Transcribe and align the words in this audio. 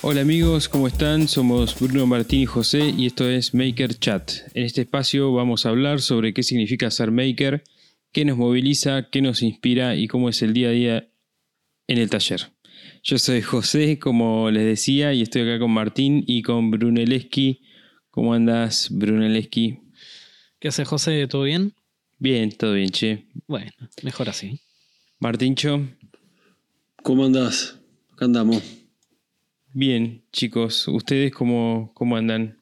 Hola 0.00 0.20
amigos, 0.20 0.68
¿cómo 0.68 0.86
están? 0.86 1.26
Somos 1.26 1.78
Bruno 1.78 2.06
Martín 2.06 2.42
y 2.42 2.46
José 2.46 2.94
y 2.96 3.06
esto 3.06 3.28
es 3.28 3.52
Maker 3.52 3.98
Chat. 3.98 4.30
En 4.54 4.64
este 4.64 4.82
espacio 4.82 5.32
vamos 5.32 5.66
a 5.66 5.70
hablar 5.70 6.00
sobre 6.00 6.32
qué 6.32 6.44
significa 6.44 6.88
ser 6.92 7.10
maker, 7.10 7.64
qué 8.12 8.24
nos 8.24 8.38
moviliza, 8.38 9.10
qué 9.10 9.20
nos 9.22 9.42
inspira 9.42 9.96
y 9.96 10.06
cómo 10.06 10.28
es 10.28 10.40
el 10.42 10.52
día 10.52 10.68
a 10.68 10.70
día 10.70 11.08
en 11.88 11.98
el 11.98 12.08
taller. 12.08 12.52
Yo 13.02 13.18
soy 13.18 13.42
José, 13.42 13.98
como 13.98 14.52
les 14.52 14.64
decía, 14.64 15.12
y 15.14 15.22
estoy 15.22 15.42
acá 15.42 15.58
con 15.58 15.72
Martín 15.72 16.22
y 16.28 16.42
con 16.42 16.70
Brunelleschi. 16.70 17.60
¿Cómo 18.12 18.34
andas, 18.34 18.90
Brunelleschi? 18.92 19.80
¿Qué 20.60 20.68
hace 20.68 20.84
José? 20.84 21.26
¿Todo 21.26 21.42
bien? 21.42 21.74
Bien, 22.18 22.52
todo 22.52 22.74
bien, 22.74 22.90
che. 22.90 23.24
Bueno, 23.48 23.72
mejor 24.04 24.28
así. 24.28 24.60
Martíncho. 25.18 25.88
¿Cómo 27.02 27.24
andás? 27.24 27.80
Acá 28.12 28.26
andamos. 28.26 28.77
Bien, 29.72 30.22
chicos. 30.32 30.88
¿Ustedes 30.88 31.32
cómo, 31.32 31.92
cómo 31.94 32.16
andan? 32.16 32.58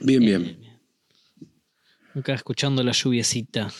Bien, 0.00 0.20
bien. 0.20 0.58
Acá 2.14 2.34
escuchando 2.34 2.82
la 2.82 2.92
lluviecita. 2.92 3.70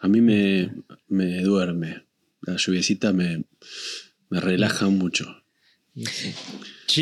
A 0.00 0.08
mí 0.08 0.20
me, 0.20 0.70
me 1.08 1.40
duerme. 1.42 2.04
La 2.42 2.56
lluviecita 2.56 3.12
me, 3.12 3.44
me 4.30 4.40
relaja 4.40 4.88
mucho. 4.88 5.36
Yo, 5.94 6.06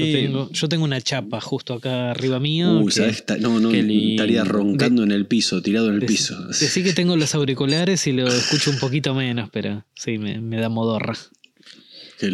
tengo, 0.04 0.50
yo 0.50 0.68
tengo 0.68 0.84
una 0.84 1.00
chapa 1.00 1.40
justo 1.40 1.74
acá 1.74 2.10
arriba 2.10 2.40
mío. 2.40 2.80
Uy, 2.80 2.86
que- 2.86 2.92
¿sabes? 2.92 3.24
No, 3.40 3.60
no, 3.60 3.70
estaría 3.72 4.44
roncando 4.44 5.02
en 5.02 5.12
el 5.12 5.26
piso, 5.26 5.62
tirado 5.62 5.88
en 5.88 5.94
el 5.96 6.06
piso. 6.06 6.46
Decí 6.48 6.82
que 6.82 6.92
tengo 6.92 7.16
los 7.16 7.34
auriculares 7.34 8.06
y 8.06 8.12
lo 8.12 8.26
escucho 8.26 8.70
un 8.70 8.78
poquito 8.78 9.14
menos, 9.14 9.50
pero 9.52 9.84
sí, 9.94 10.18
me, 10.18 10.40
me 10.40 10.58
da 10.58 10.68
modorra. 10.68 11.16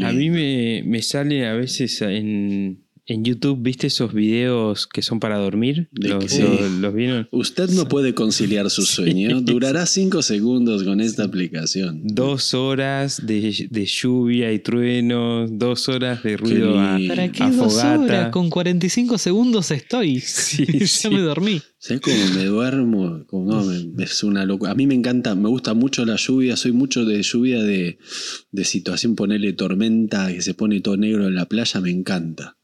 A 0.02 0.12
mí 0.12 0.30
me, 0.30 0.82
me 0.84 1.02
sale 1.02 1.46
a 1.46 1.54
veces 1.54 2.00
en, 2.02 2.83
en 3.06 3.22
YouTube, 3.24 3.58
¿viste 3.60 3.88
esos 3.88 4.14
videos 4.14 4.86
que 4.86 5.02
son 5.02 5.20
para 5.20 5.36
dormir? 5.38 5.88
De 5.92 6.08
¿Los, 6.08 6.24
que 6.24 6.28
sí. 6.30 6.42
los- 6.42 6.70
los 6.70 6.94
vieron? 6.94 7.28
Usted 7.32 7.68
no 7.70 7.86
puede 7.86 8.14
conciliar 8.14 8.70
su 8.70 8.82
sueño. 8.86 9.40
Durará 9.42 9.84
cinco 9.86 10.22
segundos 10.22 10.84
con 10.84 11.00
esta 11.00 11.24
aplicación. 11.24 12.00
Dos 12.04 12.54
horas 12.54 13.26
de, 13.26 13.68
de 13.70 13.84
lluvia 13.86 14.52
y 14.52 14.58
truenos, 14.58 15.50
dos 15.52 15.88
horas 15.88 16.22
de 16.22 16.36
ruido 16.36 16.80
a. 16.80 16.98
¿Para 17.08 17.30
qué 17.30 17.42
a 17.42 17.50
dos 17.50 17.74
fogata. 17.74 18.00
horas? 18.00 18.30
Con 18.30 18.48
45 18.50 19.18
segundos 19.18 19.70
estoy. 19.70 20.20
Sí, 20.24 20.64
ya 20.80 20.86
sí. 20.86 21.08
me 21.10 21.20
dormí. 21.20 21.60
¿Sabes 21.78 22.00
cómo 22.00 22.16
me 22.34 22.44
duermo? 22.46 23.24
Como, 23.26 23.50
no, 23.52 23.64
me- 23.64 24.02
es 24.04 24.22
una 24.24 24.46
locura. 24.46 24.70
A 24.70 24.74
mí 24.74 24.86
me 24.86 24.94
encanta, 24.94 25.34
me 25.34 25.48
gusta 25.50 25.74
mucho 25.74 26.04
la 26.06 26.16
lluvia. 26.16 26.56
Soy 26.56 26.72
mucho 26.72 27.04
de 27.04 27.22
lluvia 27.22 27.62
de, 27.62 27.98
de 28.50 28.64
situación, 28.64 29.14
ponerle 29.14 29.52
tormenta, 29.52 30.32
que 30.32 30.40
se 30.40 30.54
pone 30.54 30.80
todo 30.80 30.96
negro 30.96 31.26
en 31.28 31.34
la 31.34 31.44
playa, 31.46 31.80
me 31.82 31.90
encanta. 31.90 32.56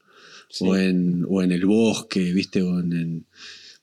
Sí. 0.51 0.65
O, 0.67 0.75
en, 0.77 1.25
o 1.29 1.41
en 1.41 1.51
el 1.51 1.65
bosque, 1.65 2.33
¿viste? 2.33 2.61
O 2.61 2.79
en, 2.79 2.93
en- 2.93 3.25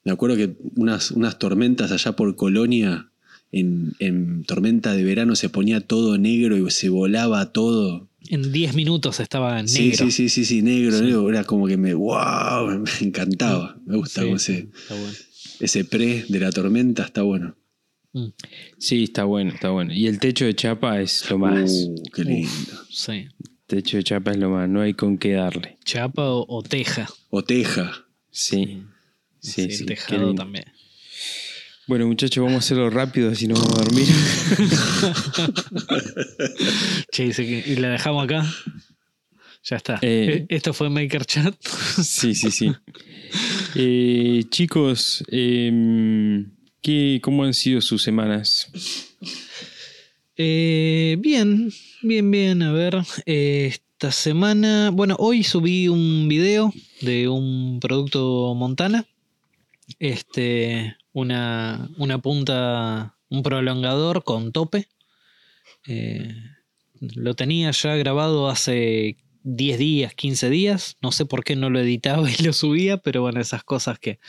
me 0.05 0.13
acuerdo 0.13 0.37
que 0.37 0.57
unas, 0.77 1.11
unas 1.11 1.39
tormentas 1.39 1.91
allá 1.93 2.13
por 2.13 2.35
Colonia, 2.37 3.11
en, 3.53 3.95
en 3.99 4.45
tormenta 4.45 4.93
de 4.95 5.03
verano 5.05 5.35
se 5.37 5.49
ponía 5.49 5.81
todo 5.81 6.17
negro 6.19 6.57
y 6.57 6.71
se 6.71 6.89
volaba 6.89 7.53
todo. 7.53 8.09
En 8.29 8.53
10 8.53 8.75
minutos 8.75 9.21
estaba 9.21 9.55
negro. 9.63 9.69
Sí, 9.69 9.93
sí, 9.97 10.11
sí, 10.11 10.29
sí, 10.29 10.45
sí, 10.45 10.63
negro, 10.63 10.97
Sí. 10.99 11.05
negro. 11.05 11.29
Era 11.31 11.45
como 11.45 11.67
que 11.67 11.77
me, 11.77 11.95
wow, 11.95 12.69
me, 13.01 13.07
encantaba. 13.07 13.79
Me 13.87 13.97
gusta 13.97 14.23
Sí, 14.23 14.29
ese, 14.31 14.59
está 14.75 14.95
bueno. 14.95 15.17
ese 15.61 15.85
pre 15.85 16.25
de 16.29 16.41
la 16.41 16.53
tormenta, 16.53 17.05
está 17.05 17.23
bueno. 17.23 17.57
Mm, 18.13 18.29
Sí, 18.79 19.05
está 19.05 19.25
bueno, 19.25 19.53
está 19.53 19.71
bueno. 19.71 19.93
Y 19.93 20.07
el 20.07 20.19
techo 20.19 20.45
de 20.47 20.55
chapa 20.55 21.01
es 21.01 21.29
lo 21.31 21.39
más. 21.39 21.71
Uh, 21.71 22.03
qué 22.15 22.25
lindo. 22.25 22.51
sí. 22.91 23.27
Techo 23.69 23.99
de 23.99 24.03
chapa 24.03 24.33
es 24.33 24.39
lo 24.39 24.51
más, 24.51 24.69
no 24.69 24.81
hay 24.81 24.95
con 24.95 25.17
qué 25.19 25.35
darle. 25.35 25.79
Chapa 25.85 26.29
o, 26.29 26.45
o 26.49 26.63
teja. 26.65 27.09
O 27.31 27.45
teja. 27.45 28.05
Sí. 28.33 28.83
Sí, 29.41 29.71
Sí, 29.71 29.87
tejado 29.87 30.35
también. 30.35 30.65
Bueno, 31.87 32.07
muchachos, 32.07 32.43
vamos 32.45 32.57
a 32.57 32.59
hacerlo 32.59 32.91
rápido, 32.91 33.31
así 33.31 33.47
nos 33.47 33.61
vamos 33.61 33.79
a 33.79 33.85
dormir. 33.85 34.07
Che, 37.13 37.25
dice 37.25 37.47
que- 37.47 37.65
y 37.73 37.77
la 37.77 37.91
dejamos 37.91 38.25
acá. 38.25 38.45
Ya 39.65 39.77
está. 39.77 39.99
Eh, 40.03 40.47
Eh, 40.49 40.57
Esto 40.57 40.73
fue 40.73 40.91
Maker 40.91 41.25
Chat. 41.25 41.55
Sí, 42.03 42.35
sí, 42.35 42.51
sí. 42.51 42.73
Eh, 43.75 44.45
chicos, 44.51 45.25
em, 45.29 46.51
¿qué, 46.83 47.21
¿cómo 47.23 47.45
han 47.45 47.55
sido 47.55 47.81
sus 47.81 48.03
semanas? 48.03 48.71
Eh, 50.41 51.17
bien, 51.19 51.73
bien, 52.01 52.31
bien. 52.31 52.63
A 52.63 52.73
ver, 52.73 52.99
esta 53.27 54.13
semana. 54.13 54.91
Bueno, 54.93 55.17
hoy 55.19 55.43
subí 55.43 55.89
un 55.89 56.29
video 56.29 56.73
de 57.01 57.29
un 57.29 57.81
producto 57.81 58.55
Montana. 58.55 59.05
Este, 59.99 60.97
una, 61.13 61.91
una 61.99 62.19
punta, 62.19 63.17
un 63.29 63.43
prolongador 63.43 64.23
con 64.23 64.53
tope. 64.53 64.87
Eh, 65.89 66.33
lo 67.01 67.35
tenía 67.35 67.73
ya 67.73 67.97
grabado 67.97 68.49
hace 68.49 69.17
10 69.43 69.79
días, 69.79 70.15
15 70.15 70.51
días. 70.51 70.97
No 71.03 71.11
sé 71.11 71.27
por 71.27 71.43
qué 71.43 71.57
no 71.57 71.69
lo 71.69 71.81
editaba 71.81 72.31
y 72.31 72.41
lo 72.45 72.53
subía, 72.53 72.99
pero 72.99 73.23
bueno, 73.23 73.41
esas 73.41 73.65
cosas 73.65 73.99
que, 73.99 74.21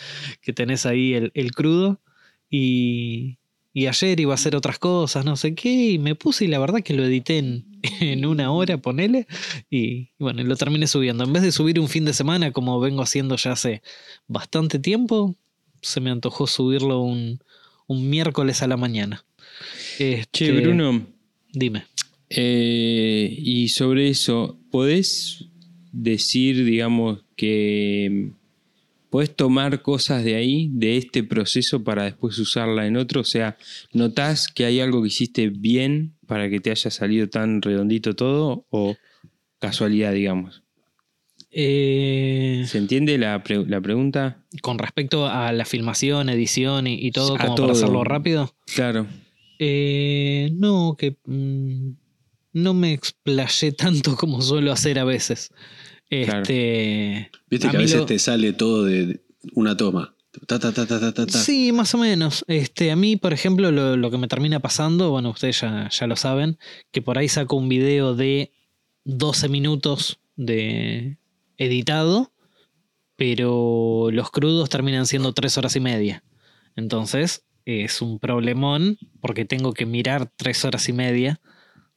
que 0.41 0.53
tenés 0.53 0.87
ahí 0.87 1.13
el, 1.13 1.31
el 1.35 1.51
crudo. 1.51 2.01
Y, 2.49 3.38
y 3.74 3.85
ayer 3.88 4.19
iba 4.19 4.34
a 4.34 4.35
hacer 4.35 4.56
otras 4.56 4.80
cosas, 4.80 5.25
no 5.25 5.35
sé 5.35 5.53
qué, 5.56 5.91
y 5.91 6.00
me 6.00 6.16
puse 6.16 6.46
y 6.46 6.47
la 6.47 6.59
verdad 6.59 6.81
que 6.84 6.94
lo 6.94 7.03
edité 7.06 7.38
en, 7.38 7.66
en 8.02 8.25
una 8.25 8.52
hora, 8.52 8.78
ponele, 8.78 9.28
y 9.69 10.09
bueno, 10.19 10.44
lo 10.44 10.56
terminé 10.56 10.88
subiendo. 10.88 11.24
En 11.24 11.34
vez 11.34 11.44
de 11.44 11.52
subir 11.52 11.80
un 11.80 11.88
fin 11.88 12.06
de 12.06 12.13
semana, 12.13 12.52
como 12.52 12.80
vengo 12.80 13.02
haciendo 13.02 13.35
ya 13.35 13.52
hace 13.53 13.81
bastante 14.28 14.80
tiempo, 14.80 15.35
se 15.81 16.02
me 16.02 16.09
antojó 16.09 16.47
subirlo 16.47 17.00
un, 17.02 17.40
un 17.88 18.09
miércoles 18.09 18.62
a 18.63 18.68
la 18.68 18.75
mañana. 18.78 19.24
Che, 19.97 20.19
Este, 20.22 20.51
Bruno, 20.51 21.06
Dime. 21.53 21.86
eh, 22.30 23.34
y 23.38 23.69
sobre 23.69 24.09
eso, 24.09 24.57
¿podés 24.72 25.46
decir, 25.91 26.63
digamos, 26.66 27.19
que 27.36 28.31
podés 29.09 29.35
tomar 29.35 29.81
cosas 29.81 30.23
de 30.23 30.35
ahí, 30.35 30.69
de 30.71 30.97
este 30.97 31.23
proceso, 31.23 31.83
para 31.83 32.03
después 32.03 32.37
usarla 32.39 32.85
en 32.87 32.97
otro? 32.97 33.21
O 33.21 33.25
sea, 33.25 33.57
¿notás 33.93 34.47
que 34.47 34.65
hay 34.65 34.79
algo 34.79 35.01
que 35.01 35.07
hiciste 35.07 35.49
bien 35.49 36.15
para 36.27 36.49
que 36.49 36.59
te 36.59 36.71
haya 36.71 36.89
salido 36.91 37.27
tan 37.29 37.61
redondito 37.61 38.15
todo? 38.15 38.65
¿O 38.69 38.95
casualidad, 39.59 40.13
digamos? 40.13 40.63
Eh, 41.51 42.63
¿Se 42.67 42.77
entiende 42.77 43.17
la, 43.17 43.43
pre- 43.43 43.65
la 43.65 43.81
pregunta? 43.81 44.43
con 44.61 44.77
respecto 44.77 45.27
a 45.27 45.51
la 45.51 45.65
filmación, 45.65 46.29
edición 46.29 46.85
y, 46.87 46.95
y 47.05 47.11
todo, 47.11 47.35
A 47.35 47.39
como 47.39 47.55
todo. 47.55 47.67
para 47.67 47.77
hacerlo 47.77 48.03
rápido. 48.03 48.55
Claro. 48.75 49.07
Eh, 49.57 50.51
no, 50.53 50.95
que 50.97 51.17
mm, 51.25 51.89
no 52.53 52.73
me 52.73 52.93
explayé 52.93 53.71
tanto 53.73 54.15
como 54.15 54.41
suelo 54.41 54.71
hacer 54.71 54.99
a 54.99 55.03
veces. 55.05 55.51
Claro. 56.09 56.41
Este, 56.41 57.29
Viste 57.49 57.67
a 57.67 57.71
que 57.71 57.77
a 57.77 57.79
mí 57.79 57.85
veces 57.85 57.99
lo- 57.99 58.05
te 58.05 58.19
sale 58.19 58.53
todo 58.53 58.83
de 58.85 59.21
una 59.53 59.77
toma. 59.77 60.15
Ta, 60.47 60.59
ta, 60.59 60.71
ta, 60.71 60.85
ta, 60.85 60.99
ta, 60.99 61.13
ta, 61.13 61.25
ta. 61.25 61.37
Sí, 61.39 61.71
más 61.71 61.93
o 61.95 61.97
menos. 61.97 62.45
Este, 62.47 62.91
a 62.91 62.95
mí, 62.95 63.15
por 63.15 63.33
ejemplo, 63.33 63.71
lo, 63.71 63.97
lo 63.97 64.11
que 64.11 64.17
me 64.17 64.27
termina 64.27 64.59
pasando, 64.59 65.09
bueno, 65.11 65.29
ustedes 65.31 65.59
ya, 65.61 65.89
ya 65.89 66.07
lo 66.07 66.15
saben, 66.15 66.57
que 66.91 67.01
por 67.01 67.17
ahí 67.17 67.27
saco 67.27 67.55
un 67.55 67.67
video 67.69 68.15
de 68.15 68.51
12 69.05 69.49
minutos 69.49 70.19
de 70.35 71.17
editado, 71.57 72.31
pero 73.15 74.09
los 74.11 74.31
crudos 74.31 74.69
terminan 74.69 75.05
siendo 75.05 75.33
3 75.33 75.57
horas 75.57 75.75
y 75.75 75.79
media. 75.79 76.23
Entonces, 76.75 77.44
es 77.65 78.01
un 78.01 78.19
problemón 78.19 78.97
porque 79.21 79.45
tengo 79.45 79.73
que 79.73 79.85
mirar 79.85 80.31
3 80.38 80.63
horas 80.65 80.88
y 80.89 80.94
media 80.94 81.41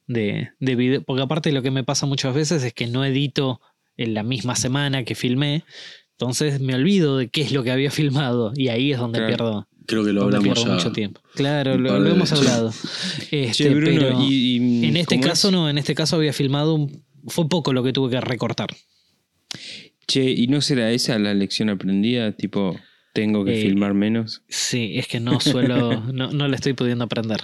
de, 0.07 0.49
de 0.59 0.75
video. 0.75 1.01
Porque 1.03 1.21
aparte 1.23 1.51
lo 1.51 1.61
que 1.61 1.71
me 1.71 1.83
pasa 1.83 2.05
muchas 2.05 2.33
veces 2.35 2.63
es 2.63 2.73
que 2.73 2.87
no 2.87 3.05
edito 3.05 3.61
en 3.97 4.13
la 4.13 4.23
misma 4.23 4.55
semana 4.55 5.03
que 5.03 5.15
filmé. 5.15 5.63
Entonces 6.17 6.59
me 6.61 6.75
olvido 6.75 7.17
de 7.17 7.29
qué 7.29 7.41
es 7.41 7.51
lo 7.51 7.63
que 7.63 7.71
había 7.71 7.91
filmado 7.91 8.53
y 8.55 8.67
ahí 8.69 8.91
es 8.91 8.99
donde 8.99 9.19
Claro. 9.19 9.27
pierdo, 9.35 9.67
Creo 9.85 10.05
que 10.05 10.13
lo 10.13 10.23
hablamos 10.23 10.63
ya. 10.63 10.69
mucho 10.71 10.91
tiempo. 10.93 11.21
Claro, 11.35 11.77
lo, 11.77 12.05
hemos 12.07 12.31
hablado. 12.31 12.71
Este, 13.31 13.51
Che, 13.65 13.69
Bruno, 13.69 13.99
pero 13.99 14.21
y, 14.23 14.33
y- 14.57 14.85
en 14.85 14.95
este 14.97 15.15
¿cómo 15.15 15.27
caso 15.27 15.47
es? 15.49 15.51
no, 15.53 15.69
en 15.69 15.77
este 15.77 15.93
caso 15.95 16.15
había 16.15 16.31
filmado 16.31 16.75
un, 16.75 17.03
fue 17.27 17.49
poco 17.49 17.73
lo 17.73 17.83
que 17.83 17.91
tuve 17.91 18.09
que 18.11 18.21
recortar. 18.21 18.69
Che, 20.07 20.31
¿y 20.31 20.47
no 20.47 20.61
será 20.61 20.91
esa 20.91 21.17
la 21.19 21.33
lección 21.33 21.69
aprendida? 21.69 22.31
Tipo, 22.33 22.79
tengo 23.13 23.43
que 23.43 23.59
Eh, 23.59 23.61
filmar 23.63 23.93
menos. 23.93 24.43
Sí, 24.47 24.93
es 24.95 25.07
que 25.07 25.19
no 25.19 25.39
suelo, 25.41 26.01
no, 26.13 26.31
no 26.31 26.47
le 26.47 26.55
estoy 26.55 26.73
pudiendo 26.73 27.03
aprender. 27.05 27.41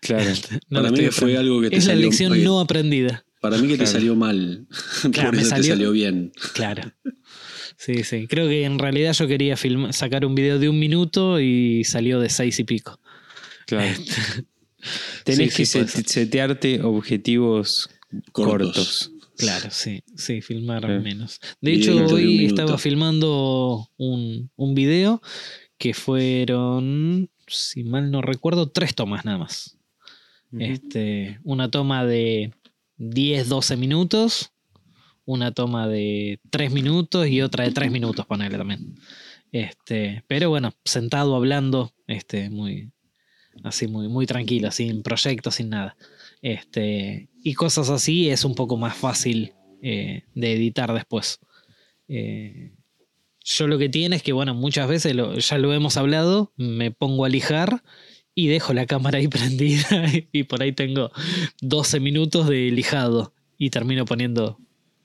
Claro. 0.00 0.30
No 0.70 0.80
Para 0.82 0.92
mí 0.92 1.06
fue 1.10 1.36
algo 1.36 1.60
que 1.60 1.70
te 1.70 1.76
Es 1.76 1.86
la 1.86 1.94
lección 1.94 2.32
oye, 2.32 2.44
no 2.44 2.60
aprendida. 2.60 3.24
Para 3.40 3.58
mí 3.58 3.68
que 3.68 3.76
te 3.78 3.86
salió 3.86 4.14
mal. 4.16 4.66
Claro, 5.12 5.30
Por 5.30 5.38
eso 5.40 5.50
salió- 5.50 5.62
te 5.64 5.68
salió 5.70 5.90
bien. 5.92 6.32
Claro. 6.54 6.92
Sí, 7.76 8.02
sí. 8.04 8.26
Creo 8.26 8.48
que 8.48 8.64
en 8.64 8.78
realidad 8.78 9.12
yo 9.12 9.26
quería 9.28 9.56
sacar 9.90 10.24
un 10.24 10.34
video 10.34 10.58
de 10.58 10.68
un 10.68 10.78
minuto 10.78 11.38
y 11.40 11.84
salió 11.84 12.18
de 12.20 12.30
seis 12.30 12.58
y 12.58 12.64
pico. 12.64 12.98
Claro. 13.66 13.94
Tenés 15.24 15.52
Sí, 15.52 15.56
que 15.56 15.66
sí, 15.66 16.02
setearte 16.06 16.82
objetivos 16.82 17.90
cortos. 18.32 18.72
Cortos. 18.74 19.12
Claro, 19.36 19.68
sí, 19.70 20.02
sí, 20.16 20.40
filmar 20.40 20.80
Claro. 20.82 21.02
menos. 21.02 21.40
De 21.60 21.72
Video 21.72 22.04
hecho, 22.06 22.14
hoy 22.14 22.46
estaba 22.46 22.78
filmando 22.78 23.90
un, 23.98 24.50
un 24.56 24.74
video 24.74 25.20
que 25.76 25.92
fueron, 25.92 27.28
si 27.46 27.84
mal 27.84 28.10
no 28.10 28.22
recuerdo, 28.22 28.70
tres 28.70 28.94
tomas 28.94 29.26
nada 29.26 29.36
más. 29.38 29.76
Este, 30.58 31.38
una 31.44 31.70
toma 31.70 32.06
de 32.06 32.54
10, 32.98 33.48
12 33.48 33.76
minutos, 33.76 34.52
una 35.24 35.52
toma 35.52 35.88
de 35.88 36.40
3 36.50 36.72
minutos 36.72 37.28
y 37.28 37.42
otra 37.42 37.64
de 37.64 37.72
3 37.72 37.90
minutos, 37.90 38.26
ponele 38.26 38.56
también. 38.56 38.94
Este, 39.52 40.24
pero 40.26 40.50
bueno, 40.50 40.72
sentado 40.84 41.36
hablando, 41.36 41.92
este, 42.06 42.50
muy, 42.50 42.92
así 43.64 43.86
muy, 43.86 44.08
muy 44.08 44.26
tranquilo, 44.26 44.70
sin 44.70 45.02
proyectos, 45.02 45.56
sin 45.56 45.70
nada. 45.70 45.96
Este, 46.42 47.28
y 47.42 47.54
cosas 47.54 47.90
así 47.90 48.30
es 48.30 48.44
un 48.44 48.54
poco 48.54 48.76
más 48.76 48.96
fácil 48.96 49.54
eh, 49.82 50.24
de 50.34 50.52
editar 50.52 50.92
después. 50.92 51.40
Eh, 52.08 52.72
yo 53.44 53.68
lo 53.68 53.78
que 53.78 53.88
tiene 53.88 54.16
es 54.16 54.22
que, 54.22 54.32
bueno, 54.32 54.54
muchas 54.54 54.88
veces 54.88 55.14
ya 55.14 55.58
lo 55.58 55.72
hemos 55.72 55.96
hablado, 55.96 56.52
me 56.56 56.90
pongo 56.90 57.24
a 57.24 57.28
lijar 57.28 57.82
y 58.36 58.46
dejo 58.48 58.72
la 58.74 58.86
cámara 58.86 59.18
ahí 59.18 59.26
prendida 59.28 59.88
y 60.30 60.44
por 60.44 60.62
ahí 60.62 60.70
tengo 60.72 61.10
12 61.62 61.98
minutos 61.98 62.48
de 62.48 62.70
lijado 62.70 63.34
y 63.58 63.70
termino 63.70 64.04
poniendo 64.04 64.60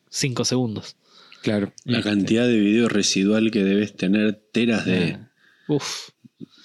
5 0.10 0.45
segundos. 0.45 0.98
Claro. 1.42 1.74
La 1.86 2.00
Este. 2.00 2.10
cantidad 2.12 2.45
de 2.45 2.60
video 2.60 2.88
residual 2.89 3.50
que 3.50 3.63
debes 3.63 3.95
tener, 3.95 4.36
teras 4.51 4.86
de, 4.86 5.13
Ah, 5.13 5.31
Uf, 5.68 6.10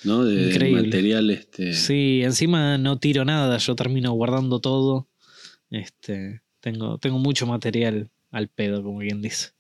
¿no? 0.05 0.25
de, 0.25 0.35
de 0.37 0.51
increíble. 0.53 0.83
material. 0.83 1.31
Este, 1.31 1.73
Sí, 1.73 2.21
encima 2.25 2.77
no 2.77 2.99
tiro 2.99 3.25
nada, 3.25 3.57
yo 3.59 3.75
termino 3.77 4.13
guardando 4.13 4.61
todo. 4.61 5.09
Este, 5.71 6.43
tengo, 6.61 6.99
tengo 6.99 7.19
mucho 7.19 7.47
material 7.47 8.11
al 8.31 8.49
pedo, 8.49 8.83
como 8.83 8.99
quien 8.99 9.23
dice. 9.23 9.51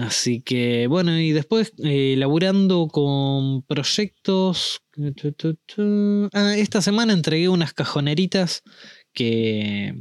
Así 0.00 0.40
que, 0.40 0.86
bueno, 0.86 1.18
y 1.18 1.32
después 1.32 1.72
eh, 1.84 2.14
laburando 2.16 2.88
con 2.88 3.62
proyectos. 3.62 4.82
Ah, 6.32 6.54
esta 6.56 6.80
semana 6.80 7.12
entregué 7.12 7.48
unas 7.48 7.74
cajoneritas 7.74 8.62
que 9.12 9.94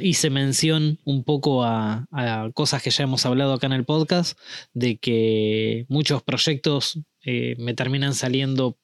hice 0.00 0.30
mención 0.30 0.98
un 1.04 1.24
poco 1.24 1.64
a, 1.64 2.06
a 2.12 2.50
cosas 2.54 2.82
que 2.82 2.90
ya 2.90 3.04
hemos 3.04 3.26
hablado 3.26 3.52
acá 3.52 3.66
en 3.66 3.72
el 3.74 3.84
podcast, 3.84 4.38
de 4.72 4.98
que 4.98 5.86
muchos 5.88 6.22
proyectos 6.22 7.00
eh, 7.24 7.56
me 7.58 7.74
terminan 7.74 8.14
saliendo 8.14 8.78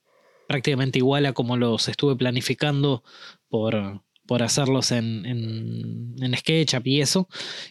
prácticamente 0.48 0.98
igual 0.98 1.26
a 1.26 1.32
como 1.32 1.56
los 1.56 1.88
estuve 1.88 2.16
planificando 2.16 3.04
por, 3.48 4.02
por 4.26 4.42
hacerlos 4.42 4.92
en, 4.92 5.24
en, 5.24 6.14
en 6.20 6.36
SketchUp 6.36 6.86
y 6.86 7.00
eso. 7.00 7.28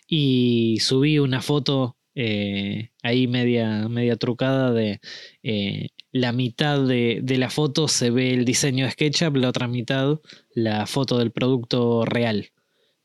Y 0.07 0.77
subí 0.79 1.19
una 1.19 1.41
foto 1.41 1.97
eh, 2.13 2.89
ahí 3.03 3.27
media, 3.27 3.87
media 3.87 4.17
trucada 4.17 4.71
de 4.71 4.99
eh, 5.43 5.89
la 6.11 6.33
mitad 6.33 6.85
de, 6.85 7.21
de 7.23 7.37
la 7.37 7.49
foto 7.49 7.87
se 7.87 8.09
ve 8.09 8.33
el 8.33 8.45
diseño 8.45 8.85
de 8.85 8.91
SketchUp, 8.91 9.37
la 9.37 9.49
otra 9.49 9.67
mitad 9.67 10.19
la 10.53 10.85
foto 10.87 11.17
del 11.17 11.31
producto 11.31 12.05
real. 12.05 12.51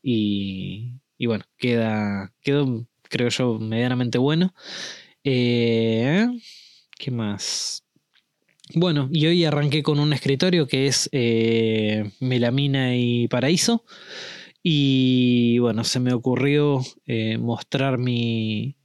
Y, 0.01 0.93
y 1.17 1.25
bueno, 1.25 1.45
queda, 1.57 2.33
quedó, 2.41 2.87
creo 3.03 3.29
yo, 3.29 3.59
medianamente 3.59 4.17
bueno. 4.17 4.53
Eh, 5.23 6.27
¿Qué 6.97 7.11
más? 7.11 7.83
Bueno, 8.73 9.09
y 9.11 9.25
hoy 9.27 9.45
arranqué 9.45 9.83
con 9.83 9.99
un 9.99 10.11
escritorio 10.11 10.67
que 10.67 10.87
es 10.87 11.09
Melamina 12.19 12.97
y 12.97 13.27
Paraíso. 13.29 13.85
Y 14.61 15.59
bueno, 15.59 15.85
se 15.85 16.01
me 16.01 16.13
ocurrió 16.13 16.81
mostrar 17.39 17.97
mi 17.97 18.76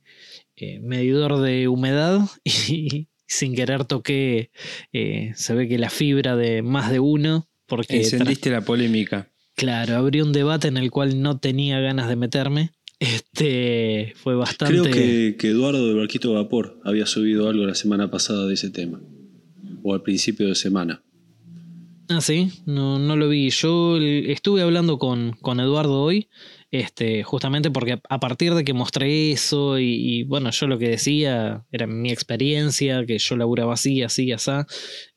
eh, 0.63 0.81
medidor 0.81 1.41
de 1.41 1.67
humedad 1.67 2.21
y 2.45 3.09
sin 3.27 3.55
querer 3.57 3.85
toqué, 3.85 4.53
eh, 4.93 5.33
se 5.35 5.55
ve 5.55 5.67
que 5.67 5.77
la 5.77 5.91
fibra 5.91 6.37
de 6.37 6.63
más 6.63 6.93
de 6.93 7.01
uno, 7.01 7.49
porque 7.67 7.97
Encendiste 7.97 8.51
la 8.51 8.61
polémica. 8.61 9.33
claro, 9.57 9.97
abrí 9.97 10.21
un 10.21 10.33
debate 10.33 10.69
en 10.69 10.77
el 10.77 10.93
cual 10.93 11.21
no 11.21 11.39
tenía 11.39 11.81
ganas 11.81 12.09
de 12.09 12.17
meterme. 12.17 12.71
Este 13.01 14.13
fue 14.15 14.37
bastante... 14.37 14.81
Creo 14.81 14.85
que, 14.85 15.37
que 15.37 15.49
Eduardo 15.49 15.89
de 15.89 15.95
Barquito 15.95 16.33
Vapor 16.35 16.81
había 16.85 17.07
subido 17.07 17.49
algo 17.49 17.67
la 17.67 17.75
semana 17.75 18.09
pasada 18.09 18.47
de 18.47 18.55
ese 18.55 18.71
tema. 18.71 19.01
O 19.83 19.95
al 19.95 20.03
principio 20.03 20.47
de 20.47 20.55
semana. 20.55 21.03
Ah, 22.09 22.21
sí, 22.21 22.53
no, 22.67 23.01
no 23.01 23.17
lo 23.17 23.29
vi. 23.29 23.51
Yo 23.51 23.97
estuve 23.99 24.63
hablando 24.63 24.99
con, 24.99 25.33
con 25.41 25.59
Eduardo 25.59 26.01
hoy, 26.01 26.29
este, 26.73 27.23
justamente 27.23 27.71
porque 27.71 28.01
a 28.09 28.19
partir 28.19 28.55
de 28.55 28.65
que 28.65 28.73
mostré 28.73 29.31
eso 29.31 29.79
y, 29.79 30.25
bueno, 30.25 30.51
yo 30.51 30.67
lo 30.67 30.79
que 30.79 30.89
decía 30.89 31.67
era 31.71 31.87
mi 31.87 32.11
experiencia, 32.11 33.05
que 33.07 33.19
yo 33.19 33.37
laburaba 33.37 33.75
así, 33.75 34.03
así, 34.03 34.33
así, 34.33 34.51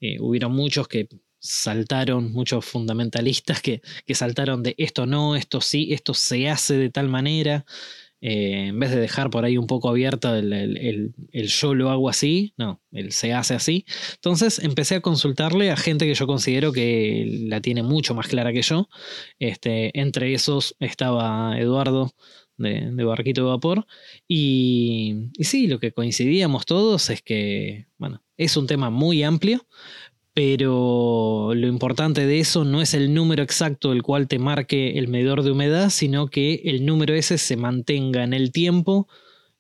eh, 0.02 0.18
hubieron 0.20 0.52
muchos 0.52 0.90
que 0.90 1.08
saltaron, 1.40 2.34
muchos 2.34 2.66
fundamentalistas 2.66 3.62
que, 3.62 3.82
que 4.06 4.16
saltaron 4.16 4.64
de 4.64 4.76
esto 4.78 5.06
no, 5.06 5.38
esto 5.38 5.62
sí, 5.62 5.94
esto 5.94 6.14
se 6.14 6.50
hace 6.50 6.76
de 6.76 6.90
tal 6.90 7.08
manera. 7.08 7.66
Eh, 8.22 8.68
en 8.68 8.80
vez 8.80 8.92
de 8.92 9.00
dejar 9.00 9.30
por 9.30 9.46
ahí 9.46 9.58
un 9.58 9.68
poco 9.68 9.90
abierto 9.90 10.36
el, 10.36 10.52
el- 10.54 11.14
yo 11.48 11.76
lo 11.76 11.90
hago 11.90 12.10
así, 12.10 12.54
no, 12.58 12.82
el 12.92 13.12
se 13.12 13.34
hace 13.34 13.54
así. 13.54 13.86
Entonces 14.16 14.60
empecé 14.60 14.96
a 14.96 15.02
consultarle 15.02 15.72
a 15.72 15.78
gente 15.78 16.06
que 16.06 16.14
yo 16.16 16.28
considero 16.28 16.72
que 16.72 17.44
la 17.48 17.62
tiene 17.62 17.84
mucho 17.84 18.14
más 18.16 18.28
clara 18.28 18.54
que 18.54 18.62
yo. 18.62 18.90
Este, 19.40 19.98
entre 20.00 20.34
esos 20.34 20.76
estaba 20.80 21.60
Eduardo 21.60 22.14
de, 22.58 22.90
de 22.92 23.04
Barquito 23.04 23.42
de 23.42 23.48
Vapor. 23.50 23.86
Y, 24.28 25.30
y 25.38 25.44
sí, 25.44 25.68
lo 25.68 25.80
que 25.80 25.92
coincidíamos 25.92 26.66
todos 26.66 27.10
es 27.10 27.22
que, 27.22 27.88
bueno, 27.98 28.24
es 28.38 28.58
un 28.58 28.68
tema 28.68 28.90
muy 28.90 29.24
amplio, 29.24 29.66
pero 30.36 31.54
lo 31.56 31.68
importante 31.68 32.28
de 32.28 32.40
eso 32.40 32.66
no 32.66 32.82
es 32.82 32.94
el 32.94 33.14
número 33.14 33.42
exacto 33.42 33.94
el 33.94 34.04
cual 34.04 34.28
te 34.28 34.38
marque 34.38 35.00
el 35.00 35.08
medidor 35.08 35.42
de 35.44 35.52
humedad, 35.52 35.90
sino 35.90 36.28
que 36.28 36.62
el 36.66 36.86
número 36.86 37.16
ese 37.16 37.38
se 37.38 37.56
mantenga 37.56 38.24
en 38.24 38.34
el 38.34 38.52
tiempo 38.52 39.08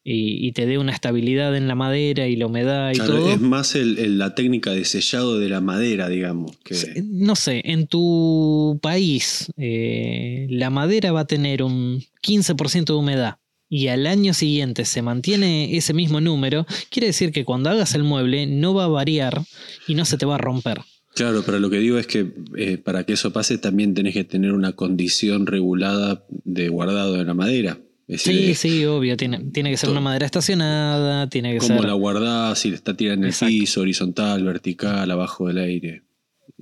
y, 0.03 0.45
y 0.45 0.51
te 0.51 0.65
dé 0.67 0.77
una 0.77 0.91
estabilidad 0.91 1.55
en 1.55 1.67
la 1.69 1.75
madera 1.75 2.27
y 2.27 2.35
la 2.35 2.45
humedad 2.47 2.91
y 2.91 2.95
Claro, 2.95 3.15
todo. 3.19 3.29
es 3.33 3.39
más 3.41 3.73
el- 3.73 3.97
el- 3.97 4.17
la 4.19 4.35
técnica 4.35 4.71
de 4.71 4.83
sellado 4.85 5.39
de 5.39 5.49
la 5.49 5.61
madera, 5.61 6.09
digamos. 6.09 6.57
Que, 6.63 7.01
No 7.03 7.35
sé, 7.35 7.61
en 7.65 7.87
tu 7.87 8.77
país 8.83 9.51
eh, 9.57 10.45
la 10.49 10.69
madera 10.69 11.11
va 11.13 11.21
a 11.21 11.25
tener 11.25 11.63
un 11.63 12.03
15% 12.21 12.93
de 12.93 12.99
humedad 12.99 13.37
y 13.69 13.87
al 13.87 14.05
año 14.07 14.33
siguiente 14.33 14.85
se 14.85 15.01
mantiene 15.01 15.75
ese 15.75 15.93
mismo 15.93 16.21
número, 16.21 16.65
quiere 16.89 17.07
decir 17.07 17.31
que 17.31 17.45
cuando 17.45 17.69
hagas 17.69 17.95
el 17.95 18.03
mueble 18.03 18.45
no 18.47 18.73
va 18.73 18.85
a 18.85 18.87
variar 18.89 19.41
y 19.87 19.95
no 19.95 20.05
se 20.05 20.17
te 20.17 20.25
va 20.25 20.35
a 20.35 20.39
romper. 20.39 20.81
Claro, 21.15 21.43
pero 21.45 21.59
lo 21.59 21.69
que 21.69 21.79
digo 21.79 21.97
es 21.97 22.07
que 22.07 22.33
eh, 22.57 22.77
para 22.77 23.05
que 23.05 23.13
eso 23.13 23.31
pase 23.31 23.57
también 23.57 23.93
tenés 23.93 24.13
que 24.13 24.23
tener 24.25 24.51
una 24.51 24.73
condición 24.73 25.47
regulada 25.47 26.25
de 26.29 26.67
guardado 26.69 27.13
de 27.13 27.23
la 27.23 27.33
madera. 27.33 27.79
Es 28.07 28.21
Sí, 28.21 28.33
decir, 28.47 28.55
sí, 28.55 28.85
obvio, 28.85 29.15
tiene, 29.17 29.39
tiene 29.51 29.71
que 29.71 29.77
ser 29.77 29.87
todo. 29.87 29.93
una 29.93 30.01
madera 30.01 30.25
estacionada, 30.25 31.27
tiene 31.29 31.53
que 31.53 31.59
cómo 31.59 31.79
ser... 31.79 31.85
la 31.87 31.93
guardás, 31.93 32.59
si 32.59 32.69
está 32.69 32.95
tirada 32.95 33.15
en 33.15 33.23
el 33.23 33.29
Exacto. 33.29 33.47
piso, 33.49 33.81
horizontal, 33.81 34.43
vertical, 34.43 35.09
abajo 35.09 35.47
del 35.47 35.57
aire. 35.59 36.03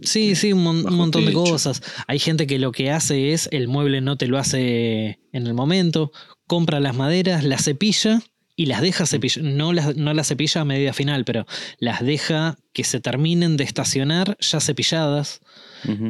Sí, 0.02 0.36
sí, 0.36 0.54
un, 0.54 0.64
mon- 0.64 0.94
montón 0.96 1.26
de 1.26 1.34
cosas. 1.34 1.82
Hay 2.08 2.18
gente 2.20 2.48
que 2.48 2.58
lo 2.60 2.72
que 2.72 2.92
hace 2.92 3.34
es, 3.34 3.50
el 3.52 3.68
mueble 3.68 4.02
no 4.02 4.18
te 4.18 4.28
lo 4.28 4.38
hace 4.38 5.20
en 5.34 5.48
el 5.48 5.54
momento, 5.54 6.12
compra 6.48 6.80
las 6.80 6.96
maderas, 6.96 7.44
las 7.44 7.64
cepilla 7.66 8.22
y 8.56 8.68
las 8.68 8.82
deja 8.82 9.06
cepillar. 9.06 9.44
No 9.46 9.74
las, 9.74 9.96
no 9.96 10.14
las 10.14 10.28
cepilla 10.28 10.62
a 10.62 10.66
medida 10.66 10.94
final, 10.94 11.26
pero 11.26 11.46
las 11.80 12.04
deja 12.06 12.58
que 12.72 12.84
se 12.84 13.00
terminen 13.00 13.58
de 13.58 13.64
estacionar 13.64 14.38
ya 14.40 14.60
cepilladas. 14.60 15.42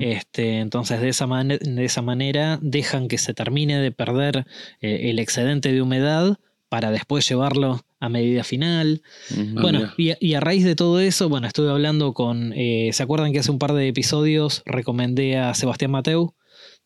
Este, 0.02 0.60
entonces 0.60 1.02
de 1.02 1.10
esa, 1.10 1.26
de 1.26 1.86
esa 1.86 2.02
manera 2.04 2.60
dejan 2.62 3.08
que 3.08 3.18
se 3.18 3.34
termine 3.34 3.80
de 3.80 3.92
perder 3.92 4.46
eh, 4.82 5.10
el 5.10 5.18
excedente 5.18 5.72
de 5.74 5.82
humedad 5.82 6.38
para 6.70 6.92
después 6.92 7.28
llevarlo 7.28 7.84
a 8.00 8.10
medida 8.10 8.44
final. 8.44 9.02
Ah, 9.32 9.36
Bueno, 9.62 9.80
mirá. 9.80 9.94
y 9.98 10.12
a, 10.12 10.18
y 10.20 10.34
a 10.36 10.40
raíz 10.42 10.64
de 10.64 10.76
todo 10.76 11.00
eso, 11.00 11.28
bueno, 11.30 11.48
estuve 11.48 11.70
hablando 11.72 12.14
con. 12.14 12.54
eh, 12.56 12.90
¿Se 12.94 13.02
acuerdan 13.02 13.32
que 13.34 13.40
hace 13.40 13.50
un 13.52 13.58
par 13.60 13.74
de 13.74 13.88
episodios 13.88 14.62
recomendé 14.66 15.38
a 15.38 15.54
Sebastián 15.56 15.90
Mateu 15.92 16.36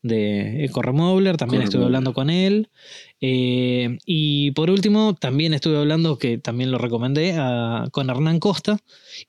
de 0.02 0.66
EcoRemoveler? 0.66 1.38
También 1.38 1.64
estuve 1.64 1.84
hablando 1.86 2.14
con 2.14 2.30
él. 2.30 2.70
Eh, 3.22 3.98
y 4.06 4.52
por 4.52 4.70
último, 4.70 5.16
también 5.16 5.54
estuve 5.54 5.78
hablando, 5.78 6.18
que 6.18 6.38
también 6.38 6.72
lo 6.72 6.78
recomendé, 6.78 7.34
a- 7.38 7.88
con 7.92 8.10
Hernán 8.10 8.40
Costa. 8.40 8.80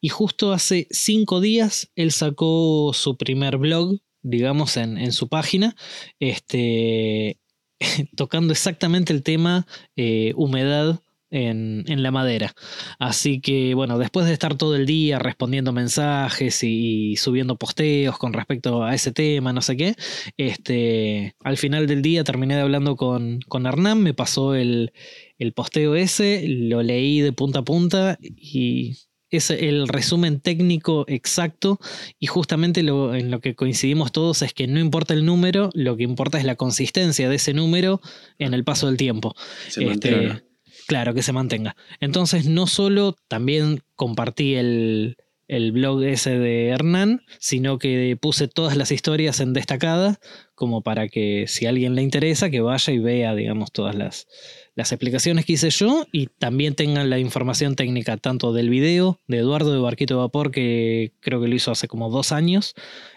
Y 0.00 0.08
justo 0.08 0.52
hace 0.52 0.87
cinco 0.90 1.40
días 1.40 1.90
él 1.96 2.12
sacó 2.12 2.92
su 2.94 3.16
primer 3.16 3.56
blog, 3.58 3.98
digamos, 4.22 4.76
en, 4.76 4.98
en 4.98 5.12
su 5.12 5.28
página. 5.28 5.75
Este. 6.20 7.38
tocando 8.16 8.52
exactamente 8.52 9.12
el 9.12 9.22
tema 9.22 9.66
eh, 9.96 10.32
humedad 10.37 11.00
en, 11.30 11.85
en, 11.88 12.02
la 12.02 12.11
madera. 12.11 12.54
Así 12.99 13.40
que 13.40 13.75
bueno, 13.75 13.99
después 13.99 14.26
de 14.26 14.32
estar 14.32 14.56
todo 14.56 14.76
el 14.76 14.87
día 14.87 15.18
respondiendo 15.18 15.73
mensajes 15.73 16.62
y, 16.62 17.16
subiendo 17.16 17.56
posteos 17.56 18.18
con 18.18 18.32
respecto 18.32 18.82
a 18.85 18.94
ese 18.94 19.12
tema, 19.12 19.52
no 19.52 19.62
sé 19.62 19.76
qué, 19.76 19.94
este, 20.37 21.35
al 21.42 21.56
final 21.56 21.87
del 21.87 22.02
día 22.02 22.25
terminé 22.25 22.56
de 22.56 22.62
hablando 22.62 22.97
con, 22.97 23.40
con 23.49 23.66
Hernán, 23.66 24.02
me 24.02 24.14
pasó 24.14 24.54
el, 24.54 24.92
el 25.38 25.52
posteo 25.52 25.94
ese, 25.94 26.44
lo 26.47 26.82
leí 26.82 27.20
de 27.20 27.32
punta 27.32 27.61
a 27.61 27.64
punta 27.64 28.18
y 28.20 28.97
es 29.30 29.50
el 29.50 29.88
resumen 29.88 30.40
técnico 30.40 31.04
exacto 31.06 31.78
y 32.18 32.26
justamente 32.26 32.82
lo, 32.82 33.14
en 33.14 33.30
lo 33.30 33.40
que 33.40 33.54
coincidimos 33.54 34.12
todos 34.12 34.42
es 34.42 34.54
que 34.54 34.66
no 34.66 34.80
importa 34.80 35.14
el 35.14 35.25
número, 35.25 35.70
lo 35.75 35.97
que 35.97 36.04
importa 36.04 36.38
es 36.38 36.44
la 36.44 36.56
consistencia 36.56 37.28
de 37.28 37.37
ese 37.37 37.52
número 37.52 38.00
en 38.38 38.54
el 38.54 38.64
paso 38.64 38.87
del 38.87 38.97
tiempo. 38.97 39.35
Este, 39.76 40.42
claro, 40.88 41.14
que 41.14 41.23
se 41.23 41.33
mantenga. 41.33 41.76
Entonces 42.00 42.47
no 42.47 42.66
solo 42.66 43.14
también 43.28 43.83
compartí 43.95 44.57
el, 44.57 45.18
el 45.47 45.71
blog 45.73 46.02
ese 46.02 46.38
de 46.38 46.68
Hernán, 46.68 47.23
sino 47.38 47.78
que 47.78 48.16
puse 48.21 48.49
todas 48.49 48.76
las 48.76 48.90
historias 48.90 49.40
en 49.40 49.52
destacada, 49.52 50.18
como 50.54 50.83
para 50.83 51.09
que 51.09 51.45
si 51.47 51.66
a 51.66 51.68
alguien 51.68 51.95
le 51.95 52.02
interesa, 52.02 52.50
que 52.50 52.61
vaya 52.61 52.92
y 52.92 52.99
vea, 52.99 53.35
digamos, 53.35 53.71
todas 53.71 53.95
las, 53.95 54.26
las 54.75 54.92
explicaciones 54.92 55.45
que 55.45 55.54
hice 55.54 55.71
yo 55.71 56.07
y 56.12 56.26
también 56.26 56.75
tengan 56.75 57.11
la 57.11 57.18
información 57.18 57.76
técnica 57.76 58.16
tanto 58.16 58.52
del 58.52 58.71
video 58.71 59.18
de 59.26 59.38
Eduardo 59.38 59.73
de 59.73 59.80
Barquito 59.80 60.14
de 60.14 60.21
Vapor, 60.21 60.50
que 60.50 61.12
creo 61.21 61.40
que 61.40 61.49
lo 61.49 61.54
hizo 61.54 61.71
hace 61.71 61.88
como 61.88 62.11
dos 62.11 62.30
años, 62.33 62.75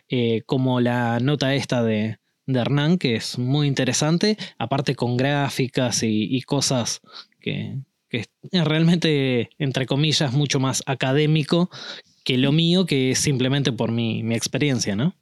eh, 0.10 0.42
como 0.46 0.82
la 0.82 1.20
nota 1.20 1.54
esta 1.54 1.84
de, 1.84 2.18
de, 2.48 2.60
Hernán, 2.60 2.98
que 2.98 3.16
es 3.16 3.38
muy 3.38 3.68
interesante, 3.68 4.38
aparte 4.58 4.96
con 4.96 5.18
gráficas 5.18 6.01
y, 6.04 6.42
cosas 6.44 7.01
que, 7.42 7.80
que 8.10 8.20
es 8.20 8.28
realmente, 8.66 9.50
entre 9.58 9.86
comillas, 9.86 10.34
mucho 10.34 10.60
más 10.60 10.84
académico 10.86 11.70
que 12.24 12.38
lo 12.38 12.52
mío, 12.52 12.86
que 12.86 13.12
es 13.12 13.20
simplemente 13.20 13.72
por 13.72 13.92
mi, 13.92 14.24
mi 14.24 14.36
experiencia, 14.36 14.96
¿no? 14.96 15.16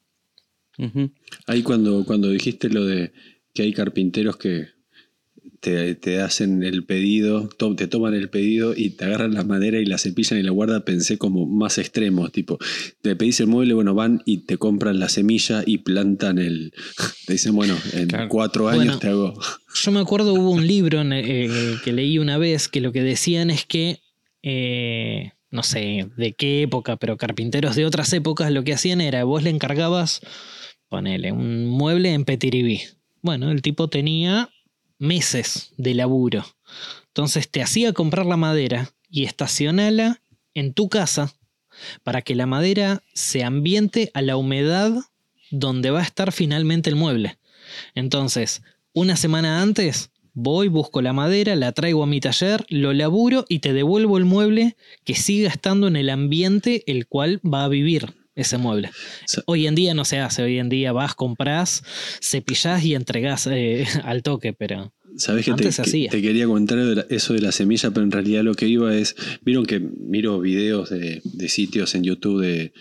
Ahí 1.48 1.62
cuando, 1.62 2.06
cuando 2.06 2.30
dijiste 2.30 2.70
lo 2.70 2.86
de 2.86 3.12
que 3.54 3.64
hay 3.64 3.74
carpinteros 3.74 4.38
que 4.38 4.68
te, 5.60 6.22
hacen 6.22 6.64
el 6.64 6.86
pedido, 6.86 7.50
te 7.76 7.88
toman 7.88 8.14
el 8.14 8.30
pedido 8.30 8.74
y 8.76 8.92
te 8.92 9.06
agarran 9.06 9.34
la 9.34 9.44
madera 9.44 9.80
y 9.80 9.86
la 9.86 9.98
cepillan 9.98 10.40
y 10.40 10.44
la 10.44 10.52
guardan, 10.52 10.84
pensé 10.84 11.18
como 11.18 11.46
más 11.46 11.78
extremos, 11.78 12.32
tipo, 12.32 12.58
te 13.02 13.16
pedís 13.16 13.40
el 13.42 13.48
mueble, 13.48 13.74
bueno, 13.74 13.94
van 13.94 14.22
y 14.26 14.40
te 14.40 14.58
compran 14.58 15.00
la 15.00 15.10
semilla 15.10 15.64
y 15.66 15.80
plantan 15.80 16.38
el... 16.38 16.74
Te 17.26 17.34
dicen, 17.34 17.56
bueno, 17.56 17.78
en 17.94 18.10
cuatro 18.28 18.70
años 18.70 19.00
te 19.00 19.10
hago... 19.10 19.40
Yo 19.76 19.92
me 19.92 20.00
acuerdo, 20.00 20.34
hubo 20.34 20.50
un 20.50 20.66
libro 20.66 21.02
eh, 21.04 21.78
que 21.84 21.94
leí 21.94 22.18
una 22.18 22.40
vez 22.40 22.68
que 22.68 22.82
lo 22.82 22.92
que 22.92 23.04
decían 23.04 23.50
es 23.50 23.66
que... 23.66 24.00
Eh, 24.42 25.32
no 25.52 25.64
sé 25.64 26.08
de 26.16 26.34
qué 26.34 26.62
época, 26.62 26.98
pero 26.98 27.18
carpinteros 27.18 27.76
de 27.76 27.86
otras 27.86 28.14
épocas 28.14 28.52
lo 28.52 28.64
que 28.64 28.74
hacían 28.74 29.02
era, 29.02 29.24
vos 29.24 29.44
le 29.44 29.50
encargabas, 29.50 30.22
ponele, 30.90 31.32
un 31.32 31.66
mueble 31.66 32.14
en 32.14 32.24
Petiribí. 32.24 32.82
Bueno, 33.22 33.52
el 33.52 33.62
tipo 33.62 33.90
tenía 33.90 34.50
meses 35.00 35.74
de 35.78 35.96
laburo. 35.96 36.46
Entonces 37.08 37.50
te 37.50 37.64
hacía 37.64 37.94
comprar 37.94 38.26
la 38.26 38.38
madera 38.38 38.94
y 39.10 39.24
estacionala 39.24 40.22
en 40.54 40.74
tu 40.74 40.90
casa 40.90 41.34
para 42.04 42.22
que 42.22 42.36
la 42.36 42.46
madera 42.46 43.02
se 43.14 43.44
ambiente 43.44 44.12
a 44.14 44.22
la 44.22 44.38
humedad 44.38 44.94
donde 45.50 45.90
va 45.90 46.00
a 46.00 46.04
estar 46.04 46.32
finalmente 46.32 46.90
el 46.90 46.96
mueble. 46.96 47.40
Entonces, 47.96 48.62
una 48.94 49.16
semana 49.16 49.62
antes, 49.62 50.12
voy, 50.34 50.68
busco 50.68 51.02
la 51.02 51.14
madera, 51.14 51.56
la 51.56 51.72
traigo 51.72 52.04
a 52.04 52.08
mi 52.08 52.20
taller, 52.20 52.66
lo 52.70 52.94
laburo 52.94 53.46
y 53.50 53.60
te 53.60 53.74
devuelvo 53.74 54.18
el 54.18 54.26
mueble 54.26 54.76
que 55.06 55.16
siga 55.16 55.50
estando 55.50 55.88
en 55.88 55.96
el 55.96 56.10
ambiente 56.10 56.84
el 56.88 57.08
cual 57.08 57.40
va 57.42 57.64
a 57.64 57.70
vivir 57.70 58.19
ese 58.40 58.58
mueble. 58.58 58.90
Hoy 59.46 59.68
en 59.68 59.76
día 59.76 59.94
no 59.94 60.06
se 60.06 60.20
hace, 60.20 60.44
hoy 60.44 60.60
en 60.60 60.70
día 60.70 60.92
vas, 60.92 61.16
compras, 61.16 61.84
cepillás 62.22 62.84
y 62.84 62.96
entregás 62.96 63.48
eh, 63.48 63.86
al 64.04 64.24
toque, 64.24 64.54
pero... 64.54 64.94
Sabes 65.18 65.44
que 65.44 65.54
te, 65.54 66.22
quería 66.22 66.46
contar 66.46 67.08
eso 67.10 67.34
de 67.34 67.42
la 67.42 67.52
semilla, 67.52 67.90
pero 67.90 68.04
en 68.04 68.12
realidad 68.12 68.44
lo 68.44 68.54
que 68.54 68.68
iba 68.68 68.96
es, 68.96 69.16
vieron 69.44 69.66
que 69.66 69.80
miro 69.80 70.40
videos 70.40 70.92
de, 70.92 71.22
sitios 71.50 71.96
en 71.96 72.04
YouTube 72.04 72.72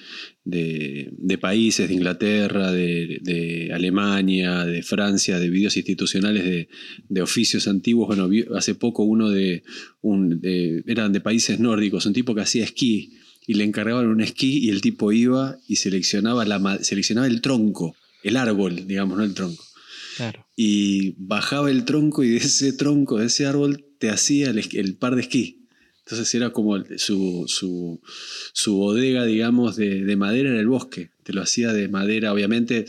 de, 0.45 1.39
países, 1.41 1.89
de 1.89 1.95
Inglaterra, 1.95 2.71
de, 2.71 3.71
Alemania, 3.73 4.65
de 4.67 4.83
Francia, 4.83 5.41
de 5.41 5.49
videos 5.49 5.79
institucionales 5.79 6.69
de, 7.09 7.23
oficios 7.23 7.67
antiguos. 7.67 8.07
Bueno, 8.07 8.29
hace 8.55 8.75
poco 8.75 9.05
uno 9.05 9.31
de, 9.31 9.63
un, 10.03 10.41
eran 10.87 11.13
de 11.13 11.21
países 11.21 11.59
nórdicos, 11.59 12.05
un 12.05 12.13
tipo 12.13 12.35
que 12.35 12.43
hacía 12.43 12.63
esquí 12.63 13.15
y 13.49 13.55
le 13.55 13.65
encargaban 13.65 14.07
un 14.09 14.21
esquí 14.21 14.59
y 14.59 14.69
el 14.69 14.83
tipo 14.83 15.11
iba 15.11 15.57
y 15.67 15.77
seleccionaba, 15.77 16.45
la, 16.45 16.81
seleccionaba 16.83 17.27
el 17.27 17.41
tronco, 17.41 17.97
el 18.23 18.37
árbol, 18.37 18.87
digamos, 18.87 19.17
no 19.17 19.25
el 19.25 19.33
tronco. 19.33 19.65
Y 20.55 21.15
bajaba 21.17 21.71
el 21.71 21.87
tronco 21.87 22.23
y 22.23 22.29
de 22.29 22.37
ese 22.37 22.75
tronco, 22.75 23.17
de 23.17 23.27
ese 23.27 23.47
árbol, 23.47 23.87
te 23.99 24.11
hacía 24.11 24.51
el, 24.51 24.97
par 24.97 25.15
de 25.15 25.23
esquí. 25.23 25.65
Entonces 26.01 26.35
era 26.35 26.51
como 26.51 26.77
su, 26.99 27.47
su, 28.53 28.75
bodega, 28.75 29.25
digamos, 29.25 29.77
de, 29.77 30.17
madera 30.17 30.51
en 30.51 30.57
el 30.57 30.69
bosque. 30.69 31.13
Te 31.23 31.33
lo 31.33 31.41
hacía 31.41 31.73
de 31.73 31.89
madera, 31.89 32.35
obviamente. 32.35 32.85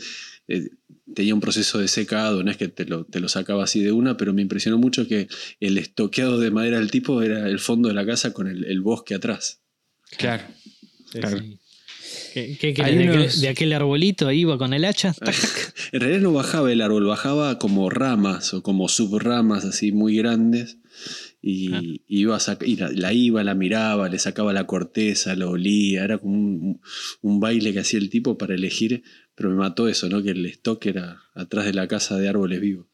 Eh, 0.46 0.68
tenía 1.14 1.32
un 1.32 1.40
proceso 1.40 1.78
de 1.78 1.88
secado, 1.88 2.42
no 2.44 2.50
es 2.50 2.58
que 2.58 2.68
te 2.68 2.84
lo, 2.84 3.06
te 3.06 3.20
lo, 3.20 3.30
sacaba 3.30 3.64
así 3.64 3.82
de 3.82 3.92
una, 3.92 4.18
pero 4.18 4.34
me 4.34 4.42
impresionó 4.42 4.76
mucho 4.76 5.08
que 5.08 5.28
el 5.58 5.78
estoqueado 5.78 6.38
de 6.38 6.50
madera 6.50 6.78
del 6.78 6.90
tipo 6.90 7.22
era 7.22 7.48
el 7.48 7.60
fondo 7.60 7.88
de 7.88 7.94
la 7.94 8.04
casa 8.04 8.34
con 8.34 8.46
el 8.46 8.80
bosque 8.82 9.14
atrás. 9.14 9.59
Claro. 10.16 10.44
de, 12.34 13.48
aquel, 13.48 13.72
arbolito 13.72 14.30
iba 14.30 14.58
con 14.58 14.74
el 14.74 14.84
hacha? 14.84 15.14
en 15.92 16.00
realidad 16.00 16.20
no 16.20 16.32
bajaba 16.32 16.72
el 16.72 16.80
árbol, 16.80 17.06
bajaba 17.06 17.58
como 17.58 17.90
ramas 17.90 18.54
o 18.54 18.62
como 18.62 18.88
subramas 18.88 19.64
así 19.64 19.92
muy 19.92 20.16
grandes. 20.16 20.78
Y, 21.42 21.72
ah. 21.72 21.80
iba 22.06 22.36
a 22.36 22.58
la, 22.92 23.12
iba, 23.14 23.42
la 23.42 23.54
miraba, 23.54 24.08
le 24.08 24.18
sacaba 24.18 24.52
la 24.52 24.66
corteza, 24.66 25.34
lo 25.34 25.50
olía. 25.50 26.04
Era 26.04 26.18
como 26.18 26.80
un, 27.22 27.40
baile 27.40 27.72
que 27.72 27.80
hacía 27.80 27.98
el 27.98 28.10
tipo 28.10 28.36
para 28.36 28.54
elegir. 28.54 29.02
Pero 29.34 29.48
me 29.50 29.56
mató 29.56 29.88
eso, 29.88 30.08
¿no? 30.10 30.22
Que 30.22 30.30
el 30.30 30.44
stock 30.46 30.84
era 30.84 31.22
atrás 31.34 31.64
de 31.64 31.72
la 31.72 31.88
casa 31.88 32.18
de 32.18 32.28
árboles 32.28 32.60
vivos. 32.60 32.86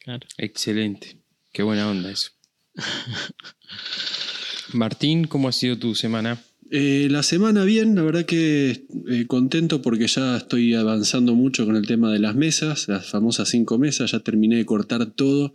Claro. 0.00 0.26
Excelente. 0.38 1.18
Qué 1.52 1.62
buena 1.62 1.88
onda 1.88 2.10
eso. 2.10 2.32
Martín, 4.74 5.26
¿cómo 5.26 5.48
ha 5.48 5.52
sido 5.52 5.78
tu 5.78 5.94
semana? 5.94 6.40
Eh, 6.72 7.08
la 7.10 7.24
semana 7.24 7.64
bien, 7.64 7.96
la 7.96 8.02
verdad 8.02 8.24
que 8.24 8.86
eh, 9.08 9.26
contento 9.26 9.82
porque 9.82 10.06
ya 10.06 10.36
estoy 10.36 10.74
avanzando 10.74 11.34
mucho 11.34 11.66
con 11.66 11.74
el 11.74 11.86
tema 11.86 12.12
de 12.12 12.20
las 12.20 12.36
mesas, 12.36 12.86
las 12.86 13.10
famosas 13.10 13.48
cinco 13.48 13.76
mesas, 13.76 14.12
ya 14.12 14.20
terminé 14.20 14.56
de 14.56 14.66
cortar 14.66 15.06
todo. 15.06 15.52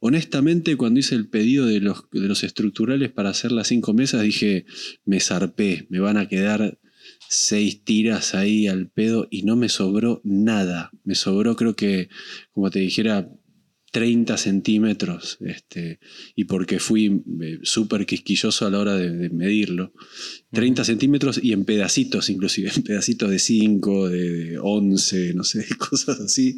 Honestamente, 0.00 0.76
cuando 0.76 1.00
hice 1.00 1.14
el 1.14 1.28
pedido 1.28 1.64
de 1.64 1.80
los, 1.80 2.04
de 2.12 2.28
los 2.28 2.44
estructurales 2.44 3.10
para 3.10 3.30
hacer 3.30 3.52
las 3.52 3.68
cinco 3.68 3.94
mesas, 3.94 4.22
dije, 4.22 4.66
me 5.06 5.20
zarpé, 5.20 5.86
me 5.88 5.98
van 5.98 6.18
a 6.18 6.28
quedar 6.28 6.78
seis 7.30 7.82
tiras 7.84 8.34
ahí 8.34 8.66
al 8.66 8.88
pedo 8.88 9.28
y 9.30 9.42
no 9.42 9.56
me 9.56 9.70
sobró 9.70 10.20
nada. 10.24 10.90
Me 11.04 11.14
sobró 11.14 11.56
creo 11.56 11.74
que, 11.74 12.10
como 12.52 12.70
te 12.70 12.80
dijera, 12.80 13.30
30 13.90 14.36
centímetros, 14.36 15.38
este, 15.40 15.98
y 16.36 16.44
porque 16.44 16.78
fui 16.78 17.22
eh, 17.40 17.58
súper 17.62 18.06
quisquilloso 18.06 18.64
a 18.64 18.70
la 18.70 18.78
hora 18.78 18.96
de, 18.96 19.30
medirlo. 19.30 19.92
30 20.52 20.84
centímetros 20.84 21.40
y 21.42 21.52
en 21.52 21.64
pedacitos, 21.64 22.30
inclusive, 22.30 22.70
en 22.74 22.82
pedacitos 22.82 23.30
de 23.30 23.38
5, 23.40 24.08
de 24.08 24.58
11, 24.60 25.34
no 25.34 25.42
sé, 25.42 25.66
cosas 25.78 26.20
así. 26.20 26.56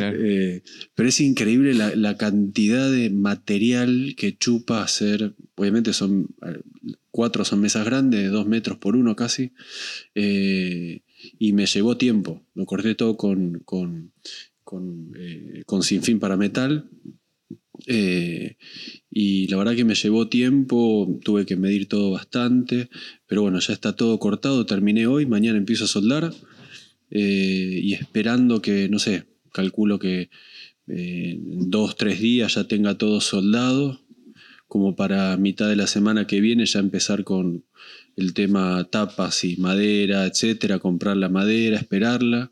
Eh, 0.00 0.62
pero 0.94 1.08
es 1.10 1.20
increíble 1.20 1.74
la, 1.74 2.16
cantidad 2.16 2.90
de 2.90 3.10
material 3.10 4.14
que 4.16 4.36
chupa 4.36 4.82
hacer. 4.82 5.34
Obviamente 5.56 5.92
son 5.92 6.28
eh, 6.46 6.60
cuatro 7.10 7.44
son 7.44 7.60
mesas 7.60 7.84
grandes, 7.84 8.20
de 8.20 8.28
2 8.28 8.46
metros 8.46 8.78
por 8.78 8.96
uno 8.96 9.14
casi. 9.14 9.52
y 10.14 11.52
me 11.52 11.66
llevó 11.66 11.98
tiempo. 11.98 12.46
Lo 12.54 12.64
corté 12.64 12.94
todo 12.94 13.16
con, 13.16 13.60
con 13.64 14.12
con, 14.72 15.12
eh, 15.18 15.64
con 15.66 15.82
Sinfín 15.82 16.18
para 16.18 16.38
Metal. 16.38 16.88
Eh, 17.86 18.56
y 19.10 19.46
la 19.48 19.58
verdad 19.58 19.76
que 19.76 19.84
me 19.84 19.94
llevó 19.94 20.28
tiempo, 20.28 21.20
tuve 21.22 21.44
que 21.44 21.56
medir 21.56 21.88
todo 21.88 22.12
bastante, 22.12 22.88
pero 23.26 23.42
bueno, 23.42 23.58
ya 23.60 23.74
está 23.74 23.94
todo 23.94 24.18
cortado, 24.18 24.64
terminé 24.64 25.06
hoy, 25.06 25.26
mañana 25.26 25.58
empiezo 25.58 25.84
a 25.84 25.88
soldar 25.88 26.32
eh, 27.10 27.80
y 27.82 27.92
esperando 27.92 28.62
que, 28.62 28.88
no 28.88 28.98
sé, 28.98 29.26
calculo 29.52 29.98
que 29.98 30.30
en 30.86 31.70
dos, 31.70 31.96
tres 31.96 32.20
días 32.20 32.54
ya 32.54 32.64
tenga 32.64 32.96
todo 32.96 33.20
soldado, 33.20 34.00
como 34.68 34.96
para 34.96 35.36
mitad 35.36 35.68
de 35.68 35.76
la 35.76 35.86
semana 35.86 36.26
que 36.26 36.40
viene 36.40 36.64
ya 36.64 36.80
empezar 36.80 37.24
con 37.24 37.64
el 38.16 38.32
tema 38.32 38.88
tapas 38.90 39.44
y 39.44 39.56
madera, 39.56 40.24
etcétera, 40.26 40.78
comprar 40.78 41.16
la 41.16 41.28
madera, 41.28 41.78
esperarla 41.78 42.50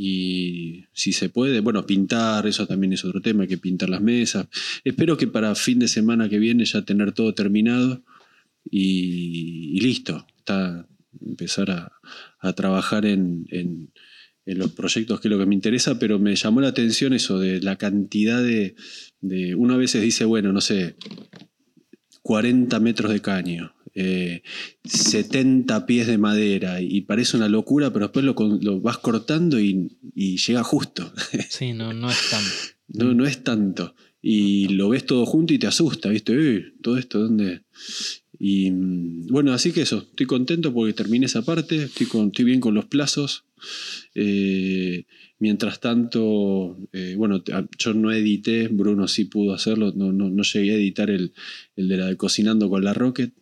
y 0.00 0.84
si 0.92 1.12
se 1.12 1.28
puede, 1.28 1.58
bueno, 1.58 1.84
pintar, 1.84 2.46
eso 2.46 2.68
también 2.68 2.92
es 2.92 3.04
otro 3.04 3.20
tema, 3.20 3.42
hay 3.42 3.48
que 3.48 3.58
pintar 3.58 3.90
las 3.90 4.00
mesas. 4.00 4.46
Espero 4.84 5.16
que 5.16 5.26
para 5.26 5.56
fin 5.56 5.80
de 5.80 5.88
semana 5.88 6.28
que 6.28 6.38
viene 6.38 6.64
ya 6.66 6.82
tener 6.82 7.10
todo 7.10 7.34
terminado 7.34 8.04
y, 8.70 9.80
listo. 9.80 10.24
Está, 10.38 10.86
empezar 11.20 11.90
a, 12.40 12.52
trabajar 12.52 13.06
en, 13.06 13.48
en, 13.50 13.90
los 14.46 14.70
proyectos 14.70 15.18
que 15.18 15.26
es 15.26 15.32
lo 15.32 15.38
que 15.38 15.46
me 15.46 15.56
interesa, 15.56 15.98
pero 15.98 16.20
me 16.20 16.36
llamó 16.36 16.60
la 16.60 16.68
atención 16.68 17.12
eso 17.12 17.40
de 17.40 17.60
la 17.60 17.74
cantidad 17.74 18.40
de, 18.40 18.76
de 19.20 19.56
uno 19.56 19.74
a 19.74 19.78
veces 19.78 20.00
dice, 20.00 20.24
bueno, 20.24 20.52
no 20.52 20.60
sé, 20.60 20.94
40 22.28 22.78
metros 22.80 23.10
de 23.10 23.22
caño, 23.22 23.72
70 24.84 25.76
eh, 25.76 25.80
pies 25.86 26.06
de 26.06 26.18
madera 26.18 26.82
y 26.82 27.00
parece 27.00 27.38
una 27.38 27.48
locura, 27.48 27.90
pero 27.90 28.10
después 28.10 28.22
lo, 28.22 28.80
vas 28.82 28.98
cortando 28.98 29.58
y, 29.58 29.88
llega 30.14 30.62
justo. 30.62 31.10
Sí, 31.48 31.72
no, 31.72 31.94
no 31.94 32.10
es 32.10 32.18
tanto. 32.28 32.50
no, 32.88 33.14
no 33.14 33.24
es 33.24 33.42
tanto. 33.42 33.94
Y 34.20 34.68
lo 34.68 34.90
ves 34.90 35.06
todo 35.06 35.24
junto 35.24 35.54
y 35.54 35.58
te 35.58 35.68
asusta, 35.68 36.10
¿viste? 36.10 36.74
todo 36.82 36.98
esto, 36.98 37.18
¿dónde? 37.20 37.62
Y 38.38 38.72
mm, 38.72 39.28
bueno, 39.28 39.54
así 39.54 39.72
que 39.72 39.80
eso, 39.80 40.06
estoy 40.10 40.26
contento 40.26 40.74
porque 40.74 40.92
terminé 40.92 41.24
esa 41.24 41.40
parte, 41.40 41.84
estoy, 41.84 42.08
con, 42.08 42.26
estoy 42.26 42.44
bien 42.44 42.60
con 42.60 42.74
los 42.74 42.84
plazos. 42.84 43.46
Eh, 44.14 45.06
mientras 45.38 45.80
tanto, 45.80 46.76
eh, 46.92 47.14
bueno, 47.16 47.42
yo 47.78 47.94
no 47.94 48.12
edité, 48.12 48.68
Bruno 48.68 49.08
sí 49.08 49.24
pudo 49.24 49.54
hacerlo, 49.54 49.92
no, 49.94 50.12
no, 50.12 50.42
llegué 50.42 50.72
a 50.72 50.76
editar 50.76 51.10
el, 51.10 51.32
el 51.76 51.88
de 51.88 51.96
la 51.96 52.06
de 52.06 52.16
Cocinando 52.16 52.68
con 52.68 52.84
la 52.84 52.94
Rocket, 52.94 53.32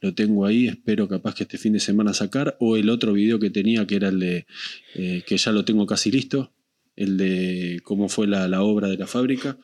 lo 0.00 0.14
tengo 0.14 0.46
ahí, 0.46 0.68
espero 0.68 1.08
capaz 1.08 1.34
que 1.34 1.44
este 1.44 1.58
fin 1.58 1.72
de 1.72 1.80
semana 1.80 2.14
sacar, 2.14 2.56
o 2.60 2.76
el 2.76 2.88
otro 2.88 3.12
video 3.12 3.38
que 3.38 3.50
tenía, 3.50 3.86
que 3.86 3.96
era 3.96 4.08
el 4.08 4.20
de, 4.20 4.46
eh, 4.94 5.22
que 5.26 5.36
ya 5.36 5.52
lo 5.52 5.64
tengo 5.64 5.86
casi 5.86 6.10
listo, 6.10 6.52
el 6.94 7.16
de 7.16 7.80
cómo 7.84 8.08
fue 8.08 8.26
la, 8.26 8.62
obra 8.62 8.88
de 8.88 8.96
la 8.96 9.06
fábrica, 9.06 9.58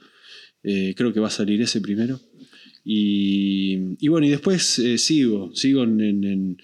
eh, 0.62 0.94
creo 0.96 1.12
que 1.12 1.20
va 1.20 1.28
a 1.28 1.30
salir 1.30 1.60
ese 1.62 1.80
primero. 1.80 2.20
Y, 2.84 4.08
bueno, 4.08 4.26
y 4.26 4.30
después 4.30 4.82
sigo, 4.96 5.54
sigo 5.54 5.84
en, 5.84 6.58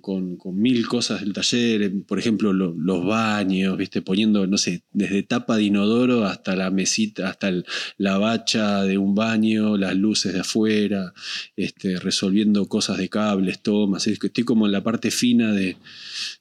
con, 0.00 0.60
mil 0.60 0.86
cosas 0.86 1.20
del 1.20 1.32
taller, 1.32 1.90
por 2.06 2.18
ejemplo, 2.18 2.52
los 2.52 3.06
baños, 3.06 3.78
¿viste? 3.78 4.02
poniendo, 4.02 4.46
no 4.46 4.58
sé, 4.58 4.82
desde 4.92 5.22
tapa 5.22 5.56
de 5.56 5.64
inodoro 5.64 6.26
hasta 6.26 6.54
la 6.54 6.70
mesita, 6.70 7.30
hasta 7.30 7.50
la 7.96 8.18
bacha 8.18 8.82
de 8.82 8.98
un 8.98 9.14
baño, 9.14 9.78
las 9.78 9.96
luces 9.96 10.34
de 10.34 10.40
afuera, 10.40 11.14
este, 11.56 11.98
resolviendo 11.98 12.66
cosas 12.66 12.98
de 12.98 13.08
cables, 13.08 13.62
tomas, 13.62 14.06
es 14.06 14.18
que 14.18 14.26
estoy 14.26 14.44
como 14.44 14.66
en 14.66 14.72
la 14.72 14.82
parte 14.82 15.10
fina 15.10 15.52
de, 15.52 15.76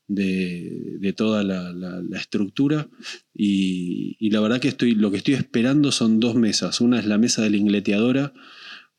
de, 0.07 1.13
toda 1.15 1.43
la, 1.43 2.01
estructura 2.19 2.89
y, 3.33 4.17
y, 4.19 4.31
la 4.31 4.41
verdad 4.41 4.59
que 4.59 4.67
estoy, 4.67 4.95
lo 4.95 5.11
que 5.11 5.17
estoy 5.17 5.35
esperando 5.35 5.91
son 5.91 6.19
dos 6.19 6.35
mesas, 6.35 6.81
una 6.81 6.99
es 6.99 7.05
la 7.05 7.17
mesa 7.17 7.41
de 7.41 7.51
la 7.51 7.57
ingleteadora, 7.57 8.33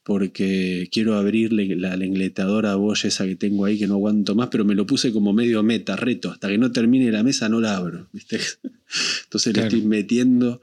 porque 0.05 0.89
quiero 0.93 1.17
abrirle 1.17 1.75
la 1.77 1.97
lengletadora 1.97 2.73
a 2.73 2.77
Bosch 2.77 3.07
esa 3.07 3.25
que 3.25 3.37
tengo 3.37 3.65
ahí 3.65 3.79
que 3.79 3.87
no 3.87 3.95
aguanto 3.95 4.35
más, 4.35 4.49
pero 4.51 4.65
me 4.65 4.75
lo 4.75 4.87
puse 4.87 5.13
como 5.13 5.33
medio 5.33 5.63
meta, 5.63 5.97
reto, 5.97 6.31
hasta 6.31 6.49
que 6.49 6.59
no 6.59 6.71
termine 6.71 7.11
la 7.11 7.23
mesa 7.23 7.49
no 7.49 7.59
la 7.59 7.77
abro, 7.77 8.09
¿viste? 8.13 8.39
Entonces 9.25 9.57
le 9.57 9.63
estoy 9.63 9.83
metiendo 9.83 10.61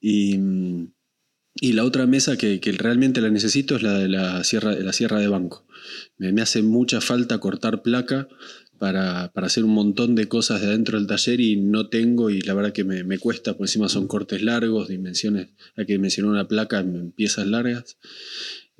y, 0.00 0.38
la 1.60 1.84
otra 1.84 2.06
mesa 2.06 2.38
que, 2.38 2.58
realmente 2.78 3.20
la 3.20 3.28
necesito 3.28 3.76
es 3.76 3.82
la 3.82 3.98
de 3.98 4.08
la 4.08 4.42
sierra, 4.44 4.72
la 4.72 4.94
sierra 4.94 5.18
de 5.18 5.28
banco. 5.28 5.66
Me, 6.16 6.40
hace 6.40 6.62
mucha 6.62 7.02
falta 7.02 7.38
cortar 7.38 7.82
placa 7.82 8.28
para, 8.78 9.24
hacer 9.34 9.64
un 9.64 9.74
montón 9.74 10.14
de 10.14 10.26
cosas 10.26 10.62
de 10.62 10.68
adentro 10.68 10.96
del 10.96 11.06
taller 11.06 11.38
y 11.38 11.56
no 11.56 11.90
tengo 11.90 12.30
y 12.30 12.40
la 12.40 12.54
verdad 12.54 12.72
que 12.72 12.84
me, 12.84 13.18
cuesta, 13.18 13.58
por 13.58 13.64
encima 13.64 13.90
son 13.90 14.06
cortes 14.06 14.42
largos, 14.42 14.88
dimensiones, 14.88 15.48
hay 15.76 15.84
que 15.84 15.92
dimensionar 15.92 16.32
una 16.32 16.48
placa 16.48 16.80
en 16.80 17.12
piezas 17.12 17.46
largas 17.46 17.98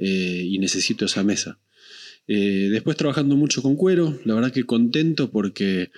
eh, 0.00 0.45
y 0.47 0.59
necesito 0.59 1.04
esa 1.04 1.23
mesa. 1.23 1.61
Eh, 2.26 2.69
después 2.71 2.97
trabajando 2.97 3.37
mucho 3.37 3.61
con 3.61 3.76
cuero, 3.76 4.19
la 4.25 4.35
verdad 4.35 4.50
que 4.50 4.64
contento 4.64 5.30
porque 5.30 5.90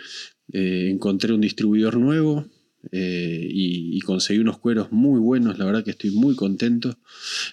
eh, 0.53 0.88
encontré 0.90 1.33
un 1.33 1.40
distribuidor 1.40 1.98
nuevo, 1.98 2.46
eh, 2.90 3.47
y, 3.49 4.01
conseguí 4.01 4.40
unos 4.40 4.59
cueros 4.59 4.90
muy 4.90 5.21
buenos, 5.21 5.59
la 5.59 5.64
verdad 5.64 5.85
que 5.85 5.92
estoy 5.92 6.11
muy 6.11 6.35
contento. 6.35 6.99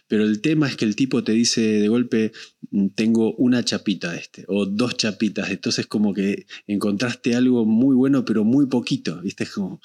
Pero 0.08 0.24
el 0.24 0.42
tema 0.42 0.68
es 0.68 0.76
que 0.76 0.86
el 0.86 0.96
tipo 0.96 1.24
te 1.24 1.32
dice 1.32 1.62
de 1.62 1.88
golpe, 1.88 2.32
mm, 2.72 2.88
tengo 2.96 3.36
una 3.36 3.63
chapita 3.63 4.12
de 4.12 4.18
este, 4.18 4.46
o 4.48 4.65
dos 4.65 4.98
chapitas, 4.98 5.52
entonces 5.52 5.86
como 5.86 6.13
que 6.13 6.48
encontraste 6.65 7.36
algo 7.36 7.65
muy 7.65 7.96
bueno, 7.96 8.26
pero 8.26 8.44
muy 8.44 8.65
poquito, 8.65 9.22
¿viste? 9.22 9.44
Es 9.44 9.52
como, 9.52 9.80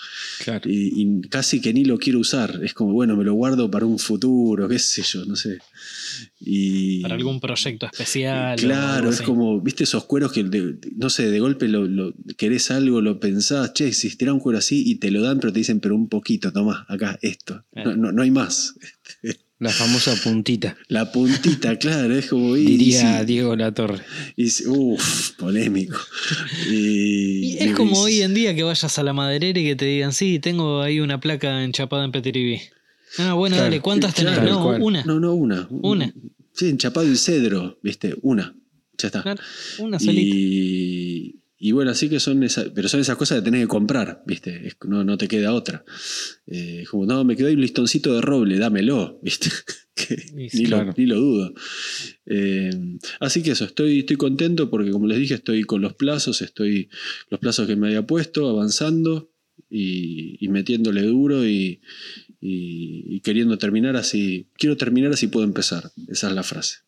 y, 0.64 1.20
casi 1.28 1.60
que 1.60 1.74
ni 1.74 1.84
lo 1.84 1.98
quiero 1.98 2.20
usar, 2.20 2.60
es 2.62 2.72
como, 2.72 2.94
bueno, 2.94 3.14
me 3.16 3.24
lo 3.24 3.34
guardo 3.34 3.70
para 3.70 3.84
un 3.84 3.98
futuro, 3.98 4.66
qué 4.68 4.78
sé 4.78 5.02
yo, 5.02 5.26
no 5.26 5.36
sé. 5.36 5.58
Y, 6.40 7.02
para 7.02 7.14
algún 7.14 7.40
proyecto 7.40 7.86
especial. 7.86 8.58
Claro, 8.58 9.10
es 9.10 9.20
como, 9.20 9.60
viste 9.60 9.84
esos 9.84 10.04
cueros 10.04 10.32
que, 10.32 10.44
no 10.96 11.10
sé, 11.10 11.30
de 11.30 11.40
golpe 11.40 11.68
lo, 11.68 12.14
querés 12.38 12.70
algo, 12.70 13.02
lo 13.02 13.20
pensás, 13.20 13.74
che, 13.74 13.86
existirá 13.86 14.32
un 14.32 14.40
cuero 14.40 14.58
así 14.58 14.82
y 14.86 14.96
te 14.96 15.10
lo 15.10 15.22
dan 15.22 15.33
pero 15.40 15.52
te 15.52 15.60
dicen, 15.60 15.80
pero 15.80 15.94
un 15.94 16.08
poquito, 16.08 16.52
toma, 16.52 16.84
acá, 16.88 17.18
esto. 17.22 17.64
No, 17.72 18.22
hay 18.22 18.30
más. 18.30 18.74
La 19.60 19.70
famosa 19.70 20.14
puntita. 20.22 20.76
La 20.88 21.10
puntita, 21.12 21.76
claro, 21.78 22.14
es 22.14 22.26
como. 22.26 22.54
Diría 22.54 23.24
Diego 23.24 23.54
Latorre. 23.54 24.04
Uff, 24.66 25.30
polémico. 25.38 25.96
Y, 26.70 27.56
es 27.58 27.74
como 27.74 28.00
hoy 28.00 28.22
en 28.22 28.34
día 28.34 28.54
que 28.54 28.62
vayas 28.62 28.98
a 28.98 29.02
la 29.02 29.12
maderera 29.12 29.58
y 29.58 29.64
que 29.64 29.76
te 29.76 29.84
digan, 29.84 30.12
sí, 30.12 30.38
tengo 30.38 30.82
ahí 30.82 30.98
una 31.00 31.20
placa 31.20 31.62
enchapada 31.62 32.04
en 32.04 32.12
Petiribí. 32.12 32.60
Ah, 33.18 33.34
bueno, 33.34 33.56
dale, 33.56 33.80
¿cuántas 33.80 34.14
tenés? 34.14 34.42
no, 34.42 34.68
una. 34.68 35.04
No, 35.04 35.20
no, 35.20 35.34
una. 35.34 35.68
Una. 35.70 36.12
Sí, 36.52 36.68
enchapado 36.68 37.06
en 37.06 37.16
cedro, 37.16 37.78
¿viste? 37.82 38.14
Una. 38.22 38.56
Ya 38.98 39.08
está. 39.08 39.36
una 39.78 39.98
solita. 39.98 40.36
Y, 40.36 41.40
y 41.64 41.72
bueno, 41.72 41.92
así 41.92 42.10
que 42.10 42.20
son 42.20 42.42
esas, 42.42 42.68
pero 42.74 42.90
son 42.90 43.00
esas 43.00 43.16
cosas 43.16 43.38
que 43.38 43.44
tenés 43.46 43.62
que 43.62 43.68
comprar, 43.68 44.22
¿viste? 44.26 44.70
no, 44.86 45.02
no 45.02 45.16
te 45.16 45.28
queda 45.28 45.54
otra. 45.54 45.82
Eh, 46.46 46.84
como, 46.90 47.06
no, 47.06 47.24
me 47.24 47.36
quedó 47.36 47.48
ahí 47.48 47.54
un 47.54 47.62
listoncito 47.62 48.14
de 48.14 48.20
roble, 48.20 48.58
dámelo, 48.58 49.18
¿viste? 49.22 49.48
ni, 50.34 50.66
lo, 50.66 50.84
ni, 50.92 51.06
lo, 51.06 51.18
dudo. 51.18 51.54
Eh, 52.26 52.68
así 53.18 53.42
que 53.42 53.52
eso, 53.52 53.64
estoy, 53.64 54.00
estoy 54.00 54.16
contento 54.16 54.68
porque 54.68 54.90
como 54.90 55.06
les 55.06 55.18
dije, 55.18 55.32
estoy 55.32 55.64
con 55.64 55.80
los 55.80 55.94
plazos, 55.94 56.42
estoy 56.42 56.90
los 57.30 57.40
plazos 57.40 57.66
que 57.66 57.76
me 57.76 57.86
había 57.86 58.06
puesto, 58.06 58.46
avanzando 58.46 59.30
y, 59.70 60.46
metiéndole 60.50 61.00
duro 61.00 61.48
y, 61.48 61.80
y 62.42 63.20
queriendo 63.20 63.56
terminar 63.56 63.96
así. 63.96 64.48
Quiero 64.58 64.76
terminar 64.76 65.12
así 65.12 65.28
puedo 65.28 65.46
empezar. 65.46 65.92
Esa 66.08 66.28
es 66.28 66.34
la 66.34 66.42
frase. 66.42 66.80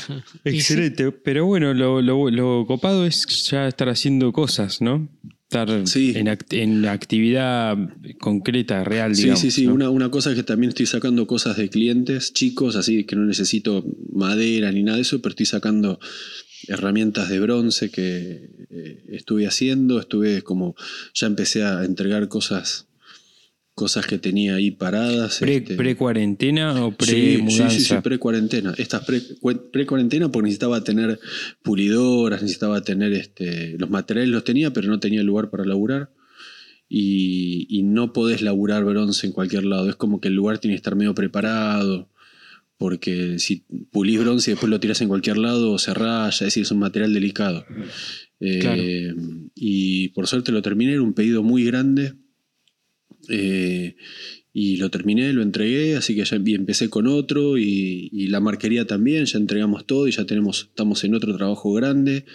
Excelente, 0.44 1.12
pero 1.12 1.46
bueno, 1.46 1.74
lo, 1.74 2.66
copado 2.66 3.06
es 3.06 3.26
ya 3.50 3.68
estar 3.68 3.88
haciendo 3.88 4.32
cosas, 4.32 4.80
¿no? 4.80 5.08
Estar 5.42 5.68
en, 5.70 6.88
actividad 6.88 7.76
concreta, 8.18 8.84
real, 8.84 9.14
digamos. 9.14 9.40
Sí, 9.40 9.50
sí, 9.50 9.62
sí. 9.62 9.66
Una, 9.66 9.90
una, 9.90 10.10
cosa 10.10 10.30
es 10.30 10.36
que 10.36 10.42
también 10.42 10.70
estoy 10.70 10.86
sacando 10.86 11.26
cosas 11.26 11.58
de 11.58 11.68
clientes 11.68 12.32
chicos, 12.32 12.76
así 12.76 13.04
que 13.04 13.16
no 13.16 13.26
necesito 13.26 13.84
madera 14.12 14.72
ni 14.72 14.82
nada 14.82 14.96
de 14.96 15.02
eso, 15.02 15.20
pero 15.20 15.32
estoy 15.32 15.46
sacando 15.46 16.00
herramientas 16.68 17.28
de 17.28 17.40
bronce 17.40 17.90
que 17.90 18.50
eh, 18.70 19.04
estuve 19.08 19.46
haciendo, 19.46 20.00
estuve 20.00 20.42
como, 20.42 20.74
ya 21.12 21.26
empecé 21.26 21.64
a 21.64 21.84
entregar 21.84 22.28
cosas 22.28 22.88
cosas 23.74 24.06
que 24.06 24.18
tenía 24.18 24.56
ahí 24.56 24.70
paradas. 24.70 25.40
Este, 25.42 25.74
¿Pre-cuarentena 25.74 26.84
o 26.84 26.92
pre-mudanza? 26.92 27.70
Sí, 27.70 27.80
sí, 27.80 27.84
sí, 27.86 27.94
pre-cuarentena. 28.02 28.74
Estas 28.76 29.04
pre-cuarentena 29.04 30.30
porque 30.30 30.46
necesitaba 30.46 30.84
tener 30.84 31.18
pulidoras, 31.62 32.42
necesitaba 32.42 32.82
tener 32.82 33.12
este, 33.12 33.76
los 33.78 33.90
materiales, 33.90 34.30
los 34.30 34.44
tenía, 34.44 34.72
pero 34.72 34.88
no 34.88 35.00
tenía 35.00 35.22
lugar 35.22 35.50
para 35.50 35.64
laburar. 35.64 36.10
Y, 36.94 37.82
no 37.84 38.12
podés 38.12 38.42
laburar 38.42 38.84
bronce 38.84 39.26
en 39.26 39.32
cualquier 39.32 39.64
lado. 39.64 39.88
Es 39.88 39.96
como 39.96 40.20
que 40.20 40.28
el 40.28 40.34
lugar 40.34 40.58
tiene 40.58 40.74
que 40.74 40.78
estar 40.78 40.94
medio 40.94 41.14
preparado. 41.14 42.10
Porque 42.76 43.38
si 43.38 43.64
pulís 43.90 44.18
bronce 44.18 44.50
y 44.50 44.54
después 44.54 44.68
lo 44.68 44.80
tiras 44.80 45.00
en 45.00 45.08
cualquier 45.08 45.38
lado, 45.38 45.78
se 45.78 45.94
raya, 45.94 46.28
es 46.28 46.40
decir, 46.40 46.64
es 46.64 46.70
un 46.70 46.80
material 46.80 47.14
delicado. 47.14 47.64
Eh, 48.40 49.14
y 49.54 50.08
por 50.08 50.26
suerte 50.26 50.52
lo 50.52 50.62
terminé, 50.62 50.92
era 50.92 51.02
un 51.02 51.14
pedido 51.14 51.42
muy 51.42 51.64
grande 51.64 52.14
eh, 53.28 53.96
y 54.54 54.76
lo 54.76 54.90
terminé, 54.90 55.32
lo 55.32 55.40
entregué, 55.40 55.96
así 55.96 56.14
que 56.14 56.24
ya 56.24 56.36
empecé 56.36 56.90
con 56.90 57.06
otro 57.06 57.56
y, 57.56 58.26
la 58.28 58.40
marquería 58.40 58.86
también, 58.86 59.24
ya 59.24 59.38
entregamos 59.38 59.86
todo 59.86 60.06
y 60.08 60.12
ya 60.12 60.26
tenemos, 60.26 60.68
estamos 60.70 61.02
en 61.04 61.14
otro 61.14 61.34
trabajo 61.36 61.72
grande. 61.72 62.26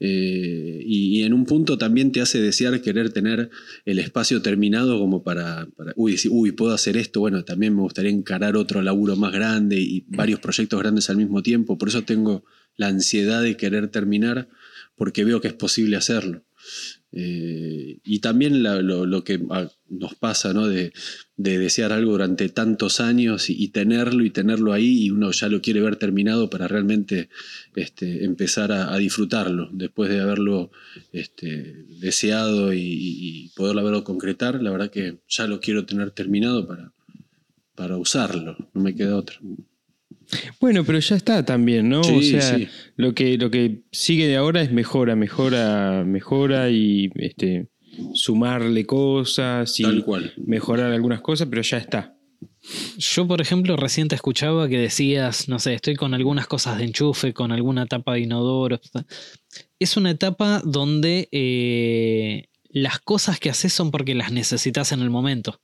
Eh, 0.00 0.82
y, 0.84 1.22
en 1.22 1.32
un 1.32 1.46
punto 1.46 1.78
también 1.78 2.10
te 2.10 2.20
hace 2.20 2.40
desear 2.40 2.80
querer 2.82 3.10
tener 3.10 3.50
el 3.84 4.00
espacio 4.00 4.42
terminado 4.42 4.98
como 4.98 5.22
para, 5.22 5.68
uy, 5.94 6.16
uy, 6.28 6.50
puedo 6.52 6.74
hacer 6.74 6.96
esto, 6.96 7.20
bueno, 7.20 7.44
también 7.44 7.74
me 7.74 7.82
gustaría 7.82 8.10
encarar 8.10 8.56
otro 8.56 8.82
laburo 8.82 9.14
más 9.14 9.32
grande 9.32 9.80
y 9.80 10.04
varios 10.08 10.40
proyectos 10.40 10.80
grandes 10.80 11.08
al 11.08 11.16
mismo 11.16 11.42
tiempo, 11.42 11.78
por 11.78 11.88
eso 11.88 12.02
tengo 12.02 12.44
la 12.76 12.88
ansiedad 12.88 13.42
de 13.42 13.56
querer 13.56 13.88
terminar 13.88 14.48
porque 14.96 15.24
veo 15.24 15.40
que 15.40 15.48
es 15.48 15.54
posible 15.54 15.96
hacerlo. 15.96 16.44
Eh, 17.16 18.00
y 18.02 18.18
también 18.18 18.64
lo, 18.64 19.22
que 19.22 19.40
ah, 19.50 19.68
nos 19.88 20.16
pasa, 20.16 20.52
¿no? 20.52 20.66
De, 20.66 20.92
de 21.36 21.58
desear 21.58 21.92
algo 21.92 22.12
durante 22.12 22.48
tantos 22.48 23.00
años 23.00 23.50
y, 23.50 23.68
tenerlo 23.68 24.24
y 24.24 24.30
tenerlo 24.30 24.72
ahí 24.72 25.04
y 25.04 25.10
uno 25.10 25.30
ya 25.30 25.48
lo 25.48 25.62
quiere 25.62 25.80
ver 25.80 25.94
terminado 25.94 26.50
para 26.50 26.66
realmente 26.66 27.28
este, 27.76 28.24
empezar 28.24 28.72
a, 28.72 28.92
a 28.92 28.98
disfrutarlo 28.98 29.68
después 29.72 30.10
de 30.10 30.20
haberlo 30.20 30.72
este, 31.12 31.84
deseado 32.00 32.72
y, 32.72 32.80
y 32.82 33.48
poderlo 33.50 33.82
haberlo 33.82 34.02
concretar. 34.02 34.60
La 34.60 34.72
verdad 34.72 34.90
que 34.90 35.18
ya 35.28 35.46
lo 35.46 35.60
quiero 35.60 35.86
tener 35.86 36.10
terminado 36.10 36.66
para, 36.66 36.92
para 37.76 37.96
usarlo, 37.96 38.56
no 38.74 38.82
me 38.82 38.94
queda 38.94 39.16
otra. 39.16 39.38
Bueno, 40.60 40.84
pero 40.84 40.98
ya 40.98 41.16
está 41.16 41.44
también, 41.44 41.88
¿no? 41.88 42.02
Sí, 42.04 42.16
o 42.16 42.22
sea, 42.22 42.56
sí. 42.56 42.68
lo 42.96 43.14
que, 43.14 43.36
lo 43.38 43.50
que 43.50 43.82
sigue 43.92 44.26
de 44.26 44.36
ahora 44.36 44.62
es 44.62 44.72
mejora, 44.72 45.16
mejora, 45.16 46.04
mejora 46.04 46.70
y 46.70 47.10
este, 47.16 47.68
sumarle 48.14 48.86
cosas 48.86 49.78
y 49.80 49.82
Tal 49.82 50.04
cual. 50.04 50.32
mejorar 50.36 50.92
algunas 50.92 51.20
cosas, 51.20 51.48
pero 51.48 51.62
ya 51.62 51.78
está. 51.78 52.16
Yo, 52.96 53.26
por 53.26 53.40
ejemplo, 53.40 53.76
recién 53.76 54.08
te 54.08 54.14
escuchaba 54.14 54.68
que 54.68 54.78
decías, 54.78 55.48
no 55.48 55.58
sé, 55.58 55.74
estoy 55.74 55.96
con 55.96 56.14
algunas 56.14 56.46
cosas 56.46 56.78
de 56.78 56.84
enchufe, 56.84 57.34
con 57.34 57.52
alguna 57.52 57.86
tapa 57.86 58.14
de 58.14 58.20
inodoro. 58.20 58.80
Es 59.78 59.96
una 59.96 60.10
etapa 60.10 60.62
donde 60.64 61.28
eh, 61.30 62.48
las 62.70 63.00
cosas 63.00 63.38
que 63.38 63.50
haces 63.50 63.72
son 63.72 63.90
porque 63.90 64.14
las 64.14 64.32
necesitas 64.32 64.92
en 64.92 65.00
el 65.00 65.10
momento. 65.10 65.60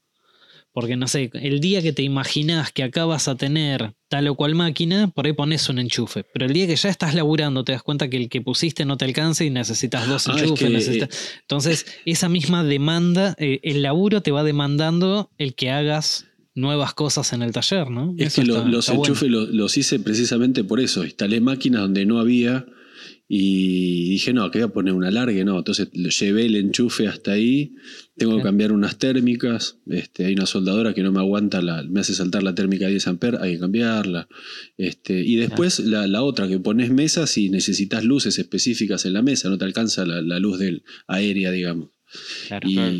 Porque, 0.72 0.96
no 0.96 1.08
sé, 1.08 1.30
el 1.34 1.58
día 1.60 1.82
que 1.82 1.92
te 1.92 2.02
imaginas 2.02 2.70
que 2.70 2.84
acá 2.84 3.04
vas 3.04 3.26
a 3.26 3.34
tener 3.34 3.92
tal 4.08 4.28
o 4.28 4.34
cual 4.36 4.54
máquina, 4.54 5.08
por 5.08 5.26
ahí 5.26 5.32
pones 5.32 5.68
un 5.68 5.78
enchufe. 5.80 6.24
Pero 6.32 6.46
el 6.46 6.52
día 6.52 6.66
que 6.68 6.76
ya 6.76 6.88
estás 6.88 7.14
laburando, 7.14 7.64
te 7.64 7.72
das 7.72 7.82
cuenta 7.82 8.08
que 8.08 8.16
el 8.16 8.28
que 8.28 8.40
pusiste 8.40 8.84
no 8.84 8.96
te 8.96 9.04
alcanza 9.04 9.44
y 9.44 9.50
necesitas 9.50 10.06
dos 10.08 10.28
Ah, 10.28 10.34
es 10.36 10.42
enchufes. 10.42 10.68
que, 10.68 10.72
necesitas- 10.74 11.08
Entonces, 11.42 11.86
esa 12.06 12.28
misma 12.28 12.62
demanda, 12.64 13.34
eh, 13.38 13.58
el 13.64 13.82
laburo 13.82 14.22
te 14.22 14.30
va 14.30 14.44
demandando 14.44 15.30
el 15.38 15.54
que 15.54 15.70
hagas 15.70 16.26
nuevas 16.54 16.94
cosas 16.94 17.32
en 17.32 17.42
el 17.42 17.52
taller, 17.52 17.90
¿no? 17.90 18.14
Es 18.18 18.28
Eso 18.28 18.42
que 18.42 18.48
lo- 18.48 18.56
está- 18.58 18.68
los 18.68 18.78
está 18.86 18.92
bueno. 18.98 19.12
enchufes 19.12 19.30
los, 19.30 19.48
los 19.50 19.76
hice 19.76 19.98
precisamente 20.00 20.62
por 20.64 20.78
eso. 20.80 21.04
Instalé 21.04 21.40
máquinas 21.40 21.82
donde 21.82 22.06
no 22.06 22.18
había 22.20 22.64
y 23.32 24.10
dije, 24.10 24.32
no, 24.32 24.50
que 24.50 24.58
voy 24.58 24.68
a 24.68 24.72
poner 24.72 24.92
una 24.92 25.08
larga, 25.08 25.44
no. 25.44 25.56
Entonces 25.56 25.88
llevé 25.92 26.46
el 26.46 26.56
enchufe 26.56 27.06
hasta 27.06 27.30
ahí. 27.30 27.76
Tengo 28.16 28.36
que 28.36 28.42
cambiar 28.42 28.72
unas 28.72 28.98
térmicas. 28.98 29.78
Este, 29.86 30.24
hay 30.24 30.32
una 30.32 30.46
soldadora 30.46 30.94
que 30.94 31.04
no 31.04 31.12
me 31.12 31.20
aguanta, 31.20 31.62
la, 31.62 31.84
me 31.84 32.00
hace 32.00 32.12
saltar 32.12 32.42
la 32.42 32.56
térmica 32.56 32.86
de 32.86 32.90
10 32.90 33.06
amperes, 33.06 33.40
hay 33.40 33.52
que 33.52 33.60
cambiarla. 33.60 34.26
Este, 34.76 35.20
y 35.24 35.36
después 35.36 35.78
la, 35.78 36.08
la 36.08 36.24
otra, 36.24 36.48
que 36.48 36.58
pones 36.58 36.90
mesas 36.90 37.38
y 37.38 37.50
necesitas 37.50 38.02
luces 38.02 38.36
específicas 38.40 39.04
en 39.04 39.12
la 39.12 39.22
mesa, 39.22 39.48
no 39.48 39.58
te 39.58 39.64
alcanza 39.64 40.04
la, 40.04 40.20
la 40.22 40.40
luz 40.40 40.58
del, 40.58 40.82
aérea, 41.06 41.52
digamos. 41.52 41.90
Claro. 42.48 42.68
Y, 42.68 42.74
claro. 42.74 42.96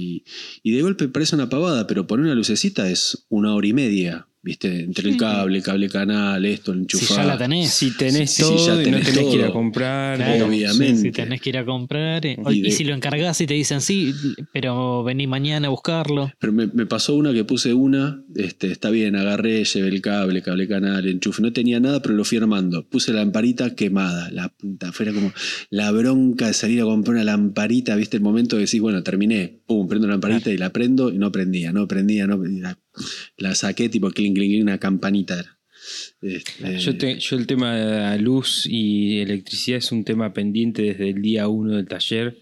y 0.62 0.70
de 0.70 0.82
golpe 0.82 1.08
parece 1.08 1.34
una 1.34 1.48
pavada, 1.48 1.88
pero 1.88 2.06
poner 2.06 2.26
una 2.26 2.36
lucecita 2.36 2.88
es 2.88 3.26
una 3.30 3.52
hora 3.52 3.66
y 3.66 3.72
media, 3.72 4.28
¿viste? 4.42 4.80
Entre 4.84 5.10
el 5.10 5.16
cable, 5.16 5.60
cable 5.62 5.88
canal, 5.88 6.44
esto, 6.46 6.72
el 6.72 6.78
Si 6.78 6.82
enchufar. 6.82 7.16
ya 7.18 7.24
la 7.24 7.38
tenés. 7.38 7.70
Si 7.70 7.96
tenés 7.96 8.30
Sí, 8.30 8.42
todo 8.42 8.56
ya 8.66 8.74
y 8.74 8.76
no 8.78 8.82
tenés 8.84 9.04
tenés 9.12 9.26
que 9.30 9.36
ir 9.36 9.44
a 9.44 9.50
comprar. 9.52 10.16
Claro, 10.16 10.46
obviamente. 10.46 10.96
Si 10.96 11.10
tenés 11.12 11.40
que 11.40 11.50
ir 11.50 11.58
a 11.58 11.64
comprar. 11.64 12.24
eh, 12.26 12.36
Y 12.50 12.52
Y, 12.58 12.62
de- 12.62 12.70
si 12.70 12.84
lo 12.84 12.94
encargás 12.94 13.40
y 13.40 13.46
te 13.46 13.54
dicen 13.54 13.80
sí, 13.80 14.14
pero 14.52 15.04
vení 15.04 15.26
mañana 15.26 15.68
a 15.68 15.70
buscarlo. 15.70 16.30
Pero 16.38 16.52
me, 16.52 16.66
me 16.68 16.86
pasó 16.86 17.14
una 17.14 17.32
que 17.32 17.44
puse 17.44 17.74
una, 17.74 18.22
este, 18.34 18.70
está 18.72 18.90
bien, 18.90 19.16
agarré, 19.16 19.64
llevé 19.64 19.88
el 19.88 20.00
cable, 20.00 20.42
cable 20.42 20.66
canal, 20.68 21.06
enchufe, 21.06 21.42
no 21.42 21.52
tenía 21.52 21.80
nada, 21.80 22.00
pero 22.00 22.14
lo 22.14 22.24
fui 22.24 22.38
armando. 22.38 22.86
Puse 22.88 23.12
la 23.12 23.20
lamparita 23.20 23.74
quemada, 23.74 24.30
la 24.30 24.48
puta, 24.48 24.92
fuera 24.92 25.12
como 25.12 25.32
la 25.70 25.90
bronca 25.90 26.46
de 26.46 26.54
salir 26.54 26.80
a 26.80 26.84
comprar 26.84 27.16
una 27.16 27.24
lamparita, 27.24 27.94
viste 27.96 28.16
el 28.16 28.22
momento 28.22 28.56
de 28.56 28.62
decir, 28.62 28.80
bueno, 28.80 29.02
terminé, 29.02 29.60
pum, 29.66 29.86
prendo 29.88 30.06
la 30.06 30.14
lamparita 30.14 30.50
y 30.50 30.56
la 30.56 30.70
prendo 30.70 31.10
y 31.12 31.18
no 31.18 31.30
prendía, 31.30 31.72
no 31.72 31.86
prendía, 31.86 32.26
no 32.26 32.38
prendía. 32.40 32.78
La 33.36 33.54
saqué 33.54 33.88
tipo 33.88 34.10
clink, 34.10 34.34
clink, 34.36 34.50
clink, 34.52 34.62
una 34.62 34.78
campanita 34.78 35.38
era. 35.38 35.56
Este, 36.22 36.78
Yo, 36.78 36.96
te- 36.98 37.18
yo 37.18 37.36
el 37.36 37.46
tema 37.46 37.74
de 37.76 38.18
luz 38.18 38.66
y 38.68 39.18
electricidad 39.20 39.78
es 39.78 39.90
un 39.92 40.04
tema 40.04 40.32
pendiente 40.32 40.82
desde 40.82 41.10
el 41.10 41.22
día 41.22 41.48
uno 41.48 41.76
del 41.76 41.86
taller. 41.88 42.38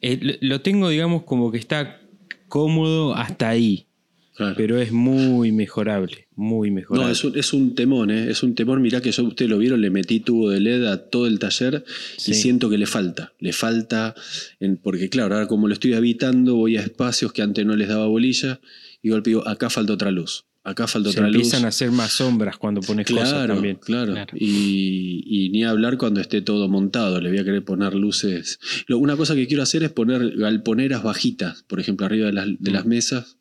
Eh, 0.00 0.18
lo- 0.20 0.34
lo 0.40 0.60
tengo, 0.60 0.88
digamos, 0.88 1.22
como 1.24 1.50
que 1.52 1.58
está 1.58 2.00
cómodo 2.48 3.14
hasta 3.14 3.48
ahí, 3.48 3.86
claro. 4.34 4.54
pero 4.56 4.80
es 4.80 4.90
muy 4.90 5.52
mejorable, 5.52 6.26
muy 6.34 6.70
mejorable. 6.70 7.06
No, 7.06 7.12
es 7.12 7.22
un, 7.24 7.38
es 7.38 7.52
un 7.52 7.74
temón, 7.74 8.10
¿eh? 8.10 8.30
es 8.30 8.42
un 8.42 8.54
temor. 8.54 8.80
Mirá 8.80 9.00
que 9.00 9.12
yo, 9.12 9.22
ustedes 9.24 9.50
lo 9.50 9.58
vieron, 9.58 9.80
le 9.80 9.90
metí 9.90 10.20
tubo 10.20 10.50
de 10.50 10.60
LED 10.60 10.84
a 10.86 11.08
todo 11.10 11.26
el 11.26 11.38
taller 11.38 11.84
Sí. 12.16 12.32
y 12.32 12.34
siento 12.34 12.68
que 12.70 12.78
le 12.78 12.86
falta. 12.86 13.32
Le 13.38 13.52
falta, 13.52 14.14
en- 14.60 14.76
porque 14.78 15.08
claro, 15.08 15.34
ahora 15.34 15.46
como 15.46 15.68
lo 15.68 15.74
estoy 15.74 15.92
habitando, 15.94 16.56
voy 16.56 16.76
a 16.76 16.80
espacios 16.82 17.32
que 17.32 17.42
antes 17.42 17.64
no 17.66 17.76
les 17.76 17.88
daba 17.88 18.06
bolilla 18.06 18.60
y 19.02 19.10
golpe 19.10 19.30
digo, 19.30 19.46
acá 19.48 19.70
falta 19.70 19.92
otra 19.92 20.10
luz. 20.10 20.44
Acá 20.64 20.86
falta 20.86 21.10
Se 21.10 21.18
otra 21.18 21.28
luz. 21.28 21.36
empiezan 21.36 21.64
a 21.64 21.68
hacer 21.68 21.90
más 21.90 22.12
sombras 22.12 22.58
cuando 22.58 22.82
pones 22.82 23.06
cosas 23.06 23.30
Claro, 23.30 23.54
también. 23.54 23.76
claro. 23.76 24.12
Claro. 24.12 24.34
Y, 24.36 25.22
y 25.26 25.48
ni 25.50 25.64
hablar 25.64 25.96
cuando 25.96 26.20
esté 26.20 26.42
todo 26.42 26.68
montado. 26.68 27.20
Le 27.22 27.30
voy 27.30 27.38
a 27.38 27.44
querer 27.44 27.64
poner 27.64 27.94
luces. 27.94 28.58
Lo- 28.86 28.98
una 28.98 29.16
cosa 29.16 29.34
que 29.34 29.46
quiero 29.46 29.62
hacer 29.62 29.82
es 29.82 29.90
poner 29.92 30.36
galponeras 30.36 31.02
bajitas, 31.02 31.62
por 31.62 31.80
ejemplo, 31.80 32.04
arriba 32.04 32.26
de 32.26 32.32
las, 32.34 32.46
de 32.46 32.70
Mm. 32.70 32.74
las 32.74 32.84
mesas, 32.86 33.38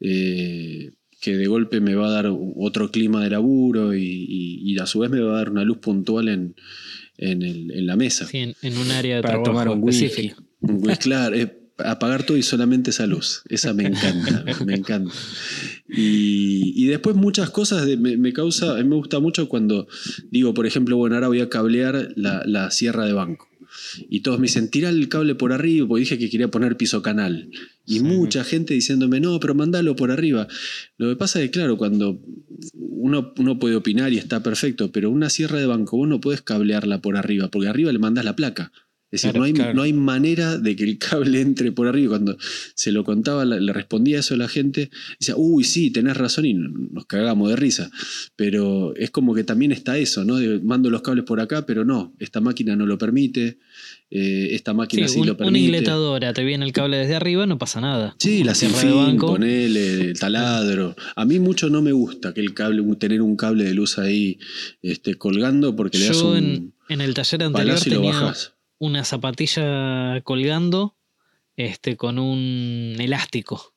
eh, 0.00 0.92
que 1.20 1.36
de 1.36 1.46
golpe 1.46 1.80
me 1.80 1.94
va 1.94 2.08
a 2.08 2.10
dar 2.10 2.30
otro 2.56 2.90
clima 2.90 3.22
de 3.22 3.30
laburo 3.30 3.94
y, 3.94 4.02
y- 4.04 4.72
y 4.72 4.78
a 4.78 4.86
su 4.86 5.00
vez 5.00 5.10
me 5.10 5.20
va 5.20 5.34
a 5.34 5.36
dar 5.36 5.50
una 5.50 5.64
luz 5.64 5.78
puntual 5.78 6.28
en, 6.28 6.54
en, 7.18 7.42
el- 7.42 7.70
en 7.70 7.86
la 7.86 7.96
mesa. 7.96 8.26
Sí, 8.26 8.38
en, 8.38 8.54
en 8.62 8.76
un 8.76 8.90
área 8.90 9.16
de 9.16 9.22
Para 9.22 9.34
trabajo 9.34 9.50
tomar 9.52 9.68
un 9.68 9.82
whisky. 9.84 10.06
específica. 10.06 10.42
Pues 10.60 10.98
claro, 10.98 11.34
es 11.36 11.48
apagar 11.78 12.24
todo 12.24 12.36
y 12.36 12.42
solamente 12.42 12.90
esa 12.90 13.06
luz. 13.06 13.42
Esa 13.48 13.72
me 13.74 13.84
encanta, 13.86 14.44
me 14.64 14.74
encanta. 14.74 15.12
Y, 15.88 16.72
y 16.76 16.86
después 16.86 17.16
muchas 17.16 17.50
cosas 17.50 17.86
de- 17.86 17.96
me, 17.96 18.16
me 18.16 18.32
causa, 18.32 18.72
a 18.72 18.82
mí 18.82 18.88
me 18.88 18.96
gusta 18.96 19.20
mucho 19.20 19.48
cuando 19.48 19.86
digo, 20.30 20.54
por 20.54 20.66
ejemplo, 20.66 20.96
bueno, 20.96 21.14
ahora 21.16 21.28
voy 21.28 21.40
a 21.40 21.48
cablear 21.48 22.12
la, 22.16 22.42
la 22.46 22.70
sierra 22.70 23.04
de 23.06 23.12
banco. 23.12 23.48
Y 24.08 24.20
todos 24.20 24.38
me 24.38 24.44
dicen, 24.46 24.70
tira 24.70 24.88
el 24.88 25.08
cable 25.08 25.34
por 25.34 25.52
arriba, 25.52 25.86
porque 25.86 26.00
dije 26.00 26.18
que 26.18 26.30
quería 26.30 26.48
poner 26.48 26.76
piso 26.78 27.02
canal. 27.02 27.50
Y 27.84 27.98
Sí. 27.98 28.00
mucha 28.00 28.42
gente 28.42 28.72
diciéndome, 28.74 29.20
no, 29.20 29.38
pero 29.38 29.54
mandalo 29.54 29.94
por 29.96 30.10
arriba. 30.10 30.48
Lo 30.96 31.10
que 31.10 31.16
pasa 31.16 31.40
es 31.40 31.46
que, 31.46 31.50
claro, 31.52 31.76
cuando 31.76 32.20
uno, 32.72 33.34
uno 33.36 33.58
puede 33.58 33.76
opinar 33.76 34.12
y 34.12 34.18
está 34.18 34.42
perfecto, 34.42 34.90
pero 34.92 35.10
una 35.10 35.28
sierra 35.30 35.58
de 35.58 35.66
banco 35.66 35.96
vos 35.98 36.08
no 36.08 36.20
podés 36.20 36.40
cablearla 36.42 37.02
por 37.02 37.16
arriba, 37.18 37.48
porque 37.50 37.68
arriba 37.68 37.92
le 37.92 37.98
mandás 37.98 38.24
la 38.24 38.34
placa. 38.34 38.72
Es 39.12 39.22
decir, 39.22 39.38
no, 39.38 39.44
hay, 39.44 39.52
claro. 39.52 39.72
no 39.74 39.82
hay 39.82 39.92
manera 39.92 40.58
de 40.58 40.74
que 40.74 40.84
el 40.84 40.98
cable 40.98 41.40
entre 41.40 41.70
por 41.72 41.86
arriba. 41.86 42.10
Cuando 42.10 42.36
se 42.74 42.90
lo 42.92 43.04
contaba, 43.04 43.44
le 43.44 43.72
respondía 43.72 44.18
eso 44.18 44.34
a 44.34 44.36
la 44.36 44.48
gente, 44.48 44.90
decía, 45.20 45.34
uy, 45.36 45.62
sí, 45.64 45.90
tenés 45.90 46.16
razón, 46.16 46.44
y 46.46 46.54
nos 46.54 47.06
cagamos 47.06 47.48
de 47.50 47.56
risa. 47.56 47.90
Pero 48.34 48.94
es 48.96 49.10
como 49.10 49.34
que 49.34 49.44
también 49.44 49.70
está 49.72 49.96
eso, 49.98 50.24
¿no? 50.24 50.36
De, 50.36 50.58
mando 50.60 50.90
los 50.90 51.02
cables 51.02 51.24
por 51.24 51.40
acá, 51.40 51.64
pero 51.66 51.84
no, 51.84 52.14
esta 52.18 52.40
máquina 52.40 52.74
no 52.76 52.84
lo 52.86 52.98
permite, 52.98 53.58
eh, 54.10 54.48
esta 54.52 54.72
máquina 54.74 55.06
sí, 55.08 55.20
un- 55.20 55.26
lo 55.26 55.32
una 55.34 55.38
permite. 55.38 55.64
ingletadora, 55.66 56.32
te 56.32 56.44
viene 56.44 56.64
el 56.64 56.72
cable 56.72 56.96
desde 56.96 57.14
arriba, 57.14 57.46
no 57.46 57.58
pasa 57.58 57.80
nada. 57.80 58.16
Sí, 58.18 58.42
la 58.44 58.54
Sierra 58.54 58.78
sin 58.80 58.88
de 58.88 58.94
fin, 58.94 59.04
banco. 59.06 59.26
ponele, 59.28 60.00
el 60.10 60.18
taladro. 60.18 60.96
A 61.14 61.24
mí 61.24 61.38
mucho 61.38 61.70
no 61.70 61.80
me 61.80 61.92
gusta 61.92 62.34
que 62.34 62.40
el 62.40 62.54
cable, 62.54 62.82
tener 62.98 63.22
un 63.22 63.36
cable 63.36 63.64
de 63.64 63.74
luz 63.74 63.98
ahí 63.98 64.38
este, 64.82 65.14
colgando 65.14 65.76
porque 65.76 65.98
le 65.98 66.06
das 66.08 66.22
un 66.22 66.36
en, 66.36 66.74
en 66.88 67.00
el 67.00 67.14
taller 67.14 67.42
anterior 67.44 67.78
y 67.86 67.90
lo 67.90 67.96
tenía 67.96 68.20
bajas. 68.20 68.52
Una 68.78 69.04
zapatilla 69.04 70.20
colgando 70.22 70.96
este, 71.56 71.96
con 71.96 72.18
un 72.18 72.96
elástico. 72.98 73.74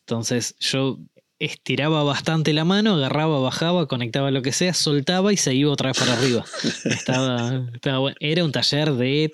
Entonces 0.00 0.56
yo 0.60 0.98
estiraba 1.38 2.02
bastante 2.02 2.52
la 2.52 2.64
mano, 2.64 2.94
agarraba, 2.94 3.38
bajaba, 3.40 3.86
conectaba 3.86 4.30
lo 4.30 4.42
que 4.42 4.52
sea, 4.52 4.74
soltaba 4.74 5.32
y 5.32 5.36
se 5.36 5.54
iba 5.54 5.70
otra 5.70 5.90
vez 5.90 5.98
para 5.98 6.14
arriba. 6.14 6.44
estaba, 6.84 7.68
estaba 7.72 7.98
bueno. 7.98 8.16
Era 8.20 8.44
un 8.44 8.52
taller 8.52 8.92
de 8.94 9.32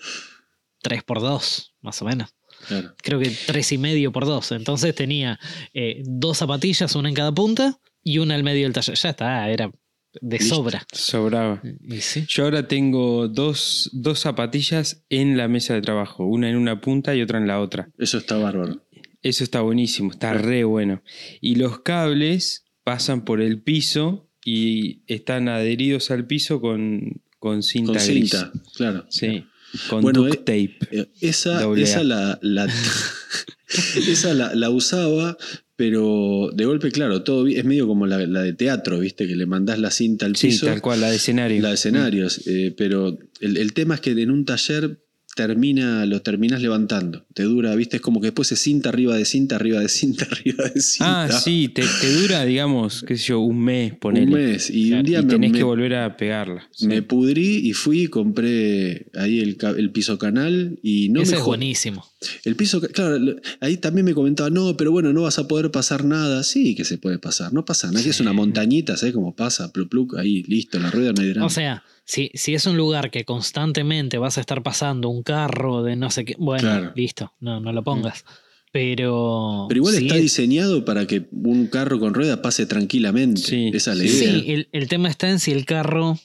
3x2, 0.82 1.72
más 1.80 2.02
o 2.02 2.04
menos. 2.04 2.34
Claro. 2.66 2.94
Creo 3.02 3.18
que 3.18 3.30
3,5 3.30 4.10
por 4.12 4.26
2. 4.26 4.52
Entonces 4.52 4.94
tenía 4.94 5.38
eh, 5.72 6.02
dos 6.04 6.38
zapatillas, 6.38 6.94
una 6.94 7.08
en 7.08 7.14
cada 7.14 7.32
punta 7.32 7.78
y 8.02 8.18
una 8.18 8.34
al 8.34 8.42
medio 8.42 8.64
del 8.64 8.72
taller. 8.72 8.96
Ya 8.96 9.10
está, 9.10 9.48
era 9.48 9.70
de 10.20 10.38
Listo. 10.38 10.54
sobra. 10.56 10.86
Sobraba. 10.92 11.62
Y 11.88 12.00
sí. 12.00 12.24
Yo 12.28 12.44
ahora 12.44 12.68
tengo 12.68 13.28
dos, 13.28 13.90
dos 13.92 14.18
zapatillas 14.20 15.04
en 15.10 15.36
la 15.36 15.48
mesa 15.48 15.74
de 15.74 15.82
trabajo, 15.82 16.24
una 16.24 16.48
en 16.50 16.56
una 16.56 16.80
punta 16.80 17.14
y 17.14 17.22
otra 17.22 17.38
en 17.38 17.46
la 17.46 17.60
otra. 17.60 17.88
Eso 17.98 18.18
está 18.18 18.36
bárbaro. 18.36 18.84
Eso 19.22 19.42
está 19.44 19.60
buenísimo, 19.62 20.10
está 20.10 20.34
re 20.34 20.64
bueno. 20.64 21.02
Y 21.40 21.54
los 21.56 21.80
cables 21.80 22.64
pasan 22.84 23.24
por 23.24 23.40
el 23.40 23.62
piso 23.62 24.28
y 24.44 25.02
están 25.06 25.48
adheridos 25.48 26.10
al 26.10 26.26
piso 26.26 26.60
con, 26.60 27.22
con 27.38 27.62
cinta 27.62 27.94
Con 27.94 28.02
gris. 28.06 28.30
cinta, 28.30 28.52
claro. 28.76 29.06
Sí, 29.08 29.46
con 29.88 30.02
Bueno, 30.02 30.22
duct 30.24 30.40
tape. 30.40 30.78
Eh, 30.90 31.06
Esa, 31.22 31.64
esa 31.76 32.04
la, 32.04 32.38
la- 32.42 32.66
esa 34.06 34.34
la, 34.34 34.54
la 34.54 34.70
usaba, 34.70 35.36
pero 35.76 36.50
de 36.54 36.64
golpe, 36.64 36.90
claro, 36.90 37.22
todo 37.22 37.46
es 37.46 37.64
medio 37.64 37.86
como 37.86 38.06
la, 38.06 38.26
la 38.26 38.42
de 38.42 38.52
teatro, 38.52 39.00
¿viste? 39.00 39.26
Que 39.26 39.34
le 39.36 39.46
mandás 39.46 39.78
la 39.78 39.90
cinta 39.90 40.26
al 40.26 40.36
Sí, 40.36 40.48
piso. 40.48 40.66
tal 40.66 40.80
cual, 40.80 41.00
la 41.00 41.10
de 41.10 41.16
escenario. 41.16 41.60
La 41.62 41.68
de 41.68 41.74
escenarios. 41.74 42.46
eh, 42.46 42.74
pero 42.76 43.18
el, 43.40 43.56
el 43.56 43.72
tema 43.72 43.96
es 43.96 44.00
que 44.00 44.12
en 44.12 44.30
un 44.30 44.44
taller 44.44 45.03
termina, 45.34 46.06
lo 46.06 46.22
terminas 46.22 46.62
levantando. 46.62 47.26
Te 47.34 47.42
dura, 47.44 47.74
viste, 47.74 47.96
es 47.96 48.02
como 48.02 48.20
que 48.20 48.28
después 48.28 48.48
se 48.48 48.56
cinta 48.56 48.88
arriba 48.90 49.16
de 49.16 49.24
cinta, 49.24 49.56
arriba 49.56 49.80
de 49.80 49.88
cinta, 49.88 50.24
arriba 50.30 50.64
de 50.72 50.80
cinta. 50.80 51.24
Ah, 51.24 51.32
sí, 51.40 51.68
te, 51.68 51.82
te 52.00 52.12
dura, 52.20 52.44
digamos, 52.44 53.02
qué 53.06 53.16
sé 53.16 53.24
yo, 53.28 53.40
un 53.40 53.60
mes, 53.62 53.94
ponele. 53.94 54.26
Un 54.26 54.32
mes. 54.32 54.70
Y 54.70 54.92
un 54.92 55.02
día 55.04 55.20
y 55.20 55.22
me, 55.24 55.28
tenés 55.28 55.52
me- 55.52 55.58
que 55.58 55.64
volver 55.64 55.94
a 55.94 56.16
pegarla. 56.16 56.68
Sí. 56.72 56.86
me 56.86 57.02
pudrí 57.02 57.56
y 57.68 57.72
fui 57.72 58.02
y 58.04 58.06
compré 58.08 59.06
ahí 59.14 59.40
el, 59.40 59.56
el 59.76 59.90
piso 59.90 60.18
canal 60.18 60.78
y 60.82 61.08
no 61.10 61.22
Ese 61.22 61.32
me 61.32 61.38
es 61.38 61.44
buenísimo. 61.44 62.04
El 62.44 62.56
piso, 62.56 62.80
claro, 62.80 63.18
ahí 63.60 63.76
también 63.76 64.04
me 64.04 64.14
comentaba, 64.14 64.50
no, 64.50 64.76
pero 64.76 64.92
bueno, 64.92 65.12
no 65.12 65.22
vas 65.22 65.38
a 65.38 65.46
poder 65.48 65.70
pasar 65.70 66.04
nada. 66.04 66.42
Sí, 66.42 66.74
que 66.74 66.84
se 66.84 66.98
puede 66.98 67.18
pasar, 67.18 67.52
no 67.52 67.64
pasa 67.64 67.88
nada. 67.88 68.00
Aquí 68.00 68.08
es 68.08 68.20
una 68.20 68.32
montañita, 68.32 68.96
¿sabes 68.96 69.14
cómo 69.14 69.34
pasa? 69.34 69.72
Pluc, 69.72 69.88
pluc, 69.90 70.16
ahí, 70.16 70.42
listo, 70.44 70.78
la 70.78 70.90
rueda 70.90 71.12
no 71.12 71.22
hay 71.22 71.28
drama. 71.30 71.46
O 71.46 71.50
sea, 71.50 71.82
si, 72.04 72.30
si 72.34 72.54
es 72.54 72.66
un 72.66 72.76
lugar 72.76 73.10
que 73.10 73.24
constantemente 73.24 74.18
vas 74.18 74.36
a 74.38 74.40
estar 74.40 74.62
pasando 74.62 75.08
un 75.08 75.22
carro 75.22 75.82
de 75.82 75.96
no 75.96 76.10
sé 76.10 76.24
qué, 76.24 76.34
bueno, 76.38 76.62
Claro. 76.62 76.92
listo, 76.94 77.32
no, 77.40 77.60
no 77.60 77.72
lo 77.72 77.82
pongas. 77.82 78.24
Pero. 78.72 79.66
pero 79.68 79.78
igual 79.78 79.94
sí 79.94 80.02
está 80.06 80.16
es- 80.16 80.22
diseñado 80.22 80.84
para 80.84 81.06
que 81.06 81.26
un 81.30 81.68
carro 81.68 82.00
con 82.00 82.12
ruedas 82.12 82.38
pase 82.38 82.66
tranquilamente. 82.66 83.40
Sí, 83.40 83.70
Esa 83.72 83.92
es 83.92 83.98
la 83.98 84.04
sí. 84.04 84.10
idea. 84.24 84.32
Sí, 84.42 84.50
el, 84.52 84.68
el 84.72 84.88
tema 84.88 85.08
está 85.08 85.30
en 85.30 85.38
si 85.38 85.52
el 85.52 85.64
carro 85.64 86.18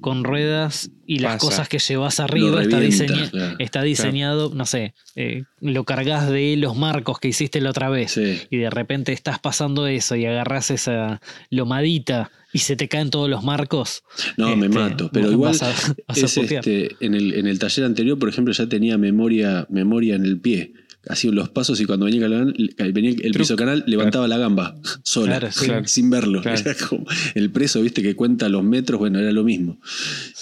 con 0.00 0.24
ruedas 0.24 0.90
y 1.06 1.18
las 1.20 1.34
Pasa. 1.34 1.46
cosas 1.46 1.68
que 1.68 1.78
llevas 1.78 2.18
arriba 2.18 2.62
está, 2.62 2.80
revienta, 2.80 3.04
diseña- 3.04 3.30
claro. 3.30 3.56
está 3.60 3.82
diseñado, 3.82 4.50
no 4.54 4.66
sé, 4.66 4.94
eh, 5.16 5.44
lo 5.60 5.84
cargas 5.84 6.28
de 6.28 6.56
los 6.56 6.76
marcos 6.76 7.20
que 7.20 7.28
hiciste 7.28 7.60
la 7.60 7.70
otra 7.70 7.88
vez. 7.88 8.12
Sí. 8.12 8.38
Y 8.50 8.56
de 8.56 8.70
repente 8.70 9.12
estás 9.12 9.38
pasando 9.38 9.86
eso 9.86 10.16
y 10.16 10.24
agarras 10.26 10.70
esa 10.72 11.20
lomadita 11.50 12.30
y 12.52 12.58
se 12.58 12.76
te 12.76 12.88
caen 12.88 13.10
todos 13.10 13.28
los 13.30 13.42
marcos. 13.44 14.02
No, 14.36 14.54
me 14.56 14.66
Este, 14.66 14.78
mato. 14.78 15.10
Pero 15.12 15.30
igual 15.32 15.54
a- 15.60 15.66
vas 16.08 16.18
a 16.22 16.26
es 16.26 16.34
putear. 16.34 16.66
este, 16.68 16.96
en, 17.04 17.14
el, 17.14 17.34
en 17.34 17.46
el 17.46 17.58
taller 17.58 17.84
anterior, 17.84 18.18
por 18.18 18.28
ejemplo, 18.28 18.52
ya 18.52 18.68
tenía 18.68 18.98
memoria, 18.98 19.66
memoria 19.70 20.14
en 20.14 20.24
el 20.24 20.40
pie. 20.40 20.74
Hacía 21.08 21.32
los 21.32 21.48
pasos 21.48 21.80
y 21.80 21.84
cuando 21.84 22.06
venía, 22.06 22.24
el- 22.26 22.74
venía 22.92 23.10
el 23.10 23.16
Truc. 23.32 23.38
piso 23.38 23.56
canal, 23.56 23.82
levantaba 23.88 24.28
la 24.28 24.38
gamba 24.38 24.76
sola, 25.02 25.38
Claro, 25.40 25.48
sí. 25.52 25.64
Claro. 25.64 25.88
sin 25.88 26.10
verlo. 26.10 26.42
Claro. 26.42 26.60
Era 26.60 26.74
como 26.76 27.04
el 27.34 27.50
preso, 27.50 27.82
viste, 27.82 28.02
que 28.02 28.14
cuenta 28.14 28.48
los 28.48 28.62
metros, 28.62 29.00
bueno, 29.00 29.18
era 29.18 29.32
lo 29.32 29.42
mismo. 29.42 29.80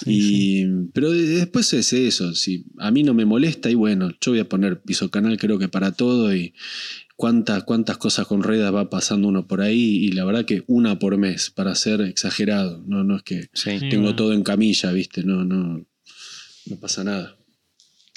y, 0.04 0.66
Pero 0.92 1.12
de- 1.12 1.26
después 1.26 1.72
es 1.72 1.92
eso. 1.94 2.34
Si 2.34 2.64
a 2.78 2.90
mí 2.90 3.02
no 3.02 3.14
me 3.14 3.24
molesta, 3.24 3.70
y 3.70 3.74
bueno, 3.74 4.10
yo 4.20 4.32
voy 4.32 4.40
a 4.40 4.48
poner 4.48 4.80
piso 4.82 5.10
canal, 5.10 5.38
creo 5.38 5.58
que 5.58 5.68
para 5.68 5.92
todo. 5.92 6.34
Y 6.36 6.52
cuántas, 7.20 7.64
cuántas 7.64 7.98
cosas 7.98 8.26
con 8.26 8.42
ruedas 8.42 8.74
va 8.74 8.88
pasando 8.88 9.28
uno 9.28 9.46
por 9.46 9.60
ahí. 9.60 10.06
Y 10.06 10.12
la 10.12 10.24
verdad 10.24 10.46
que 10.46 10.64
una 10.68 10.98
por 10.98 11.18
mes, 11.18 11.50
para 11.50 11.74
ser 11.74 12.00
exagerado. 12.00 12.82
No, 12.86 13.04
no 13.04 13.16
es 13.18 13.22
que 13.22 13.48
Sí. 13.52 13.78
Tengo 13.78 14.04
bueno. 14.04 14.16
todo 14.16 14.32
en 14.32 14.42
camilla, 14.42 14.90
¿viste? 14.92 15.22
No, 15.22 15.44
no, 15.44 15.84
no 16.66 16.76
pasa 16.80 17.04
nada. 17.04 17.36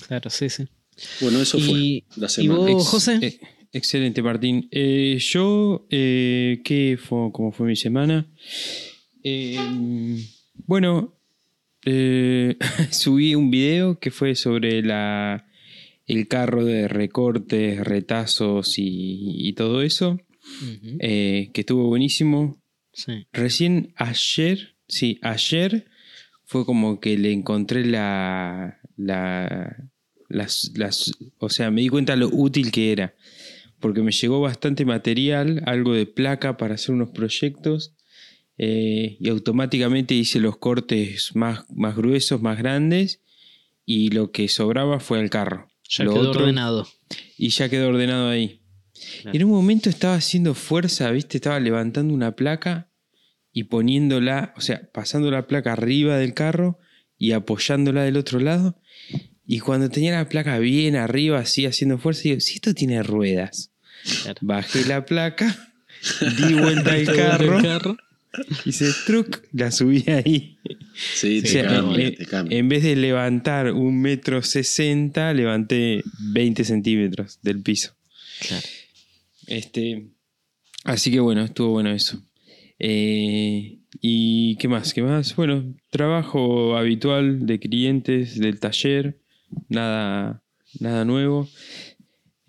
Claro, 0.07 0.29
sí, 0.29 0.47
sí. 0.49 0.63
Bueno, 1.19 1.41
eso 1.41 1.59
fue 1.59 1.77
Y, 1.79 2.03
la 2.15 2.27
¿y 2.27 2.29
semana. 2.29 2.59
vos, 2.61 2.69
Ex- 2.71 2.87
José? 2.87 3.19
eh, 3.21 3.39
excelente, 3.73 4.21
Martín. 4.21 4.67
Eh, 4.71 5.17
yo, 5.19 5.85
eh, 5.89 6.61
¿qué 6.63 6.97
fue, 7.01 7.29
¿cómo 7.33 7.51
fue 7.51 7.67
mi 7.67 7.75
semana? 7.75 8.25
Eh, 9.23 9.57
bueno, 10.65 11.13
eh, 11.85 12.57
subí 12.91 13.35
un 13.35 13.49
video 13.51 13.99
que 13.99 14.11
fue 14.11 14.35
sobre 14.35 14.81
la, 14.81 15.45
el 16.05 16.27
carro 16.27 16.65
de 16.65 16.87
recortes, 16.87 17.79
retazos 17.79 18.77
y, 18.77 19.47
y 19.47 19.53
todo 19.53 19.81
eso, 19.81 20.19
eh, 20.99 21.49
que 21.53 21.61
estuvo 21.61 21.87
buenísimo. 21.87 22.61
sí. 22.91 23.25
Recién 23.31 23.93
ayer, 23.95 24.75
sí, 24.87 25.19
ayer 25.21 25.85
fue 26.45 26.65
como 26.65 26.99
que 26.99 27.17
le 27.17 27.31
encontré 27.31 27.85
la, 27.85 28.79
la, 28.97 29.89
las, 30.27 30.71
las, 30.75 31.11
o 31.39 31.49
sea, 31.49 31.71
me 31.71 31.81
di 31.81 31.89
cuenta 31.89 32.15
lo 32.15 32.27
útil 32.27 32.71
que 32.71 32.91
era, 32.91 33.15
porque 33.79 34.01
me 34.01 34.11
llegó 34.11 34.41
bastante 34.41 34.85
material, 34.85 35.63
algo 35.65 35.93
de 35.93 36.05
placa 36.05 36.57
para 36.57 36.75
hacer 36.75 36.93
unos 36.93 37.09
proyectos, 37.11 37.95
eh, 38.57 39.17
y 39.19 39.29
automáticamente 39.29 40.13
hice 40.13 40.39
los 40.39 40.57
cortes 40.57 41.31
más, 41.35 41.65
más 41.73 41.95
gruesos, 41.95 42.41
más 42.41 42.57
grandes, 42.57 43.21
y 43.85 44.09
lo 44.09 44.31
que 44.31 44.47
sobraba 44.47 44.99
fue 44.99 45.19
el 45.19 45.29
carro. 45.29 45.72
Ya 45.97 46.03
Lo 46.06 46.13
quedó 46.13 46.29
otro- 46.29 46.41
ordenado. 46.43 46.88
y 47.38 47.49
ya 47.49 47.69
quedó 47.69 47.89
ordenado 47.89 48.29
ahí. 48.29 48.62
Claro. 49.21 49.38
En 49.38 49.43
un 49.45 49.51
momento 49.51 49.89
estaba 49.89 50.15
haciendo 50.15 50.53
fuerza, 50.53 51.12
¿viste? 51.12 51.38
Estaba 51.38 51.60
levantando 51.60 52.13
una 52.13 52.36
placa 52.36 52.89
y 53.51 53.65
poniéndola, 53.65 54.53
o 54.58 54.62
sea, 54.62 54.89
pasando 54.93 55.29
la 55.29 55.45
placa 55.47 55.73
arriba 55.73 56.17
del 56.17 56.34
carro 56.34 56.79
y 57.17 57.34
apoyándola 57.34 58.03
del 58.03 58.17
otro 58.17 58.39
lado. 58.39 58.79
Y 59.45 59.60
cuando 59.60 59.89
tenía 59.89 60.13
la 60.13 60.29
placa 60.29 60.58
bien 60.60 60.95
arriba, 60.95 61.39
así 61.39 61.65
haciendo 61.65 61.97
fuerza, 61.97 62.21
digo, 62.23 62.39
si 62.39 62.56
esto 62.56 62.73
tiene 62.73 63.03
ruedas. 63.03 63.71
Claro. 64.23 64.39
Bajé 64.41 64.86
la 64.86 65.06
placa, 65.06 65.73
di 66.47 66.53
vuelta 66.53 66.93
al 66.93 67.06
carro. 67.06 67.97
Hice 68.65 68.91
truc, 69.05 69.43
la 69.53 69.71
subí 69.71 70.03
ahí. 70.09 70.57
Sí, 71.15 71.39
O 71.39 71.41
te 71.41 71.47
sea, 71.47 71.67
cambia, 71.67 72.07
en, 72.07 72.15
te 72.15 72.25
cambia. 72.25 72.57
en 72.57 72.69
vez 72.69 72.83
de 72.83 72.95
levantar 72.95 73.71
un 73.73 74.01
metro 74.01 74.41
sesenta, 74.43 75.33
levanté 75.33 76.03
20 76.31 76.63
centímetros 76.63 77.39
del 77.41 77.61
piso. 77.61 77.95
Claro. 78.47 78.65
Este, 79.47 80.07
así 80.83 81.11
que 81.11 81.19
bueno, 81.19 81.43
estuvo 81.43 81.69
bueno 81.71 81.91
eso. 81.91 82.21
Eh, 82.79 83.79
¿Y 84.01 84.55
qué 84.57 84.67
más? 84.67 84.93
¿Qué 84.93 85.01
más? 85.01 85.35
Bueno, 85.35 85.73
trabajo 85.89 86.75
habitual 86.77 87.45
de 87.45 87.59
clientes 87.59 88.37
del 88.39 88.59
taller, 88.59 89.17
nada, 89.69 90.43
nada 90.79 91.05
nuevo. 91.05 91.47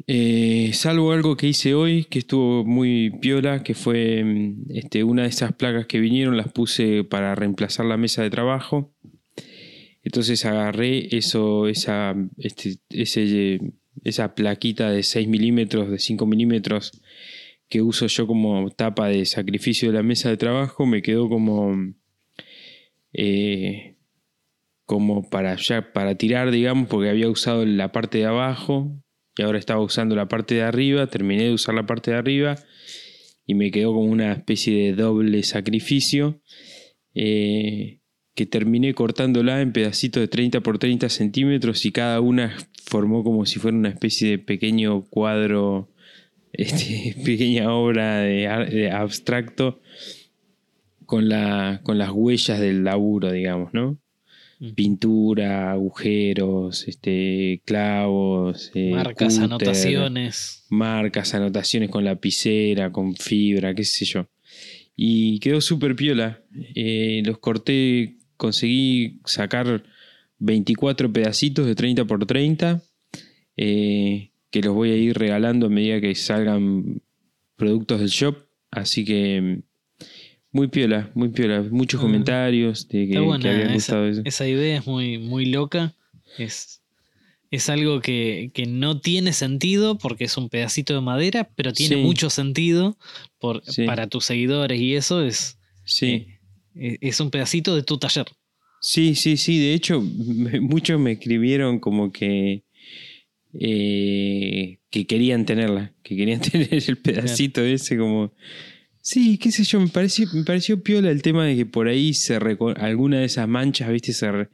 Eh, 0.07 0.71
salvo 0.75 1.13
algo 1.13 1.37
que 1.37 1.47
hice 1.47 1.73
hoy, 1.75 2.05
que 2.05 2.19
estuvo 2.19 2.65
muy 2.65 3.11
piola, 3.21 3.63
que 3.63 3.75
fue 3.75 4.23
mm, 4.23 4.67
este, 4.71 5.03
una 5.03 5.23
de 5.23 5.29
esas 5.29 5.55
placas 5.55 5.87
que 5.87 5.99
vinieron, 5.99 6.37
las 6.37 6.53
puse 6.53 7.05
para 7.05 7.35
reemplazar 7.35 7.87
la 7.87 7.97
mesa 7.97 8.23
de 8.23 8.31
trabajo. 8.31 8.95
Entonces 10.03 10.45
agarré 10.45 11.17
eso, 11.17 11.67
esa, 11.69 12.15
este, 12.37 13.61
esa 14.05 14.35
plaquita 14.35 14.91
de 14.91 15.03
6 15.03 15.29
milímetros, 15.29 15.91
de 15.91 15.99
5 15.99 16.27
milímetros, 16.27 17.01
que 17.71 17.81
uso 17.81 18.07
yo 18.07 18.27
como 18.27 18.71
tapa 18.71 19.09
de 19.09 19.25
sacrificio 19.25 19.89
de 19.91 19.95
la 19.95 20.03
mesa 20.03 20.29
de 20.29 20.37
trabajo, 20.37 20.85
me 20.85 21.01
quedó 21.01 21.31
como, 21.31 21.95
eh, 23.15 23.97
como 24.85 25.31
para, 25.31 25.57
ya, 25.57 25.93
para 25.95 26.17
tirar, 26.17 26.51
digamos, 26.51 26.89
porque 26.89 27.09
había 27.09 27.31
usado 27.31 27.65
la 27.65 27.91
parte 27.91 28.19
de 28.19 28.27
abajo 28.27 29.04
y 29.37 29.43
ahora 29.43 29.59
estaba 29.59 29.81
usando 29.83 30.15
la 30.17 30.29
parte 30.29 30.55
de 30.55 30.63
arriba, 30.63 31.07
terminé 31.07 31.45
de 31.45 31.53
usar 31.53 31.75
la 31.75 31.87
parte 31.87 32.11
de 32.11 32.17
arriba 32.17 32.57
y 33.47 33.55
me 33.55 33.71
quedó 33.71 33.93
como 33.93 34.11
una 34.11 34.33
especie 34.33 34.77
de 34.77 34.93
doble 34.95 35.43
sacrificio. 35.43 36.41
eh, 37.15 38.01
que 38.35 38.47
terminé 38.47 38.95
cortándola 38.95 39.61
en 39.61 39.73
pedacitos 39.73 40.21
de 40.21 40.29
30 40.29 40.61
por 40.61 40.79
30 40.79 41.09
centímetros 41.09 41.87
y 41.87 41.93
cada 41.93 42.21
una 42.21 42.57
formó 42.85 43.23
como 43.23 43.47
si 43.47 43.61
fuera 43.61 43.77
una 43.77 43.89
especie 43.89 44.31
de 44.31 44.39
pequeño 44.39 45.05
cuadro, 45.05 45.89
este, 46.53 47.15
pequeña 47.25 47.73
obra 47.73 48.19
de, 48.19 48.49
de 48.71 48.91
abstracto 48.91 49.81
con, 51.07 51.29
la, 51.29 51.81
con 51.85 51.99
las 51.99 52.11
huellas 52.11 52.59
del 52.61 52.85
laburo, 52.85 53.31
digamos, 53.31 53.73
¿no? 53.73 53.99
Pintura, 54.75 55.73
agujeros, 55.73 56.89
este, 56.89 57.61
clavos, 57.65 58.71
eh, 58.75 58.91
Marcas, 58.93 59.35
cúter, 59.35 59.45
anotaciones. 59.45 60.67
marcas, 60.71 61.35
anotaciones 61.35 61.91
con 61.91 62.05
lapicera, 62.05 62.93
con 62.93 63.15
fibra, 63.17 63.75
qué 63.75 63.85
sé 63.85 64.05
yo. 64.05 64.27
Y 64.97 65.39
quedó 65.41 65.61
súper 65.61 65.97
piola. 65.97 66.43
Eh, 66.75 67.23
los 67.25 67.39
corté, 67.39 68.17
conseguí 68.37 69.21
sacar 69.25 69.85
24 70.39 71.13
pedacitos 71.13 71.67
de 71.67 71.75
30 71.75 72.05
por 72.05 72.25
30, 72.27 72.83
eh, 73.57 74.31
que 74.51 74.61
los 74.61 74.75
voy 74.75 74.91
a 74.91 74.97
ir 74.97 75.19
regalando 75.19 75.67
a 75.67 75.71
medida 75.71 76.01
que 76.01 76.15
salgan 76.15 77.03
productos 77.57 78.01
del 78.01 78.09
shop. 78.09 78.37
Así 78.71 79.05
que 79.05 79.41
mm, 79.41 79.63
muy 80.55 80.69
piola, 80.69 81.11
muy 81.15 81.29
piola. 81.29 81.61
Muchos 81.71 82.01
comentarios 82.01 82.89
de 82.89 83.09
que, 83.09 83.17
habían 83.19 83.43
esa, 83.45 83.73
gustado 83.75 84.07
eso. 84.09 84.23
esa 84.25 84.49
idea, 84.49 84.79
es 84.79 84.87
muy, 84.87 85.19
muy 85.19 85.47
loca. 85.47 85.95
Es, 86.39 86.81
es 87.51 87.69
algo 87.69 88.01
que, 88.01 88.51
que 88.55 88.65
no 88.67 89.01
tiene 89.01 89.33
sentido 89.33 89.99
porque 89.99 90.25
es 90.25 90.37
un 90.37 90.49
pedacito 90.49 90.95
de 90.95 91.01
madera, 91.01 91.51
pero 91.57 91.73
tiene 91.73 91.97
Sí. 91.97 92.03
mucho 92.03 92.31
sentido 92.31 92.97
por, 93.39 93.63
Sí. 93.67 93.85
para 93.85 94.07
tus 94.07 94.25
seguidores 94.25 94.81
y 94.81 94.95
eso 94.95 95.23
es, 95.23 95.59
Sí. 95.85 96.27
eh, 96.77 96.99
es 97.01 97.21
un 97.21 97.31
pedacito 97.31 97.75
de 97.77 97.83
tu 97.83 97.99
taller. 97.99 98.27
Sí, 98.81 99.15
sí, 99.17 99.37
sí. 99.37 99.59
De 99.59 99.75
hecho, 99.75 100.01
muchos 100.63 101.01
me 101.01 101.13
escribieron 101.13 101.81
como 101.81 102.13
que 102.13 102.63
eh, 103.59 104.79
que 104.91 105.07
querían 105.07 105.45
tenerla, 105.47 105.93
que 106.03 106.17
querían 106.17 106.41
tener 106.53 106.69
el 106.73 106.97
pedacito 106.99 107.61
ese 107.63 107.97
como... 107.99 108.33
Sí, 109.07 109.37
qué 109.37 109.53
sé 109.53 109.65
yo, 109.65 109.81
me 109.81 109.89
pareció, 109.89 110.27
me 110.33 110.45
pareció 110.45 110.83
piola 110.83 111.11
el 111.11 111.21
tema 111.21 111.45
de 111.45 111.57
que 111.57 111.67
por 111.67 111.89
ahí 111.89 112.15
se 112.15 112.37
alguna 112.79 113.19
de 113.19 113.27
esas 113.27 113.47
manchas, 113.47 113.91
viste, 113.91 114.15
se, 114.15 114.33
re- 114.33 114.49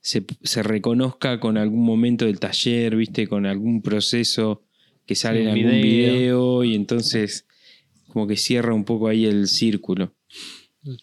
se, 0.00 0.24
se 0.44 0.62
reconozca 0.62 1.40
con 1.40 1.58
algún 1.58 1.84
momento 1.84 2.24
del 2.26 2.38
taller, 2.38 2.94
viste, 2.94 3.26
con 3.26 3.44
algún 3.44 3.82
proceso 3.82 4.62
que 5.04 5.16
sale 5.16 5.40
en 5.42 5.48
algún 5.48 5.80
video. 5.80 6.14
video 6.14 6.64
y 6.64 6.76
entonces 6.76 7.48
como 8.06 8.28
que 8.28 8.36
cierra 8.36 8.72
un 8.72 8.84
poco 8.84 9.08
ahí 9.08 9.24
el 9.26 9.48
círculo. 9.48 10.14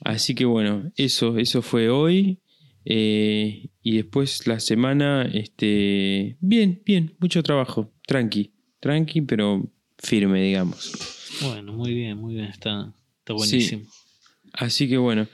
Así 0.06 0.34
que 0.34 0.46
bueno, 0.46 0.90
eso, 0.96 1.38
eso 1.38 1.62
fue 1.62 1.90
hoy. 1.90 2.40
eh, 2.86 3.72
y 3.84 3.98
después 3.98 4.48
la 4.48 4.62
semana, 4.62 5.24
este, 5.34 6.38
bien, 6.40 6.82
bien, 6.86 7.14
mucho 7.20 7.44
trabajo, 7.44 7.92
tranqui, 8.08 8.54
tranqui, 8.80 9.20
pero 9.24 9.70
firme, 9.98 10.42
digamos. 10.44 10.94
Bueno, 11.42 11.74
muy 11.74 11.94
bien, 11.94 12.18
muy 12.18 12.36
bien, 12.36 12.48
está, 12.48 12.94
está 13.20 13.34
Sí. 13.34 13.38
buenísimo. 13.38 13.84
Así 14.54 14.90
que 14.90 14.98
bueno, 14.98 15.28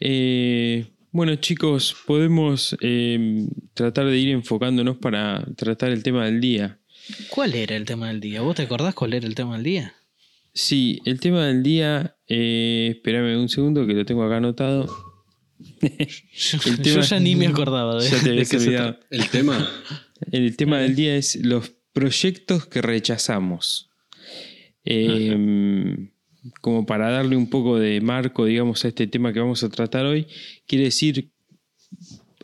eh, 0.00 0.86
bueno 1.10 1.34
chicos, 1.36 1.94
podemos 2.06 2.76
eh, 2.80 3.46
tratar 3.74 4.06
de 4.06 4.18
ir 4.18 4.30
enfocándonos 4.30 4.96
para 4.96 5.44
tratar 5.56 5.90
el 5.90 6.02
tema 6.02 6.24
del 6.24 6.40
día. 6.40 6.78
¿Cuál 7.28 7.54
era 7.54 7.76
el 7.76 7.84
tema 7.84 8.08
del 8.08 8.20
día? 8.20 8.40
¿Vos 8.42 8.56
te 8.56 8.62
acordás 8.62 8.94
cuál 8.94 9.12
era 9.14 9.26
el 9.26 9.34
tema 9.34 9.54
del 9.54 9.64
día? 9.64 9.94
Sí, 10.54 11.00
el 11.04 11.18
tema 11.20 11.46
del 11.46 11.62
día, 11.62 12.16
eh, 12.28 12.92
espérame 12.96 13.38
un 13.40 13.48
segundo 13.48 13.86
que 13.86 13.94
lo 13.94 14.04
tengo 14.04 14.22
acá 14.24 14.36
anotado. 14.38 14.86
Yo, 16.82 17.00
ya 17.00 17.20
ni 17.20 17.36
me 17.36 17.46
acordaba 17.46 18.02
de, 18.02 18.10
Ya 18.10 18.20
te 18.22 18.32
de 18.32 18.44
se 18.44 18.58
trata. 18.58 19.00
El 19.10 19.28
tema. 19.30 19.70
El 20.30 20.56
tema 20.56 20.78
del 20.78 20.94
día 20.94 21.16
es 21.16 21.36
los 21.36 21.72
proyectos 21.92 22.66
que 22.66 22.80
rechazamos. 22.82 23.90
Eh, 24.84 26.10
como 26.60 26.86
para 26.86 27.10
darle 27.10 27.36
un 27.36 27.48
poco 27.48 27.78
de 27.78 28.00
marco, 28.00 28.44
digamos, 28.46 28.84
a 28.84 28.88
este 28.88 29.06
tema 29.06 29.32
que 29.32 29.40
vamos 29.40 29.62
a 29.62 29.68
tratar 29.68 30.06
hoy, 30.06 30.26
quiere 30.66 30.84
decir, 30.84 31.30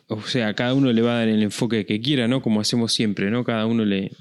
o 0.07 0.21
sea, 0.23 0.53
cada 0.53 0.73
uno 0.73 0.91
le 0.91 1.01
va 1.01 1.11
a 1.11 1.19
dar 1.19 1.27
el 1.27 1.43
enfoque 1.43 1.85
que 1.85 2.01
quiera, 2.01 2.27
¿no? 2.27 2.41
Como 2.41 2.61
hacemos 2.61 2.93
siempre, 2.93 3.29
¿no? 3.29 3.43
Cada 3.43 3.65
uno 3.65 3.85
le, 3.85 4.11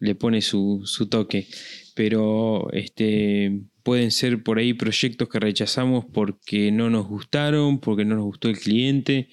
le 0.00 0.14
pone 0.14 0.42
su, 0.42 0.82
su 0.84 1.06
toque. 1.06 1.46
Pero 1.94 2.70
este, 2.72 3.60
pueden 3.82 4.10
ser 4.10 4.42
por 4.42 4.58
ahí 4.58 4.74
proyectos 4.74 5.28
que 5.28 5.38
rechazamos 5.38 6.04
porque 6.12 6.72
no 6.72 6.90
nos 6.90 7.06
gustaron, 7.06 7.78
porque 7.78 8.04
no 8.04 8.16
nos 8.16 8.24
gustó 8.24 8.48
el 8.48 8.58
cliente, 8.58 9.28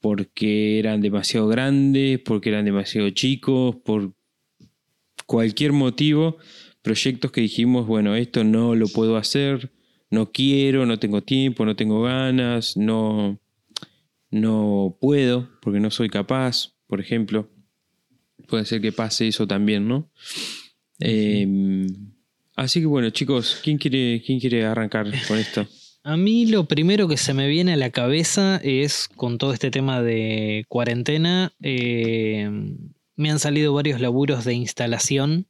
porque 0.00 0.78
eran 0.78 1.00
demasiado 1.00 1.46
grandes, 1.46 2.18
porque 2.20 2.48
eran 2.48 2.64
demasiado 2.64 3.10
chicos, 3.10 3.76
por 3.84 4.14
cualquier 5.26 5.72
motivo, 5.72 6.38
proyectos 6.82 7.30
que 7.32 7.40
dijimos, 7.40 7.86
bueno, 7.86 8.14
esto 8.14 8.44
no 8.44 8.74
lo 8.74 8.88
puedo 8.88 9.16
hacer, 9.16 9.70
no 10.10 10.32
quiero, 10.32 10.86
no 10.86 10.98
tengo 10.98 11.22
tiempo, 11.22 11.64
no 11.64 11.76
tengo 11.76 12.02
ganas, 12.02 12.76
no, 12.76 13.38
no 14.30 14.96
puedo, 15.00 15.48
porque 15.60 15.80
no 15.80 15.90
soy 15.90 16.08
capaz, 16.08 16.74
por 16.86 17.00
ejemplo. 17.00 17.48
Puede 18.48 18.64
ser 18.64 18.80
que 18.80 18.92
pase 18.92 19.28
eso 19.28 19.46
también, 19.46 19.86
¿no? 19.86 20.10
Eh, 20.98 21.86
así 22.56 22.80
que 22.80 22.86
bueno, 22.86 23.10
chicos, 23.10 23.60
¿quién 23.62 23.78
quiere, 23.78 24.22
quién 24.24 24.40
quiere 24.40 24.64
arrancar 24.64 25.06
con 25.28 25.38
esto? 25.38 25.66
A 26.02 26.16
mí 26.16 26.46
lo 26.46 26.64
primero 26.64 27.08
que 27.08 27.18
se 27.18 27.34
me 27.34 27.46
viene 27.46 27.74
a 27.74 27.76
la 27.76 27.90
cabeza 27.90 28.58
es 28.64 29.06
con 29.06 29.36
todo 29.36 29.52
este 29.52 29.70
tema 29.70 30.00
de 30.00 30.64
cuarentena. 30.66 31.52
eh, 31.60 32.50
me 33.16 33.30
han 33.30 33.38
salido 33.38 33.74
varios 33.74 34.00
laburos 34.00 34.46
de 34.46 34.54
instalación 34.54 35.46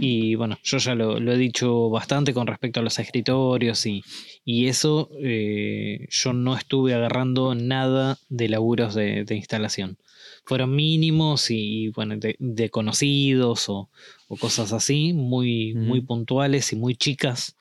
y 0.00 0.34
bueno, 0.34 0.58
yo 0.62 0.78
ya 0.78 0.94
lo, 0.94 1.20
lo 1.20 1.32
he 1.32 1.36
dicho 1.38 1.90
bastante 1.90 2.32
con 2.34 2.46
respecto 2.46 2.80
a 2.80 2.82
los 2.82 2.98
escritorios 2.98 3.84
y, 3.86 4.02
y 4.44 4.66
eso. 4.66 5.10
eh, 5.22 6.06
yo 6.10 6.32
no 6.32 6.56
estuve 6.56 6.94
agarrando 6.94 7.54
nada 7.54 8.18
de 8.28 8.48
laburos 8.48 8.94
de, 8.94 9.24
de 9.24 9.36
instalación. 9.36 9.98
Fueron 10.44 10.74
mínimos 10.74 11.50
y 11.50 11.88
bueno, 11.90 12.16
de, 12.16 12.34
de 12.38 12.70
conocidos 12.70 13.68
o, 13.68 13.90
o 14.28 14.36
cosas 14.36 14.72
así, 14.72 15.12
muy, 15.12 15.74
muy 15.74 16.00
puntuales 16.00 16.72
y 16.72 16.76
muy 16.76 16.94
chicas 16.96 17.56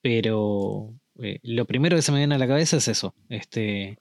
pero 0.00 0.94
eh, 1.20 1.40
lo 1.42 1.64
primero 1.66 1.96
que 1.96 2.02
se 2.02 2.12
me 2.12 2.18
viene 2.18 2.36
a 2.36 2.38
la 2.38 2.46
cabeza 2.46 2.76
es 2.76 2.86
eso. 2.86 3.14
Este, 3.28 3.98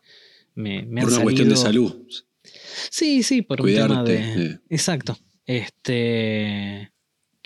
me, 0.54 0.84
me 0.84 1.02
Por 1.02 1.12
una 1.12 1.24
cuestión 1.24 1.50
de 1.50 1.56
salud. 1.58 2.06
Sí, 2.92 3.24
sí, 3.24 3.42
por 3.42 3.62
un 3.62 3.68
tema 3.68 4.04
Cuidarte, 4.04 4.12
de. 4.12 4.46
eh. 4.46 4.60
Exacto. 4.70 5.18
Este. 5.46 6.92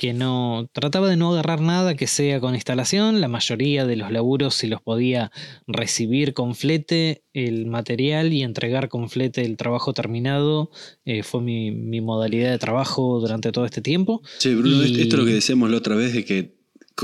Que 0.01 0.13
no. 0.15 0.67
Trataba 0.73 1.07
de 1.07 1.15
no 1.15 1.31
agarrar 1.31 1.61
nada 1.61 1.93
que 1.93 2.07
sea 2.07 2.39
con 2.39 2.55
instalación. 2.55 3.21
La 3.21 3.27
mayoría 3.27 3.85
de 3.85 3.95
los 3.95 4.11
laburos, 4.11 4.55
si 4.55 4.65
los 4.65 4.81
podía 4.81 5.31
recibir 5.67 6.33
con 6.33 6.55
flete 6.55 7.23
el 7.33 7.67
material 7.67 8.33
y 8.33 8.41
entregar 8.41 8.89
con 8.89 9.11
flete 9.11 9.45
el 9.45 9.57
trabajo 9.57 9.93
terminado, 9.93 10.71
eh, 11.05 11.21
fue 11.21 11.41
mi, 11.43 11.69
mi 11.69 12.01
modalidad 12.01 12.49
de 12.49 12.57
trabajo 12.57 13.19
durante 13.19 13.51
todo 13.51 13.63
este 13.65 13.81
tiempo. 13.81 14.23
Che, 14.39 14.55
Bruno, 14.55 14.83
Y- 14.83 15.01
esto 15.01 15.17
es 15.17 15.19
lo 15.21 15.25
que 15.27 15.35
decíamos 15.35 15.69
la 15.69 15.77
otra 15.77 15.93
vez 15.95 16.13
de 16.15 16.25
que 16.25 16.55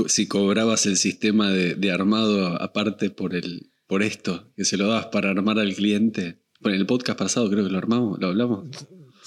si 0.06 0.26
cobrabas 0.26 0.84
el 0.86 0.96
sistema 0.96 1.52
de, 1.52 1.76
de 1.76 1.92
armado 1.92 2.60
aparte 2.60 3.10
por 3.10 3.36
el 3.36 3.70
por 3.86 4.02
esto, 4.02 4.50
que 4.56 4.64
se 4.64 4.76
lo 4.76 4.88
dabas 4.88 5.06
para 5.06 5.30
armar 5.30 5.60
al 5.60 5.72
cliente. 5.72 6.40
Bueno, 6.60 6.74
en 6.74 6.80
el 6.80 6.86
podcast 6.88 7.16
pasado 7.16 7.48
creo 7.48 7.64
que 7.64 7.70
lo 7.70 7.78
armamos, 7.78 8.18
lo 8.18 8.26
hablamos. 8.26 8.66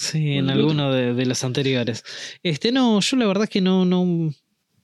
Sí, 0.02 0.32
en 0.38 0.50
alguno 0.50 0.92
de, 0.92 1.14
de 1.14 1.26
los 1.28 1.44
anteriores. 1.44 2.04
Este, 2.42 2.72
no, 2.72 3.00
yo 3.02 3.18
la 3.18 3.28
verdad 3.28 3.44
es 3.44 3.50
que 3.52 3.62
no, 3.62 3.86
no, 3.86 4.34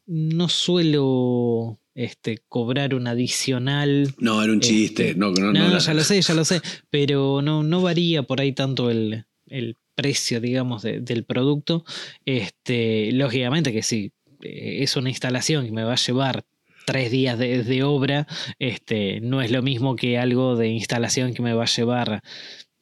no 0.05 0.49
suelo 0.49 1.79
este, 1.95 2.39
cobrar 2.47 2.93
un 2.93 3.07
adicional. 3.07 4.13
No, 4.19 4.43
era 4.43 4.53
un 4.53 4.59
chiste. 4.59 5.07
Este, 5.09 5.19
no, 5.19 5.31
no, 5.31 5.51
No, 5.51 5.69
no, 5.71 5.79
ya 5.79 5.93
lo 5.95 6.03
sé, 6.03 6.21
ya 6.21 6.33
lo 6.35 6.45
sé. 6.45 6.61
Pero 6.91 7.41
no, 7.41 7.63
no 7.63 7.81
varía 7.81 8.21
por 8.23 8.39
ahí 8.41 8.53
tanto 8.53 8.91
el, 8.91 9.25
el 9.47 9.75
precio, 9.95 10.39
digamos, 10.39 10.83
de- 10.83 10.99
del 11.01 11.23
producto. 11.23 11.83
Este, 12.25 13.11
lógicamente 13.11 13.73
que 13.73 13.81
sí, 13.81 14.11
eh, 14.43 14.83
es 14.83 14.95
una 14.97 15.09
instalación 15.09 15.65
que 15.65 15.71
me 15.71 15.83
va 15.83 15.93
a 15.93 15.97
llevar 15.97 16.45
tres 16.85 17.09
días 17.11 17.37
de, 17.39 17.63
de 17.63 17.83
obra, 17.83 18.27
este, 18.59 19.19
no 19.19 19.41
es 19.41 19.51
lo 19.51 19.61
mismo 19.61 19.95
que 19.97 20.17
algo 20.17 20.55
de 20.55 20.69
instalación 20.69 21.33
que 21.33 21.41
me 21.41 21.53
va 21.53 21.63
a 21.63 21.67
llevar. 21.67 22.21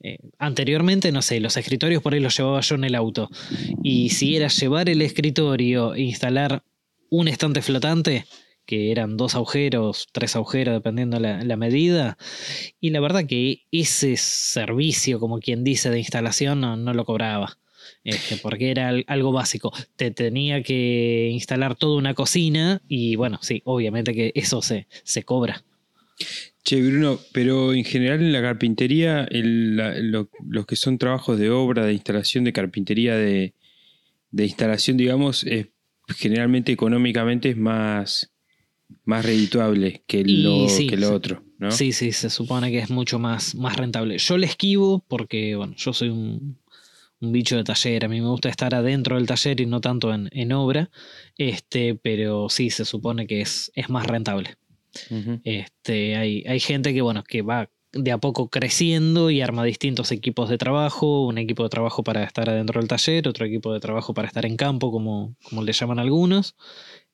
Eh, 0.08 0.18
anteriormente, 0.38 1.12
no 1.12 1.22
sé, 1.22 1.40
los 1.40 1.58
escritorios 1.58 2.02
por 2.04 2.14
ahí 2.14 2.20
los 2.20 2.38
llevaba 2.38 2.62
yo 2.62 2.76
en 2.76 2.84
el 2.84 2.96
auto. 2.96 3.30
Y 3.84 4.10
si 4.10 4.36
era 4.36 4.48
llevar 4.48 4.90
el 4.90 5.02
escritorio 5.02 5.94
e 5.96 6.02
instalar 6.02 6.64
un 7.10 7.28
estante 7.28 7.62
flotante, 7.62 8.26
que 8.66 8.92
eran 8.92 9.16
dos 9.16 9.36
agujeros, 9.36 10.08
tres 10.12 10.36
agujeros, 10.36 10.74
dependiendo 10.74 11.20
la, 11.20 11.44
la 11.44 11.56
medida. 11.56 12.18
Y 12.80 12.90
la 12.90 13.00
verdad 13.00 13.26
que 13.28 13.62
ese 13.72 14.18
servicio, 14.18 15.20
como 15.20 15.40
quien 15.40 15.64
dice, 15.64 15.90
de 15.90 16.00
instalación, 16.00 16.62
no, 16.62 16.76
no 16.76 16.94
lo 16.94 17.06
cobraba. 17.06 17.58
Este, 18.04 18.38
porque 18.38 18.72
era 18.72 18.90
al- 18.90 19.06
algo 19.08 19.32
básico. 19.32 19.72
Te 19.96 20.10
tenía 20.12 20.64
que 20.64 21.30
instalar 21.32 21.76
toda 21.76 21.98
una 21.98 22.14
cocina 22.16 22.82
y 22.88 23.16
bueno, 23.16 23.38
sí, 23.42 23.62
obviamente 23.66 24.14
que 24.14 24.32
eso 24.36 24.62
se, 24.62 24.88
se 25.04 25.24
cobra. 25.24 25.64
Che, 26.66 26.82
Bruno, 26.82 27.20
pero 27.32 27.74
en 27.74 27.84
general 27.86 28.22
en 28.22 28.34
la 28.34 28.42
carpintería, 28.42 29.24
el- 29.26 29.78
la- 29.78 29.98
lo- 30.00 30.30
los 30.48 30.66
que 30.66 30.76
son 30.76 30.98
trabajos 30.98 31.38
de 31.40 31.52
obra, 31.52 31.86
de 31.86 31.94
instalación, 31.94 32.44
de 32.44 32.54
carpintería, 32.54 33.16
de, 33.16 33.54
de 34.32 34.44
instalación, 34.46 34.98
digamos, 34.98 35.44
es, 35.46 35.68
generalmente 36.18 36.72
económicamente 36.72 37.50
es 37.52 37.58
más, 37.58 38.32
más 39.04 39.24
redituable 39.24 40.04
que 40.08 40.24
lo, 40.26 40.68
sí, 40.68 40.88
que 40.88 40.98
lo 40.98 41.14
otro, 41.14 41.44
¿no? 41.60 41.70
Sí, 41.72 41.92
sí, 41.92 42.12
se 42.12 42.30
supone 42.32 42.72
que 42.72 42.80
es 42.80 42.90
mucho 42.90 43.20
más, 43.20 43.54
más 43.56 43.78
rentable. 43.78 44.18
Yo 44.18 44.38
le 44.38 44.48
esquivo 44.48 45.06
porque, 45.08 45.56
bueno, 45.56 45.76
yo 45.78 45.94
soy 45.94 46.10
un, 46.10 46.58
un 47.20 47.32
bicho 47.32 47.56
de 47.58 47.64
taller. 47.64 48.06
A 48.06 48.08
mí 48.10 48.22
me 48.22 48.28
gusta 48.28 48.50
estar 48.50 48.74
adentro 48.74 49.18
del 49.18 49.28
taller 49.28 49.62
y 49.62 49.68
no 49.68 49.82
tanto 49.82 50.12
en, 50.14 50.30
en 50.32 50.52
obra. 50.52 50.90
Este, 51.38 51.94
pero 51.96 52.50
sí, 52.50 52.72
se 52.72 52.86
supone 52.86 53.28
que 53.28 53.42
es, 53.42 53.72
es 53.76 53.90
más 53.90 54.08
rentable. 54.08 54.56
Este, 55.44 56.16
hay, 56.16 56.44
hay 56.48 56.60
gente 56.60 56.94
que, 56.94 57.02
bueno, 57.02 57.24
que 57.24 57.42
va 57.42 57.70
de 57.92 58.12
a 58.12 58.18
poco 58.18 58.50
creciendo 58.50 59.30
y 59.30 59.40
arma 59.42 59.64
distintos 59.64 60.12
equipos 60.12 60.50
de 60.50 60.58
trabajo, 60.58 61.26
un 61.28 61.38
equipo 61.38 61.64
de 61.64 61.70
trabajo 61.70 62.04
para 62.04 62.24
estar 62.24 62.50
adentro 62.50 62.82
del 62.82 62.90
taller, 62.90 63.28
otro 63.28 63.46
equipo 63.46 63.72
de 63.74 63.80
trabajo 63.80 64.14
para 64.14 64.28
estar 64.28 64.46
en 64.46 64.58
campo, 64.58 64.92
como, 64.92 65.36
como 65.44 65.64
le 65.64 65.72
llaman 65.72 66.00
algunos. 66.00 66.56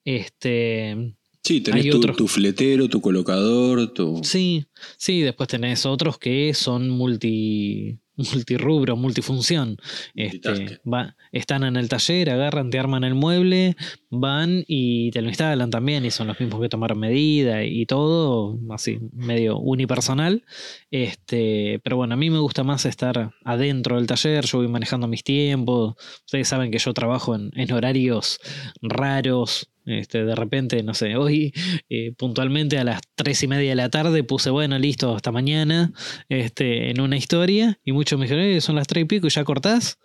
Este, 0.06 1.16
Sí, 1.44 1.62
tenés 1.62 1.86
Hay 1.86 1.92
tu, 1.92 1.98
otros- 1.98 2.18
tu 2.18 2.28
fletero, 2.28 2.88
tu 2.88 3.02
colocador, 3.02 3.94
tu. 3.94 4.22
Sí, 4.24 4.66
sí, 4.98 5.22
después 5.22 5.50
tenés 5.50 5.86
otros 5.88 6.18
que 6.20 6.54
son 6.54 6.90
multi, 6.90 8.00
multirrubro, 8.34 8.96
multifunción. 8.96 9.78
Este, 10.16 10.80
va- 10.86 11.16
están 11.32 11.64
en 11.64 11.76
el 11.76 11.90
taller, 11.90 12.30
agarran, 12.30 12.70
te 12.70 12.80
arman 12.80 13.04
el 13.04 13.16
mueble, 13.16 13.76
van 14.10 14.64
y 14.68 15.12
te 15.12 15.22
lo 15.22 15.30
instalan 15.30 15.70
también, 15.70 16.06
y 16.06 16.12
son 16.12 16.28
los 16.28 16.40
mismos 16.40 16.62
que 16.62 16.70
tomaron 16.70 17.00
medida 17.00 17.64
y 17.64 17.86
todo, 17.86 18.60
así, 18.72 19.00
medio 19.14 19.58
unipersonal. 19.58 20.44
Este, 20.90 21.80
pero 21.84 21.98
bueno, 21.98 22.14
a 22.14 22.18
mí 22.18 22.30
me 22.30 22.40
gusta 22.40 22.64
más 22.64 22.86
estar 22.86 23.32
adentro 23.44 23.96
del 23.98 24.08
taller, 24.08 24.46
yo 24.46 24.58
voy 24.60 24.68
manejando 24.68 25.08
mis 25.08 25.24
tiempos. 25.24 25.96
Ustedes 26.26 26.48
saben 26.48 26.72
que 26.72 26.80
yo 26.80 26.94
trabajo 26.94 27.36
en, 27.36 27.52
en 27.56 27.72
horarios 27.72 28.40
raros. 28.82 29.68
Este, 29.84 30.24
de 30.24 30.36
repente, 30.36 30.84
no 30.84 30.94
sé, 30.94 31.16
hoy 31.16 31.52
eh, 31.90 32.12
puntualmente 32.16 32.78
a 32.78 32.84
las 32.84 33.02
tres 33.16 33.42
y 33.42 33.48
media 33.48 33.72
de 33.72 33.76
la 33.76 33.90
tarde 33.90 34.24
puse, 34.24 34.52
bueno, 34.52 34.78
listo, 34.78 35.16
hasta 35.16 35.32
mañana, 35.32 35.92
este, 36.30 36.92
en 36.92 37.02
una 37.02 37.18
historia, 37.18 37.80
y 37.84 37.92
muchos 37.92 38.11
8 38.12 38.18
me 38.18 38.26
dijeron, 38.26 38.44
eh, 38.44 38.62
son 38.62 38.76
las 38.76 38.88
3 38.88 39.04
y 39.04 39.06
pico 39.06 39.28
y 39.28 39.30
ya 39.30 39.44
cortás. 39.44 39.98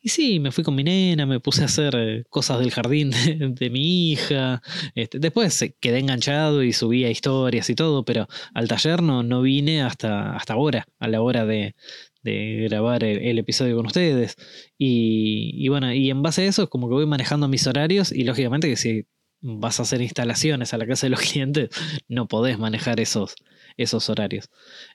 Y 0.00 0.08
sí, 0.08 0.40
me 0.40 0.50
fui 0.52 0.64
con 0.64 0.74
mi 0.74 0.84
nena, 0.84 1.26
me 1.26 1.40
puse 1.40 1.62
a 1.62 1.66
hacer 1.66 1.94
eh, 1.96 2.24
cosas 2.28 2.58
del 2.58 2.70
jardín 2.70 3.10
de, 3.38 3.70
mi 3.70 4.12
hija. 4.12 4.62
Este, 4.94 5.18
después 5.18 5.60
eh, 5.62 5.76
quedé 5.80 5.98
enganchado 5.98 6.62
y 6.62 6.72
subía 6.72 7.10
historias 7.10 7.70
y 7.70 7.74
todo, 7.74 8.04
pero 8.04 8.26
al 8.54 8.68
taller 8.68 9.02
no, 9.02 9.22
no 9.22 9.42
vine 9.42 9.82
hasta, 9.82 10.36
hasta 10.36 10.54
ahora, 10.54 10.86
a 10.98 11.08
la 11.08 11.22
hora 11.22 11.46
de, 11.46 11.74
de 12.22 12.66
grabar 12.68 13.04
el, 13.04 13.38
episodio 13.38 13.76
con 13.76 13.86
ustedes. 13.86 14.36
Y, 14.76 15.68
bueno, 15.68 15.92
y 15.92 16.10
en 16.10 16.22
base 16.22 16.42
a 16.42 16.46
eso 16.46 16.64
es 16.64 16.68
como 16.68 16.88
que 16.88 16.94
voy 16.94 17.06
manejando 17.06 17.48
mis 17.48 17.66
horarios 17.66 18.12
y 18.12 18.24
lógicamente 18.24 18.68
que 18.68 18.76
si 18.76 19.06
vas 19.40 19.78
a 19.80 19.84
hacer 19.84 20.00
instalaciones 20.00 20.72
a 20.74 20.78
la 20.78 20.86
casa 20.86 21.06
de 21.06 21.10
los 21.10 21.20
clientes, 21.32 21.70
no 22.08 22.26
podés 22.28 22.58
manejar 22.58 23.00
esos, 23.00 23.34
esos 23.76 24.08
horarios. 24.10 24.48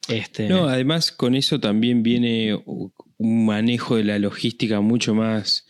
Este, 0.07 0.47
No, 0.49 0.67
además 0.67 1.11
con 1.11 1.35
eso 1.35 1.59
también 1.59 2.03
viene 2.03 2.55
un 2.65 3.45
manejo 3.45 3.95
de 3.97 4.03
la 4.03 4.19
logística 4.19 4.81
mucho 4.81 5.13
más, 5.13 5.65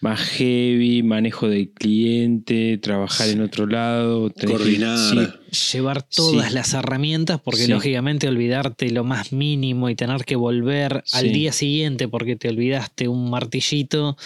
más 0.00 0.20
heavy, 0.20 1.02
manejo 1.02 1.48
del 1.48 1.70
cliente, 1.72 2.78
trabajar 2.78 3.28
en 3.28 3.40
otro 3.40 3.66
lado, 3.66 4.30
Coordinar. 4.32 5.40
llevar 5.72 6.02
todas 6.02 6.48
Sí. 6.48 6.54
las 6.54 6.74
herramientas, 6.74 7.40
porque 7.42 7.62
Sí. 7.64 7.70
lógicamente 7.70 8.28
olvidarte 8.28 8.90
lo 8.90 9.04
más 9.04 9.32
mínimo 9.32 9.88
y 9.88 9.94
tener 9.94 10.24
que 10.24 10.36
volver 10.36 11.02
al 11.12 11.32
día 11.32 11.52
siguiente 11.52 12.08
porque 12.08 12.36
te 12.36 12.48
olvidaste 12.48 13.08
un 13.08 13.30
martillito. 13.30 14.16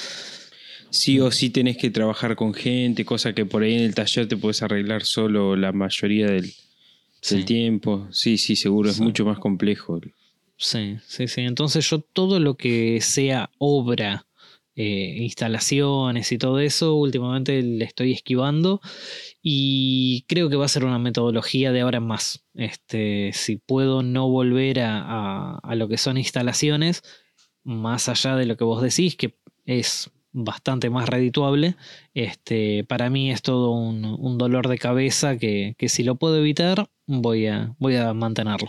Sí 0.90 1.20
o 1.20 1.30
sí 1.30 1.50
tenés 1.50 1.76
que 1.76 1.90
trabajar 1.90 2.36
con 2.36 2.52
gente, 2.54 3.04
cosa 3.04 3.32
que 3.34 3.44
por 3.46 3.62
ahí 3.62 3.74
en 3.74 3.82
el 3.82 3.94
taller 3.94 4.26
te 4.28 4.36
puedes 4.36 4.62
arreglar 4.62 5.04
solo 5.04 5.56
la 5.56 5.72
mayoría 5.72 6.26
del, 6.26 6.42
del 6.42 6.52
Sí. 7.22 7.44
tiempo. 7.44 8.08
Sí, 8.10 8.38
sí, 8.38 8.56
seguro, 8.56 8.90
es 8.90 9.00
mucho 9.00 9.24
más 9.24 9.38
complejo. 9.38 10.00
Sí, 10.56 10.96
sí, 11.06 11.28
sí. 11.28 11.40
Entonces 11.42 11.88
yo 11.88 12.00
todo 12.00 12.38
lo 12.40 12.56
que 12.56 13.00
sea 13.00 13.50
obra, 13.58 14.26
eh, 14.76 15.16
instalaciones 15.20 16.32
y 16.32 16.38
todo 16.38 16.58
eso, 16.60 16.94
últimamente 16.94 17.60
le 17.62 17.84
estoy 17.84 18.12
esquivando 18.12 18.80
y 19.42 20.24
creo 20.28 20.48
que 20.48 20.56
va 20.56 20.64
a 20.64 20.68
ser 20.68 20.84
una 20.84 20.98
metodología 20.98 21.72
de 21.72 21.80
ahora 21.80 21.98
en 21.98 22.06
más. 22.06 22.44
Este, 22.54 23.30
si 23.34 23.56
puedo 23.56 24.02
no 24.02 24.28
volver 24.28 24.80
a, 24.80 25.00
a- 25.02 25.58
a 25.62 25.74
lo 25.74 25.88
que 25.88 25.98
son 25.98 26.16
instalaciones, 26.18 27.02
más 27.64 28.08
allá 28.08 28.36
de 28.36 28.46
lo 28.46 28.56
que 28.56 28.64
vos 28.64 28.82
decís, 28.82 29.16
que 29.16 29.36
es 29.66 30.10
bastante 30.32 30.90
más 30.90 31.08
redituable, 31.08 31.74
este, 32.14 32.84
para 32.84 33.10
mí 33.10 33.30
es 33.32 33.42
todo 33.42 33.72
un, 33.72 34.04
un 34.04 34.38
dolor 34.38 34.68
de 34.68 34.78
cabeza 34.78 35.36
que, 35.38 35.74
que 35.78 35.88
si 35.88 36.02
lo 36.04 36.14
puedo 36.16 36.36
evitar, 36.36 36.88
voy 37.06 37.46
a, 37.46 37.74
voy 37.78 37.96
a 37.96 38.12
mantenerlo. 38.14 38.68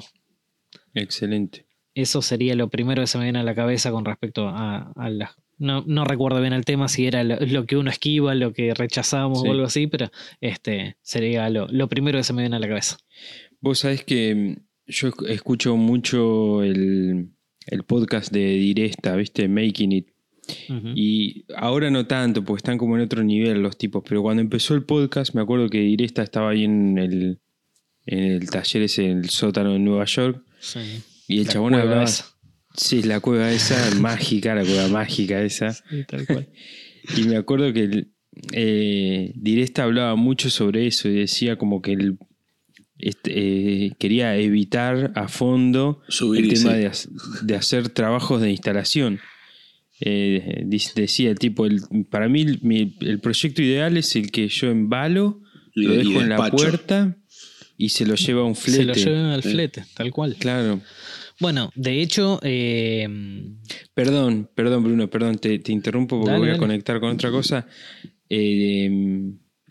Excelente. 0.94 1.66
Eso 1.94 2.22
sería 2.22 2.56
lo 2.56 2.70
primero 2.70 3.02
que 3.04 3.08
se 3.08 3.18
me 3.18 3.26
viene 3.26 3.40
a 3.40 3.44
la 3.44 3.56
cabeza 3.56 3.92
con 3.92 4.06
respecto 4.06 4.48
a, 4.48 4.92
a 4.96 5.10
la... 5.10 5.36
No, 5.58 5.84
no 5.86 6.06
recuerdo 6.06 6.42
bien 6.42 6.54
el 6.54 6.66
tema, 6.66 6.88
si 6.88 7.06
era 7.06 7.24
lo, 7.24 7.36
lo 7.40 7.66
que 7.68 7.78
uno 7.78 7.92
esquiva, 7.92 8.34
lo 8.34 8.52
que 8.54 8.74
rechazamos 8.74 9.42
Sí. 9.42 9.48
o 9.48 9.52
algo 9.52 9.66
así, 9.66 9.86
pero 9.88 10.10
este 10.40 10.98
sería 11.02 11.48
lo, 11.50 11.68
lo 11.68 11.88
primero 11.88 12.18
que 12.18 12.24
se 12.24 12.34
me 12.34 12.42
viene 12.42 12.56
a 12.56 12.60
la 12.60 12.68
cabeza. 12.68 12.98
Vos 13.60 13.80
sabés 13.80 14.04
que 14.04 14.34
mm, 14.34 14.56
yo 14.88 15.10
esc- 15.10 15.30
escucho 15.30 15.76
mucho 15.78 16.64
el, 16.64 17.30
el 17.68 17.84
podcast 17.84 18.32
de 18.34 18.46
Diresta, 18.56 19.16
¿viste? 19.16 19.48
Making 19.48 19.92
It. 19.92 20.08
Y 20.96 21.46
ahora 21.56 21.90
no 21.90 22.06
tanto, 22.08 22.44
porque 22.44 22.60
están 22.60 22.78
como 22.78 22.96
en 22.98 23.04
otro 23.04 23.24
nivel 23.24 23.62
los 23.62 23.78
tipos. 23.78 24.04
Pero 24.08 24.22
cuando 24.22 24.42
empezó 24.42 24.74
el 24.76 24.84
podcast, 24.84 25.34
me 25.34 25.42
acuerdo 25.42 25.70
que 25.70 25.80
Diresta 25.80 26.24
estaba 26.24 26.52
ahí 26.52 26.64
en 26.64 26.98
el, 26.98 27.40
en 28.06 28.20
el 28.20 28.50
taller 28.50 28.84
ese, 28.84 29.10
en 29.10 29.20
el 29.20 29.30
sótano 29.30 29.74
de 29.74 29.80
Nueva 29.80 30.06
York. 30.06 30.44
Sí. 30.60 30.80
Y 31.28 31.40
el 31.40 31.46
La 31.48 31.54
chabón 31.54 31.72
cueva 31.74 31.84
hablaba. 31.84 32.04
esa. 32.04 32.26
Sí, 32.76 33.04
la 33.04 33.20
cueva 33.20 33.52
esa, 33.52 33.96
mágica, 34.00 34.56
la 34.56 34.64
cueva 34.64 34.88
mágica 34.88 35.42
esa. 35.42 35.74
Sí, 35.74 36.04
tal 36.08 36.26
cual. 36.26 36.48
Y 37.18 37.24
me 37.24 37.36
acuerdo 37.36 37.74
que 37.74 37.84
el, 37.86 38.12
eh, 38.54 39.32
Diresta 39.36 39.84
hablaba 39.84 40.16
mucho 40.16 40.50
sobre 40.50 40.86
eso 40.88 41.10
y 41.10 41.14
decía 41.16 41.58
como 41.58 41.82
que 41.82 41.94
él 41.94 42.20
este, 43.00 43.32
eh, 43.86 43.92
quería 43.98 44.38
evitar 44.38 45.12
a 45.16 45.28
fondo 45.28 46.02
Subir 46.08 46.44
el 46.46 46.54
tema 46.54 46.92
sí. 46.94 47.10
de, 47.10 47.46
de 47.48 47.56
hacer 47.56 47.90
trabajos 47.90 48.40
de 48.42 48.52
instalación. 48.52 49.20
Eh, 50.04 50.64
decía 50.96 51.30
el 51.30 51.38
tipo, 51.40 51.66
el- 51.66 51.82
para 52.10 52.28
mí 52.28 52.42
el, 52.42 52.60
mi- 52.64 52.96
el 53.02 53.20
proyecto 53.20 53.62
ideal 53.62 53.98
es 53.98 54.16
el 54.16 54.32
que 54.32 54.48
yo 54.48 54.70
embalo, 54.72 55.42
Y- 55.76 55.84
lo 55.84 55.94
dejo 55.96 56.22
en 56.22 56.30
la 56.30 56.50
puerta 56.50 57.18
y 57.78 57.90
se 57.90 58.06
lo 58.06 58.16
lleva 58.16 58.42
a 58.42 58.46
un 58.46 58.56
flete. 58.56 58.80
Se 58.80 58.86
lo 58.86 58.94
lleva 59.16 59.34
al 59.36 59.44
flete, 59.44 59.86
tal 59.96 60.12
cual. 60.12 60.36
Claro. 60.40 60.82
Bueno, 61.40 61.72
de 61.76 62.02
hecho, 62.02 62.40
eh, 62.44 63.08
Perdón, 63.94 64.50
perdón 64.56 64.84
Bruno, 64.84 65.10
perdón, 65.10 65.38
te, 65.38 65.60
te 65.60 65.72
interrumpo 65.72 66.18
porque 66.18 66.32
Dale, 66.32 66.40
voy 66.40 66.48
a 66.50 66.52
dale. 66.54 66.60
conectar 66.60 67.00
con 67.00 67.12
otra 67.14 67.32
cosa. 67.32 67.68
Eh, 68.30 68.90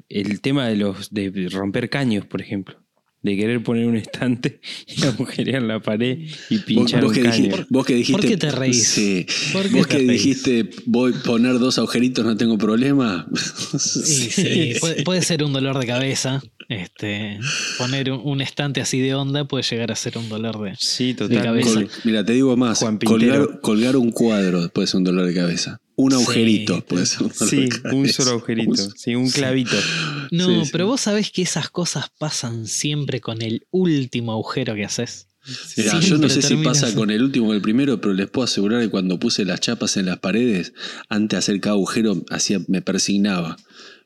el 0.09 0.41
tema 0.41 0.69
de 0.69 0.77
los 0.77 1.13
de 1.13 1.49
romper 1.51 1.89
caños, 1.89 2.27
por 2.27 2.41
ejemplo. 2.41 2.77
De 3.23 3.37
querer 3.37 3.63
poner 3.63 3.87
un 3.87 3.97
estante 3.97 4.61
y 4.87 5.05
agujerear 5.05 5.61
la 5.61 5.79
pared 5.81 6.19
y 6.49 6.59
pinchar 6.61 7.03
vos 7.03 7.11
un 7.11 7.15
que 7.17 7.23
caño. 7.23 7.37
dijiste, 7.45 7.67
vos 7.69 7.85
que 7.85 7.95
dijiste. 7.95 8.21
¿Por 8.23 8.31
qué 8.31 8.37
te 8.39 8.51
reís? 8.51 8.89
Sí. 8.89 9.27
¿Por 9.53 9.69
qué 9.69 9.77
Vos 9.77 9.89
te 9.89 9.99
que 9.99 10.07
reís? 10.07 10.11
dijiste, 10.25 10.71
voy 10.87 11.13
a 11.13 11.23
poner 11.23 11.59
dos 11.59 11.77
agujeritos, 11.79 12.25
no 12.25 12.35
tengo 12.39 12.57
problema. 12.57 13.27
y 13.33 13.39
sí, 13.79 14.73
puede, 14.81 15.03
puede 15.03 15.23
ser 15.23 15.45
un 15.45 15.53
dolor 15.53 15.79
de 15.79 15.87
cabeza. 15.87 16.41
Este, 16.71 17.39
poner 17.79 18.11
un, 18.13 18.21
un 18.25 18.41
estante 18.41 18.81
así 18.81 19.01
de 19.01 19.15
onda 19.15 19.45
puede 19.45 19.65
llegar 19.65 19.91
a 19.93 19.97
ser 19.97 20.17
un 20.17 20.29
dolor 20.29 20.59
de. 20.63 20.75
Sí, 20.79 21.09
de 21.09 21.15
total. 21.15 21.43
cabeza. 21.43 21.75
Col- 21.75 21.91
mira, 22.05 22.25
te 22.25 22.33
digo 22.33 22.57
más. 22.57 22.79
Juan. 22.79 22.97
Colgar, 22.99 23.61
colgar 23.61 23.97
un 23.97 24.13
cuadro 24.13 24.69
puede 24.73 24.87
ser 24.87 24.99
un 24.99 25.05
dolor 25.05 25.27
de 25.27 25.35
cabeza. 25.35 25.79
Un 26.03 26.13
Sí. 26.13 26.17
agujerito 26.17 26.81
puede 26.87 27.07
ser 27.07 27.23
un 27.23 27.29
dolor 27.39 27.49
Sí, 27.49 27.69
un 27.93 28.09
solo 28.09 28.31
agujerito. 28.33 28.91
Sí, 28.97 29.15
un 29.15 29.31
clavito. 29.31 29.77
No, 30.31 30.47
Sí, 30.47 30.65
sí. 30.67 30.69
pero 30.73 30.87
vos 30.87 31.01
sabés 31.01 31.31
que 31.33 31.43
esas 31.43 31.71
cosas 31.71 32.07
pasan 32.19 32.67
siempre 32.69 33.21
con 33.21 33.43
el 33.43 33.67
último 33.71 34.33
agujero 34.33 34.75
que 34.77 34.85
haces. 34.85 35.27
Mirá, 35.77 35.99
yo 36.01 36.19
no 36.19 36.29
sé 36.29 36.43
si 36.43 36.57
pasa 36.57 36.87
así. 36.89 36.95
con 36.95 37.11
el 37.11 37.23
último 37.23 37.49
o 37.49 37.55
el 37.55 37.63
primero, 37.63 38.01
pero 38.01 38.13
les 38.15 38.29
puedo 38.29 38.45
asegurar 38.45 38.81
que 38.83 38.91
cuando 38.91 39.19
puse 39.19 39.45
las 39.45 39.59
chapas 39.61 39.97
en 39.97 40.07
las 40.07 40.19
paredes, 40.19 40.73
antes 41.09 41.31
de 41.31 41.39
hacer 41.39 41.61
cada 41.61 41.75
agujero, 41.75 42.23
hacía, 42.31 42.61
me 42.69 42.83
persignaba. 42.83 43.57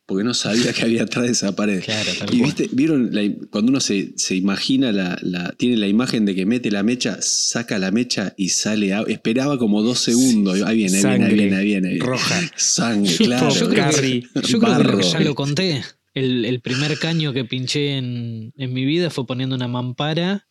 Porque 0.07 0.23
no 0.23 0.35
sabía 0.35 0.73
que 0.75 0.83
había 0.83 1.05
atrás 1.05 1.25
de 1.25 1.33
esa 1.33 1.57
pared. 1.57 1.83
Claro, 1.83 2.11
Y 2.31 2.43
viste, 2.43 2.69
vieron 2.73 3.09
la 3.15 3.23
cuando 3.51 3.71
uno 3.71 3.81
se, 3.81 4.13
se 4.17 4.37
imagina 4.37 4.93
la, 4.93 5.17
la- 5.23 5.53
tiene 5.57 5.79
la 5.79 5.89
imagen 5.89 6.27
de 6.27 6.35
que 6.35 6.45
mete 6.45 6.71
la 6.71 6.83
mecha, 6.83 7.17
saca 7.23 7.79
la 7.79 7.91
mecha 7.91 8.35
y 8.37 8.51
sale. 8.51 8.93
a- 8.93 9.03
esperaba 9.09 9.57
como 9.59 9.83
dos 9.83 10.01
segundos. 10.01 10.61
Ahí 10.63 10.77
viene, 10.77 10.99
ahí 10.99 11.19
viene, 11.19 11.25
ahí 11.27 11.35
viene, 11.35 11.57
ahí 11.57 11.65
viene. 11.65 11.99
roja. 12.05 12.39
Sangre, 12.57 13.17
claro. 13.17 13.49
yo 13.49 13.69
creo 13.71 13.91
que-. 13.91 14.21
Yo 14.21 14.41
creo 14.43 14.61
que 14.61 14.67
Barro. 14.67 15.01
ya 15.01 15.21
lo 15.21 15.35
conté. 15.35 15.83
El, 16.13 16.45
el 16.45 16.61
primer 16.61 16.99
caño 16.99 17.33
que 17.33 17.45
pinché 17.47 17.97
en, 17.97 18.53
en 18.59 18.73
mi 18.75 18.85
vida 18.85 19.09
fue 19.11 19.27
poniendo 19.27 19.57
una 19.57 19.69
mampara 19.69 20.47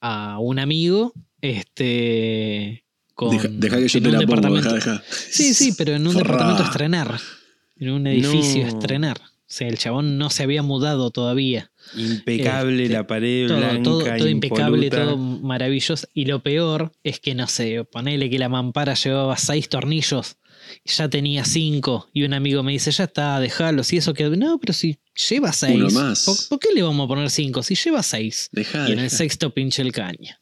a 0.00 0.38
un 0.40 0.58
amigo. 0.58 1.12
Este. 1.40 2.84
Con, 3.14 3.30
Deja, 3.30 3.48
deja 3.48 3.76
que 3.78 3.88
yo 3.88 4.02
te 4.02 4.10
la 4.12 4.20
pongo, 4.26 4.56
deja, 4.56 4.72
deja. 4.72 5.02
Sí, 5.08 5.54
sí, 5.54 5.72
pero 5.76 5.94
en 5.94 6.06
un 6.06 6.16
departamento 6.16 6.62
a 6.62 6.66
estrenar. 6.66 7.20
En 7.80 7.90
un 7.90 8.06
edificio 8.06 8.64
a 8.64 8.68
estrenar. 8.68 9.18
O 9.20 9.50
sea, 9.50 9.68
el 9.68 9.78
chabón 9.78 10.18
no 10.18 10.28
se 10.28 10.42
había 10.42 10.62
mudado 10.62 11.10
todavía. 11.10 11.70
Impecable 11.96 12.82
Este, 12.82 12.94
la 12.94 13.06
pared 13.06 13.48
Todo, 13.48 13.56
blanca. 13.58 13.82
todo, 13.82 14.04
todo 14.18 14.28
impecable, 14.28 14.90
todo 14.90 15.16
maravilloso. 15.16 16.06
Y 16.12 16.26
lo 16.26 16.42
peor 16.42 16.92
es 17.02 17.18
que, 17.18 17.34
no 17.34 17.46
sé, 17.46 17.84
ponele 17.90 18.28
que 18.28 18.38
la 18.38 18.48
mampara 18.50 18.92
llevaba 18.94 19.36
seis 19.38 19.68
tornillos. 19.70 20.36
y 20.84 20.90
Ya 20.90 21.08
tenía 21.08 21.44
cinco. 21.46 22.10
Y 22.12 22.24
un 22.24 22.34
amigo 22.34 22.62
me 22.62 22.72
dice, 22.72 22.90
ya 22.90 23.04
está, 23.04 23.40
déjalos. 23.40 23.90
Y 23.92 23.96
eso 23.96 24.12
que. 24.12 24.28
No, 24.28 24.58
pero 24.60 24.74
si 24.74 24.98
lleva 25.30 25.52
seis. 25.54 25.76
Uno 25.76 25.88
más. 25.90 26.24
¿Por, 26.26 26.36
por 26.50 26.58
qué 26.58 26.68
le 26.74 26.82
vamos 26.82 27.06
a 27.06 27.08
poner 27.08 27.30
cinco? 27.30 27.62
Si 27.62 27.74
lleva 27.74 28.02
seis. 28.02 28.50
Deja, 28.52 28.86
y 28.88 28.92
en 28.92 28.98
el 28.98 29.08
sexto 29.10 29.54
pinche 29.54 29.80
el 29.80 29.92
caño. 29.92 30.34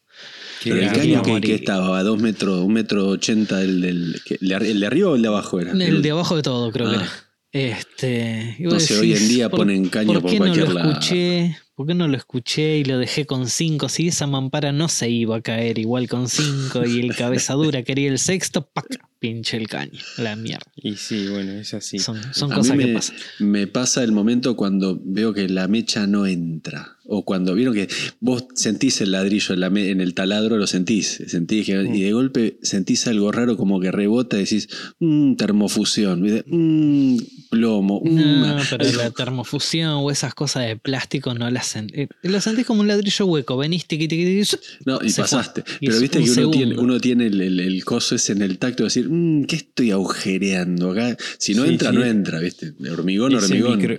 Qué 0.64 0.70
Pero 0.72 0.82
el 0.82 0.92
caño 0.92 1.40
que, 1.40 1.54
estaba 1.54 1.96
a 1.98 2.02
dos 2.02 2.20
metros, 2.20 2.60
un 2.64 2.72
metro 2.72 3.06
ochenta, 3.06 3.62
el, 3.62 3.80
del, 3.82 4.20
que- 4.24 4.38
el 4.40 4.48
de 4.48 4.56
arri- 4.56 4.70
el 4.70 4.80
de 4.80 4.86
arriba 4.86 5.10
o 5.10 5.14
el 5.14 5.22
de 5.22 5.28
abajo 5.28 5.60
era. 5.60 5.70
El 5.72 6.02
de 6.02 6.10
abajo 6.10 6.34
de 6.34 6.42
todo, 6.42 6.72
creo 6.72 6.90
que 6.90 6.96
Ah. 6.96 7.00
era. 7.02 7.25
Este, 7.56 8.56
No 8.58 8.70
vos 8.70 8.82
sé, 8.82 8.98
hoy 8.98 9.08
en 9.08 9.14
decís, 9.14 9.28
día 9.30 9.48
¿por- 9.48 9.60
ponen 9.60 9.88
caño 9.88 10.12
¿por 10.12 10.22
por 10.22 10.30
qué 10.30 10.38
no 10.38 10.44
cualquier 10.46 10.68
lo 10.68 10.74
lado? 10.74 10.90
escuché? 10.92 11.56
¿Por 11.74 11.86
qué 11.86 11.94
no 11.94 12.08
lo 12.08 12.16
escuché 12.16 12.78
y 12.78 12.84
lo 12.84 12.98
dejé 12.98 13.26
con 13.26 13.48
cinco? 13.48 13.88
Si 13.88 14.08
esa 14.08 14.26
mampara 14.26 14.72
no 14.72 14.88
se 14.88 15.08
iba 15.10 15.36
a 15.36 15.40
caer 15.40 15.78
igual 15.78 16.08
con 16.08 16.28
cinco 16.28 16.84
y 16.86 17.00
el 17.00 17.14
cabezadura 17.16 17.82
quería 17.82 18.10
el 18.10 18.18
sexto, 18.18 18.66
¡pac! 18.72 18.86
Pinche 19.26 19.56
el 19.56 19.66
caño. 19.68 19.98
La 20.18 20.36
mierda. 20.36 20.64
Y 20.76 20.94
sí, 20.96 21.26
bueno, 21.28 21.52
es 21.52 21.74
así. 21.74 21.98
Son, 21.98 22.18
son 22.32 22.52
A 22.52 22.56
cosas 22.56 22.76
mí 22.76 22.84
que 22.84 22.88
me, 22.90 22.94
pasan. 22.94 23.16
me 23.40 23.66
pasa 23.66 24.04
el 24.04 24.12
momento 24.12 24.56
cuando 24.56 25.00
veo 25.04 25.32
que 25.34 25.48
la 25.48 25.66
mecha 25.68 26.06
no 26.06 26.26
entra. 26.26 26.92
O 27.08 27.24
cuando 27.24 27.54
vieron 27.54 27.72
que 27.72 27.86
vos 28.18 28.46
sentís 28.56 29.00
el 29.00 29.12
ladrillo 29.12 29.54
en, 29.54 29.60
la 29.60 29.70
me- 29.70 29.90
en 29.90 30.00
el 30.00 30.12
taladro, 30.14 30.56
lo 30.56 30.66
sentís. 30.66 31.22
sentís 31.28 31.64
que- 31.66 31.88
Y 31.94 32.02
de 32.02 32.12
golpe 32.12 32.58
sentís 32.62 33.06
algo 33.06 33.30
raro 33.30 33.56
como 33.56 33.78
que 33.78 33.92
rebota 33.92 34.36
y 34.36 34.40
decís, 34.40 34.68
mmm, 34.98 35.34
termofusión, 35.36 36.20
¿viste? 36.20 36.42
"Mm, 36.48 37.16
plomo. 37.48 38.00
mm". 38.04 38.40
No, 38.40 38.56
pero 38.70 38.90
la 38.92 39.10
termofusión 39.12 39.90
o 40.02 40.10
esas 40.10 40.34
cosas 40.34 40.66
de 40.66 40.76
plástico 40.76 41.32
no 41.34 41.48
las 41.48 41.68
sentís. 41.68 42.08
Lo 42.22 42.40
sentís 42.40 42.66
como 42.66 42.80
un 42.80 42.88
ladrillo 42.88 43.26
hueco. 43.26 43.56
Venís, 43.56 43.86
tiqui, 43.86 44.08
tiqui, 44.08 44.24
tiqui, 44.42 44.56
No, 44.84 44.98
y 45.00 45.10
fue. 45.10 45.22
pasaste. 45.22 45.62
Y 45.80 45.86
Pero 45.86 46.00
viste 46.00 46.18
un 46.18 46.24
que 46.24 46.30
uno 46.32 46.50
tiene, 46.50 46.64
segundo. 46.72 46.82
uno 46.82 47.00
tiene 47.00 47.26
el, 47.28 47.40
el- 47.40 47.60
el 47.60 47.84
coso 47.84 48.16
ese 48.16 48.32
en 48.32 48.42
el 48.42 48.58
tacto 48.58 48.82
de 48.82 48.86
decir, 48.88 49.08
"Mm, 49.16 49.44
¿qué 49.44 49.56
estoy 49.56 49.90
agujereando 49.90 50.90
acá? 50.90 51.16
Si 51.38 51.54
no 51.54 51.64
Sí, 51.64 51.70
entra, 51.70 51.90
sí. 51.90 51.96
no 51.96 52.04
entra, 52.04 52.40
¿viste? 52.40 52.72
Hormigón, 52.90 53.32
Ese 53.34 53.44
hormigón. 53.46 53.78
micro- 53.80 53.98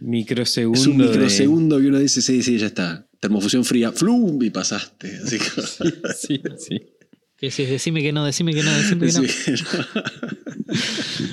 microsegundo. 0.00 0.80
es 0.80 0.86
un 0.86 0.98
de- 0.98 1.04
microsegundo 1.06 1.80
que 1.80 1.86
uno 1.86 1.98
dice, 1.98 2.20
sí, 2.22 2.42
sí, 2.42 2.58
ya 2.58 2.66
está. 2.66 3.06
Termofusión 3.20 3.64
fría, 3.64 3.92
flum, 3.92 4.42
y 4.42 4.50
pasaste. 4.50 5.18
Así 5.24 5.38
que, 5.38 5.44
Sí, 6.16 6.40
sí. 6.58 6.82
Que 7.38 7.46
decís, 7.50 7.68
decime 7.68 8.02
que 8.02 8.12
no, 8.12 8.24
decime 8.24 8.54
que 8.54 8.62
no, 8.62 8.72
decime 8.76 9.06
que 9.06 9.12
no. 9.12 9.22
Sí, 9.28 9.64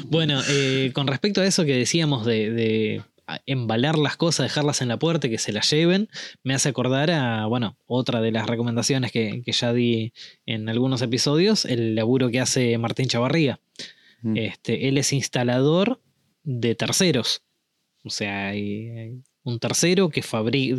Bueno, 0.10 0.42
eh, 0.50 0.92
con 0.94 1.08
respecto 1.08 1.42
a 1.42 1.46
eso 1.46 1.66
que 1.66 1.76
decíamos 1.76 2.26
de, 2.26 2.52
de 2.52 3.02
embalar 3.46 3.98
las 3.98 4.18
cosas, 4.18 4.46
dejarlas 4.46 4.82
en 4.82 4.90
la 4.90 5.00
puerta 5.00 5.30
que 5.30 5.38
se 5.38 5.54
las 5.54 5.70
lleven, 5.70 6.10
me 6.44 6.54
hace 6.54 6.70
acordar 6.70 7.12
a, 7.12 7.46
bueno, 7.46 7.78
otra 7.86 8.22
de 8.22 8.32
las 8.32 8.48
recomendaciones 8.48 9.12
que, 9.12 9.42
que 9.46 9.52
ya 9.52 9.74
di 9.74 10.14
en 10.46 10.70
algunos 10.70 11.02
episodios, 11.02 11.66
el 11.66 11.96
laburo 11.96 12.30
que 12.30 12.40
hace 12.40 12.78
Martín 12.78 13.08
Chavarría. 13.08 13.60
Mm. 14.22 14.38
Este, 14.38 14.88
él 14.88 14.98
es 14.98 15.14
instalador 15.14 16.02
de 16.44 16.76
terceros. 16.76 17.44
O 18.04 18.10
sea, 18.10 18.50
hay, 18.50 18.90
hay 18.90 19.22
un 19.44 19.60
tercero 19.60 20.10
que, 20.10 20.24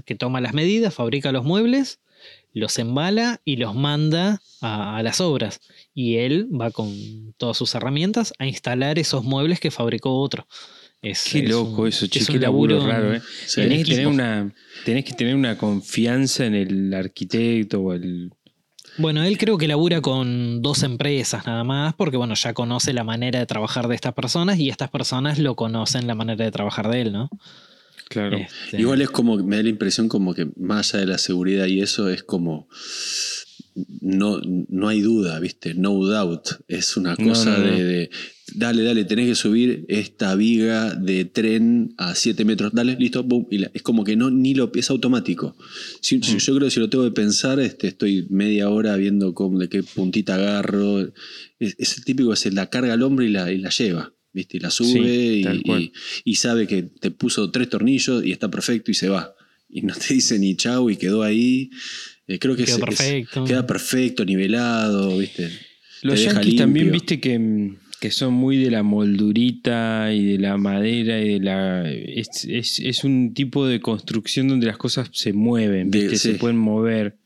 que 0.04 0.14
toma 0.14 0.40
las 0.40 0.54
medidas, 0.54 0.94
fabrica 0.94 1.32
los 1.32 1.44
muebles, 1.44 2.00
los 2.52 2.78
embala 2.78 3.40
y 3.44 3.56
los 3.56 3.74
manda 3.74 4.40
a, 4.60 4.96
a 4.96 5.02
las 5.02 5.20
obras. 5.20 5.60
Y 5.94 6.16
él 6.16 6.48
va 6.52 6.70
con 6.70 7.34
todas 7.36 7.56
sus 7.56 7.74
herramientas 7.74 8.32
a 8.38 8.46
instalar 8.46 8.98
esos 8.98 9.24
muebles 9.24 9.60
que 9.60 9.70
fabricó 9.70 10.18
otro. 10.20 10.46
Es, 11.04 11.24
Qué 11.30 11.40
es 11.40 11.50
loco 11.50 11.82
un- 11.82 11.88
eso, 11.88 12.06
che, 12.06 12.20
es 12.20 12.26
qué 12.26 12.38
laburo, 12.38 12.76
laburo 12.78 12.90
raro, 12.92 13.14
¿eh? 13.14 13.20
Sí. 13.46 13.60
Tenés, 13.60 13.84
que 13.84 13.90
tener 13.92 14.06
una, 14.06 14.52
tenés 14.84 15.04
que 15.04 15.12
tener 15.12 15.34
una 15.36 15.58
confianza 15.58 16.46
en 16.46 16.54
el 16.54 16.94
arquitecto 16.94 17.80
o 17.80 17.92
el. 17.92 18.30
Bueno, 18.96 19.22
él 19.24 19.36
creo 19.38 19.58
que 19.58 19.66
labura 19.68 20.00
con 20.00 20.62
dos 20.62 20.82
empresas 20.84 21.46
nada 21.46 21.64
más, 21.64 21.94
porque 21.94 22.16
bueno, 22.16 22.34
ya 22.34 22.54
conoce 22.54 22.92
la 22.92 23.02
manera 23.04 23.38
de 23.40 23.46
trabajar 23.46 23.88
de 23.88 23.96
estas 23.96 24.14
personas 24.14 24.58
y 24.58 24.68
estas 24.70 24.88
personas 24.90 25.38
lo 25.38 25.56
conocen 25.56 26.06
la 26.06 26.14
manera 26.14 26.44
de 26.44 26.50
trabajar 26.52 26.88
de 26.88 27.00
él, 27.02 27.12
¿no? 27.12 27.28
Claro. 28.08 28.36
Este, 28.36 28.80
Igual 28.80 29.00
es 29.02 29.10
como, 29.10 29.36
me 29.38 29.56
da 29.56 29.62
la 29.64 29.68
impresión 29.70 30.08
como 30.08 30.32
que 30.34 30.46
más 30.56 30.94
allá 30.94 31.00
de 31.06 31.06
la 31.12 31.18
seguridad 31.18 31.66
y 31.66 31.80
eso 31.80 32.08
es 32.08 32.22
como, 32.22 32.68
no, 34.00 34.40
no 34.44 34.88
hay 34.88 35.00
duda, 35.00 35.40
¿viste? 35.40 35.74
No 35.74 35.94
doubt. 36.04 36.46
Es 36.68 36.96
una 36.96 37.16
No, 37.18 37.28
cosa 37.30 37.58
no, 37.58 37.66
no. 37.66 37.76
De, 37.76 37.84
de, 37.84 38.10
dale, 38.54 38.82
dale, 38.82 39.04
tenés 39.04 39.28
que 39.28 39.34
subir 39.34 39.84
esta 39.88 40.34
viga 40.34 40.94
de 40.94 41.24
tren 41.24 41.94
a 41.96 42.14
7 42.14 42.44
metros, 42.44 42.72
dale, 42.74 42.96
listo, 42.98 43.22
boom. 43.22 43.46
Y 43.50 43.58
la- 43.58 43.70
es 43.74 43.82
como 43.82 44.04
que 44.04 44.16
no, 44.16 44.30
ni 44.30 44.54
lo, 44.54 44.70
es 44.74 44.90
automático. 44.90 45.56
Si- 46.00 46.18
Mm. 46.18 46.20
Yo 46.38 46.54
creo 46.56 46.68
que 46.68 46.70
si 46.74 46.80
lo 46.80 46.90
tengo 46.90 47.04
que 47.04 47.10
pensar, 47.12 47.58
este, 47.60 47.88
estoy 47.88 48.26
media 48.30 48.68
hora 48.70 48.96
viendo 48.96 49.34
cómo, 49.34 49.58
de 49.58 49.68
qué 49.68 49.82
puntita 49.82 50.34
agarro. 50.34 51.00
Es, 51.58 51.74
es 51.78 51.96
el 51.98 52.04
típico 52.04 52.30
que 52.30 52.36
se 52.36 52.50
la 52.52 52.68
carga 52.70 52.92
al 52.92 53.02
hombro 53.02 53.24
y 53.24 53.30
la, 53.30 53.50
y 53.52 53.58
la 53.58 53.70
lleva. 53.70 54.12
¿Viste? 54.32 54.56
Y 54.56 54.60
la 54.60 54.70
sube 54.70 55.42
Sí, 55.44 55.92
y- 56.24 56.34
sabe 56.34 56.66
que 56.66 56.82
te 56.82 57.12
puso 57.12 57.52
tres 57.52 57.68
tornillos 57.68 58.24
y 58.26 58.32
está 58.32 58.50
perfecto 58.50 58.90
y 58.90 58.94
se 58.94 59.08
va. 59.08 59.32
Y 59.68 59.82
no 59.82 59.94
te 59.94 60.12
dice 60.14 60.38
ni 60.40 60.56
chau 60.56 60.90
y 60.90 60.96
quedó 60.96 61.22
ahí. 61.22 61.70
Eh, 62.26 62.40
creo 62.40 62.56
que 62.56 62.64
Quedó 62.64 62.76
es- 62.78 62.82
es- 62.82 62.86
perfecto. 62.88 63.44
queda 63.44 63.64
perfecto, 63.66 64.24
nivelado, 64.24 65.16
¿viste? 65.18 65.50
Los 66.02 66.20
yankees 66.22 66.56
también, 66.56 66.90
viste, 66.90 67.20
que, 67.20 67.38
que 68.04 68.10
son 68.10 68.34
muy 68.34 68.58
de 68.58 68.70
la 68.70 68.82
moldurita 68.82 70.12
y 70.12 70.24
de 70.26 70.38
la 70.38 70.58
madera 70.58 71.20
y 71.22 71.38
de 71.38 71.40
la. 71.40 71.90
Es, 71.90 72.44
es- 72.44 72.78
es 72.80 73.02
un 73.02 73.32
tipo 73.32 73.66
de 73.66 73.80
construcción 73.80 74.46
donde 74.48 74.66
las 74.66 74.76
cosas 74.76 75.08
se 75.12 75.32
mueven, 75.32 75.90
viste, 75.90 76.16
se 76.18 76.34
pueden 76.38 76.58
mover. 76.58 77.16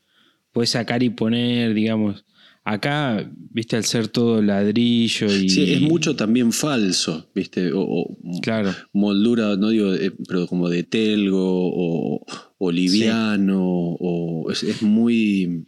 Puedes 0.53 0.69
sacar 0.69 1.03
y 1.03 1.09
poner, 1.09 1.73
digamos. 1.73 2.23
Acá, 2.65 3.27
viste, 3.51 3.77
al 3.77 3.85
ser 3.85 4.09
todo 4.09 4.41
ladrillo 4.43 5.25
y. 5.33 5.49
Sí, 5.49 5.73
es 5.73 5.81
mucho 5.81 6.15
también 6.15 6.51
falso, 6.51 7.27
¿viste? 7.33 7.71
O, 7.73 7.81
o 7.81 8.17
Claro. 8.41 8.75
moldura, 8.93 9.55
no 9.55 9.69
digo, 9.69 9.93
eh, 9.95 10.11
pero 10.27 10.45
como 10.45 10.69
de 10.69 10.83
telgo 10.83 11.39
o, 11.41 12.23
o 12.59 12.71
liviano, 12.71 13.59
o 13.63 14.51
es, 14.51 14.61
es 14.63 14.83
muy, 14.83 15.65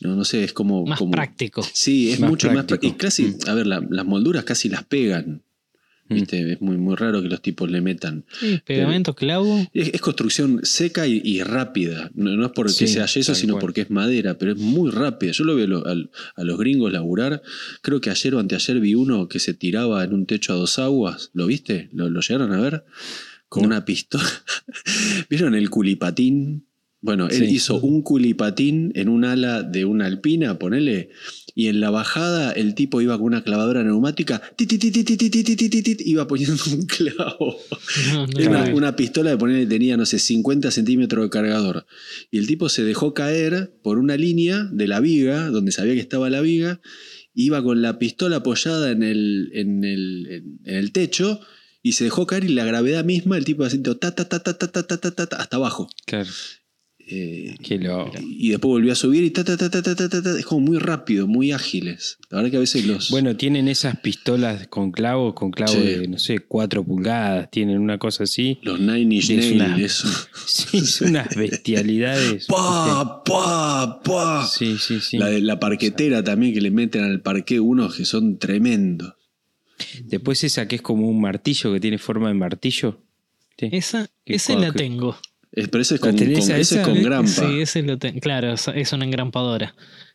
no, 0.00 0.16
no 0.16 0.24
sé, 0.24 0.42
es 0.42 0.52
como... 0.52 0.84
más 0.84 0.98
como- 0.98 1.12
práctico. 1.12 1.62
Sí, 1.72 2.10
es 2.10 2.18
Más 2.18 2.30
mucho 2.30 2.48
más... 2.48 2.64
práctico. 2.64 2.86
Y 2.86 2.98
casi, 2.98 3.24
Mm. 3.26 3.36
a 3.48 3.54
ver, 3.54 3.66
la- 3.68 3.86
las 3.88 4.04
molduras 4.06 4.42
casi 4.44 4.68
las 4.68 4.82
pegan, 4.82 5.43
Mm. 6.08 6.14
¿viste? 6.14 6.52
Es 6.52 6.60
muy, 6.60 6.76
muy 6.76 6.96
raro 6.96 7.22
que 7.22 7.28
los 7.28 7.40
tipos 7.40 7.70
le 7.70 7.80
metan. 7.80 8.24
Sí, 8.38 8.60
pegamento, 8.64 9.14
clavo. 9.14 9.66
Es, 9.72 9.88
es 9.94 10.00
construcción 10.02 10.60
seca 10.62 11.06
y, 11.06 11.22
y 11.24 11.42
rápida. 11.42 12.10
No, 12.14 12.30
no 12.36 12.46
es 12.46 12.52
porque 12.54 12.72
Sí, 12.72 12.86
sea 12.88 13.06
yeso, 13.06 13.34
sino 13.34 13.54
cual. 13.54 13.60
porque 13.62 13.80
es 13.82 13.90
madera, 13.90 14.36
pero 14.36 14.52
es 14.52 14.58
muy 14.58 14.90
rápida. 14.90 15.32
Yo 15.32 15.44
lo 15.44 15.54
veo 15.56 15.64
a 15.64 15.68
lo- 15.68 15.86
al- 15.86 16.10
a, 16.36 16.44
los 16.44 16.58
gringos 16.58 16.92
laburar. 16.92 17.42
Creo 17.82 18.00
que 18.00 18.10
ayer 18.10 18.34
o 18.34 18.38
anteayer 18.38 18.80
vi 18.80 18.94
uno 18.94 19.28
que 19.28 19.38
se 19.38 19.54
tiraba 19.54 20.04
en 20.04 20.12
un 20.12 20.26
techo 20.26 20.52
a 20.52 20.56
dos 20.56 20.78
aguas. 20.78 21.30
¿Lo 21.32 21.46
viste? 21.46 21.88
¿Lo, 21.92 22.10
lo 22.10 22.20
llegaron 22.20 22.52
a 22.52 22.60
ver? 22.60 22.84
Con 23.48 23.64
una 23.66 23.84
pistola. 23.84 24.24
¿Vieron 25.30 25.54
el 25.54 25.70
culipatín? 25.70 26.66
Bueno, 27.04 27.28
él 27.28 27.36
Sí. 27.48 27.56
hizo 27.56 27.78
un 27.80 28.00
culipatín 28.00 28.90
en 28.94 29.10
un 29.10 29.26
ala 29.26 29.62
de 29.62 29.84
una 29.84 30.06
alpina, 30.06 30.58
ponele, 30.58 31.10
y 31.54 31.66
en 31.68 31.78
la 31.80 31.90
bajada 31.90 32.50
el 32.52 32.74
tipo 32.74 33.02
iba 33.02 33.18
con 33.18 33.26
una 33.26 33.44
clavadora 33.44 33.84
neumática, 33.84 34.40
ti, 34.56 34.64
ti, 34.66 34.78
ti, 34.78 34.90
ti, 34.90 35.04
ti, 35.04 35.16
ti, 35.18 35.28
ti, 35.28 35.44
ti, 35.44 35.68
ti, 35.68 35.82
ti, 35.82 35.96
iba 36.06 36.26
poniendo 36.26 36.56
un 36.72 36.86
clavo. 36.86 37.58
No, 38.10 38.26
no 38.26 38.48
una, 38.50 38.62
vi. 38.64 38.72
una 38.72 38.96
pistola 38.96 39.28
de 39.32 39.36
poner 39.36 39.68
tenía, 39.68 39.98
no 39.98 40.06
sé, 40.06 40.18
50 40.18 40.70
centímetros 40.70 41.22
de 41.26 41.28
cargador. 41.28 41.84
Y 42.30 42.38
el 42.38 42.46
tipo 42.46 42.70
se 42.70 42.84
dejó 42.84 43.12
caer 43.12 43.74
por 43.82 43.98
una 43.98 44.16
línea 44.16 44.64
de 44.72 44.88
la 44.88 45.00
viga, 45.00 45.50
donde 45.50 45.72
sabía 45.72 45.92
que 45.92 46.00
estaba 46.00 46.30
la 46.30 46.40
viga, 46.40 46.80
iba 47.34 47.62
con 47.62 47.82
la 47.82 47.98
pistola 47.98 48.36
apoyada 48.36 48.90
en 48.90 49.02
el, 49.02 49.50
en 49.52 49.84
el, 49.84 50.26
en- 50.30 50.58
en 50.64 50.74
el 50.76 50.90
techo 50.92 51.38
y 51.82 51.92
se 51.92 52.04
dejó 52.04 52.26
caer 52.26 52.44
y 52.44 52.48
la 52.48 52.64
gravedad 52.64 53.04
misma, 53.04 53.36
el 53.36 53.44
tipo 53.44 53.62
haciendo 53.62 53.98
ta, 53.98 54.14
ta, 54.14 54.26
ta, 54.26 54.42
ta, 54.42 54.56
ta, 54.56 54.72
ta, 54.72 54.86
ta, 54.86 54.98
ta, 55.10 55.26
ta, 55.26 55.36
hasta 55.36 55.56
abajo. 55.56 55.90
Claro. 56.06 56.30
Eh, 57.06 57.56
Qué 57.62 57.78
loco. 57.78 58.12
y 58.20 58.48
después 58.48 58.68
volvió 58.70 58.92
a 58.92 58.94
subir 58.94 59.24
y 59.24 59.30
ta, 59.30 59.44
ta, 59.44 59.56
ta, 59.58 59.68
ta, 59.70 59.82
ta, 59.82 59.94
ta, 59.94 60.08
ta, 60.08 60.22
ta. 60.22 60.38
es 60.38 60.46
como 60.46 60.60
muy 60.66 60.78
rápido, 60.78 61.26
muy 61.26 61.52
ágiles. 61.52 62.16
La 62.30 62.38
verdad 62.38 62.50
que 62.52 62.56
a 62.56 62.60
veces 62.60 62.86
los... 62.86 63.10
Bueno, 63.10 63.36
tienen 63.36 63.68
esas 63.68 63.98
pistolas 64.00 64.66
con 64.68 64.90
clavos, 64.90 65.34
con 65.34 65.50
clavos 65.50 65.74
Sí. 65.76 65.82
de, 65.82 66.08
no 66.08 66.18
sé, 66.18 66.38
4 66.40 66.82
pulgadas, 66.82 67.50
tienen 67.50 67.78
una 67.78 67.98
cosa 67.98 68.24
así. 68.24 68.58
los 68.62 68.80
Nine 68.80 69.16
Inch 69.16 69.30
Es 69.30 69.36
Nails, 69.36 69.52
una- 69.54 69.78
eso. 69.78 70.08
Sí, 70.46 70.80
son 70.86 71.08
unas 71.10 71.34
bestialidades. 71.36 72.46
¡Pa! 72.48 73.22
¡Pa! 73.24 74.00
¡Pa! 74.02 74.46
Sí, 74.46 74.76
sí, 74.78 75.00
sí. 75.00 75.18
La 75.18 75.26
de 75.28 75.40
la 75.42 75.60
parquetera 75.60 76.24
también 76.24 76.54
que 76.54 76.60
le 76.60 76.70
meten 76.70 77.04
al 77.04 77.20
parque 77.20 77.60
unos 77.60 77.96
que 77.96 78.04
son 78.04 78.38
tremendos. 78.38 79.14
Después 80.04 80.42
esa 80.44 80.68
que 80.68 80.76
es 80.76 80.82
como 80.82 81.08
un 81.08 81.20
martillo, 81.20 81.72
que 81.72 81.80
tiene 81.80 81.98
forma 81.98 82.28
de 82.28 82.34
martillo. 82.34 83.02
Sí. 83.58 83.68
Esa, 83.72 84.08
esa 84.24 84.56
la 84.56 84.72
tengo. 84.72 85.16
Es- 85.54 85.68
pero 85.68 85.82
ese 85.82 85.94
es 85.96 86.00
¿La 86.00 86.08
con, 86.10 86.18
con- 86.18 86.30
ese 86.32 86.60
es 86.60 86.76
con 86.86 86.96
Eh, 86.96 87.02
grampa. 87.02 87.28
Sí, 87.30 87.60
ese 87.60 87.82
lo 87.82 87.98
tengo. 87.98 88.20
Claro, 88.20 88.52
es- 88.52 88.92
una 88.92 89.04
engrampadora. 89.04 89.74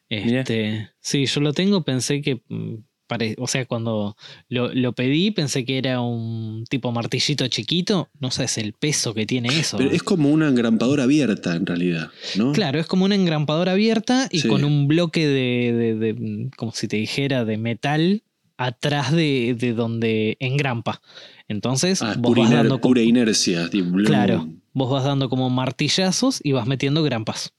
Mirá. 0.10 0.42
Este, 0.42 0.90
sí, 1.00 1.26
yo 1.26 1.42
lo 1.42 1.54
tengo, 1.54 1.84
pensé 1.84 2.22
que. 2.22 2.42
mm, 2.48 2.76
pare- 3.08 3.36
o 3.40 3.48
sea, 3.48 3.66
cuando 3.66 4.16
lo, 4.50 4.72
lo 4.72 4.94
pedí, 4.94 5.32
pensé 5.32 5.66
que 5.66 5.80
era 5.80 6.00
un 6.00 6.64
tipo 6.70 6.92
martillito 6.92 7.48
chiquito. 7.48 8.08
No 8.20 8.30
sabes 8.30 8.60
el 8.60 8.74
peso 8.74 9.16
que 9.16 9.26
tiene 9.26 9.48
eso. 9.50 9.78
Pero 9.78 9.90
es 9.90 10.04
como 10.04 10.30
una 10.30 10.48
engrampadora 10.48 11.04
abierta 11.06 11.56
en 11.56 11.66
realidad, 11.66 12.10
¿no? 12.38 12.52
Claro, 12.52 12.80
es 12.80 12.86
como 12.86 13.06
una 13.06 13.16
engrampadora 13.16 13.72
abierta 13.72 14.28
y 14.32 14.42
Sí. 14.42 14.48
con 14.48 14.64
un 14.64 14.88
bloque 14.88 15.26
de, 15.28 15.74
de- 15.74 15.96
de, 15.96 16.14
mm, 16.14 16.50
como 16.56 16.72
si 16.72 16.88
te 16.88 16.98
dijera, 16.98 17.46
de 17.46 17.58
metal 17.58 18.22
atrás 18.58 19.12
de, 19.12 19.56
de 19.58 19.74
donde 19.74 20.38
engrampa. 20.40 21.02
Entonces, 21.48 22.04
Ah, 22.04 22.14
vos 22.16 22.30
pura, 22.34 22.42
vas 22.44 22.52
iner- 22.52 22.58
dando 22.58 22.80
como- 22.80 22.92
pura 22.94 23.02
inercia. 23.02 23.70
tipo, 23.72 23.90
blum. 23.90 24.06
Claro, 24.06 24.50
vos 24.80 24.90
vas 24.92 25.04
dando 25.04 25.30
como 25.30 25.50
martillazos 25.52 26.40
y 26.44 26.54
vas 26.54 26.66
metiendo 26.66 27.04
grampas. 27.04 27.54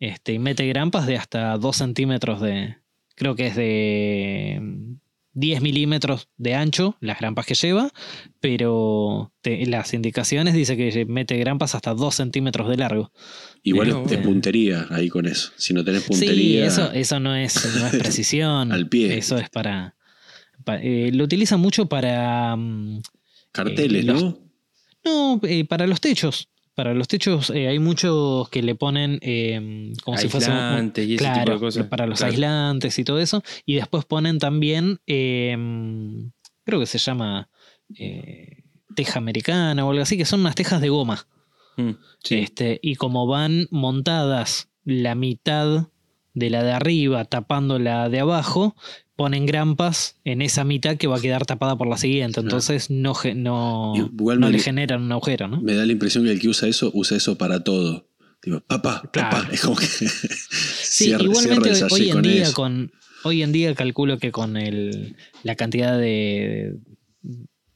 Este, 0.00 0.32
y 0.32 0.38
mete 0.38 0.66
grampas 0.68 1.06
de 1.06 1.16
hasta 1.16 1.56
2 1.58 1.76
centímetros 1.76 2.40
de. 2.40 2.76
Creo 3.16 3.34
que 3.36 3.46
es 3.48 3.56
de 3.56 4.58
mm, 4.60 4.94
10 5.34 5.60
milímetros 5.62 6.28
de 6.36 6.54
ancho 6.54 6.96
las 7.00 7.18
grampas 7.18 7.46
que 7.46 7.54
lleva, 7.54 7.90
pero 8.40 9.32
te- 9.40 9.66
las 9.66 9.94
indicaciones 9.94 10.54
dice 10.54 10.76
que 10.76 11.04
mete 11.06 11.36
grampas 11.38 11.74
hasta 11.74 11.94
2 11.94 12.14
centímetros 12.14 12.68
de 12.68 12.76
largo. 12.76 13.12
Igual 13.62 13.88
Mirá 13.88 14.00
es, 14.04 14.12
es 14.12 14.18
vos. 14.18 14.26
puntería 14.26 14.86
ahí 14.90 15.08
con 15.08 15.26
eso. 15.26 15.50
Si 15.56 15.72
no 15.74 15.84
tenés 15.84 16.02
Sí, 16.02 16.08
puntería. 16.08 16.66
eso, 16.66 16.90
eso 16.92 17.20
no, 17.20 17.34
es, 17.36 17.54
no 17.80 17.86
es 17.86 17.96
precisión. 18.02 18.72
Al 18.72 18.88
pie. 18.88 19.16
Eso 19.18 19.38
es 19.38 19.48
para. 19.50 19.96
pa- 20.64 20.80
eh, 20.82 21.10
lo 21.12 21.24
utilizan 21.24 21.60
mucho 21.60 21.86
para. 21.86 22.54
mm, 22.56 23.00
Carteles, 23.52 24.02
eh, 24.04 24.06
los- 24.06 24.22
¿no? 24.24 24.38
No, 25.04 25.40
eh, 25.42 25.64
para 25.64 25.86
los 25.86 26.00
techos. 26.00 26.48
Para 26.74 26.92
los 26.92 27.06
techos 27.06 27.50
eh, 27.50 27.68
hay 27.68 27.78
muchos 27.78 28.48
que 28.48 28.60
le 28.62 28.74
ponen 28.74 29.18
eh, 29.22 29.92
como 30.02 30.18
si 30.18 30.28
fuese 30.28 30.50
un- 30.50 30.92
y 30.96 31.00
ese 31.00 31.06
tipo 31.06 31.12
de 31.12 31.16
claro, 31.18 31.60
cosas. 31.60 31.86
para 31.86 32.06
los 32.06 32.18
Claro. 32.18 32.32
aislantes 32.32 32.98
y 32.98 33.04
todo 33.04 33.20
eso. 33.20 33.42
Y 33.64 33.74
después 33.74 34.04
ponen 34.06 34.38
también, 34.40 34.98
eh, 35.06 35.56
creo 36.64 36.80
que 36.80 36.86
se 36.86 36.98
llama 36.98 37.48
eh, 37.96 38.64
teja 38.96 39.18
americana 39.18 39.84
o 39.86 39.90
algo 39.90 40.02
así, 40.02 40.16
que 40.16 40.24
son 40.24 40.40
unas 40.40 40.54
tejas 40.56 40.80
de 40.80 40.88
goma. 40.88 41.28
Mm, 41.76 41.90
sí. 42.22 42.36
Este, 42.36 42.80
y 42.82 42.96
como 42.96 43.26
van 43.26 43.66
montadas 43.70 44.68
la 44.84 45.14
mitad 45.14 45.88
de 46.32 46.50
la 46.50 46.64
de 46.64 46.72
arriba 46.72 47.24
tapando 47.24 47.78
la 47.78 48.08
de 48.08 48.18
abajo, 48.20 48.74
ponen 49.16 49.46
grampas 49.46 50.16
en 50.24 50.42
esa 50.42 50.64
mitad 50.64 50.96
que 50.96 51.06
va 51.06 51.16
a 51.18 51.20
quedar 51.20 51.46
tapada 51.46 51.76
por 51.76 51.86
la 51.88 51.96
siguiente. 51.96 52.40
Entonces 52.40 52.90
no, 52.90 53.14
no, 53.36 53.92
Igual 53.96 54.40
no 54.40 54.46
me- 54.48 54.52
le 54.52 54.58
generan 54.58 55.02
un 55.02 55.12
agujero, 55.12 55.48
¿no? 55.48 55.60
Me 55.60 55.74
da 55.74 55.86
la 55.86 55.92
impresión 55.92 56.24
que 56.24 56.32
el 56.32 56.40
que 56.40 56.48
usa 56.48 56.68
eso, 56.68 56.90
usa 56.94 57.16
eso 57.16 57.36
para 57.38 57.62
todo. 57.62 58.08
Digo, 58.42 58.60
papá, 58.66 59.08
Claro. 59.12 59.30
papá. 59.36 59.48
Es 59.52 59.60
como 59.60 59.76
que. 59.76 59.86
Sí, 59.86 60.06
cierra- 61.06 61.22
igualmente 61.24 61.74
cierra 61.74 61.94
hoy 61.94 62.08
en 62.08 62.12
con 62.14 62.22
día 62.22 62.42
eso. 62.42 62.52
con 62.54 62.92
hoy 63.24 63.42
en 63.42 63.52
día 63.52 63.74
calculo 63.74 64.18
que 64.18 64.30
con 64.32 64.56
el, 64.56 65.16
la 65.44 65.54
cantidad 65.54 65.96
de, 65.98 66.76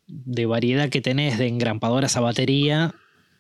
de 0.07 0.47
variedad 0.47 0.89
que 0.91 1.01
tenés 1.01 1.39
de 1.39 1.47
engrampadoras 1.47 2.17
a 2.17 2.21
batería, 2.21 2.95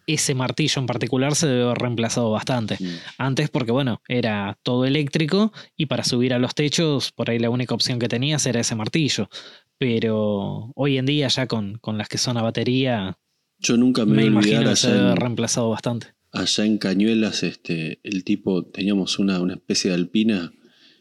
ese 0.08 0.34
martillo 0.34 0.80
en 0.80 0.86
particular 0.86 1.34
se 1.34 1.46
debe 1.46 1.64
haber 1.64 1.78
reemplazado 1.78 2.30
bastante. 2.30 2.76
Mm. 2.80 2.94
Antes 3.18 3.50
porque 3.50 3.70
bueno, 3.70 4.02
era 4.08 4.58
todo 4.62 4.84
eléctrico 4.86 5.52
y 5.76 5.86
para 5.86 6.02
subir 6.02 6.32
a 6.32 6.38
los 6.38 6.54
techos 6.54 7.12
por 7.12 7.30
ahí 7.30 7.38
la 7.38 7.50
única 7.50 7.74
opción 7.74 7.98
que 7.98 8.08
tenías 8.08 8.44
era 8.46 8.60
ese 8.60 8.74
martillo. 8.74 9.28
Pero 9.76 10.72
hoy 10.74 10.98
en 10.98 11.06
día 11.06 11.28
ya 11.28 11.46
con, 11.46 11.78
con 11.78 11.98
las 11.98 12.08
que 12.08 12.18
son 12.18 12.36
a 12.36 12.42
batería, 12.42 13.18
Yo 13.58 13.76
nunca 13.76 14.04
me, 14.04 14.24
imagino 14.24 14.68
que 14.70 14.76
se 14.76 14.90
debe 14.90 15.06
haber 15.06 15.18
reemplazado 15.18 15.70
bastante. 15.70 16.08
allá 16.32 16.64
en 16.64 16.78
Cañuelas, 16.78 17.42
este, 17.42 18.00
el 18.02 18.24
tipo, 18.24 18.64
teníamos 18.64 19.18
una, 19.18 19.40
una 19.40 19.54
especie 19.54 19.90
de 19.90 19.96
alpina 19.96 20.52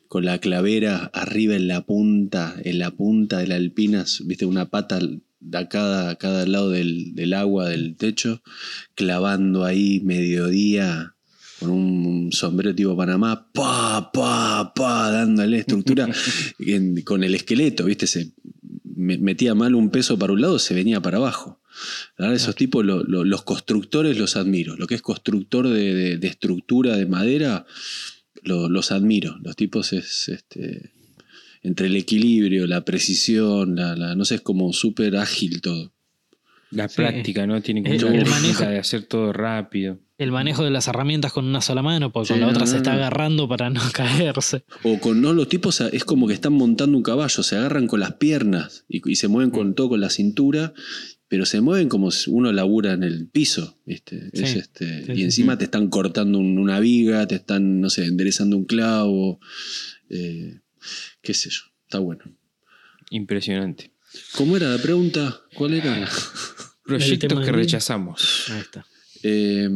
con 0.08 0.26
la 0.26 0.40
clavera 0.40 1.10
arriba 1.14 1.56
en 1.56 1.68
la 1.68 1.86
punta, 1.86 2.56
en 2.64 2.80
la 2.80 2.92
punta 2.92 3.40
de 3.40 3.48
la 3.48 3.56
alpina, 3.56 4.06
viste, 4.26 4.46
una 4.46 4.70
pata 4.70 5.00
a 5.54 5.70
cada, 5.70 6.10
a 6.12 6.16
cada 6.16 6.46
lado 6.46 6.70
del, 6.72 7.14
del 7.16 7.34
agua 7.34 7.70
del 7.70 7.96
techo, 7.96 8.42
clavando 8.96 9.66
ahí 9.66 10.02
mediodía 10.02 11.14
con 11.60 11.70
un 11.72 12.32
sombrero 12.32 12.76
tipo 12.76 12.96
Panamá, 12.96 13.50
pa, 13.52 14.12
pa, 14.12 14.74
pa, 14.76 15.12
dándole 15.12 15.58
estructura 15.60 16.08
en- 16.60 17.02
con 17.02 17.24
el 17.24 17.34
esqueleto, 17.36 17.86
viste, 17.86 18.06
se 18.08 18.32
me- 18.84 19.18
metía 19.18 19.56
mal 19.56 19.74
un 19.76 19.90
peso 19.90 20.18
para 20.20 20.34
un 20.34 20.42
lado, 20.42 20.60
se 20.60 20.74
venía 20.76 21.02
para 21.02 21.18
abajo. 21.18 21.60
Verdad, 22.18 22.36
esos 22.36 22.56
tipos, 22.56 22.84
lo- 22.86 23.04
lo- 23.04 23.24
los 23.24 23.44
constructores 23.44 24.18
los 24.18 24.36
admiro. 24.36 24.76
Lo 24.76 24.88
que 24.88 24.96
es 24.96 25.02
constructor 25.02 25.68
de, 25.70 25.94
de- 25.94 26.18
de 26.18 26.28
estructura 26.28 26.96
de 26.96 27.06
madera, 27.06 27.66
lo- 28.44 28.70
los 28.70 28.92
admiro. 28.92 29.38
Los 29.44 29.56
tipos 29.56 29.94
es 29.94 30.30
este, 30.30 30.92
entre 31.68 31.88
el 31.88 31.96
equilibrio, 31.96 32.66
la 32.68 32.84
precisión, 32.86 33.76
la, 33.76 33.96
la- 33.96 34.16
no 34.16 34.26
sé, 34.26 34.36
es 34.36 34.42
como 34.42 34.72
súper 34.74 35.18
ágil 35.18 35.62
todo. 35.62 35.94
La 36.72 36.90
Sí. 36.90 36.98
práctica, 36.98 37.46
¿no? 37.48 37.62
Tiene 37.62 37.84
que 37.84 37.96
El- 37.96 38.04
el 38.08 38.26
manejo- 38.26 38.66
de 38.66 38.80
hacer 38.80 39.04
todo 39.04 39.32
rápido. 39.34 40.00
El 40.18 40.32
manejo 40.32 40.64
de 40.64 40.72
las 40.72 40.88
herramientas 40.88 41.32
con 41.32 41.46
una 41.46 41.62
sola 41.62 41.82
mano, 41.84 42.12
porque 42.12 42.30
con 42.30 42.40
la 42.40 42.48
no, 42.48 42.52
otra 42.52 42.66
no, 42.66 42.72
se 42.72 42.78
está 42.78 42.92
no. 42.92 42.98
agarrando 42.98 43.48
para 43.48 43.70
no 43.70 43.80
caerse. 43.94 44.64
O 44.84 45.00
con 45.00 45.22
no, 45.22 45.32
los 45.34 45.48
tipos 45.48 45.80
es 45.82 46.04
como 46.04 46.28
que 46.28 46.34
están 46.34 46.54
montando 46.54 46.98
un 46.98 47.04
caballo, 47.04 47.44
se 47.44 47.56
agarran 47.56 47.88
con 47.88 48.00
las 48.00 48.14
piernas 48.14 48.84
y, 48.90 49.08
y 49.10 49.16
se 49.16 49.28
mueven 49.28 49.52
con 49.52 49.76
todo 49.76 49.90
con 49.90 50.02
la 50.02 50.10
cintura, 50.10 50.74
pero 51.30 51.46
se 51.46 51.62
mueven 51.62 51.88
como 51.88 52.10
si 52.12 52.30
uno 52.32 52.52
labura 52.52 52.94
en 52.94 53.04
el 53.04 53.28
piso, 53.28 53.78
¿viste? 53.86 54.30
Es 54.34 54.56
este, 54.56 55.06
sí, 55.06 55.12
y 55.12 55.16
sí. 55.18 55.22
encima 55.24 55.58
te 55.58 55.66
están 55.66 55.88
cortando 55.90 56.40
un- 56.40 56.58
una 56.58 56.80
viga, 56.80 57.28
te 57.28 57.36
están, 57.36 57.80
no 57.80 57.90
sé, 57.90 58.06
enderezando 58.06 58.58
un 58.58 58.66
clavo, 58.66 59.40
eh, 60.10 60.60
qué 61.22 61.34
sé 61.34 61.50
yo, 61.50 61.62
está 61.84 62.00
bueno. 62.00 62.24
Impresionante. 63.10 63.92
¿Cómo 64.36 64.58
era 64.58 64.70
la 64.70 64.82
pregunta? 64.82 65.42
¿Cuál 65.54 65.76
era? 65.76 66.10
Proyectos 66.84 67.46
que 67.46 67.52
rechazamos. 67.52 68.46
Ahí 68.50 68.62
está. 68.62 68.86
Eh, 69.24 69.70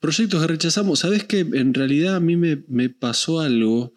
proyectos 0.00 0.40
que 0.40 0.46
rechazamos. 0.46 1.00
¿Sabes 1.00 1.24
que 1.24 1.40
En 1.40 1.74
realidad 1.74 2.16
a 2.16 2.20
mí 2.20 2.36
me, 2.36 2.62
me 2.68 2.88
pasó 2.88 3.40
algo 3.40 3.94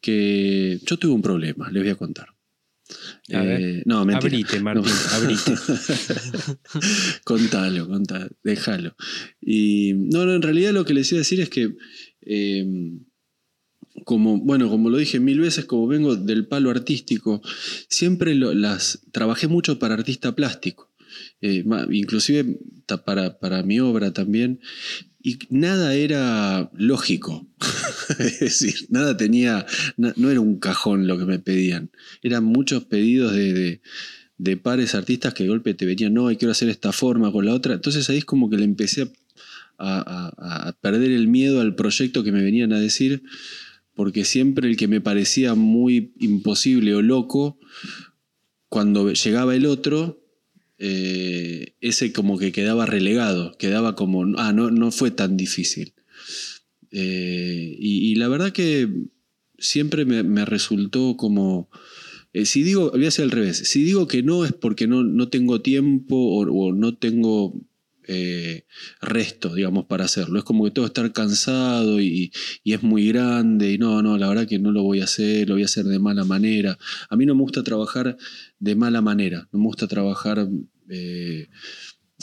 que 0.00 0.80
yo 0.84 0.96
tuve 0.98 1.12
un 1.12 1.22
problema, 1.22 1.70
les 1.70 1.82
voy 1.82 1.92
a 1.92 1.96
contar. 1.96 2.28
A 3.32 3.40
ver. 3.40 3.60
Eh, 3.60 3.82
no, 3.86 4.04
mentira. 4.04 4.28
Abrite, 4.28 4.60
Martín, 4.60 4.84
No. 4.84 5.16
abrite. 5.16 5.54
contalo, 7.24 7.88
contalo, 7.88 8.28
déjalo. 8.42 8.96
Y 9.40 9.92
no, 9.94 10.26
no, 10.26 10.34
en 10.34 10.42
realidad 10.42 10.72
lo 10.72 10.84
que 10.84 10.94
les 10.94 11.10
iba 11.12 11.18
a 11.18 11.20
decir 11.20 11.40
es 11.40 11.48
que, 11.48 11.74
eh, 12.22 12.66
como, 14.04 14.38
bueno, 14.38 14.68
como 14.68 14.90
lo 14.90 14.98
dije 14.98 15.20
mil 15.20 15.40
veces, 15.40 15.64
como 15.64 15.86
vengo 15.86 16.16
del 16.16 16.46
palo 16.46 16.70
artístico, 16.70 17.42
siempre 17.88 18.34
las 18.34 19.00
trabajé 19.12 19.48
mucho 19.48 19.78
para 19.78 19.94
artista 19.94 20.34
plástico. 20.34 20.90
Eh, 21.40 21.64
inclusive 21.90 22.58
para, 23.04 23.38
para 23.38 23.62
mi 23.62 23.80
obra 23.80 24.12
también, 24.12 24.60
y 25.22 25.38
nada 25.50 25.94
era 25.94 26.70
lógico. 26.74 27.46
es 28.18 28.40
decir, 28.40 28.74
nada 28.90 29.16
tenía, 29.16 29.66
no 29.96 30.30
era 30.30 30.40
un 30.40 30.58
cajón 30.58 31.06
lo 31.06 31.18
que 31.18 31.24
me 31.24 31.38
pedían. 31.38 31.90
Eran 32.22 32.44
muchos 32.44 32.84
pedidos 32.84 33.32
de, 33.34 33.52
de- 33.52 33.80
de 34.38 34.56
pares 34.56 34.96
artistas 34.96 35.34
que 35.34 35.44
de 35.44 35.50
golpe 35.50 35.72
te 35.74 35.86
venían, 35.86 36.14
no, 36.14 36.26
quiero 36.36 36.50
hacer 36.50 36.68
esta 36.68 36.90
forma 36.90 37.30
con 37.30 37.46
la 37.46 37.54
otra. 37.54 37.74
Entonces 37.74 38.08
ahí 38.10 38.18
es 38.18 38.24
como 38.24 38.50
que 38.50 38.56
le 38.56 38.64
empecé 38.64 39.12
a, 39.78 40.32
a- 40.36 40.68
a 40.68 40.72
perder 40.72 41.12
el 41.12 41.28
miedo 41.28 41.60
al 41.60 41.76
proyecto 41.76 42.24
que 42.24 42.32
me 42.32 42.42
venían 42.42 42.72
a 42.72 42.80
decir, 42.80 43.22
porque 43.94 44.24
siempre 44.24 44.68
el 44.68 44.76
que 44.76 44.88
me 44.88 45.00
parecía 45.00 45.54
muy 45.54 46.12
imposible 46.18 46.94
o 46.94 47.02
loco, 47.02 47.58
cuando 48.68 49.12
llegaba 49.12 49.54
el 49.54 49.66
otro, 49.66 50.22
eh, 50.78 51.74
ese 51.80 52.12
como 52.12 52.38
que 52.38 52.52
quedaba 52.52 52.86
relegado, 52.86 53.56
quedaba 53.58 53.94
como, 53.94 54.24
ah, 54.38 54.52
no, 54.52 54.70
no 54.70 54.90
fue 54.90 55.10
tan 55.10 55.36
difícil. 55.36 55.94
Eh, 56.90 57.76
y, 57.78 58.14
la 58.16 58.28
verdad 58.28 58.52
que 58.52 58.88
siempre 59.58 60.04
me, 60.04 60.44
resultó 60.44 61.16
como, 61.16 61.70
eh, 62.32 62.46
si 62.46 62.62
digo, 62.62 62.90
voy 62.90 63.04
a 63.04 63.08
hacer 63.08 63.24
al 63.24 63.30
revés, 63.30 63.58
si 63.58 63.82
digo 63.82 64.06
que 64.06 64.22
no 64.22 64.44
es 64.44 64.52
porque 64.52 64.86
no, 64.86 65.02
no 65.04 65.28
tengo 65.28 65.60
tiempo 65.60 66.16
o 66.16 66.72
no 66.72 66.96
tengo 66.96 67.54
eh, 68.08 68.66
resto, 69.00 69.54
digamos, 69.54 69.86
para 69.86 70.04
hacerlo. 70.04 70.38
Es 70.38 70.44
como 70.44 70.64
que 70.64 70.70
tengo 70.70 70.86
que 70.86 70.90
estar 70.90 71.12
cansado 71.12 72.00
y, 72.00 72.32
es 72.64 72.82
muy 72.82 73.08
grande 73.08 73.72
y 73.72 73.78
no, 73.78 74.02
no, 74.02 74.18
la 74.18 74.28
verdad 74.28 74.46
que 74.46 74.58
no 74.58 74.72
lo 74.72 74.82
voy 74.82 75.00
a 75.00 75.04
hacer, 75.04 75.48
lo 75.48 75.54
voy 75.54 75.62
a 75.62 75.66
hacer 75.66 75.84
de 75.84 75.98
mala 75.98 76.24
manera. 76.24 76.78
A 77.08 77.16
mí 77.16 77.26
no 77.26 77.34
me 77.34 77.42
gusta 77.42 77.62
trabajar 77.62 78.16
de 78.58 78.74
mala 78.74 79.00
manera, 79.00 79.48
no 79.52 79.58
me 79.58 79.66
gusta 79.66 79.86
trabajar 79.86 80.48
eh, 80.88 81.48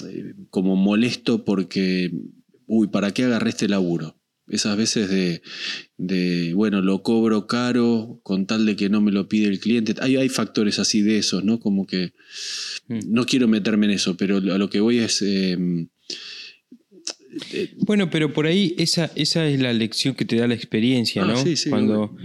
eh, 0.08 0.34
como 0.50 0.76
molesto 0.76 1.46
porque, 1.46 2.12
uy, 2.68 2.88
¿para 2.88 3.12
qué 3.12 3.26
agarré 3.26 3.50
este 3.52 3.68
laburo? 3.68 4.19
Esas 4.50 4.76
veces 4.78 5.10
de, 5.10 5.42
de, 5.98 6.54
bueno, 6.56 6.82
lo 6.82 7.04
cobro 7.04 7.46
caro 7.48 8.20
con 8.24 8.46
tal 8.48 8.66
de 8.66 8.76
que 8.76 8.90
no 8.90 9.00
me 9.02 9.12
lo 9.12 9.28
pide 9.30 9.48
el 9.48 9.60
cliente. 9.60 9.94
Hay, 10.02 10.16
hay 10.18 10.30
factores 10.30 10.80
así 10.80 11.02
de 11.02 11.18
esos, 11.20 11.44
¿no? 11.44 11.60
Como 11.60 11.86
que 11.86 12.14
Mm. 12.88 13.00
no 13.14 13.26
quiero 13.28 13.48
meterme 13.48 13.86
en 13.86 13.92
eso, 13.92 14.18
pero 14.18 14.38
a 14.38 14.58
lo 14.58 14.68
que 14.72 14.80
voy 14.80 14.98
es... 14.98 15.22
eh, 15.22 15.56
eh, 17.54 17.70
Bueno, 17.86 18.10
pero 18.10 18.34
por 18.34 18.48
ahí 18.48 18.74
esa, 18.80 19.12
esa 19.16 19.48
es 19.48 19.60
la 19.60 19.74
lección 19.74 20.16
que 20.16 20.26
te 20.26 20.38
da 20.38 20.48
la 20.48 20.56
experiencia, 20.56 21.22
Ah, 21.24 21.28
¿no? 21.28 21.44
sí, 21.44 21.56
sí, 21.56 21.70
cuando, 21.70 22.16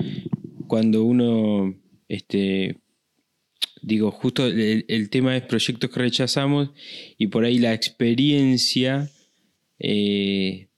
cuando 0.66 1.04
uno, 1.04 1.78
este, 2.08 2.78
digo, 3.82 4.10
justo 4.10 4.46
el, 4.46 4.84
el 4.88 5.10
tema 5.10 5.36
es 5.36 5.42
proyectos 5.42 5.90
que 5.90 6.00
rechazamos 6.00 6.70
y 7.18 7.26
por 7.26 7.44
ahí 7.44 7.58
la 7.58 7.74
experiencia 7.74 9.10
eh, 9.78 10.68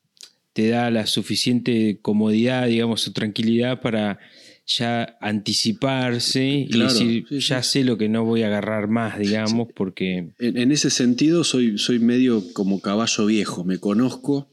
te 0.56 0.68
da 0.68 0.90
la 0.90 1.06
suficiente 1.06 1.98
comodidad, 2.00 2.66
digamos, 2.66 3.06
o 3.06 3.12
tranquilidad 3.12 3.82
para 3.82 4.18
ya 4.66 5.18
anticiparse 5.20 6.66
y 6.66 6.78
decir, 6.78 7.26
sí, 7.28 7.40
sí. 7.42 7.46
ya 7.46 7.62
sé 7.62 7.84
lo 7.84 7.98
que 7.98 8.08
no 8.08 8.24
voy 8.24 8.40
a 8.42 8.46
agarrar 8.46 8.88
más, 8.88 9.18
digamos, 9.18 9.68
porque... 9.76 10.30
En, 10.38 10.56
en 10.56 10.72
ese 10.72 10.88
sentido 10.88 11.44
soy, 11.44 11.76
soy 11.76 11.98
medio 11.98 12.42
como 12.54 12.80
caballo 12.80 13.26
viejo, 13.26 13.64
me 13.64 13.76
conozco 13.78 14.50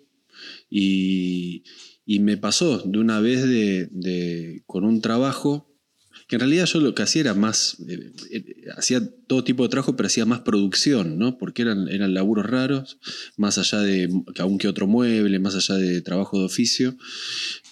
y, 0.70 1.64
y 2.06 2.20
me 2.20 2.36
pasó 2.36 2.80
de 2.80 3.00
una 3.00 3.22
vez 3.22 3.48
de, 3.48 3.88
de- 3.92 4.62
con 4.66 4.84
un 4.84 5.00
trabajo 5.00 5.73
en 6.36 6.42
realidad 6.42 6.66
yo 6.66 6.80
lo 6.80 6.96
que 6.96 7.04
hacía 7.04 7.22
era 7.22 7.34
más, 7.34 7.78
eh, 7.88 8.12
eh, 8.32 8.56
hacía 8.78 9.02
todo 9.28 9.44
tipo 9.44 9.64
de 9.64 9.70
trabajo, 9.70 9.96
pero 9.96 10.08
hacía 10.08 10.26
más 10.26 10.42
producción, 10.42 11.18
¿no? 11.18 11.38
Porque 11.38 11.62
eran, 11.64 11.88
eran 11.90 12.14
laburos 12.14 12.46
raros, 12.46 12.98
más 13.38 13.58
allá 13.58 13.80
de 13.80 14.10
que 14.34 14.42
aún 14.42 14.58
que 14.58 14.68
otro 14.68 14.88
mueble, 14.88 15.40
más 15.40 15.56
allá 15.56 15.76
de 15.76 16.02
trabajo 16.02 16.40
de 16.40 16.46
oficio. 16.46 16.98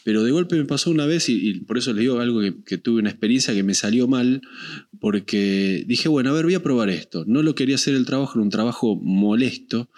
Pero 0.04 0.24
de 0.24 0.32
golpe 0.32 0.56
me 0.56 0.66
pasó 0.66 0.90
una 0.90 1.06
vez, 1.06 1.30
y, 1.30 1.62
por 1.62 1.78
eso 1.78 1.94
les 1.94 2.02
digo 2.02 2.20
algo 2.20 2.42
que, 2.42 2.64
que 2.64 2.78
tuve 2.78 3.02
una 3.02 3.10
experiencia 3.10 3.54
que 3.54 3.64
me 3.64 3.74
salió 3.74 4.08
mal, 4.08 4.42
porque 5.00 5.84
dije, 5.88 6.10
bueno, 6.10 6.32
a 6.32 6.34
ver, 6.34 6.46
voy 6.46 6.56
a 6.56 6.64
probar 6.64 6.90
esto. 6.90 7.24
No 7.28 7.44
lo 7.44 7.56
quería 7.56 7.76
hacer 7.76 7.96
el 7.96 8.06
trabajo, 8.06 8.34
era 8.36 8.44
un 8.44 8.50
trabajo 8.50 8.96
molesto, 8.96 9.90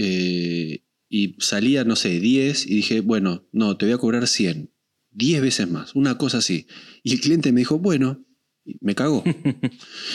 eh, 0.00 0.82
y 1.08 1.34
salía, 1.38 1.84
no 1.84 1.96
sé, 1.96 2.20
10 2.20 2.66
y 2.66 2.76
dije, 2.76 3.00
bueno, 3.00 3.44
no, 3.50 3.76
te 3.76 3.86
voy 3.86 3.94
a 3.94 3.98
cobrar 3.98 4.28
100. 4.28 4.70
10 5.18 5.42
veces 5.42 5.68
más, 5.70 5.94
una 5.94 6.16
cosa 6.16 6.38
así. 6.38 6.66
Y 7.02 7.12
el 7.12 7.20
cliente 7.20 7.52
me 7.52 7.60
dijo, 7.60 7.78
bueno, 7.78 8.24
me 8.80 8.94
cagó. 8.94 9.24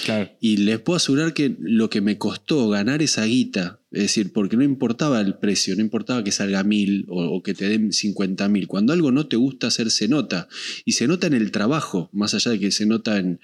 Claro. 0.06 0.30
Y 0.42 0.58
les 0.58 0.80
puedo 0.80 0.98
asegurar 0.98 1.34
que 1.34 1.56
lo 1.60 1.90
que 1.90 2.02
me 2.02 2.18
costó 2.18 2.68
ganar 2.70 3.02
esa 3.02 3.24
guita, 3.26 3.80
es 3.92 4.02
decir, 4.04 4.32
porque 4.34 4.58
no 4.58 4.64
importaba 4.64 5.22
el 5.22 5.36
precio, 5.36 5.76
no 5.76 5.82
importaba 5.82 6.24
que 6.24 6.32
salga 6.32 6.64
mil 6.64 7.06
o, 7.10 7.24
o 7.26 7.42
que 7.44 7.54
te 7.54 7.70
den 7.70 7.94
50 7.94 8.48
mil. 8.50 8.68
Cuando 8.68 8.92
algo 8.94 9.12
no 9.12 9.28
te 9.28 9.36
gusta 9.38 9.68
hacer, 9.68 9.92
se 9.92 10.08
nota. 10.08 10.48
Y 10.86 10.94
se 10.94 11.08
nota 11.08 11.28
en 11.28 11.34
el 11.34 11.52
trabajo, 11.52 12.10
más 12.12 12.34
allá 12.34 12.52
de 12.52 12.60
que 12.60 12.72
se 12.72 12.86
nota 12.86 13.18
en, 13.18 13.40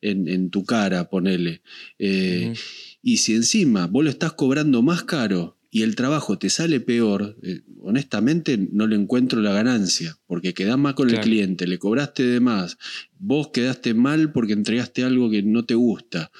en- 0.00 0.28
en 0.28 0.50
tu 0.50 0.64
cara, 0.64 1.10
ponele. 1.10 1.62
Eh. 1.98 2.54
Y 3.02 3.16
si 3.18 3.34
encima 3.34 3.86
vos 3.86 4.04
lo 4.04 4.10
estás 4.10 4.32
cobrando 4.34 4.82
más 4.82 5.02
caro 5.04 5.58
y 5.74 5.82
el 5.82 5.96
trabajo 5.96 6.38
te 6.38 6.50
sale 6.50 6.78
peor, 6.78 7.36
eh, 7.42 7.62
honestamente 7.80 8.56
no 8.70 8.86
le 8.86 8.94
encuentro 8.94 9.40
la 9.40 9.52
ganancia, 9.52 10.16
porque 10.28 10.54
quedás 10.54 10.78
más 10.78 10.94
con 10.94 11.08
Claro. 11.08 11.20
el 11.20 11.28
cliente, 11.28 11.66
le 11.66 11.80
cobraste 11.80 12.22
de 12.24 12.38
más, 12.38 12.78
vos 13.18 13.48
quedaste 13.52 13.92
mal 13.92 14.30
porque 14.30 14.52
entregaste 14.52 15.02
algo 15.02 15.28
que 15.32 15.42
no 15.42 15.64
te 15.64 15.74
gusta. 15.74 16.30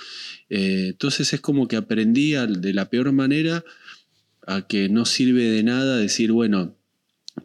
Eh, 0.48 0.90
entonces 0.90 1.32
es 1.32 1.40
como 1.40 1.66
que 1.66 1.74
aprendí 1.74 2.34
de 2.34 2.72
la 2.74 2.88
peor 2.88 3.10
manera 3.10 3.64
a 4.46 4.68
que 4.68 4.88
no 4.88 5.04
sirve 5.04 5.42
de 5.50 5.64
nada 5.64 5.96
decir, 5.96 6.30
bueno, 6.30 6.76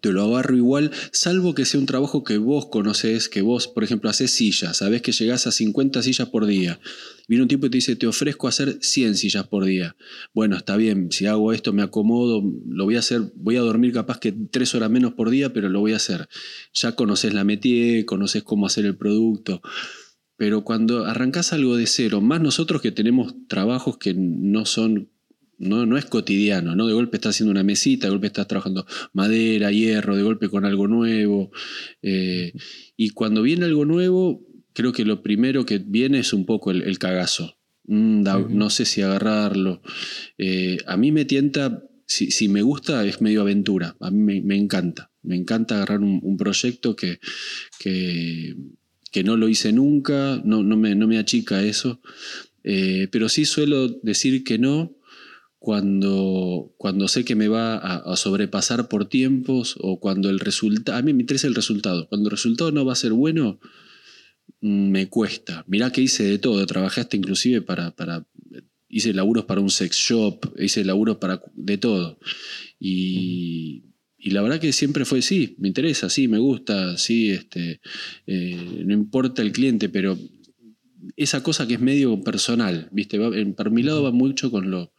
te 0.01 0.11
lo 0.11 0.23
agarro 0.23 0.55
igual, 0.55 0.91
salvo 1.11 1.55
que 1.55 1.65
sea 1.65 1.79
un 1.79 1.85
trabajo 1.85 2.23
que 2.23 2.37
vos 2.37 2.67
conocés, 2.67 3.27
que 3.27 3.41
vos, 3.41 3.67
por 3.67 3.83
ejemplo, 3.83 4.09
haces 4.09 4.31
sillas, 4.31 4.77
sabés 4.77 5.01
que 5.01 5.11
llegás 5.11 5.47
a 5.47 5.51
50 5.51 6.01
sillas 6.03 6.29
por 6.29 6.45
día. 6.45 6.79
Viene 7.27 7.43
un 7.43 7.47
tipo 7.47 7.65
y 7.65 7.69
te 7.69 7.77
dice, 7.77 7.95
te 7.95 8.07
ofrezco 8.07 8.47
hacer 8.47 8.77
100 8.81 9.15
sillas 9.15 9.47
por 9.47 9.65
día. 9.65 9.95
Bueno, 10.33 10.55
está 10.55 10.77
bien, 10.77 11.11
si 11.11 11.25
hago 11.25 11.53
esto 11.53 11.73
me 11.73 11.81
acomodo, 11.81 12.43
lo 12.67 12.85
voy 12.85 12.95
a 12.95 12.99
hacer, 12.99 13.31
voy 13.35 13.57
a 13.57 13.61
dormir 13.61 13.93
capaz 13.93 14.19
que 14.19 14.31
tres 14.31 14.73
horas 14.75 14.89
menos 14.89 15.13
por 15.13 15.29
día, 15.29 15.53
pero 15.53 15.69
lo 15.69 15.79
voy 15.79 15.93
a 15.93 15.97
hacer. 15.97 16.29
Ya 16.73 16.93
conoces 16.93 17.33
la 17.33 17.43
métier, 17.43 18.05
conoces 18.05 18.43
cómo 18.43 18.65
hacer 18.65 18.85
el 18.85 18.95
producto. 18.95 19.61
Pero 20.37 20.63
cuando 20.63 21.05
arrancás 21.05 21.51
algo 21.51 21.75
de 21.75 21.85
cero, 21.85 22.21
más 22.21 22.39
nosotros 22.39 22.81
que 22.81 22.93
tenemos 22.93 23.35
trabajos 23.47 23.97
que 23.97 24.13
no 24.15 24.65
son, 24.65 25.09
no, 25.59 25.85
no 25.85 25.97
es 25.97 26.05
cotidiano, 26.05 26.75
¿no? 26.75 26.87
De 26.87 26.93
golpe 26.93 27.17
estás 27.17 27.35
haciendo 27.35 27.51
una 27.51 27.63
mesita, 27.63 28.07
de 28.07 28.11
golpe 28.11 28.27
estás 28.27 28.47
trabajando 28.47 28.85
madera, 29.13 29.71
hierro, 29.71 30.15
de 30.15 30.23
golpe 30.23 30.49
con 30.49 30.65
algo 30.65 30.87
nuevo. 30.87 31.51
eh, 32.01 32.53
y 32.97 33.09
cuando 33.11 33.41
viene 33.41 33.65
algo 33.65 33.85
nuevo, 33.85 34.45
creo 34.73 34.91
que 34.93 35.05
lo 35.05 35.21
primero 35.21 35.65
que 35.65 35.77
viene 35.79 36.19
es 36.19 36.33
un 36.33 36.45
poco 36.45 36.71
el, 36.71 36.81
el 36.83 36.97
cagazo. 36.97 37.57
Mm, 37.85 38.23
da-. 38.23 38.39
No 38.49 38.69
sé 38.69 38.85
si 38.85 39.01
agarrarlo. 39.01 39.81
Eh, 40.37 40.77
a 40.85 40.95
mí 40.95 41.11
me 41.11 41.25
tienta, 41.25 41.83
si, 42.05 42.31
si 42.31 42.47
me 42.47 42.61
gusta, 42.61 43.05
es 43.05 43.21
medio 43.21 43.41
aventura. 43.41 43.97
A 43.99 44.11
mí 44.11 44.19
me, 44.19 44.41
me 44.41 44.55
encanta. 44.57 45.11
Me 45.23 45.35
encanta 45.35 45.75
agarrar 45.75 45.99
un, 45.99 46.19
un 46.23 46.37
proyecto 46.37 46.95
que, 46.95 47.19
que, 47.79 48.55
que 49.11 49.23
no 49.23 49.35
lo 49.35 49.49
hice 49.49 49.73
nunca, 49.73 50.41
no, 50.45 50.63
no, 50.63 50.77
me, 50.77 50.95
no 50.95 51.07
me 51.07 51.17
achica 51.17 51.63
eso. 51.63 51.99
Eh, 52.63 53.07
pero 53.11 53.27
sí 53.27 53.45
suelo 53.45 53.89
decir 54.03 54.43
que 54.43 54.57
no 54.59 54.95
cuando, 55.59 56.73
cuando 56.77 57.07
sé 57.07 57.25
que 57.25 57.35
me 57.35 57.47
va 57.49 57.75
a, 57.77 57.97
a 57.97 58.15
sobrepasar 58.15 58.87
por 58.87 59.07
tiempos 59.09 59.75
o 59.79 59.99
cuando 59.99 60.29
el 60.29 60.39
resultado, 60.39 60.97
a 60.97 61.01
mí 61.01 61.13
me 61.13 61.21
interesa 61.23 61.47
el 61.47 61.55
resultado, 61.55 62.07
cuando 62.07 62.29
el 62.29 62.31
resultado 62.31 62.71
no 62.71 62.85
va 62.85 62.93
a 62.93 62.95
ser 62.95 63.13
bueno, 63.13 63.59
mm, 64.61 64.89
me 64.91 65.09
cuesta. 65.09 65.63
Mirá 65.67 65.91
que 65.91 66.01
hice 66.01 66.23
de 66.23 66.39
todo, 66.39 66.65
trabajé 66.65 67.01
hasta 67.01 67.17
inclusive 67.17 67.61
para, 67.61 67.91
para 67.95 68.25
hice 68.87 69.13
laburos 69.13 69.45
para 69.45 69.61
un 69.61 69.69
sex 69.69 69.95
shop, 69.97 70.53
hice 70.59 70.83
laburos 70.83 71.17
para 71.17 71.41
de 71.53 71.77
todo. 71.77 72.19
Y, 72.79 73.85
y 74.17 74.31
la 74.31 74.41
verdad 74.41 74.59
que 74.59 74.73
siempre 74.73 75.05
fue, 75.05 75.21
sí, 75.21 75.55
me 75.59 75.67
interesa, 75.67 76.09
sí, 76.09 76.27
me 76.27 76.39
gusta, 76.39 76.97
sí, 76.97 77.29
este, 77.31 77.81
eh, 78.27 78.83
no 78.85 78.93
importa 78.93 79.41
el 79.41 79.51
cliente, 79.51 79.89
pero 79.89 80.17
esa 81.15 81.43
cosa 81.43 81.67
que 81.67 81.75
es 81.75 81.79
medio 81.81 82.21
personal, 82.23 82.89
¿viste? 82.91 83.17
Va- 83.17 83.35
en- 83.37 83.53
para 83.53 83.69
mi 83.69 83.83
lado 83.83 84.03
va 84.03 84.11
mucho 84.11 84.51
con 84.51 84.69
lo, 84.71 84.93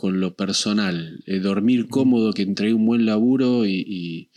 con 0.00 0.20
lo 0.20 0.36
personal. 0.36 1.24
eh, 1.26 1.40
dormir 1.40 1.88
cómodo, 1.88 2.32
que 2.32 2.42
entregué 2.42 2.72
un 2.72 2.86
buen 2.86 3.04
laburo 3.04 3.66
y, 3.66 3.84
y- 3.84 4.30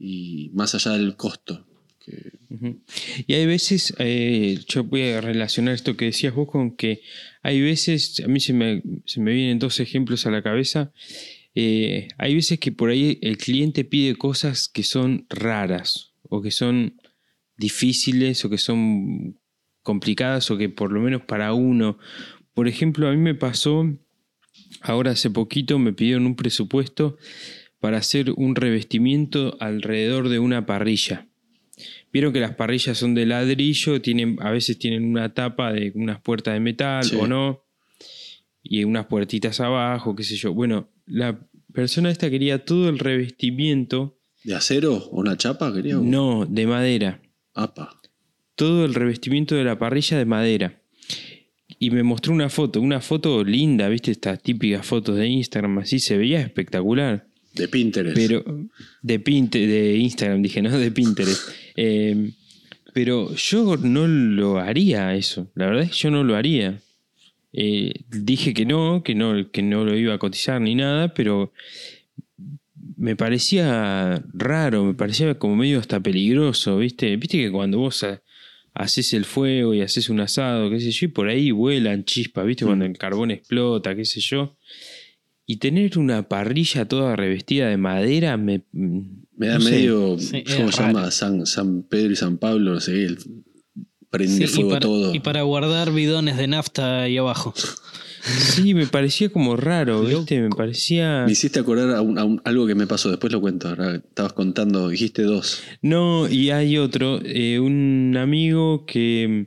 y 0.00 0.50
más 0.52 0.74
allá 0.74 0.92
del 0.98 1.14
costo. 1.14 1.64
que-. 2.04 2.32
Y 3.28 3.34
hay 3.34 3.46
veces, 3.46 3.94
eh, 4.00 4.58
yo 4.68 4.82
voy 4.82 5.02
a 5.02 5.20
relacionar 5.20 5.74
esto 5.74 5.96
que 5.96 6.06
decías 6.06 6.34
vos 6.34 6.48
con 6.50 6.74
que 6.76 7.02
hay 7.42 7.60
veces, 7.60 8.20
a 8.24 8.26
mí 8.26 8.40
se 8.40 8.52
me, 8.52 8.82
se 9.04 9.20
me 9.20 9.32
vienen 9.32 9.60
dos 9.60 9.78
ejemplos 9.78 10.26
a 10.26 10.30
la 10.32 10.42
cabeza, 10.42 10.92
eh, 11.54 12.08
hay 12.18 12.34
veces 12.34 12.58
que 12.58 12.72
por 12.72 12.90
ahí 12.90 13.18
el 13.22 13.36
cliente 13.38 13.84
pide 13.84 14.16
cosas 14.16 14.68
que 14.68 14.82
son 14.82 15.24
raras 15.30 16.14
o 16.24 16.42
que 16.42 16.50
son 16.50 16.96
difíciles 17.56 18.44
o 18.44 18.50
que 18.50 18.58
son 18.58 19.38
complicadas 19.82 20.50
o 20.50 20.58
que 20.58 20.68
por 20.68 20.90
lo 20.92 21.00
menos 21.00 21.22
para 21.22 21.54
uno, 21.54 21.96
por 22.54 22.66
ejemplo, 22.66 23.06
a 23.08 23.12
mí 23.12 23.18
me 23.18 23.34
pasó, 23.36 23.84
ahora 24.86 25.12
hace 25.12 25.30
poquito 25.30 25.78
me 25.78 25.92
pidieron 25.92 26.26
un 26.26 26.36
presupuesto 26.36 27.16
para 27.80 27.98
hacer 27.98 28.32
un 28.36 28.54
revestimiento 28.56 29.56
alrededor 29.60 30.28
de 30.28 30.38
una 30.38 30.66
parrilla. 30.66 31.26
Vieron 32.12 32.32
que 32.32 32.40
las 32.40 32.54
parrillas 32.54 32.96
son 32.96 33.14
de 33.14 33.26
ladrillo, 33.26 34.00
tienen, 34.00 34.38
a 34.40 34.50
veces 34.50 34.78
tienen 34.78 35.04
una 35.04 35.34
tapa 35.34 35.72
de 35.72 35.92
unas 35.94 36.20
puertas 36.20 36.54
de 36.54 36.60
metal 36.60 37.04
Sí. 37.04 37.16
o 37.16 37.26
no, 37.26 37.62
y 38.62 38.84
unas 38.84 39.06
puertitas 39.06 39.60
abajo, 39.60 40.16
qué 40.16 40.22
sé 40.24 40.36
yo. 40.36 40.54
Bueno, 40.54 40.88
la 41.06 41.38
persona 41.72 42.10
esta 42.10 42.30
quería 42.30 42.64
todo 42.64 42.88
el 42.88 42.98
revestimiento, 42.98 44.18
¿De 44.42 44.54
acero 44.54 44.94
o 44.94 45.20
una 45.20 45.36
chapa, 45.36 45.72
quería? 45.74 45.96
no, 45.96 46.46
de 46.46 46.66
madera. 46.66 47.20
Apa. 47.54 48.00
Todo 48.54 48.84
el 48.86 48.94
revestimiento 48.94 49.54
de 49.54 49.64
la 49.64 49.78
parrilla 49.78 50.16
de 50.16 50.24
madera. 50.24 50.80
Y 51.78 51.90
me 51.90 52.02
mostró 52.02 52.32
una 52.32 52.48
foto, 52.48 52.80
una 52.80 53.00
foto 53.00 53.44
linda, 53.44 53.88
viste, 53.88 54.10
estas 54.10 54.42
típicas 54.42 54.86
fotos 54.86 55.16
de 55.16 55.26
Instagram, 55.26 55.78
así 55.78 55.98
se 55.98 56.16
veía 56.16 56.40
espectacular. 56.40 57.26
De 57.54 57.68
Pinterest. 57.68 58.16
Pero 58.16 58.44
de 59.02 59.18
Pinte, 59.20 59.66
de 59.66 59.96
Instagram 59.96 60.42
dije, 60.42 60.62
no 60.62 60.76
de 60.78 60.90
Pinterest. 60.90 61.48
Eh, 61.78 62.30
pero 62.94 63.34
yo 63.34 63.76
no 63.76 64.08
lo 64.08 64.58
haría 64.58 65.14
eso. 65.14 65.50
La 65.54 65.66
verdad 65.66 65.82
es 65.82 65.90
que 65.90 65.98
yo 65.98 66.10
no 66.10 66.24
lo 66.24 66.36
haría. 66.36 66.80
Eh, 67.52 67.92
dije 68.08 68.54
que 68.54 68.64
no, 68.64 69.02
que 69.02 69.14
no, 69.14 69.50
que 69.50 69.60
no 69.62 69.84
lo 69.84 69.94
iba 69.94 70.14
a 70.14 70.18
cotizar 70.18 70.58
ni 70.62 70.74
nada, 70.74 71.12
pero 71.12 71.52
me 72.96 73.14
parecía 73.14 74.24
raro, 74.32 74.84
me 74.84 74.94
parecía 74.94 75.38
como 75.38 75.56
medio 75.56 75.78
hasta 75.78 76.00
peligroso, 76.00 76.78
¿viste? 76.78 77.14
Viste 77.16 77.36
que 77.36 77.50
cuando 77.50 77.78
vos 77.78 78.06
haces 78.78 79.12
el 79.14 79.24
fuego 79.24 79.74
y 79.74 79.80
haces 79.80 80.08
un 80.10 80.20
asado, 80.20 80.70
qué 80.70 80.78
sé 80.80 80.90
yo, 80.90 81.06
y 81.06 81.08
por 81.08 81.28
ahí 81.28 81.50
vuelan 81.50 82.04
chispas, 82.04 82.46
¿viste? 82.46 82.64
Cuando 82.66 82.84
el 82.84 82.96
carbón 82.98 83.30
explota, 83.30 83.94
qué 83.96 84.04
sé 84.04 84.20
yo. 84.20 84.56
Y 85.46 85.56
tener 85.56 85.96
una 85.98 86.28
parrilla 86.28 86.86
toda 86.86 87.16
revestida 87.16 87.68
de 87.68 87.76
madera 87.76 88.36
me... 88.36 88.62
Me 88.72 89.46
da 89.48 89.58
no 89.58 89.64
medio. 89.64 90.18
Sí, 90.18 90.42
¿Cómo 90.56 90.72
se 90.72 90.82
llama? 90.82 91.10
San, 91.10 91.46
San 91.46 91.82
Pedro 91.84 92.12
y 92.12 92.16
San 92.16 92.38
Pablo, 92.38 92.72
no 92.74 92.80
sé, 92.80 93.04
el- 93.04 93.18
prende 94.10 94.36
Sí, 94.36 94.44
y, 94.44 94.46
fuego 94.46 94.70
para, 94.70 94.80
todo. 94.80 95.14
y 95.14 95.20
para 95.20 95.42
guardar 95.42 95.92
bidones 95.92 96.36
de 96.36 96.46
nafta 96.48 97.02
ahí 97.02 97.16
abajo. 97.18 97.54
Sí, 98.26 98.74
me 98.74 98.86
parecía 98.86 99.28
como 99.28 99.56
raro, 99.56 100.02
¿viste? 100.02 100.40
Me 100.40 100.50
parecía... 100.50 101.24
Me 101.26 101.32
hiciste 101.32 101.60
acordar 101.60 101.90
a, 101.90 102.00
un- 102.02 102.18
a 102.18 102.24
un- 102.24 102.40
algo 102.44 102.66
que 102.66 102.74
me 102.74 102.86
pasó, 102.86 103.10
después 103.10 103.32
lo 103.32 103.40
cuento. 103.40 103.68
Ahora 103.68 103.96
estabas 103.96 104.32
contando, 104.32 104.88
dijiste 104.88 105.22
dos. 105.22 105.62
No, 105.82 106.28
y 106.28 106.50
hay 106.50 106.78
otro, 106.78 107.20
eh, 107.24 107.60
un 107.60 108.16
amigo 108.18 108.84
que 108.86 109.46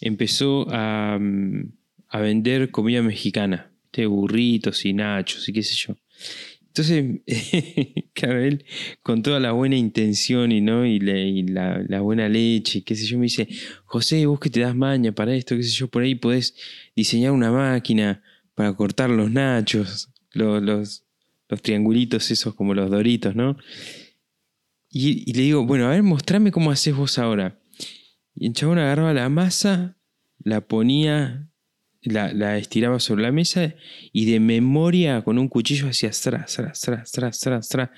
empezó 0.00 0.66
a, 0.70 1.18
mm, 1.20 1.72
a 2.08 2.20
vender 2.20 2.70
comida 2.70 3.02
mexicana, 3.02 3.72
¿viste? 3.84 4.06
burritos 4.06 4.84
y 4.84 4.92
nachos 4.92 5.48
y 5.48 5.52
qué 5.52 5.62
sé 5.62 5.74
yo. 5.76 5.96
Entonces, 6.68 7.20
claro, 8.14 8.40
él 8.42 8.64
con 9.02 9.22
toda 9.22 9.38
la 9.40 9.52
buena 9.52 9.76
intención 9.76 10.52
y, 10.52 10.60
¿no? 10.62 10.86
y, 10.86 10.98
la, 11.00 11.18
y 11.18 11.42
la- 11.42 11.82
la 11.86 12.00
buena 12.00 12.28
leche, 12.28 12.78
y 12.78 12.82
qué 12.82 12.94
sé 12.94 13.04
yo, 13.06 13.18
me 13.18 13.24
dice, 13.24 13.46
José, 13.84 14.24
vos 14.26 14.40
que 14.40 14.48
te 14.50 14.60
das 14.60 14.74
maña 14.74 15.12
para 15.12 15.34
esto, 15.34 15.54
qué 15.56 15.62
sé 15.62 15.70
yo, 15.70 15.88
por 15.88 16.02
ahí 16.02 16.14
podés 16.14 16.54
diseñar 16.94 17.32
una 17.32 17.50
máquina 17.50 18.22
para 18.54 18.74
cortar 18.74 19.10
los 19.10 19.30
nachos, 19.30 20.10
los, 20.32 21.04
triangulitos 21.62 22.30
esos 22.30 22.54
como 22.54 22.74
los 22.74 22.90
doritos, 22.90 23.34
¿no? 23.34 23.56
Y, 24.90 25.32
le 25.32 25.42
digo, 25.42 25.66
bueno, 25.66 25.86
a 25.86 25.90
ver, 25.90 26.02
mostrame 26.02 26.50
cómo 26.50 26.70
haces 26.70 26.94
vos 26.94 27.18
ahora. 27.18 27.60
Y 28.34 28.46
el 28.46 28.52
chabón 28.54 28.78
agarraba 28.78 29.12
la 29.12 29.28
masa, 29.28 29.96
la 30.38 30.62
ponía, 30.62 31.50
la, 32.02 32.58
estiraba 32.58 33.00
sobre 33.00 33.22
la 33.22 33.32
mesa 33.32 33.74
y 34.12 34.30
de 34.30 34.40
memoria 34.40 35.22
con 35.22 35.38
un 35.38 35.48
cuchillo 35.48 35.88
hacía 35.88 36.10
tras, 36.10 36.54
tras, 36.80 37.12
tras, 37.40 37.68
tras. 37.68 37.90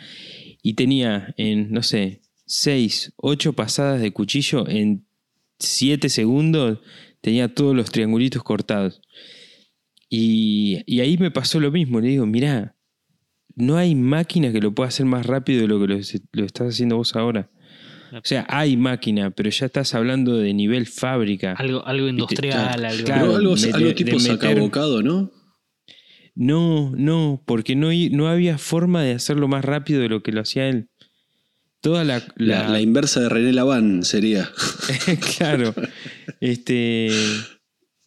Y 0.63 0.75
tenía 0.75 1.35
en, 1.37 1.71
no 1.71 1.83
sé, 1.83 2.23
seis, 2.47 3.13
ocho 3.17 3.53
pasadas 3.55 4.01
de 4.01 4.13
cuchillo 4.13 4.69
en 4.69 5.07
siete 5.59 6.09
segundos, 6.09 6.81
tenía 7.25 7.49
todos 7.53 7.75
los 7.75 7.91
triangulitos 7.91 8.43
cortados. 8.43 9.01
Y, 10.11 10.83
y 10.87 11.01
ahí 11.01 11.17
me 11.17 11.31
pasó 11.31 11.59
lo 11.59 11.73
mismo, 11.73 12.01
le 12.01 12.09
digo, 12.09 12.27
mirá, 12.27 12.77
no 13.57 13.77
hay 13.79 13.95
máquina 13.95 14.53
que 14.53 14.61
lo 14.61 14.75
pueda 14.75 14.89
hacer 14.89 15.07
más 15.07 15.25
rápido 15.25 15.63
de 15.63 15.69
lo 15.69 15.81
que 15.81 15.87
lo, 15.89 15.97
lo 16.33 16.45
estás 16.45 16.69
haciendo 16.69 16.97
vos 16.97 17.17
ahora. 17.17 17.51
O 18.13 18.21
sea, 18.23 18.47
hay 18.49 18.77
máquina, 18.77 19.31
pero 19.33 19.49
ya 19.51 19.67
estás 19.67 19.95
hablando 19.95 20.37
de 20.37 20.53
nivel 20.55 20.87
fábrica. 20.87 21.55
Algo, 21.59 21.85
algo 21.85 22.09
industrial, 22.09 22.85
algo. 22.85 23.05
Claro, 23.05 23.35
algo, 23.37 23.57
de- 23.57 23.95
tipo 23.95 24.17
meter- 24.19 24.21
sacabocado, 24.39 25.03
¿no? 25.03 25.33
No, 26.37 26.93
no, 26.97 27.43
porque 27.47 27.75
no, 27.75 27.89
no 28.11 28.29
había 28.29 28.59
forma 28.59 29.03
de 29.03 29.13
hacerlo 29.13 29.49
más 29.49 29.65
rápido 29.65 30.01
de 30.01 30.09
lo 30.09 30.23
que 30.23 30.33
lo 30.33 30.43
hacía 30.43 30.69
él. 30.69 30.89
Toda 31.85 32.03
la. 32.03 32.19
La, 32.37 32.63
la- 32.63 32.69
la 32.71 32.81
inversa 32.81 33.21
de 33.21 33.29
René 33.29 33.53
Laván 33.53 34.03
sería. 34.05 34.51
claro. 35.37 35.75
Este. 36.41 37.09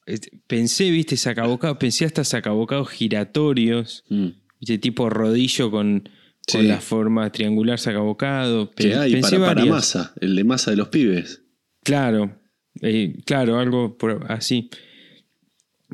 este, 0.08 0.32
Pensé, 0.48 0.90
viste, 0.90 1.16
sacabocados, 1.16 1.78
pensé 1.78 2.06
hasta 2.06 2.24
sacabocados 2.24 2.90
giratorios, 2.90 4.04
Mm. 4.10 4.28
viste, 4.60 4.78
tipo 4.80 5.10
rodillo 5.10 5.70
con, 5.70 6.10
con 6.52 6.68
la 6.68 6.82
forma 6.82 7.32
triangular 7.32 7.78
sacabocado. 7.80 8.72
Que 8.72 8.90
Pe- 8.90 8.96
hay 8.96 9.12
pensé 9.14 9.38
para, 9.38 9.64
masa, 9.66 10.14
el 10.22 10.36
de 10.36 10.44
masa 10.44 10.72
de 10.72 10.78
los 10.78 10.88
pibes. 10.88 11.44
Claro, 11.84 12.36
eh, 12.82 13.16
claro, 13.26 13.60
algo 13.60 13.96
por- 13.98 14.26
así. 14.30 14.70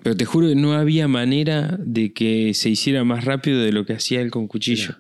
Pero 0.02 0.16
te 0.18 0.26
juro 0.26 0.48
que 0.48 0.56
no 0.56 0.74
había 0.74 1.08
manera 1.08 1.78
de 1.80 2.14
que 2.14 2.54
se 2.54 2.70
hiciera 2.70 3.04
más 3.04 3.26
rápido 3.26 3.60
de 3.62 3.72
lo 3.74 3.86
que 3.86 3.94
hacía 3.94 4.22
él 4.22 4.32
con 4.32 4.48
cuchillo. 4.48 4.96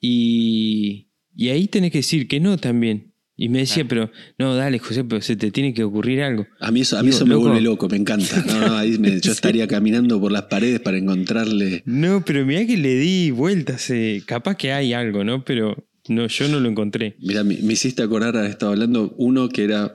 Y, 0.00 1.08
y 1.36 1.48
ahí 1.48 1.68
tenés 1.68 1.90
que 1.92 1.98
decir 1.98 2.28
que 2.28 2.40
no 2.40 2.56
también. 2.58 3.08
Y 3.34 3.48
me 3.48 3.60
decía, 3.60 3.86
pero 3.88 4.10
no, 4.38 4.54
dale, 4.54 4.78
José, 4.78 5.02
pero 5.04 5.20
se 5.22 5.34
te 5.36 5.50
tiene 5.50 5.72
que 5.74 5.82
ocurrir 5.82 6.20
algo. 6.22 6.46
A 6.60 6.70
mí 6.70 6.82
eso, 6.82 6.96
a 6.98 7.02
mí 7.02 7.06
Digo, 7.08 7.16
eso 7.16 7.26
me 7.26 7.34
loco. 7.34 7.46
vuelve 7.46 7.60
loco, 7.62 7.88
me 7.88 7.96
encanta. 7.96 8.44
No, 8.46 8.60
no, 8.68 8.76
ahí 8.76 8.98
me- 8.98 9.20
yo 9.22 9.32
estaría 9.32 9.66
caminando 9.66 10.20
por 10.20 10.30
las 10.30 10.42
paredes 10.42 10.80
para 10.80 10.98
encontrarle. 10.98 11.82
No, 11.86 12.22
pero 12.24 12.44
mirá 12.46 12.64
que 12.66 12.76
le 12.76 12.94
di 12.94 13.30
vueltas. 13.32 13.90
eh, 13.90 14.22
Capaz 14.26 14.56
que 14.56 14.72
hay 14.72 14.92
algo, 14.92 15.24
¿no? 15.24 15.44
Pero 15.44 15.88
no, 16.08 16.26
yo 16.28 16.46
no 16.48 16.60
lo 16.60 16.68
encontré. 16.68 17.16
Mira, 17.20 17.42
me, 17.42 17.56
me 17.56 17.72
hiciste 17.72 18.02
acordar, 18.02 18.36
estaba 18.44 18.72
hablando, 18.72 19.14
uno 19.16 19.48
que 19.48 19.64
era 19.64 19.92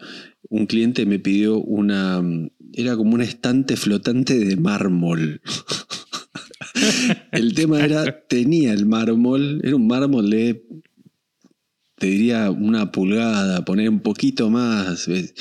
un 0.49 0.65
cliente 0.65 1.05
me 1.05 1.19
pidió 1.19 1.57
una. 1.59 2.21
Era 2.73 2.97
como 2.97 3.13
un 3.13 3.21
estante 3.21 3.77
flotante 3.77 4.37
de 4.39 4.57
mármol. 4.57 5.41
el 7.31 7.53
tema 7.53 7.83
era, 7.83 8.19
tenía 8.27 8.73
el 8.73 8.85
mármol, 8.85 9.61
era 9.63 9.75
un 9.75 9.87
mármol 9.87 10.29
de. 10.29 10.63
Te 11.99 12.05
diría 12.07 12.51
una 12.51 12.91
pulgada, 12.91 13.65
poner 13.65 13.89
un 13.89 14.01
poquito 14.01 14.49
más. 14.51 15.07
¿ves? 15.07 15.33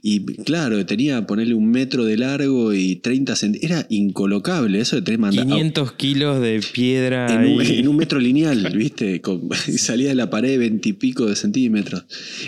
Y 0.00 0.24
claro, 0.44 0.86
tenía 0.86 1.26
ponerle 1.26 1.54
un 1.54 1.68
metro 1.72 2.04
de 2.04 2.16
largo 2.16 2.72
y 2.72 2.94
30 2.96 3.34
centímetros. 3.34 3.78
Era 3.80 3.86
incolocable, 3.90 4.78
eso 4.80 4.94
de 4.94 5.02
tres 5.02 5.18
mandados. 5.18 5.50
500 5.52 5.92
kilos 5.94 6.40
de 6.40 6.60
piedra. 6.72 7.26
En 7.44 7.52
un, 7.52 7.60
ahí. 7.60 7.78
en 7.80 7.88
un 7.88 7.96
metro 7.96 8.20
lineal, 8.20 8.70
¿viste? 8.76 9.20
Con- 9.20 9.48
y 9.66 9.72
salía 9.78 10.10
de 10.10 10.14
la 10.14 10.30
pared 10.30 10.56
veintipico 10.56 11.26
de 11.26 11.34
centímetros. 11.34 12.04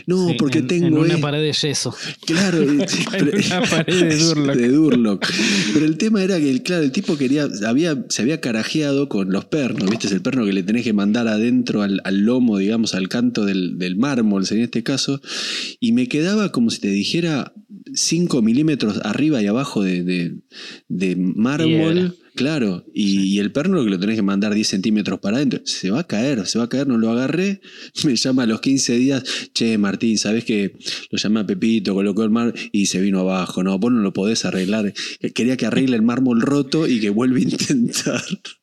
No, 0.07 0.29
Sí, 0.29 0.37
porque 0.39 0.59
en- 0.59 0.67
tengo. 0.69 0.87
En 0.87 0.95
una 0.99 1.15
eh, 1.15 1.19
pared 1.21 1.41
de 1.43 1.53
yeso. 1.53 1.93
Claro, 2.25 2.63
y- 2.73 2.79
pero- 3.11 3.33
una 3.37 3.63
pared 3.69 4.01
de 4.11 4.17
Durlock. 4.17 4.57
de 4.57 4.69
Durlock. 4.69 5.27
Pero 5.75 5.87
el 5.87 5.97
tema 5.99 6.23
era 6.23 6.39
que, 6.39 6.51
el- 6.51 6.63
claro, 6.63 6.85
el 6.85 6.93
tipo 6.93 7.19
quería, 7.19 7.49
había, 7.67 8.05
se 8.11 8.23
había 8.23 8.41
carajeado 8.41 9.09
con 9.09 9.33
los 9.33 9.45
pernos, 9.47 9.91
¿viste? 9.91 10.07
Es 10.07 10.13
el 10.13 10.23
perno 10.23 10.45
que 10.45 10.53
le 10.53 10.63
tenés 10.63 10.85
que 10.85 10.93
mandar 10.93 11.27
adentro 11.27 11.83
al, 11.83 12.01
al 12.05 12.19
lomo, 12.21 12.59
digamos, 12.59 12.95
al 12.95 13.09
canto 13.09 13.40
del, 13.45 13.79
del 13.79 13.97
mármol, 13.97 14.45
en 14.51 14.61
este 14.61 14.83
caso. 14.83 15.21
Y 15.81 15.93
me 15.93 16.09
quedaba 16.09 16.53
como 16.53 16.71
si 16.71 16.81
te 16.81 16.89
dijera 16.91 17.53
5 17.95 18.43
milímetros 18.43 19.01
arriba 19.05 19.43
y 19.43 19.47
abajo 19.47 19.83
de, 19.83 20.03
de- 20.05 20.35
de 20.89 21.17
mármol. 21.17 22.17
Claro, 22.37 22.87
y, 22.95 23.23
y 23.23 23.39
el 23.41 23.51
perno 23.53 23.83
que 23.85 23.91
lo 23.91 23.99
tenés 23.99 24.15
que 24.17 24.23
mandar 24.23 24.55
10 24.55 24.67
centímetros 24.67 25.19
para 25.19 25.37
adentro, 25.39 25.61
se 25.65 25.91
va 25.91 26.01
a 26.01 26.07
caer, 26.07 26.47
se 26.47 26.59
va 26.59 26.67
a 26.67 26.69
caer, 26.69 26.87
no 26.87 26.97
lo 26.97 27.11
agarré, 27.11 27.61
me 28.05 28.15
llama 28.17 28.45
a 28.45 28.47
los 28.47 28.61
15 28.61 28.97
días, 28.97 29.25
che 29.53 29.77
Martín, 29.79 30.17
¿sabés 30.17 30.45
que 30.45 30.73
lo 31.11 31.19
llamé 31.19 31.41
a 31.41 31.47
Pepito, 31.47 31.93
colocó 31.93 32.23
el 32.23 32.31
mar 32.31 32.55
y 32.73 32.87
se 32.87 33.01
vino 33.01 33.19
abajo? 33.21 33.63
No, 33.65 33.79
vos 33.79 33.93
no 33.93 33.99
lo 34.01 34.13
podés 34.13 34.45
arreglar. 34.45 34.95
Quería 35.35 35.57
que 35.57 35.67
arregle 35.67 35.97
el 35.97 36.03
mármol 36.03 36.41
roto 36.41 36.87
y 36.87 37.01
que 37.01 37.11
vuelva 37.11 37.39
a 37.39 37.43
intentar. 37.43 38.23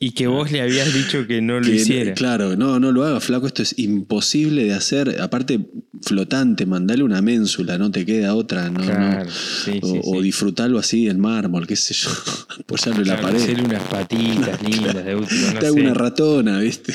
Y 0.00 0.10
que 0.10 0.26
vos 0.26 0.50
le 0.50 0.60
habías 0.60 0.92
dicho 0.92 1.26
que 1.26 1.40
no 1.40 1.60
lo 1.60 1.66
Que- 1.66 1.76
hiciera. 1.76 2.12
Claro, 2.14 2.56
no, 2.56 2.80
no 2.80 2.90
lo 2.92 3.04
haga, 3.04 3.20
flaco, 3.20 3.46
esto 3.46 3.62
es 3.62 3.78
imposible 3.78 4.64
de 4.64 4.74
hacer. 4.74 5.20
Aparte, 5.20 5.60
flotante, 6.02 6.66
mandale 6.66 7.02
una 7.04 7.22
ménsula, 7.22 7.78
no 7.78 7.90
te 7.90 8.04
queda 8.04 8.34
otra, 8.34 8.68
no, 8.68 8.80
no. 8.80 8.84
Claro, 8.86 9.30
sí, 9.30 9.78
O, 9.82 9.86
sí, 9.92 10.00
o 10.02 10.16
sí. 10.16 10.22
disfrutarlo 10.22 10.78
así, 10.78 11.06
el 11.06 11.18
mármol, 11.18 11.66
qué 11.66 11.76
sé 11.76 11.94
yo, 11.94 12.10
apoyarlo 12.60 13.02
en 13.02 13.08
la 13.08 13.14
Claro, 13.14 13.28
pared. 13.28 13.42
hacerle 13.42 13.62
unas 13.64 13.82
patitas 13.84 14.62
lindas 14.68 15.04
de 15.04 15.14
último, 15.14 15.46
no 15.52 15.60
Te 15.60 15.66
hago 15.66 15.76
sé. 15.76 15.82
una 15.82 15.94
ratona, 15.94 16.58
¿viste? 16.58 16.92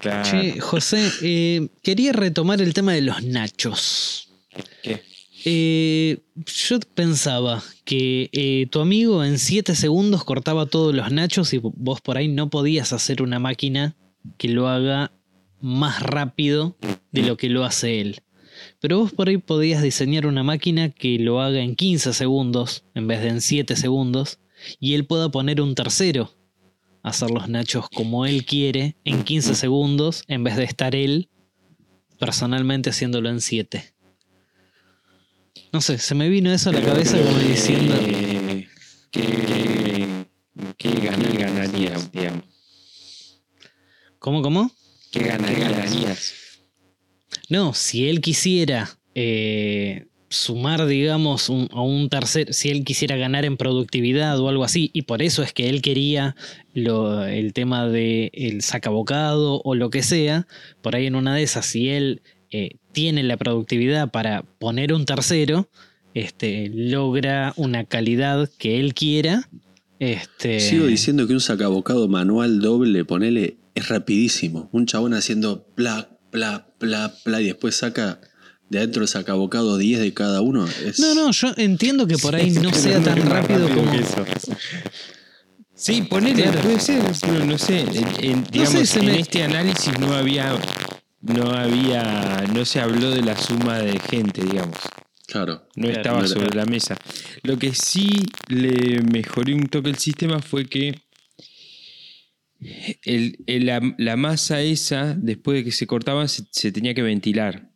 Claro. 0.00 0.30
Che, 0.30 0.60
José, 0.60 1.10
eh, 1.22 1.68
quería 1.82 2.12
retomar 2.12 2.60
el 2.60 2.74
tema 2.74 2.92
de 2.92 3.00
los 3.02 3.22
nachos. 3.24 4.28
¿Qué? 4.82 5.02
Eh, 5.44 6.18
yo 6.46 6.80
pensaba 6.94 7.62
que 7.84 8.28
eh, 8.32 8.66
tu 8.70 8.80
amigo 8.80 9.24
en 9.24 9.38
7 9.38 9.74
segundos 9.74 10.24
cortaba 10.24 10.66
todos 10.66 10.94
los 10.94 11.12
nachos 11.12 11.52
y 11.52 11.58
vos 11.58 12.00
por 12.00 12.16
ahí 12.16 12.28
no 12.28 12.50
podías 12.50 12.92
hacer 12.92 13.22
una 13.22 13.38
máquina 13.38 13.96
que 14.36 14.48
lo 14.48 14.68
haga 14.68 15.12
más 15.60 16.02
rápido 16.02 16.76
de 17.12 17.22
lo 17.22 17.36
que 17.36 17.48
lo 17.48 17.64
hace 17.64 18.00
él. 18.00 18.22
Pero 18.80 18.98
vos 18.98 19.12
por 19.12 19.28
ahí 19.28 19.38
podías 19.38 19.82
diseñar 19.82 20.26
una 20.26 20.42
máquina 20.42 20.88
que 20.90 21.18
lo 21.18 21.40
haga 21.40 21.60
en 21.60 21.76
15 21.76 22.12
segundos 22.12 22.84
en 22.94 23.06
vez 23.06 23.20
de 23.22 23.28
en 23.28 23.40
7 23.40 23.76
segundos 23.76 24.40
y 24.80 24.94
él 24.94 25.06
pueda 25.06 25.30
poner 25.30 25.60
un 25.60 25.76
tercero 25.76 26.34
hacer 27.04 27.30
los 27.30 27.48
nachos 27.48 27.88
como 27.88 28.26
él 28.26 28.44
quiere 28.44 28.96
en 29.04 29.22
15 29.22 29.54
segundos 29.54 30.24
en 30.26 30.42
vez 30.42 30.56
de 30.56 30.64
estar 30.64 30.96
él 30.96 31.28
personalmente 32.18 32.90
haciéndolo 32.90 33.28
en 33.28 33.40
7. 33.40 33.94
No 35.72 35.80
sé, 35.80 35.98
se 35.98 36.14
me 36.14 36.28
vino 36.28 36.50
eso 36.52 36.70
a 36.70 36.72
la 36.72 36.82
cabeza 36.82 37.18
como 37.22 37.38
diciendo. 37.38 37.94
Eh, 38.00 38.66
¿Qué, 39.10 40.24
qué 40.76 40.90
ganar 41.00 41.36
ganaría, 41.36 41.92
digamos? 42.12 42.44
¿Cómo, 44.18 44.42
cómo? 44.42 44.70
¿Qué 45.12 45.20
ganar 45.20 45.54
ganarías? 45.54 46.34
No, 47.48 47.74
si 47.74 48.08
él 48.08 48.20
quisiera 48.20 48.98
eh, 49.14 50.06
sumar, 50.28 50.86
digamos, 50.86 51.48
un- 51.48 51.68
a 51.72 51.80
un 51.82 52.08
tercer, 52.08 52.52
si 52.54 52.70
él 52.70 52.84
quisiera 52.84 53.16
ganar 53.16 53.44
en 53.44 53.56
productividad 53.56 54.38
o 54.38 54.48
algo 54.48 54.64
así, 54.64 54.90
y 54.92 55.02
por 55.02 55.22
eso 55.22 55.42
es 55.42 55.52
que 55.52 55.68
él 55.68 55.82
quería 55.82 56.36
lo- 56.74 57.24
el 57.26 57.52
tema 57.52 57.88
de 57.88 58.30
el 58.34 58.62
sacabocado 58.62 59.60
o 59.64 59.74
lo 59.74 59.90
que 59.90 60.02
sea, 60.02 60.46
por 60.82 60.94
ahí 60.96 61.06
en 61.06 61.14
una 61.16 61.34
de 61.34 61.42
esas, 61.42 61.66
si 61.66 61.88
él 61.90 62.22
eh, 62.50 62.76
tiene 62.98 63.22
la 63.22 63.36
productividad 63.36 64.10
para 64.10 64.42
poner 64.58 64.92
un 64.92 65.04
tercero, 65.04 65.68
este, 66.14 66.68
logra 66.74 67.52
una 67.56 67.84
calidad 67.84 68.50
que 68.58 68.80
él 68.80 68.92
quiera. 68.92 69.48
Este, 70.00 70.58
Sigo 70.58 70.84
diciendo 70.86 71.28
que 71.28 71.32
un 71.32 71.40
sacabocado 71.40 72.08
manual 72.08 72.58
doble, 72.60 73.04
ponele, 73.04 73.56
es 73.76 73.88
rapidísimo. 73.88 74.68
Un 74.72 74.86
chabón 74.86 75.14
haciendo 75.14 75.62
pla, 75.76 76.08
pla, 76.32 76.66
pla, 76.78 77.14
pla, 77.22 77.40
y 77.40 77.44
después 77.44 77.76
saca 77.76 78.20
de 78.68 78.78
adentro 78.78 79.02
el 79.02 79.08
sacabocado 79.08 79.78
10 79.78 80.00
de 80.00 80.12
cada 80.12 80.40
uno. 80.40 80.66
Es- 80.84 80.98
No, 80.98 81.14
no, 81.14 81.30
yo 81.30 81.52
entiendo 81.56 82.08
que 82.08 82.18
por 82.18 82.34
ahí 82.34 82.50
no 82.50 82.72
sea 82.74 83.00
tan 83.00 83.22
rápido 83.30 83.68
como. 83.68 83.92
que 83.92 83.98
eso. 83.98 84.24
Sí, 85.72 86.02
ponele, 86.02 86.42
Claro. 86.42 86.60
puede 86.62 86.80
ser, 86.80 87.00
pero 87.20 87.44
no 87.44 87.56
sé. 87.58 87.82
en- 87.82 88.24
en- 88.30 88.44
digamos, 88.50 88.88
se 88.88 88.98
en 88.98 89.06
me- 89.06 89.20
este 89.20 89.44
análisis 89.44 89.96
no 90.00 90.12
había. 90.12 90.58
No 91.20 91.50
había. 91.50 92.44
No 92.54 92.64
se 92.64 92.80
habló 92.80 93.10
de 93.10 93.22
la 93.22 93.36
suma 93.36 93.78
de 93.78 93.98
gente, 93.98 94.42
digamos. 94.44 94.78
Claro. 95.26 95.66
No 95.76 95.88
estaba 95.98 96.20
sobre 96.34 96.56
la 96.56 96.64
mesa. 96.64 96.96
Lo 97.42 97.58
que 97.58 97.74
sí 97.74 98.08
le 98.48 99.02
mejoré 99.02 99.54
un 99.54 99.66
toque 99.66 99.90
el 99.90 99.96
sistema 99.98 100.38
fue 100.40 100.64
que 100.66 100.94
el- 103.04 103.38
el- 103.46 103.66
la, 103.66 103.80
la 103.98 104.16
masa 104.16 104.62
esa, 104.62 105.14
después 105.14 105.58
de 105.58 105.64
que 105.64 105.72
se 105.72 105.86
cortaba, 105.86 106.26
se, 106.28 106.44
se 106.50 106.72
tenía 106.72 106.94
que 106.94 107.02
ventilar. 107.02 107.70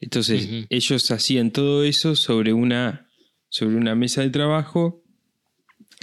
Entonces, 0.00 0.66
ellos 0.68 1.10
hacían 1.10 1.50
todo 1.50 1.82
eso 1.84 2.14
sobre 2.14 2.52
una, 2.52 3.08
sobre 3.48 3.76
una 3.76 3.94
mesa 3.94 4.20
de 4.20 4.28
trabajo, 4.30 5.02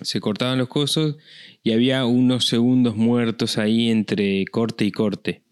se 0.01 0.19
cortaban 0.19 0.57
los 0.57 0.69
cosos 0.69 1.17
y 1.61 1.71
había 1.73 2.05
unos 2.05 2.45
segundos 2.47 2.95
muertos 2.95 3.59
ahí 3.59 3.89
entre 3.91 4.45
corte 4.45 4.85
y 4.85 4.91
corte. 4.91 5.43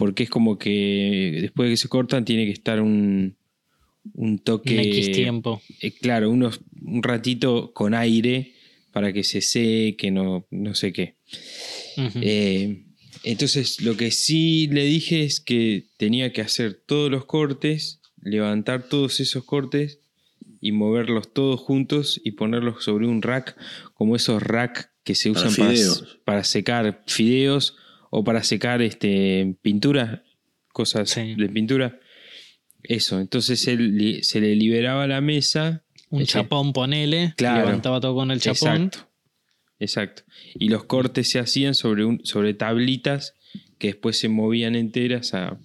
Porque 0.00 0.22
es 0.22 0.30
como 0.30 0.56
que 0.58 1.40
después 1.42 1.68
de 1.68 1.74
que 1.74 1.76
se 1.76 1.88
cortan 1.88 2.24
tiene 2.24 2.46
que 2.46 2.52
estar 2.52 2.80
un, 2.80 3.36
un 4.14 4.38
toque... 4.38 4.72
Un 4.72 4.80
X 4.80 5.12
tiempo. 5.12 5.60
eh, 5.82 5.92
claro, 5.92 6.30
unos, 6.30 6.60
un 6.80 7.02
ratito 7.02 7.74
con 7.74 7.92
aire 7.92 8.54
para 8.92 9.12
que 9.12 9.24
se 9.24 9.42
seque, 9.42 10.10
no, 10.10 10.46
no 10.50 10.74
sé 10.74 10.94
qué. 10.94 11.16
Eh, 11.98 12.86
entonces, 13.24 13.82
lo 13.82 13.94
que 13.98 14.10
sí 14.10 14.68
le 14.68 14.84
dije 14.84 15.22
es 15.22 15.38
que 15.38 15.84
tenía 15.98 16.32
que 16.32 16.40
hacer 16.40 16.72
todos 16.86 17.10
los 17.10 17.26
cortes, 17.26 18.00
levantar 18.22 18.88
todos 18.88 19.20
esos 19.20 19.44
cortes 19.44 20.00
y 20.62 20.72
moverlos 20.72 21.34
todos 21.34 21.60
juntos 21.60 22.22
y 22.24 22.30
ponerlos 22.30 22.84
sobre 22.84 23.06
un 23.06 23.20
rack, 23.20 23.54
como 23.92 24.16
esos 24.16 24.42
rack 24.42 24.90
que 25.04 25.14
se 25.14 25.30
usan 25.30 25.52
para 26.24 26.42
secar 26.42 27.02
fideos 27.06 27.76
o 28.10 28.22
para 28.24 28.42
secar 28.42 28.82
este, 28.82 29.56
pintura, 29.62 30.22
cosas 30.72 31.10
Sí. 31.10 31.34
de 31.36 31.48
pintura. 31.48 31.98
Eso, 32.82 33.20
entonces 33.20 33.66
él 33.68 34.20
se 34.22 34.40
le 34.40 34.54
liberaba 34.56 35.06
la 35.06 35.20
mesa. 35.20 35.84
Un 36.10 36.22
Ese- 36.22 36.32
chapón, 36.32 36.72
ponele. 36.72 37.34
Claro. 37.36 37.64
Levantaba 37.66 38.00
todo 38.00 38.14
con 38.14 38.30
el 38.30 38.40
chapón. 38.40 38.84
Exacto. 38.84 39.08
Exacto. 39.78 40.22
Y 40.54 40.68
los 40.68 40.84
cortes 40.84 41.30
se 41.30 41.38
hacían 41.38 41.74
sobre, 41.74 42.04
un, 42.04 42.20
sobre 42.24 42.52
tablitas 42.54 43.34
que 43.78 43.88
después 43.88 44.18
se 44.18 44.28
movían 44.28 44.74
enteras 44.74 45.32
a. 45.34 45.58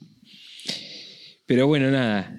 Pero 1.45 1.67
bueno, 1.67 1.91
nada. 1.91 2.37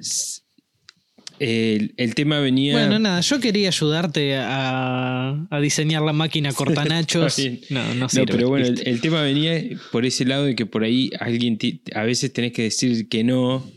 El, 1.38 1.94
el 1.96 2.14
tema 2.14 2.40
venía. 2.40 2.72
Bueno, 2.74 2.98
nada, 2.98 3.20
yo 3.20 3.40
quería 3.40 3.68
ayudarte 3.68 4.36
a, 4.36 5.46
a 5.50 5.60
diseñar 5.60 6.02
la 6.02 6.12
máquina 6.12 6.52
cortanachos. 6.54 7.38
No, 7.70 7.84
no 7.88 7.94
No, 7.94 8.08
sirve. 8.08 8.26
pero 8.26 8.48
bueno, 8.48 8.66
el, 8.66 9.00
tema 9.00 9.22
venía 9.22 9.62
por 9.92 10.06
ese 10.06 10.24
lado 10.24 10.44
de 10.44 10.54
que 10.54 10.66
por 10.66 10.84
ahí 10.84 11.10
alguien 11.20 11.58
a 11.94 12.02
veces 12.04 12.32
tenés 12.32 12.52
que 12.52 12.62
decir 12.62 13.08
que 13.08 13.24
no, 13.24 13.68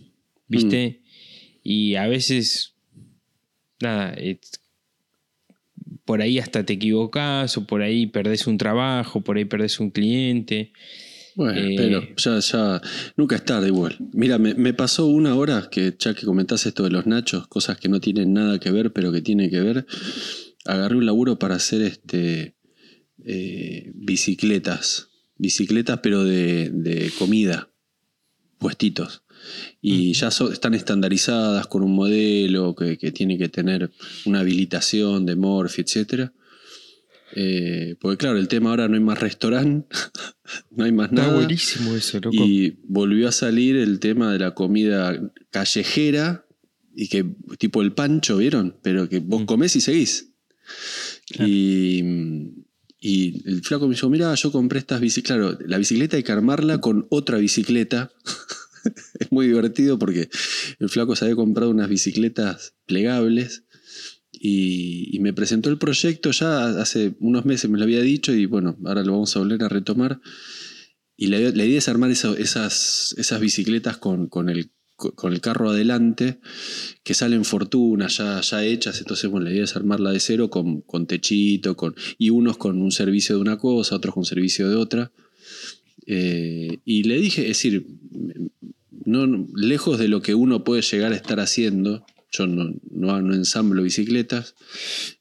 ¿viste? 0.47 1.01
Y 1.63 1.95
a 1.95 2.07
veces, 2.07 2.73
nada, 3.81 4.15
por 6.05 6.21
ahí 6.21 6.39
hasta 6.39 6.65
te 6.65 6.73
equivocás 6.73 7.57
o 7.57 7.67
por 7.67 7.81
ahí 7.81 8.07
perdés 8.07 8.47
un 8.47 8.57
trabajo, 8.57 9.21
por 9.21 9.37
ahí 9.37 9.45
perdés 9.45 9.79
un 9.79 9.91
cliente. 9.91 10.71
Bueno, 11.35 11.59
Eh, 11.59 11.73
pero 11.77 12.01
ya, 12.17 12.39
ya, 12.39 12.81
nunca 13.15 13.35
es 13.35 13.45
tarde 13.45 13.67
igual. 13.67 13.95
Mira, 14.13 14.37
me, 14.37 14.53
me 14.55 14.73
pasó 14.73 15.05
una 15.05 15.35
hora 15.35 15.69
que 15.71 15.95
ya 15.97 16.13
que 16.13 16.25
comentás 16.25 16.65
esto 16.65 16.83
de 16.83 16.89
los 16.89 17.05
nachos, 17.05 17.47
cosas 17.47 17.77
que 17.77 17.87
no 17.89 17.99
tienen 17.99 18.33
nada 18.33 18.59
que 18.59 18.71
ver, 18.71 18.91
pero 18.91 19.11
que 19.11 19.21
tienen 19.21 19.49
que 19.49 19.59
ver. 19.61 19.85
Agarré 20.65 20.95
un 20.97 21.05
laburo 21.05 21.39
para 21.39 21.55
hacer 21.55 21.81
este 21.81 22.55
eh, 23.23 23.91
bicicletas. 23.95 25.09
Bicicletas, 25.37 25.99
pero 26.03 26.23
de, 26.23 26.69
de 26.71 27.11
comida. 27.17 27.69
Puestitos. 28.57 29.23
Y 29.81 30.11
ya 30.13 30.31
so- 30.31 30.51
están 30.51 30.73
estandarizadas 30.73 31.67
con 31.67 31.81
un 31.83 31.93
modelo 31.95 32.75
que, 32.75 32.97
que 32.97 33.11
tiene 33.13 33.37
que 33.37 33.47
tener 33.47 33.89
una 34.25 34.41
habilitación 34.41 35.25
de 35.25 35.35
Morphy, 35.37 35.81
etcétera. 35.83 36.33
Eh, 37.35 37.95
porque 38.01 38.17
claro, 38.17 38.37
el 38.37 38.47
tema 38.47 38.71
ahora 38.71 38.87
no 38.87 38.95
hay 38.95 39.01
más 39.01 39.19
restaurante, 39.19 39.87
no 40.71 40.83
hay 40.83 40.91
más 40.91 41.09
Está 41.09 41.23
nada. 41.23 41.35
buenísimo 41.35 41.95
eso, 41.95 42.19
loco. 42.19 42.35
Y 42.35 42.79
volvió 42.87 43.27
a 43.27 43.31
salir 43.31 43.75
el 43.75 43.99
tema 43.99 44.31
de 44.33 44.39
la 44.39 44.53
comida 44.55 45.31
callejera 45.51 46.45
y 46.95 47.07
que 47.07 47.25
tipo 47.57 47.81
el 47.81 47.93
pancho, 47.93 48.37
¿vieron? 48.37 48.75
Pero 48.81 49.07
que 49.09 49.19
vos 49.19 49.41
Mm. 49.43 49.45
comés 49.45 49.75
y 49.75 49.81
seguís. 49.81 50.31
Claro. 51.31 51.47
Y, 51.49 52.65
y 52.99 53.47
el 53.47 53.61
flaco 53.63 53.87
me 53.87 53.93
dijo, 53.95 54.09
mira, 54.09 54.33
yo 54.35 54.51
compré 54.51 54.79
estas 54.79 54.99
bicicletas. 54.99 55.37
Claro, 55.37 55.57
la 55.67 55.77
bicicleta 55.77 56.17
hay 56.17 56.23
que 56.23 56.31
armarla 56.31 56.79
con 56.81 57.05
otra 57.09 57.37
bicicleta. 57.37 58.11
es 59.19 59.31
muy 59.31 59.47
divertido 59.47 59.99
porque 59.99 60.29
el 60.79 60.89
flaco 60.89 61.15
se 61.15 61.25
había 61.25 61.35
comprado 61.35 61.69
unas 61.71 61.89
bicicletas 61.89 62.73
plegables 62.85 63.63
y, 64.39 65.15
y 65.15 65.19
me 65.19 65.33
presentó 65.33 65.69
el 65.69 65.77
proyecto 65.77 66.31
ya 66.31 66.69
hace 66.81 67.13
unos 67.19 67.45
meses, 67.45 67.69
me 67.69 67.77
lo 67.77 67.83
había 67.83 68.01
dicho 68.01 68.33
y 68.33 68.45
bueno, 68.45 68.77
ahora 68.85 69.03
lo 69.03 69.11
vamos 69.13 69.35
a 69.35 69.39
volver 69.39 69.63
a 69.63 69.69
retomar. 69.69 70.21
Y 71.17 71.27
la, 71.27 71.37
la 71.39 71.65
idea 71.65 71.77
es 71.77 71.89
armar 71.89 72.11
eso- 72.11 72.37
esas, 72.37 73.13
esas 73.17 73.41
bicicletas 73.41 73.97
con, 73.97 74.27
con 74.27 74.49
el, 74.49 74.71
con 74.95 75.33
el 75.33 75.41
carro 75.41 75.69
adelante, 75.69 76.39
que 77.03 77.13
salen 77.13 77.43
fortunas 77.43 78.17
ya, 78.17 78.39
ya 78.41 78.63
hechas. 78.63 78.99
Entonces, 78.99 79.29
bueno, 79.29 79.45
la 79.45 79.51
idea 79.51 79.65
es 79.65 79.75
armarla 79.75 80.11
de 80.11 80.19
cero 80.21 80.49
con, 80.49 80.81
con 80.81 81.07
techito, 81.07 81.75
con, 81.75 81.93
y 82.17 82.29
unos 82.29 82.57
con 82.57 82.81
un 82.81 82.91
servicio 82.91 83.35
de 83.35 83.41
una 83.41 83.57
cosa, 83.57 83.95
otros 83.95 84.13
con 84.13 84.23
servicio 84.23 84.69
de 84.69 84.75
otra. 84.75 85.11
Eh, 86.05 86.79
y 86.85 87.03
le 87.03 87.19
dije, 87.19 87.41
es 87.43 87.49
decir, 87.49 87.85
no, 89.05 89.47
lejos 89.55 89.99
de 89.99 90.07
lo 90.07 90.21
que 90.21 90.35
uno 90.35 90.63
puede 90.63 90.81
llegar 90.81 91.11
a 91.11 91.15
estar 91.15 91.39
haciendo, 91.39 92.05
yo 92.31 92.47
no, 92.47 92.73
no, 92.91 93.21
no 93.21 93.33
ensamblo 93.33 93.81
bicicletas, 93.83 94.55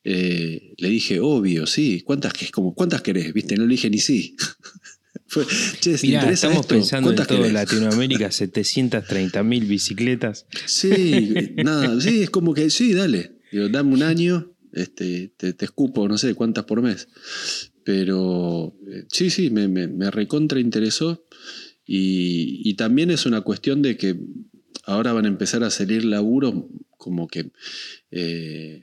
eh, 0.05 0.75
le 0.77 0.89
dije, 0.89 1.21
obvio, 1.21 1.67
sí, 1.67 2.03
¿cuántas, 2.05 2.33
que- 2.33 2.51
como, 2.51 2.75
¿cuántas 2.75 3.03
querés? 3.03 3.33
¿Viste? 3.33 3.57
No 3.57 3.65
le 3.65 3.71
dije 3.71 3.91
ni 3.91 3.99
sí. 3.99 4.37
Fue, 5.27 5.45
che, 5.81 5.97
¿te 5.99 6.07
Mirá, 6.07 6.31
estamos 6.31 6.61
esto? 6.61 6.75
pensando 6.75 7.11
en 7.11 7.17
¿Cuántas 7.17 7.27
todo 7.29 7.43
querés? 7.43 7.53
Latinoamérica, 7.55 8.31
730 8.31 9.43
mil 9.43 9.65
bicicletas. 9.67 10.47
Sí, 10.67 11.35
nada, 11.57 12.01
sí, 12.01 12.23
es 12.23 12.31
como 12.31 12.55
que, 12.55 12.71
sí, 12.71 12.95
dale. 12.95 13.33
Digo, 13.53 13.69
dame 13.69 13.93
un 13.95 14.03
año, 14.03 14.53
este, 14.73 15.33
te, 15.37 15.53
te 15.55 15.65
escupo, 15.65 16.09
no 16.09 16.17
sé 16.19 16.35
cuántas 16.35 16.65
por 16.65 16.83
mes. 16.83 17.09
Pero 17.85 18.75
eh, 18.91 19.05
sí, 19.11 19.31
sí, 19.31 19.51
me, 19.51 19.67
me, 19.69 19.87
me 19.89 20.11
recontra 20.11 20.61
interesó. 20.61 21.27
Y, 21.87 22.61
y 22.69 22.75
también 22.75 23.11
es 23.11 23.25
una 23.25 23.41
cuestión 23.41 23.81
de 23.83 23.97
que 23.97 24.19
ahora 24.85 25.13
van 25.15 25.25
a 25.25 25.29
empezar 25.29 25.63
a 25.65 25.71
salir 25.71 26.05
laburos 26.05 26.55
como 27.09 27.27
que 27.27 27.51
eh, 28.11 28.83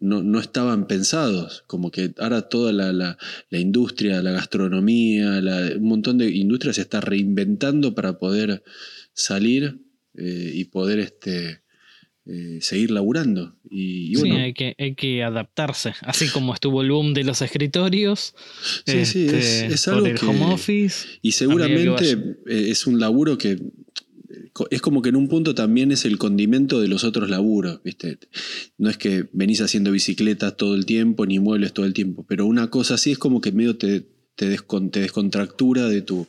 no, 0.00 0.22
no 0.22 0.38
estaban 0.38 0.86
pensados. 0.86 1.64
Como 1.66 1.90
que 1.90 2.12
ahora 2.18 2.42
toda 2.42 2.72
la, 2.72 2.92
la- 2.92 3.16
la 3.48 3.58
industria, 3.58 4.20
la 4.22 4.32
gastronomía, 4.32 5.40
la- 5.40 5.76
un 5.78 5.88
montón 5.88 6.18
de 6.18 6.28
industrias 6.30 6.76
se 6.76 6.82
está 6.82 7.00
reinventando 7.00 7.94
para 7.94 8.18
poder 8.18 8.62
salir 9.14 9.78
eh, 10.16 10.50
y 10.54 10.64
poder 10.64 10.98
este, 10.98 11.62
eh, 12.26 12.58
seguir 12.60 12.90
laburando. 12.90 13.56
Y, 13.70 14.12
y 14.12 14.14
Sí, 14.16 14.20
bueno, 14.20 14.36
hay 14.44 14.52
que, 14.52 14.74
hay 14.78 14.94
que 14.94 15.22
adaptarse. 15.22 15.94
Así 16.02 16.28
como 16.28 16.52
estuvo 16.52 16.82
el 16.82 16.90
boom 16.90 17.14
de 17.14 17.24
los 17.24 17.40
escritorios. 17.40 18.34
Sí, 18.86 19.06
sí, 19.06 19.26
es- 19.26 19.32
este, 19.34 19.74
es 19.74 19.84
por 19.86 19.94
algo 19.94 20.06
el 20.08 20.18
que- 20.18 20.26
home 20.26 20.44
office. 20.52 21.06
Y 21.22 21.32
seguramente 21.32 22.36
es 22.46 22.86
un 22.86 23.00
laburo 23.00 23.38
que 23.38 23.58
es 24.70 24.80
como 24.80 25.02
que 25.02 25.08
en 25.08 25.16
un 25.16 25.28
punto 25.28 25.54
también 25.54 25.90
es 25.92 26.04
el 26.04 26.16
condimento 26.18 26.80
de 26.80 26.88
los 26.88 27.02
otros 27.04 27.28
laburos, 27.28 27.80
¿viste? 27.82 28.18
No 28.78 28.88
es 28.90 28.96
que 28.96 29.26
venís 29.32 29.60
haciendo 29.60 29.90
bicicletas 29.90 30.56
todo 30.56 30.74
el 30.74 30.86
tiempo 30.86 31.26
ni 31.26 31.38
muebles 31.40 31.72
todo 31.72 31.86
el 31.86 31.92
tiempo, 31.92 32.24
pero 32.28 32.46
una 32.46 32.70
cosa 32.70 32.94
así 32.94 33.10
es 33.12 33.18
como 33.18 33.40
que 33.40 33.50
medio 33.52 33.76
te, 33.76 34.06
te, 34.36 34.56
te 34.90 35.00
descontractura 35.00 35.88
de 35.88 36.02
tu, 36.02 36.28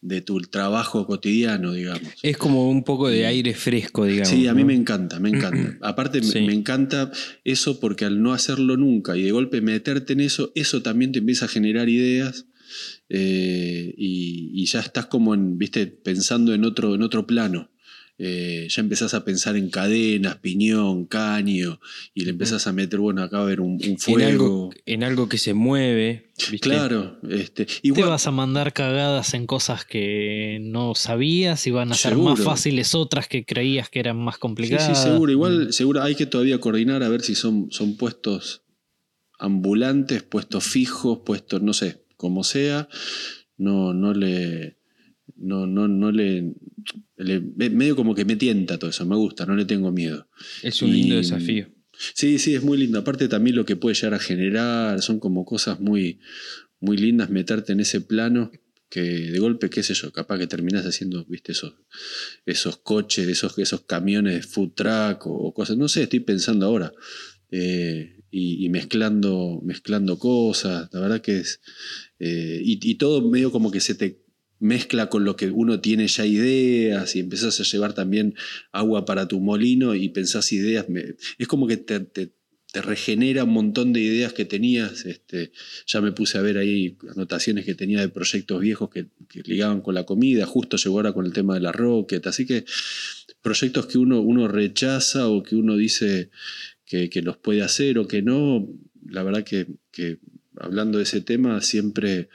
de 0.00 0.20
tu 0.20 0.40
trabajo 0.42 1.04
cotidiano, 1.06 1.72
digamos. 1.72 2.02
Es 2.22 2.36
como 2.36 2.70
un 2.70 2.84
poco 2.84 3.08
de 3.08 3.26
aire 3.26 3.52
fresco, 3.54 4.04
digamos. 4.04 4.28
Sí, 4.28 4.46
a 4.46 4.54
mí 4.54 4.60
¿no? 4.60 4.68
me 4.68 4.74
encanta, 4.74 5.18
me 5.18 5.28
encanta. 5.30 5.76
Aparte, 5.86 6.22
Sí. 6.22 6.42
me 6.42 6.54
encanta 6.54 7.10
eso 7.42 7.80
porque 7.80 8.04
al 8.04 8.22
no 8.22 8.32
hacerlo 8.32 8.76
nunca 8.76 9.16
y 9.16 9.22
de 9.22 9.32
golpe 9.32 9.60
meterte 9.60 10.12
en 10.12 10.20
eso, 10.20 10.52
eso 10.54 10.82
también 10.82 11.10
te 11.10 11.18
empieza 11.18 11.46
a 11.46 11.48
generar 11.48 11.88
ideas 11.88 12.46
eh, 13.08 13.94
y, 13.96 14.50
y 14.54 14.66
ya 14.66 14.80
estás 14.80 15.06
como 15.06 15.34
en, 15.34 15.58
viste, 15.58 15.86
pensando 15.86 16.54
en 16.54 16.64
otro, 16.64 16.94
en 16.94 17.02
otro 17.02 17.26
plano. 17.26 17.70
Eh, 18.20 18.66
ya 18.68 18.80
empezás 18.82 19.14
a 19.14 19.24
pensar 19.24 19.54
en 19.56 19.70
cadenas, 19.70 20.38
piñón, 20.38 21.06
caño, 21.06 21.78
y 22.14 22.24
le 22.24 22.30
empezás 22.30 22.66
a 22.66 22.72
meter, 22.72 22.98
bueno, 22.98 23.22
acá 23.22 23.36
va 23.36 23.42
a 23.44 23.46
haber 23.46 23.60
un, 23.60 23.74
un 23.74 23.80
en, 23.84 23.96
fuego. 23.98 24.26
algo, 24.28 24.70
en 24.86 25.04
algo 25.04 25.28
que 25.28 25.38
se 25.38 25.54
mueve. 25.54 26.32
¿viste? 26.50 26.58
Claro, 26.58 27.20
este, 27.30 27.66
Te 27.66 27.72
igual, 27.84 28.08
vas 28.08 28.26
a 28.26 28.32
mandar 28.32 28.72
cagadas 28.72 29.34
en 29.34 29.46
cosas 29.46 29.84
que 29.84 30.58
no 30.60 30.96
sabías 30.96 31.64
y 31.68 31.70
van 31.70 31.92
a 31.92 31.94
ser 31.94 32.16
más 32.16 32.40
fáciles 32.40 32.92
otras 32.96 33.28
que 33.28 33.44
creías 33.44 33.88
que 33.88 34.00
eran 34.00 34.16
más 34.16 34.34
Sí, 34.34 34.40
complicadas. 34.40 34.98
sí, 34.98 35.10
seguro. 35.10 35.30
Igual, 35.30 35.72
seguro 35.72 36.02
hay 36.02 36.16
que 36.16 36.26
todavía 36.26 36.58
coordinar 36.58 37.04
a 37.04 37.08
ver 37.08 37.20
si 37.22 37.36
son, 37.36 37.68
son 37.70 37.96
puestos 37.96 38.62
ambulantes, 39.38 40.24
puestos 40.24 40.64
fijos, 40.64 41.20
puestos, 41.24 41.62
no 41.62 41.72
sé, 41.72 42.02
como 42.18 42.44
sea. 42.44 42.86
No, 43.56 43.94
no 43.94 44.12
le. 44.12 44.76
No, 45.36 45.66
no, 45.66 45.88
no 45.88 46.10
le, 46.12 46.52
le- 47.16 47.40
me- 47.40 47.70
Medio 47.70 47.96
como 47.96 48.14
que 48.14 48.24
me 48.26 48.36
tienta 48.36 48.78
todo 48.78 48.90
eso, 48.90 49.06
me 49.06 49.16
gusta, 49.16 49.46
no 49.46 49.54
le 49.56 49.64
tengo 49.64 49.90
miedo. 49.92 50.28
Es 50.62 50.82
un 50.82 50.92
lindo 50.92 51.16
desafío. 51.16 51.68
Sí, 52.14 52.38
sí, 52.38 52.54
es 52.54 52.62
muy 52.62 52.76
lindo. 52.78 52.98
Aparte 52.98 53.26
también 53.28 53.56
lo 53.56 53.64
que 53.64 53.76
puede 53.76 53.94
llegar 53.94 54.14
a 54.14 54.18
generar, 54.18 55.00
son 55.02 55.18
como 55.20 55.44
cosas 55.44 55.80
muy, 55.80 56.20
muy 56.80 56.96
lindas 56.96 57.30
meterte 57.30 57.72
en 57.72 57.80
ese 57.80 58.00
plano 58.00 58.50
que 58.90 59.00
de 59.02 59.38
golpe, 59.38 59.68
qué 59.68 59.82
sé 59.82 59.92
yo, 59.94 60.12
capaz 60.12 60.38
que 60.38 60.46
terminás 60.46 60.86
haciendo, 60.86 61.24
viste, 61.26 61.52
esos, 61.52 61.74
esos 62.46 62.78
coches, 62.78 63.28
esos, 63.28 63.58
esos 63.58 63.82
camiones 63.82 64.34
de 64.34 64.42
food 64.42 64.72
truck 64.74 65.26
o, 65.26 65.32
o 65.32 65.52
cosas, 65.52 65.76
no 65.76 65.88
sé, 65.88 66.04
estoy 66.04 66.20
pensando 66.20 66.64
ahora. 66.66 66.92
Eh, 67.50 68.14
y, 68.30 68.64
y 68.64 68.68
mezclando, 68.70 69.60
mezclando 69.64 70.18
cosas, 70.18 70.88
la 70.92 71.00
verdad 71.00 71.20
que 71.20 71.38
es... 71.40 71.60
eh, 72.18 72.60
y, 72.64 72.94
todo 72.96 73.22
medio 73.28 73.52
como 73.52 73.70
que 73.70 73.80
se 73.80 73.94
te 73.94 74.22
mezcla 74.60 75.08
con 75.08 75.24
lo 75.24 75.36
que 75.36 75.50
uno 75.50 75.80
tiene 75.80 76.08
ya 76.08 76.26
ideas 76.26 77.14
y 77.14 77.20
empezás 77.20 77.60
a 77.60 77.64
llevar 77.64 77.94
también 77.94 78.34
agua 78.72 79.04
para 79.04 79.28
tu 79.28 79.40
molino 79.40 79.94
y 79.94 80.08
pensás 80.08 80.52
ideas. 80.52 80.88
me- 80.88 81.14
es 81.38 81.46
como 81.46 81.66
que 81.66 81.76
te, 81.76 82.00
te- 82.00 82.32
regenera 82.74 83.44
un 83.44 83.50
montón 83.52 83.92
de 83.94 84.00
ideas 84.00 84.32
que 84.34 84.44
tenías. 84.44 85.06
Este, 85.06 85.52
ya 85.86 86.00
me 86.00 86.12
puse 86.12 86.36
a 86.38 86.42
ver 86.42 86.58
ahí 86.58 86.98
anotaciones 87.10 87.64
que 87.64 87.74
tenía 87.74 88.00
de 88.00 88.08
proyectos 88.10 88.60
viejos 88.60 88.90
que, 88.90 89.06
que 89.28 89.42
ligaban 89.42 89.80
con 89.80 89.94
la 89.94 90.04
comida. 90.04 90.44
Justo 90.44 90.76
llegó 90.76 90.96
ahora 90.96 91.12
con 91.14 91.24
el 91.24 91.32
tema 91.32 91.54
de 91.54 91.60
la 91.60 91.72
rocket. 91.72 92.26
Así 92.26 92.46
que 92.46 92.64
proyectos 93.40 93.86
que 93.86 93.98
uno, 93.98 94.20
uno 94.20 94.48
rechaza 94.48 95.28
o 95.28 95.42
que 95.42 95.56
uno 95.56 95.76
dice 95.76 96.30
que, 96.84 97.08
que 97.08 97.22
los 97.22 97.36
puede 97.38 97.62
hacer 97.62 97.98
o 97.98 98.06
que 98.06 98.22
no, 98.22 98.68
la 99.08 99.22
verdad 99.22 99.44
que, 99.44 99.66
que 99.90 100.18
hablando 100.60 100.98
de 100.98 101.04
ese 101.04 101.20
tema, 101.20 101.60
siempre, 101.60 102.28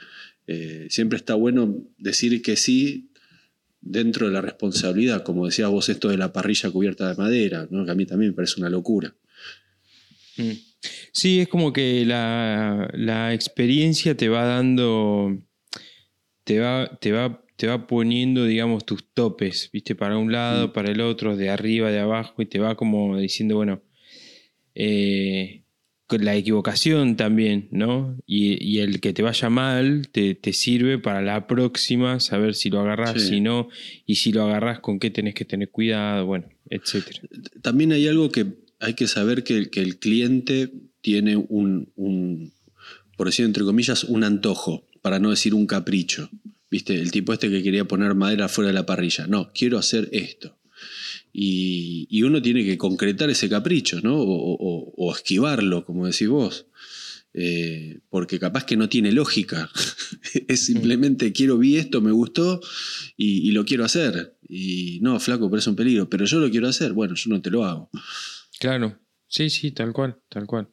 eh, 0.47 0.87
siempre 0.89 1.17
está 1.17 1.35
bueno 1.35 1.75
decir 1.97 2.41
que 2.41 2.55
sí 2.55 3.09
dentro 3.81 4.27
de 4.27 4.33
la 4.33 4.41
responsabilidad, 4.41 5.23
como 5.23 5.45
decías 5.45 5.69
vos, 5.69 5.89
esto 5.89 6.09
de 6.09 6.17
la 6.17 6.31
parrilla 6.31 6.71
cubierta 6.71 7.09
de 7.09 7.15
madera, 7.15 7.67
¿no? 7.69 7.85
que 7.85 7.91
a 7.91 7.95
mí 7.95 8.05
también 8.05 8.31
me 8.31 8.35
parece 8.35 8.59
una 8.59 8.69
locura. 8.69 9.13
Mm. 10.37 10.51
Sí, 11.11 11.39
es 11.41 11.47
como 11.47 11.71
que 11.73 12.05
la, 12.05 12.89
la 12.93 13.33
experiencia 13.33 14.15
te 14.15 14.29
va 14.29 14.45
dando, 14.45 15.37
te 16.43 16.59
va, 16.59 16.97
te 16.99 17.11
va 17.11 17.43
te 17.55 17.67
va 17.67 17.85
poniendo, 17.87 18.45
digamos, 18.45 18.83
tus 18.85 19.05
topes, 19.13 19.69
¿viste? 19.71 19.95
Para 19.95 20.17
un 20.17 20.31
lado, 20.31 20.69
Mm. 20.69 20.73
para 20.73 20.91
el 20.91 21.01
otro, 21.01 21.37
de 21.37 21.49
arriba, 21.49 21.91
de 21.91 21.99
abajo, 21.99 22.41
y 22.41 22.45
te 22.47 22.59
va 22.59 22.75
como 22.75 23.17
diciendo, 23.17 23.55
bueno, 23.55 23.81
eh, 24.75 25.62
la 26.21 26.35
equivocación 26.35 27.15
también, 27.15 27.67
¿no? 27.71 28.17
Y, 28.25 28.63
y 28.63 28.79
el 28.79 28.99
que 28.99 29.13
te 29.13 29.21
vaya 29.23 29.49
mal 29.49 30.07
te, 30.11 30.35
te 30.35 30.53
sirve 30.53 30.99
para 30.99 31.21
la 31.21 31.47
próxima, 31.47 32.19
saber 32.19 32.55
si 32.55 32.69
lo 32.69 32.79
agarrás, 32.81 33.21
Sí. 33.21 33.27
si 33.29 33.41
no, 33.41 33.69
y 34.05 34.15
si 34.15 34.31
lo 34.31 34.43
agarrás, 34.43 34.79
con 34.79 34.99
qué 34.99 35.09
tenés 35.09 35.33
que 35.33 35.45
tener 35.45 35.69
cuidado, 35.69 36.25
bueno, 36.25 36.45
etcétera. 36.69 37.21
También 37.61 37.91
hay 37.93 38.07
algo 38.07 38.29
que 38.29 38.45
hay 38.79 38.93
que 38.95 39.07
saber 39.07 39.43
que, 39.43 39.69
que 39.69 39.81
el 39.81 39.97
cliente 39.97 40.71
tiene 41.01 41.37
un, 41.37 41.91
un, 41.95 42.53
por 43.17 43.27
decir 43.27 43.45
entre 43.45 43.63
comillas, 43.63 44.03
un 44.03 44.23
antojo, 44.23 44.87
para 45.01 45.19
no 45.19 45.29
decir 45.29 45.53
un 45.53 45.65
capricho. 45.67 46.29
¿Viste? 46.71 46.95
El 46.95 47.11
tipo 47.11 47.31
este 47.33 47.49
que 47.51 47.61
quería 47.61 47.85
poner 47.85 48.15
madera 48.15 48.47
fuera 48.49 48.69
de 48.69 48.73
la 48.73 48.85
parrilla. 48.85 49.27
No, 49.27 49.51
quiero 49.53 49.77
hacer 49.77 50.09
esto. 50.11 50.57
Y, 51.35 52.05
y 52.11 52.21
uno 52.21 52.41
tiene 52.43 52.63
que 52.63 52.77
concretar 52.77 53.29
ese 53.31 53.49
capricho, 53.49 53.99
¿no? 54.01 54.15
O, 54.17 54.53
o- 54.53 54.93
o 54.95 55.11
esquivarlo, 55.15 55.83
como 55.83 56.05
decís 56.05 56.27
vos. 56.29 56.67
Eh, 57.33 58.01
porque 58.09 58.37
capaz 58.37 58.63
que 58.65 58.77
no 58.77 58.87
tiene 58.87 59.11
lógica. 59.11 59.67
es 60.47 60.65
simplemente 60.67 61.33
quiero, 61.33 61.57
vi 61.57 61.77
esto, 61.77 61.99
me 62.01 62.11
gustó 62.11 62.61
y, 63.17 63.49
y 63.49 63.51
lo 63.51 63.65
quiero 63.65 63.83
hacer. 63.83 64.37
Y 64.47 64.99
no, 65.01 65.19
flaco, 65.19 65.49
pero 65.49 65.57
es 65.59 65.65
un 65.67 65.75
peligro. 65.75 66.07
Pero 66.09 66.25
yo 66.25 66.39
lo 66.39 66.51
quiero 66.51 66.67
hacer. 66.67 66.93
Bueno, 66.93 67.15
yo 67.15 67.31
no 67.31 67.41
te 67.41 67.49
lo 67.49 67.65
hago. 67.65 67.89
Claro, 68.59 68.99
sí, 69.27 69.49
sí, 69.49 69.71
tal 69.71 69.91
cual, 69.93 70.17
tal 70.29 70.45
cual. 70.45 70.69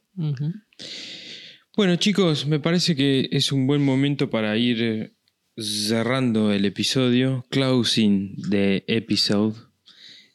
Bueno, 1.75 1.97
chicos, 1.97 2.47
me 2.47 2.61
parece 2.61 2.95
que 2.95 3.29
es 3.33 3.53
un 3.53 3.67
buen 3.67 3.83
momento 3.83 4.29
para 4.29 4.59
ir 4.59 5.15
cerrando 5.57 6.53
el 6.53 6.67
episodio, 6.67 7.47
closing 7.51 8.37
the 8.51 8.85
episode, 8.87 9.55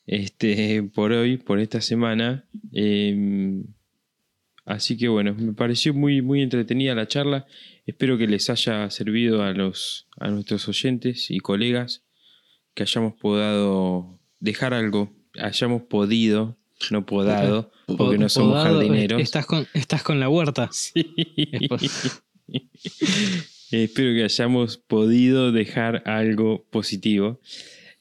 este, 0.08 0.84
por 0.84 1.12
hoy, 1.12 1.38
por 1.38 1.60
esta 1.60 1.82
semana. 1.82 2.46
Eh, 2.72 3.64
así 4.66 4.98
que 4.98 5.08
bueno, 5.08 5.34
me 5.36 5.54
pareció 5.54 5.94
muy, 5.94 6.22
muy 6.22 6.42
entretenida 6.42 6.96
la 6.96 7.08
charla. 7.08 7.46
Espero 7.86 8.18
que 8.18 8.28
les 8.28 8.50
haya 8.50 8.90
servido 8.90 9.44
a 9.44 9.52
los, 9.52 10.08
a 10.18 10.30
nuestros 10.30 10.68
oyentes 10.68 11.30
y 11.30 11.40
colegas, 11.40 12.04
que 12.74 12.84
hayamos 12.84 13.14
podido 13.14 14.20
dejar 14.40 14.74
algo, 14.74 15.14
hayamos 15.40 15.84
podido, 15.84 16.58
no 16.92 17.06
podado, 17.06 17.72
porque 17.98 18.18
no 18.18 18.30
somos 18.30 18.54
Podado, 18.54 18.80
jardineros. 18.80 19.22
Estás 19.22 19.46
con, 19.46 19.68
estás 19.74 20.04
con 20.04 20.20
la 20.20 20.30
huerta. 20.30 20.70
Sí. 23.68 23.84
Espero 23.84 24.14
que 24.14 24.24
hayamos 24.24 24.78
podido 24.78 25.52
dejar 25.52 26.04
algo 26.06 26.64
positivo. 26.70 27.42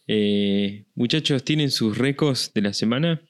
Eh, 0.06 0.84
muchachos, 0.94 1.44
¿tienen 1.44 1.70
sus 1.70 1.96
récords 1.96 2.52
de 2.54 2.62
la 2.62 2.72
semana? 2.72 3.22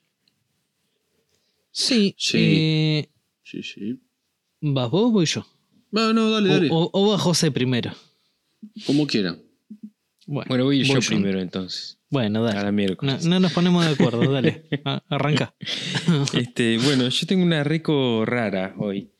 Sí. 1.70 2.14
Sí. 2.18 2.38
eh, 2.40 3.08
Sí, 3.42 3.62
sí. 3.62 4.00
¿Vas 4.60 4.90
vos 4.90 5.04
o 5.04 5.10
voy 5.10 5.26
yo? 5.26 5.46
No, 5.90 6.12
no, 6.12 6.30
dale, 6.30 6.48
O, 6.50 6.52
dale. 6.54 6.68
o- 6.72 6.90
o 6.92 7.10
va 7.10 7.18
José 7.18 7.50
primero. 7.50 7.92
Como 8.86 9.06
quiera. 9.06 9.36
Bueno, 10.26 10.48
Bueno, 10.48 10.64
voy 10.64 10.82
yo 10.82 10.98
primero 11.00 11.40
entonces. 11.40 11.98
Bueno, 12.10 12.40
A 12.40 12.46
dale. 12.48 12.58
la 12.60 12.64
No, 12.66 12.72
miércoles. 12.72 13.26
no 13.26 13.38
nos 13.38 13.52
ponemos 13.52 13.84
de 13.84 13.92
acuerdo, 13.92 14.32
dale. 14.32 14.64
A- 14.84 15.02
Arranca. 15.08 15.54
Este, 16.34 16.78
bueno, 16.78 17.08
yo 17.08 17.26
tengo 17.26 17.44
una 17.44 17.62
reco 17.64 18.24
rara 18.24 18.74
hoy. 18.78 19.10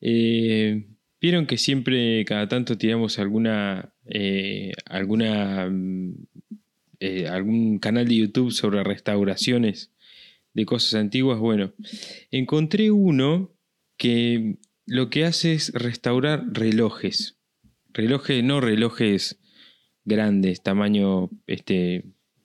Eh, 0.00 0.86
Vieron 1.20 1.46
que 1.46 1.58
siempre, 1.58 2.24
cada 2.24 2.46
tanto, 2.48 2.78
tiramos 2.78 3.18
alguna. 3.18 3.92
eh, 4.06 4.72
alguna. 4.86 5.68
Eh, 7.00 7.28
algún 7.28 7.78
canal 7.78 8.08
de 8.08 8.16
YouTube 8.16 8.50
sobre 8.50 8.82
restauraciones 8.82 9.92
de 10.54 10.66
cosas 10.66 10.94
antiguas. 10.94 11.38
Bueno, 11.38 11.72
encontré 12.30 12.90
uno 12.90 13.54
que 13.96 14.58
lo 14.86 15.10
que 15.10 15.24
hace 15.24 15.52
es 15.52 15.72
restaurar 15.74 16.44
relojes. 16.52 17.38
Relojes, 17.92 18.42
no 18.42 18.60
relojes 18.60 19.40
grandes, 20.04 20.62
tamaño 20.62 21.30
este, 21.46 22.04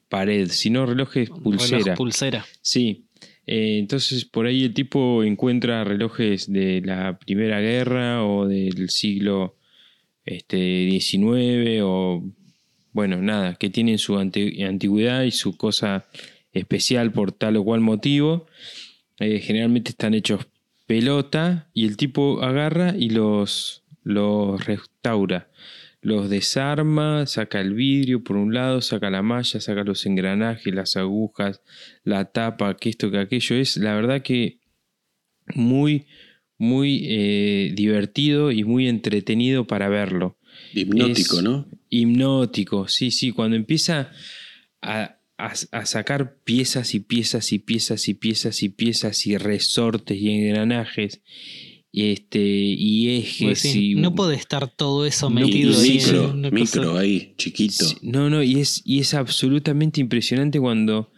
pared, 0.10 0.50
sino 0.50 0.86
relojes 0.86 1.30
pulsera. 1.30 1.80
Reloj 1.80 1.98
pulsera. 1.98 2.46
Sí. 2.62 3.08
Eh, 3.48 3.78
entonces 3.80 4.26
por 4.26 4.46
ahí 4.46 4.66
el 4.66 4.74
tipo 4.74 5.24
encuentra 5.24 5.84
relojes 5.84 6.52
de 6.52 6.82
la 6.82 7.18
Primera 7.18 7.60
Guerra 7.60 8.24
o 8.26 8.48
del 8.48 8.90
siglo 8.90 9.58
este, 10.26 10.88
XIX 10.92 11.82
o 11.84 12.24
bueno, 12.94 13.18
nada, 13.22 13.56
que 13.56 13.70
tienen 13.70 13.98
su 13.98 14.18
anti- 14.18 14.64
antigüedad 14.64 15.24
y 15.24 15.32
su 15.32 15.58
cosa 15.58 16.06
especial 16.54 17.12
por 17.12 17.32
tal 17.32 17.58
o 17.58 17.64
cual 17.64 17.82
motivo. 17.82 18.46
Eh, 19.20 19.40
generalmente 19.40 19.92
están 19.92 20.14
hechos 20.14 20.48
pelota 20.86 21.70
y 21.74 21.86
el 21.86 21.98
tipo 21.98 22.42
agarra 22.44 22.96
y 22.98 23.10
los, 23.10 23.84
los 24.04 24.64
restaura. 24.66 25.50
Los 26.02 26.30
desarma, 26.30 27.26
saca 27.26 27.62
el 27.62 27.74
vidrio 27.74 28.24
por 28.24 28.36
un 28.36 28.54
lado, 28.54 28.82
saca 28.82 29.10
la 29.10 29.22
malla, 29.22 29.62
saca 29.62 29.84
los 29.84 30.06
engranajes, 30.06 30.74
las 30.74 30.98
agujas, 30.98 31.62
la 32.04 32.26
tapa, 32.26 32.76
que 32.76 32.90
esto, 32.90 33.10
que 33.10 33.20
aquello. 33.20 33.56
Es 33.56 33.78
la 33.78 33.96
verdad 33.96 34.22
que 34.22 34.60
muy, 35.56 36.06
muy 36.58 37.06
eh, 37.08 37.72
divertido 37.74 38.52
y 38.52 38.66
muy 38.66 38.88
entretenido 38.90 39.66
para 39.66 39.88
verlo. 39.88 40.38
Hipnótico, 40.74 41.38
Es- 41.38 41.44
¿no? 41.44 41.68
Hipnótico, 41.90 42.88
sí, 42.88 43.12
sí. 43.12 43.32
Cuando 43.32 43.56
empieza 43.56 44.12
a, 44.82 45.18
a- 45.38 45.54
a 45.72 45.86
sacar 45.86 46.38
piezas 46.44 46.94
y 46.96 47.00
piezas 47.00 47.52
y 47.52 47.60
piezas 47.60 48.08
y 48.08 48.14
piezas 48.14 48.64
y 48.64 48.70
piezas 48.70 49.26
y 49.28 49.38
resortes 49.38 50.18
y 50.20 50.30
engranajes 50.30 51.22
y, 51.92 52.12
este, 52.12 52.40
y 52.42 53.18
ejes 53.18 53.40
Pues 53.40 53.60
sí, 53.60 53.92
y... 53.92 53.96
no 53.96 54.16
puede 54.16 54.36
estar 54.36 54.68
todo 54.68 55.06
eso 55.06 55.30
No, 55.30 55.42
metido 55.42 55.80
ahí 55.80 55.92
micro, 55.92 56.32
en 56.32 56.42
micro 56.54 56.84
cosa. 56.90 57.00
ahí, 57.00 57.34
chiquito. 57.38 57.86
Sí, 57.86 57.96
No, 58.02 58.30
no, 58.30 58.42
y 58.42 58.60
es, 58.60 58.82
y 58.86 59.00
es 59.00 59.14
absolutamente 59.14 60.02
impresionante 60.02 60.60
cuando 60.60 61.12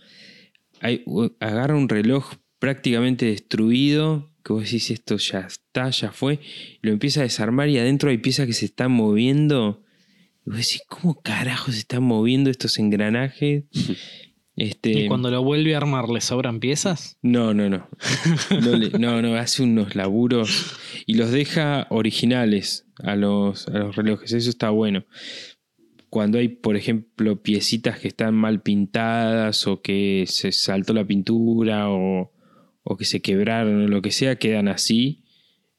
hay, 0.82 1.04
agarra 1.40 1.76
un 1.78 1.88
reloj 1.88 2.34
prácticamente 2.60 3.26
destruido, 3.28 4.35
que 4.46 4.54
vos 4.54 4.64
decís 4.64 4.92
esto 4.92 5.18
ya 5.18 5.40
está, 5.40 5.90
ya 5.90 6.12
fue, 6.12 6.36
y 6.82 6.86
lo 6.88 6.92
empieza 6.94 7.22
a 7.22 7.24
desarmar 7.24 7.68
y 7.68 7.80
adentro 7.80 8.10
hay 8.12 8.20
piezas 8.20 8.46
que 8.48 8.54
se 8.54 8.66
están 8.66 8.92
moviendo. 8.92 9.82
Y 10.46 10.52
vos 10.52 10.58
decís, 10.60 10.84
¿cómo 10.88 11.20
carajo 11.22 11.72
se 11.72 11.80
están 11.80 12.04
moviendo 12.04 12.50
estos 12.52 12.78
engranajes? 12.80 13.64
Este, 14.58 14.92
Y 15.04 15.08
cuando 15.10 15.30
lo 15.30 15.44
vuelve 15.44 15.74
a 15.74 15.80
armar, 15.80 16.08
¿le 16.08 16.22
sobran 16.22 16.62
piezas? 16.62 17.18
no, 17.22 17.54
no, 17.54 17.70
no. 17.70 17.90
No, 18.62 18.72
le- 18.78 18.98
no, 18.98 19.22
no, 19.22 19.36
hace 19.36 19.64
unos 19.64 19.96
laburos 19.98 20.78
y 21.06 21.16
los 21.16 21.30
deja 21.32 21.88
originales 21.90 22.86
a 23.04 23.18
los, 23.18 23.68
a 23.68 23.80
los 23.80 23.98
relojes. 23.98 24.32
Eso 24.32 24.50
está 24.50 24.70
bueno. 24.70 25.04
Cuando 26.10 26.38
hay, 26.38 26.48
por 26.48 26.78
ejemplo, 26.78 27.42
piecitas 27.42 28.00
que 28.00 28.08
están 28.08 28.34
mal 28.34 28.62
pintadas 28.62 29.68
o 29.68 29.82
que 29.82 30.24
se 30.26 30.54
saltó 30.54 30.94
la 30.94 31.04
pintura 31.04 31.90
o, 31.90 32.32
o 32.88 32.96
que 32.96 33.04
se 33.04 33.20
quebraron 33.20 33.84
o 33.84 33.88
lo 33.88 34.02
que 34.02 34.12
sea, 34.12 34.38
quedan 34.38 34.68
así, 34.68 35.24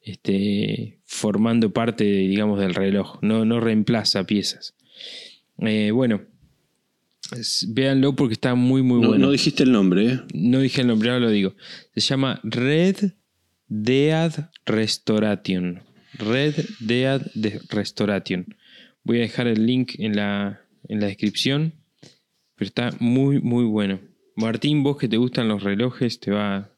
este, 0.01 0.99
formando 1.05 1.73
parte, 1.73 2.05
digamos, 2.05 2.59
del 2.59 2.74
reloj. 2.74 3.19
No, 3.23 3.45
no 3.45 3.61
reemplaza 3.61 4.27
piezas. 4.27 4.74
Eh, 5.59 5.93
bueno, 5.93 6.23
véanlo 7.69 8.16
porque 8.16 8.35
está 8.35 8.57
muy, 8.57 8.83
muy 8.83 9.01
no, 9.01 9.09
bueno. 9.09 9.27
no 9.27 9.33
dijiste 9.33 9.62
el 9.62 9.70
nombre, 9.70 10.07
¿eh? 10.07 10.20
No 10.35 10.59
dije 10.59 10.81
el 10.81 10.89
nombre, 10.89 11.11
ahora 11.11 11.27
lo 11.27 11.31
digo. 11.31 11.55
Se 11.95 12.01
llama 12.01 12.41
Red 12.43 13.12
Dead 13.69 14.51
Restoration. 14.66 15.85
Red 16.15 16.57
Dead 16.81 17.23
de 17.35 17.61
Restoration. 17.69 18.47
Voy 19.05 19.19
a 19.19 19.23
dejar 19.23 19.47
el 19.47 19.65
link 19.65 19.93
en 19.99 20.16
la, 20.16 20.61
en 20.89 21.01
la 21.01 21.07
descripción. 21.07 21.74
Pero 22.57 22.66
está 22.66 22.91
muy, 22.99 23.41
muy 23.41 23.65
bueno. 23.65 24.01
Martín, 24.35 24.83
vos 24.83 24.97
que 24.97 25.09
te 25.09 25.19
gustan 25.19 25.47
los 25.47 25.62
relojes, 25.62 26.19
te 26.19 26.33
va, 26.33 26.76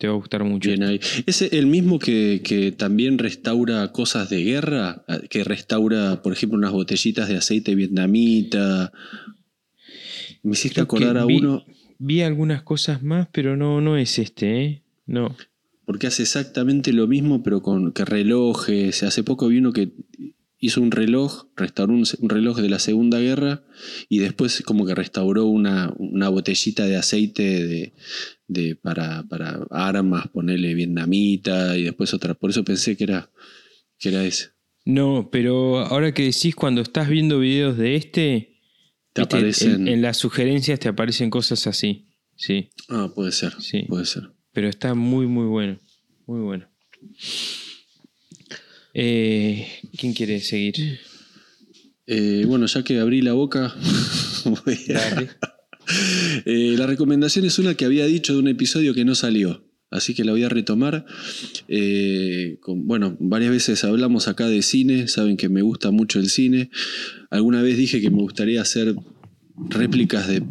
te 0.00 0.08
va 0.08 0.14
a 0.14 0.16
gustar 0.16 0.42
mucho. 0.44 0.68
Bien 0.70 0.82
ahí. 0.82 0.98
¿Es 1.26 1.42
el 1.42 1.66
mismo 1.66 1.98
que, 1.98 2.40
que 2.42 2.72
también 2.72 3.18
restaura 3.18 3.92
cosas 3.92 4.30
de 4.30 4.42
guerra? 4.42 5.04
Que 5.28 5.44
restaura, 5.44 6.22
por 6.22 6.32
ejemplo, 6.32 6.56
unas 6.58 6.72
botellitas 6.72 7.28
de 7.28 7.36
aceite 7.36 7.74
vietnamita. 7.74 8.92
Me 10.42 10.52
hiciste 10.52 10.74
Creo 10.76 10.84
acordar 10.84 11.18
a 11.18 11.26
vi- 11.26 11.36
uno. 11.36 11.64
Vi 11.98 12.22
algunas 12.22 12.62
cosas 12.62 13.02
más, 13.02 13.28
pero 13.30 13.56
no, 13.58 13.80
no 13.82 13.96
es 13.98 14.18
este, 14.18 14.64
¿eh? 14.64 14.82
No. 15.06 15.36
porque 15.84 16.06
hace 16.06 16.22
exactamente 16.22 16.92
lo 16.92 17.06
mismo, 17.06 17.42
pero 17.42 17.60
con 17.62 17.92
que 17.92 18.04
relojes. 18.04 19.02
Hace 19.02 19.22
poco 19.22 19.48
vi 19.48 19.58
uno 19.58 19.72
que 19.72 19.90
hizo 20.60 20.80
un 20.80 20.92
reloj, 20.92 21.46
restauró 21.56 21.92
un, 21.92 22.04
un 22.20 22.28
reloj 22.30 22.58
de 22.60 22.68
la 22.68 22.78
Segunda 22.78 23.18
Guerra 23.18 23.64
y 24.08 24.18
después 24.18 24.62
como 24.64 24.86
que 24.86 24.94
restauró 24.94 25.46
una, 25.46 25.92
una 25.98 26.28
botellita 26.28 26.86
de 26.86 26.96
aceite 26.96 27.42
de, 27.66 27.92
de 28.52 28.74
para, 28.76 29.22
para 29.28 29.60
armas, 29.70 30.28
ponerle 30.28 30.74
vietnamita 30.74 31.76
y 31.76 31.84
después 31.84 32.12
otra. 32.14 32.34
Por 32.34 32.50
eso 32.50 32.64
pensé 32.64 32.96
que 32.96 33.04
era, 33.04 33.30
que 33.98 34.08
era 34.08 34.24
ese. 34.24 34.50
No, 34.84 35.28
pero 35.30 35.78
ahora 35.78 36.12
que 36.12 36.24
decís 36.24 36.54
cuando 36.54 36.80
estás 36.80 37.08
viendo 37.08 37.38
videos 37.38 37.76
de 37.78 37.96
este, 37.96 38.58
Te 39.12 39.22
viste, 39.22 39.36
aparecen. 39.36 39.72
en, 39.82 39.88
en 39.88 40.02
las 40.02 40.16
sugerencias 40.16 40.80
te 40.80 40.88
aparecen 40.88 41.30
cosas 41.30 41.66
así. 41.66 42.06
Sí, 42.36 42.70
Ah, 42.88 43.10
puede 43.14 43.32
ser. 43.32 43.52
Sí. 43.60 43.82
Puede 43.88 44.06
ser. 44.06 44.30
pero 44.52 44.68
está 44.68 44.94
muy, 44.94 45.26
muy 45.26 45.46
bueno. 45.46 45.78
Muy 46.26 46.40
bueno. 46.40 46.66
Eh, 48.94 49.66
¿Quién 49.96 50.12
quiere 50.14 50.40
seguir? 50.40 50.98
Eh, 52.06 52.44
bueno, 52.46 52.66
ya 52.66 52.82
que 52.82 52.98
abrí 52.98 53.22
la 53.22 53.34
boca, 53.34 53.74
voy 54.44 54.78
a- 54.88 54.92
Dale. 55.10 55.30
Eh, 56.44 56.74
la 56.78 56.86
recomendación 56.86 57.44
es 57.44 57.58
una 57.58 57.74
que 57.74 57.84
había 57.84 58.06
dicho 58.06 58.32
de 58.32 58.38
un 58.38 58.48
episodio 58.48 58.94
que 58.94 59.04
no 59.04 59.14
salió. 59.14 59.64
Así 59.90 60.14
que 60.14 60.24
la 60.24 60.32
voy 60.32 60.44
a 60.44 60.48
retomar. 60.48 61.04
Eh, 61.68 62.58
con- 62.60 62.86
bueno, 62.86 63.16
varias 63.18 63.50
veces 63.50 63.82
hablamos 63.84 64.28
acá 64.28 64.48
de 64.48 64.62
cine, 64.62 65.08
saben 65.08 65.36
que 65.36 65.48
me 65.48 65.62
gusta 65.62 65.90
mucho 65.90 66.20
el 66.20 66.28
cine. 66.30 66.70
Alguna 67.30 67.60
vez 67.62 67.76
dije 67.76 68.00
que 68.00 68.10
me 68.10 68.18
gustaría 68.18 68.62
hacer 68.62 68.94
réplicas 69.68 70.28
de, 70.28 70.42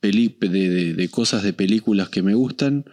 peli- 0.00 0.36
de, 0.40 1.08
cosas 1.10 1.42
de 1.42 1.52
películas 1.54 2.10
que 2.10 2.22
me 2.22 2.34
gustan. 2.34 2.84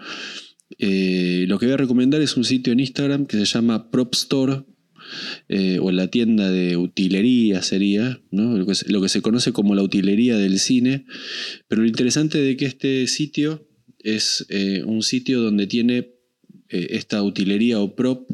Eh, 0.80 1.46
lo 1.48 1.60
que 1.60 1.66
voy 1.68 1.74
a 1.74 1.78
recomendar 1.78 2.22
es 2.22 2.38
un 2.38 2.46
sitio 2.46 2.74
en 2.74 2.80
Instagram 2.80 3.26
que 3.26 3.38
se 3.38 3.46
llama 3.46 3.92
Prop 3.92 4.14
Store, 4.16 4.64
eh, 5.50 5.80
o 5.80 5.92
la 5.92 6.08
tienda 6.08 6.50
de 6.52 6.78
utilería 6.78 7.62
sería, 7.62 8.22
lo, 8.32 8.66
que 8.66 9.10
se, 9.10 9.22
conoce 9.22 9.52
como 9.54 9.76
la 9.76 9.84
utilería 9.84 10.38
del 10.38 10.60
cine. 10.60 11.06
Pero 11.68 11.82
lo 11.82 11.88
interesante 11.88 12.38
de 12.38 12.58
que 12.58 12.66
este 12.66 13.08
sitio 13.08 13.68
es 14.00 14.46
eh, 14.50 14.84
un 14.86 15.04
sitio 15.04 15.42
donde 15.42 15.68
tiene 15.68 16.14
eh, 16.70 16.88
esta 16.92 17.24
utilería 17.24 17.80
o 17.80 17.96
prop 17.96 18.30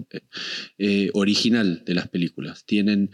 original 1.13 1.83
de 1.85 1.93
las 1.93 2.07
películas. 2.07 2.65
Tienen, 2.65 3.11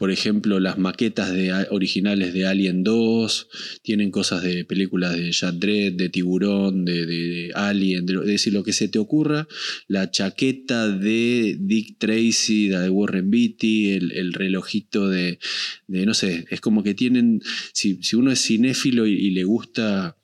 por 0.00 0.10
ejemplo, 0.10 0.60
las 0.60 0.78
maquetas 0.78 1.30
de, 1.30 1.52
originales 1.68 2.32
de 2.32 2.46
Alien 2.46 2.82
2, 2.84 3.48
tienen 3.82 4.10
cosas 4.10 4.42
de 4.42 4.64
películas 4.64 5.14
de 5.14 5.30
Jack 5.30 5.56
Dredd, 5.56 5.92
de 5.92 6.08
Tiburón, 6.08 6.86
de, 6.86 7.52
Alien, 7.54 8.08
es 8.08 8.26
decir, 8.26 8.54
lo 8.54 8.64
que 8.64 8.72
se 8.72 8.88
te 8.88 8.98
ocurra, 8.98 9.46
la 9.88 10.10
chaqueta 10.10 10.88
de 10.88 11.58
Dick 11.60 11.98
Tracy, 11.98 12.70
la 12.70 12.80
de 12.80 12.88
Warren 12.88 13.30
Beatty, 13.30 13.90
el, 13.90 14.12
el 14.12 14.32
relojito 14.32 15.06
de, 15.06 15.38
no 15.86 16.14
sé, 16.14 16.46
es 16.48 16.62
como 16.62 16.82
que 16.82 16.94
tienen, 16.94 17.42
si, 17.74 18.00
uno 18.14 18.32
es 18.32 18.42
cinéfilo 18.42 19.06
y, 19.06 19.12
y 19.12 19.32
le 19.32 19.44
gusta, 19.44 20.16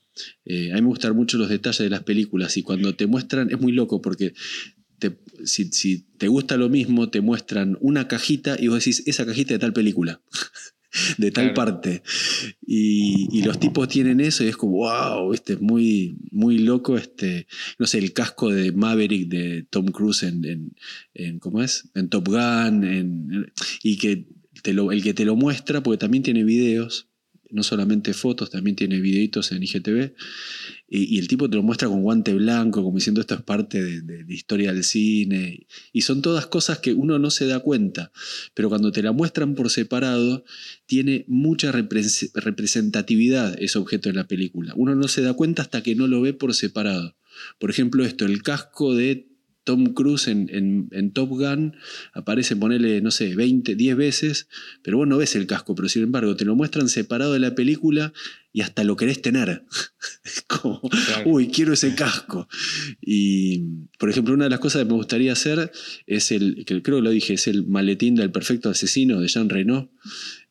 eh, 0.46 0.72
a 0.72 0.76
mí 0.76 0.80
me 0.80 0.88
gustan 0.88 1.14
mucho 1.14 1.36
los 1.36 1.50
detalles 1.50 1.80
de 1.80 1.90
las 1.90 2.02
películas 2.02 2.56
y 2.56 2.62
cuando 2.62 2.94
te 2.94 3.06
muestran, 3.06 3.50
es 3.50 3.60
muy 3.60 3.72
loco 3.72 4.00
porque 4.00 4.32
te- 4.98 5.18
si, 5.44 5.64
si 5.72 6.06
te 6.18 6.28
gusta 6.28 6.56
lo 6.56 6.68
mismo, 6.68 7.08
te 7.10 7.20
muestran 7.20 7.76
una 7.80 8.08
cajita 8.08 8.56
y 8.58 8.68
vos 8.68 8.78
decís, 8.78 9.02
esa 9.06 9.24
cajita 9.26 9.54
de 9.54 9.58
tal 9.60 9.72
película. 9.72 10.20
De 11.18 11.30
tal 11.30 11.52
Claro. 11.52 11.54
parte. 11.54 12.02
Y, 12.66 13.28
y 13.30 13.42
los 13.42 13.60
tipos 13.60 13.86
tienen 13.88 14.18
eso 14.20 14.44
y 14.44 14.48
es 14.48 14.56
como, 14.56 14.76
wow, 14.78 15.32
este 15.34 15.54
es 15.54 15.60
muy, 15.60 16.16
muy 16.30 16.58
loco. 16.58 16.96
Este, 16.96 17.46
no 17.78 17.86
sé, 17.86 17.98
el 17.98 18.14
casco 18.14 18.50
de 18.50 18.72
Maverick 18.72 19.28
de 19.28 19.66
Tom 19.68 19.86
Cruise 19.88 20.22
en, 20.22 20.42
en, 20.44 20.72
en- 21.12 21.38
¿cómo 21.38 21.62
es? 21.62 21.90
En 21.94 22.08
Top 22.08 22.28
Gun. 22.28 22.84
en- 22.84 23.52
y 23.82 23.98
que 23.98 24.26
te 24.62 24.72
lo- 24.72 24.90
el 24.90 25.02
que 25.02 25.12
te 25.12 25.26
lo 25.26 25.36
muestra, 25.36 25.82
porque 25.82 25.98
también 25.98 26.22
tiene 26.22 26.44
videos, 26.44 27.08
no 27.50 27.62
solamente 27.62 28.12
fotos, 28.14 28.50
también 28.50 28.76
tiene 28.76 29.00
videitos 29.00 29.52
en 29.52 29.62
IGTV. 29.62 30.14
Y, 30.88 31.18
el 31.18 31.26
tipo 31.28 31.50
te 31.50 31.56
lo 31.56 31.62
muestra 31.62 31.88
con 31.88 32.02
guante 32.02 32.32
blanco, 32.34 32.82
como 32.82 32.96
diciendo 32.96 33.20
esto 33.20 33.34
es 33.34 33.42
parte 33.42 33.82
de, 33.82 34.02
de 34.02 34.24
la 34.24 34.32
historia 34.32 34.72
del 34.72 34.84
cine. 34.84 35.66
Y 35.92 36.02
son 36.02 36.22
todas 36.22 36.46
cosas 36.46 36.78
que 36.78 36.92
uno 36.92 37.18
no 37.18 37.30
se 37.30 37.46
da 37.46 37.60
cuenta, 37.60 38.12
pero 38.54 38.68
cuando 38.68 38.92
te 38.92 39.02
la 39.02 39.12
muestran 39.12 39.54
por 39.54 39.70
separado, 39.70 40.44
tiene 40.86 41.24
mucha 41.28 41.72
repres- 41.72 42.30
representatividad 42.34 43.60
ese 43.60 43.78
objeto 43.78 44.08
en 44.08 44.16
la 44.16 44.28
película. 44.28 44.72
Uno 44.76 44.94
no 44.94 45.08
se 45.08 45.22
da 45.22 45.34
cuenta 45.34 45.62
hasta 45.62 45.82
que 45.82 45.94
no 45.94 46.06
lo 46.06 46.20
ve 46.20 46.32
por 46.32 46.54
separado. 46.54 47.16
Por 47.58 47.70
ejemplo, 47.70 48.04
esto, 48.04 48.24
el 48.24 48.42
casco 48.42 48.94
de 48.94 49.25
Tom 49.66 49.92
Cruise 49.92 50.28
en, 50.28 50.48
en- 50.50 50.88
en 50.92 51.10
Top 51.12 51.28
Gun 51.28 51.76
aparece, 52.14 52.56
ponele, 52.56 53.02
no 53.02 53.10
sé, 53.10 53.34
20, 53.36 53.74
10 53.74 53.96
veces, 53.96 54.48
pero 54.82 54.96
vos 54.96 55.06
no 55.06 55.18
ves 55.18 55.36
el 55.36 55.46
casco, 55.46 55.74
pero 55.74 55.88
sin 55.90 56.04
embargo 56.04 56.34
te 56.36 56.46
lo 56.46 56.54
muestran 56.56 56.88
separado 56.88 57.34
de 57.34 57.40
la 57.40 57.54
película 57.54 58.12
y 58.52 58.62
hasta 58.62 58.84
lo 58.84 58.96
querés 58.96 59.20
tener. 59.20 59.64
Es 60.24 60.42
como, 60.42 60.80
Claro. 60.80 61.22
uy, 61.30 61.48
quiero 61.48 61.72
ese 61.72 61.94
casco. 61.94 62.48
Y, 63.00 63.60
por 63.98 64.08
ejemplo, 64.10 64.34
una 64.34 64.44
de 64.44 64.50
las 64.50 64.60
cosas 64.60 64.82
que 64.82 64.88
me 64.88 64.94
gustaría 64.94 65.32
hacer 65.32 65.70
es 66.06 66.30
el, 66.32 66.64
que 66.64 66.80
creo 66.82 66.98
que 66.98 67.02
lo 67.02 67.10
dije, 67.10 67.34
es 67.34 67.46
el 67.48 67.66
maletín 67.66 68.14
del 68.14 68.30
perfecto 68.30 68.68
asesino 68.70 69.20
de 69.20 69.28
Jean 69.28 69.48
Reno, 69.48 69.90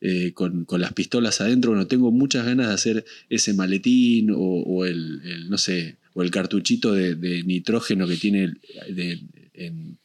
eh, 0.00 0.32
con, 0.34 0.64
con 0.66 0.80
las 0.80 0.92
pistolas 0.92 1.40
adentro. 1.40 1.70
Bueno, 1.72 1.86
tengo 1.86 2.10
muchas 2.12 2.44
ganas 2.46 2.68
de 2.68 2.74
hacer 2.74 3.04
ese 3.28 3.54
maletín 3.54 4.30
o, 4.30 4.36
o 4.38 4.84
el, 4.86 5.20
el, 5.24 5.48
no 5.50 5.58
sé, 5.58 5.96
o 6.16 6.22
el 6.22 6.30
cartuchito 6.30 6.92
de, 6.94 7.14
nitrógeno 7.44 8.08
que 8.08 8.16
tiene 8.16 8.54
de- 8.90 9.20
en 9.52 9.98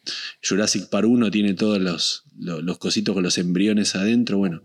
Jurassic 0.47 0.87
Park 0.89 1.07
1, 1.09 1.29
tiene 1.31 1.53
todos 1.55 1.79
los, 1.81 2.23
cositos 2.77 3.13
con 3.13 3.23
los 3.23 3.37
embriones 3.37 3.95
adentro. 3.95 4.37
Bueno. 4.37 4.61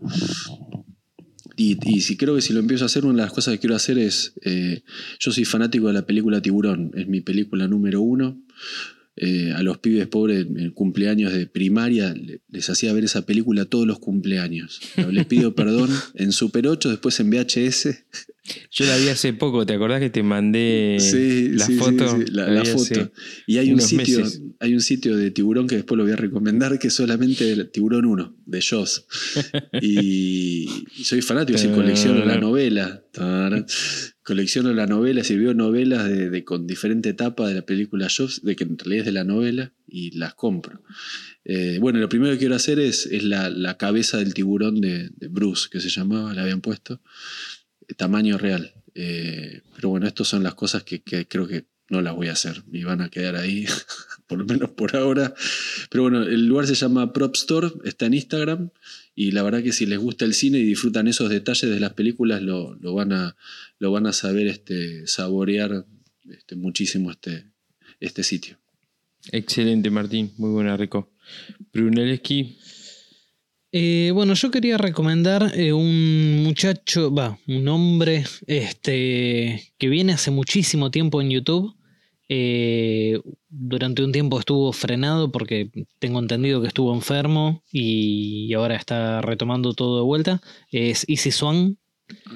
Y, 1.55 1.75
si 2.01 2.17
creo 2.17 2.35
que 2.35 2.41
si 2.41 2.53
lo 2.53 2.59
empiezo 2.59 2.85
a 2.85 2.87
hacer, 2.87 3.03
una 3.05 3.15
de 3.15 3.21
las 3.23 3.33
cosas 3.33 3.53
que 3.55 3.59
quiero 3.59 3.75
hacer 3.75 3.97
es. 3.97 4.33
eh, 4.43 4.83
yo 5.19 5.31
soy 5.31 5.43
fanático 5.45 5.87
de 5.87 5.93
la 5.93 6.05
película 6.05 6.41
Tiburón, 6.41 6.91
es 6.95 7.07
mi 7.07 7.21
película 7.21 7.67
número 7.67 8.01
uno. 8.01 8.39
Eh, 9.19 9.51
a 9.55 9.63
los 9.63 9.79
pibes 9.79 10.05
pobres 10.07 10.45
en 10.45 10.69
cumpleaños 10.71 11.33
de 11.33 11.47
primaria 11.47 12.13
le- 12.13 12.41
les 12.49 12.69
hacía 12.69 12.93
ver 12.93 13.03
esa 13.03 13.25
película 13.25 13.65
todos 13.65 13.87
los 13.87 13.97
cumpleaños. 13.99 14.79
Les 15.11 15.25
pido 15.25 15.55
perdón 15.55 15.89
en 16.13 16.31
Super 16.31 16.67
8, 16.67 16.89
después 16.91 17.19
en 17.19 17.31
VHS. 17.31 18.05
Yo 18.71 18.85
la 18.85 18.97
vi 18.97 19.09
hace 19.09 19.33
poco, 19.33 19.65
¿te 19.65 19.73
acordás 19.73 19.99
que 19.99 20.09
te 20.09 20.23
mandé 20.23 20.97
Sí, 20.99 21.49
la 21.49 21.65
sí, 21.65 21.73
foto? 21.73 22.17
sí, 22.17 22.31
la, 22.31 22.47
la 22.49 22.65
foto. 22.65 23.11
Y 23.45 23.57
hay 23.57 23.71
un, 23.71 23.81
sitio, 23.81 24.19
meses. 24.19 24.41
hay 24.59 24.73
un 24.73 24.81
sitio 24.81 25.15
de 25.17 25.31
tiburón 25.31 25.67
que 25.67 25.75
después 25.75 25.97
lo 25.97 26.03
voy 26.03 26.13
a 26.13 26.17
recomendar, 26.17 26.77
que 26.79 26.87
es 26.87 26.93
solamente 26.93 27.51
el 27.51 27.69
Tiburón 27.69 28.05
1, 28.05 28.37
de 28.45 28.61
Joss. 28.67 29.05
Y 29.81 30.67
soy 31.03 31.21
fanático, 31.21 31.59
y 31.61 31.67
colecciono 31.69 32.23
la 32.25 32.37
novela. 32.39 33.03
Colecciono 34.23 34.73
la 34.73 34.87
novela, 34.87 35.23
sirvió 35.23 35.53
novelas 35.53 36.07
de, 36.09 36.29
de- 36.29 36.43
con 36.43 36.67
diferente 36.67 37.09
etapa 37.09 37.47
de 37.47 37.55
la 37.55 37.61
película 37.65 38.07
Joss, 38.15 38.41
de 38.43 38.55
que 38.55 38.63
en 38.65 38.77
realidad 38.77 38.99
es 38.99 39.05
de 39.05 39.11
la 39.13 39.23
novela, 39.23 39.73
y 39.87 40.11
las 40.17 40.33
compro. 40.35 40.81
Eh, 41.45 41.77
bueno, 41.79 41.99
lo 41.99 42.09
primero 42.09 42.33
que 42.33 42.39
quiero 42.39 42.55
hacer 42.55 42.77
es, 42.79 43.05
es 43.05 43.23
la, 43.23 43.49
la 43.49 43.77
cabeza 43.77 44.17
del 44.17 44.33
tiburón 44.33 44.81
de, 44.81 45.09
de 45.15 45.27
Bruce, 45.29 45.69
que 45.71 45.79
se 45.79 45.89
llamaba, 45.89 46.33
le 46.33 46.41
habían 46.41 46.59
puesto, 46.59 46.99
tamaño 47.95 48.37
real. 48.37 48.73
Eh, 48.95 49.61
pero 49.75 49.89
bueno, 49.89 50.07
estas 50.07 50.27
son 50.27 50.43
las 50.43 50.55
cosas 50.55 50.83
que, 50.83 51.01
creo 51.01 51.47
que 51.47 51.65
no 51.89 52.01
las 52.01 52.15
voy 52.15 52.27
a 52.27 52.33
hacer 52.33 52.63
y 52.71 52.83
van 52.83 53.01
a 53.01 53.09
quedar 53.09 53.35
ahí, 53.35 53.65
por 54.27 54.39
lo 54.39 54.45
menos 54.45 54.71
por 54.71 54.95
ahora. 54.95 55.33
Pero 55.89 56.03
bueno, 56.03 56.23
el 56.23 56.47
lugar 56.47 56.67
se 56.67 56.75
llama 56.75 57.13
Prop 57.13 57.35
Store, 57.35 57.69
está 57.85 58.07
en 58.07 58.15
Instagram 58.15 58.69
y 59.15 59.31
la 59.31 59.43
verdad 59.43 59.63
que 59.63 59.71
si 59.71 59.85
les 59.85 59.99
gusta 59.99 60.25
el 60.25 60.33
cine 60.33 60.57
y 60.57 60.63
disfrutan 60.63 61.07
esos 61.07 61.29
detalles 61.29 61.69
de 61.69 61.79
las 61.79 61.93
películas, 61.93 62.41
lo, 62.41 62.75
lo 62.75 62.93
van, 62.93 63.13
a, 63.13 63.35
lo 63.79 63.91
van 63.91 64.07
a 64.07 64.13
saber 64.13 64.47
este, 64.47 65.07
saborear 65.07 65.85
este, 66.29 66.55
muchísimo 66.55 67.11
este, 67.11 67.45
este 67.99 68.23
sitio. 68.23 68.57
Excelente, 69.31 69.89
Martín. 69.89 70.33
Muy 70.37 70.51
buena, 70.51 70.77
Rico. 70.77 71.11
Brunelleschi, 71.73 72.57
Eh, 73.79 74.09
bueno, 74.11 74.33
yo 74.33 74.49
quería 74.49 74.77
recomendar 74.77 75.51
eh, 75.55 75.71
un 75.71 76.41
muchacho, 76.43 77.13
va, 77.13 77.37
un 77.47 77.67
hombre 77.67 78.23
este, 78.47 79.71
que 79.77 79.87
viene 79.89 80.13
hace 80.13 80.31
muchísimo 80.31 80.89
tiempo 80.89 81.21
en 81.21 81.29
YouTube. 81.29 81.75
Eh, 82.29 83.19
durante 83.49 84.03
un 84.03 84.11
tiempo 84.11 84.39
estuvo 84.39 84.73
frenado 84.73 85.31
porque 85.31 85.69
tengo 85.99 86.17
entendido 86.19 86.59
que 86.59 86.67
estuvo 86.69 86.91
enfermo 86.93 87.63
y 87.71 88.51
ahora 88.53 88.75
está 88.75 89.21
retomando 89.21 89.73
todo 89.73 89.97
de 89.97 90.03
vuelta. 90.03 90.41
Es 90.71 91.05
Easy 91.07 91.29
Swan. 91.31 91.77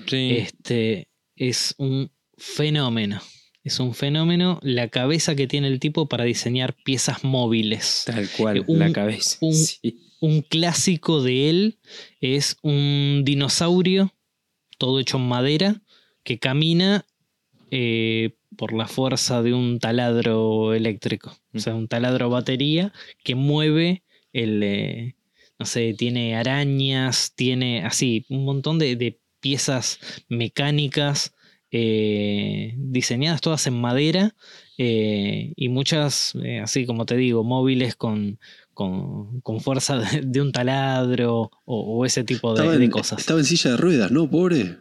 sí. 0.07 0.35
Este 0.37 1.07
es 1.35 1.73
un 1.79 2.11
fenómeno. 2.37 3.19
Es 3.63 3.79
un 3.79 3.93
fenómeno 3.95 4.59
la 4.61 4.89
cabeza 4.89 5.35
que 5.35 5.47
tiene 5.47 5.67
el 5.69 5.79
tipo 5.79 6.07
para 6.07 6.23
diseñar 6.23 6.75
piezas 6.83 7.23
móviles. 7.23 8.03
tal 8.05 8.29
cual, 8.37 8.63
un- 8.67 8.77
la 8.79 8.91
cabeza. 8.93 9.37
un- 9.41 9.53
sí. 9.55 9.97
Un 10.21 10.43
clásico 10.43 11.21
de 11.21 11.49
él 11.49 11.79
es 12.21 12.55
un 12.61 13.23
dinosaurio, 13.25 14.13
todo 14.77 14.99
hecho 14.99 15.17
en 15.17 15.27
madera, 15.27 15.81
que 16.23 16.39
camina 16.39 17.05
eh, 17.71 18.35
por 18.55 18.73
la 18.73 18.87
fuerza 18.87 19.41
de 19.41 19.53
un 19.53 19.79
taladro 19.79 20.73
eléctrico. 20.75 21.35
O 21.53 21.59
sea, 21.59 21.73
un 21.73 21.87
taladro 21.87 22.29
batería 22.29 22.93
que 23.23 23.33
mueve 23.33 24.03
el. 24.31 24.61
eh, 24.63 25.15
no 25.57 25.65
sé, 25.65 25.93
tiene 25.97 26.35
arañas, 26.35 27.33
tiene 27.35 27.83
así, 27.83 28.25
un 28.29 28.45
montón 28.45 28.79
de, 28.79 28.95
de 28.95 29.19
piezas 29.39 29.99
mecánicas 30.27 31.33
eh, 31.71 32.73
diseñadas 32.77 33.41
todas 33.41 33.65
en 33.67 33.79
madera 33.79 34.35
y 34.77 35.69
muchas, 35.69 36.33
así 36.63 36.87
como 36.87 37.05
te 37.05 37.15
digo, 37.15 37.43
móviles 37.43 37.95
con, 37.95 38.39
con, 38.81 39.41
con 39.41 39.59
fuerza 39.61 39.97
de, 39.99 40.21
de 40.21 40.41
un 40.41 40.51
taladro 40.51 41.51
o, 41.65 41.99
o 41.99 42.05
ese 42.05 42.23
tipo 42.23 42.53
de, 42.55 42.89
cosas. 42.89 43.19
estaba 43.19 43.39
en 43.39 43.45
silla 43.45 43.71
de 43.71 43.77
ruedas, 43.77 44.11
¿no? 44.11 44.29
Pobre. 44.29 44.77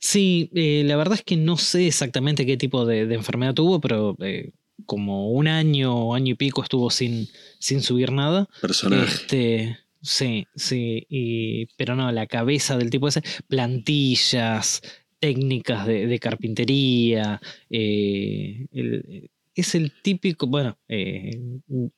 Sí, 0.00 0.50
eh, 0.54 0.82
la 0.84 0.96
verdad 0.96 1.14
es 1.14 1.22
que 1.24 1.36
no 1.36 1.56
sé 1.56 1.86
exactamente 1.86 2.44
qué 2.46 2.56
tipo 2.56 2.84
de, 2.86 3.06
de 3.06 3.14
enfermedad 3.14 3.54
tuvo, 3.54 3.80
pero 3.80 4.16
eh, 4.20 4.50
como 4.86 5.30
un 5.30 5.46
año 5.46 5.94
o 5.94 6.14
año 6.14 6.32
y 6.32 6.34
pico 6.34 6.62
estuvo 6.62 6.90
sin, 6.90 7.28
sin 7.60 7.82
subir 7.82 8.10
nada. 8.10 8.48
Personaje. 8.60 9.04
Este, 9.04 9.78
sí, 10.00 10.46
sí, 10.56 11.06
y, 11.08 11.66
pero 11.76 11.94
no, 11.94 12.10
la 12.10 12.26
cabeza 12.26 12.76
del 12.76 12.90
tipo 12.90 13.06
ese, 13.06 13.22
plantillas, 13.48 14.82
técnicas 15.20 15.86
de, 15.86 16.06
de 16.08 16.18
carpintería, 16.18 17.40
eh, 17.70 18.66
el- 18.72 19.30
es 19.54 19.74
el 19.74 19.92
típico, 20.02 20.46
bueno, 20.46 20.78
eh, 20.88 21.38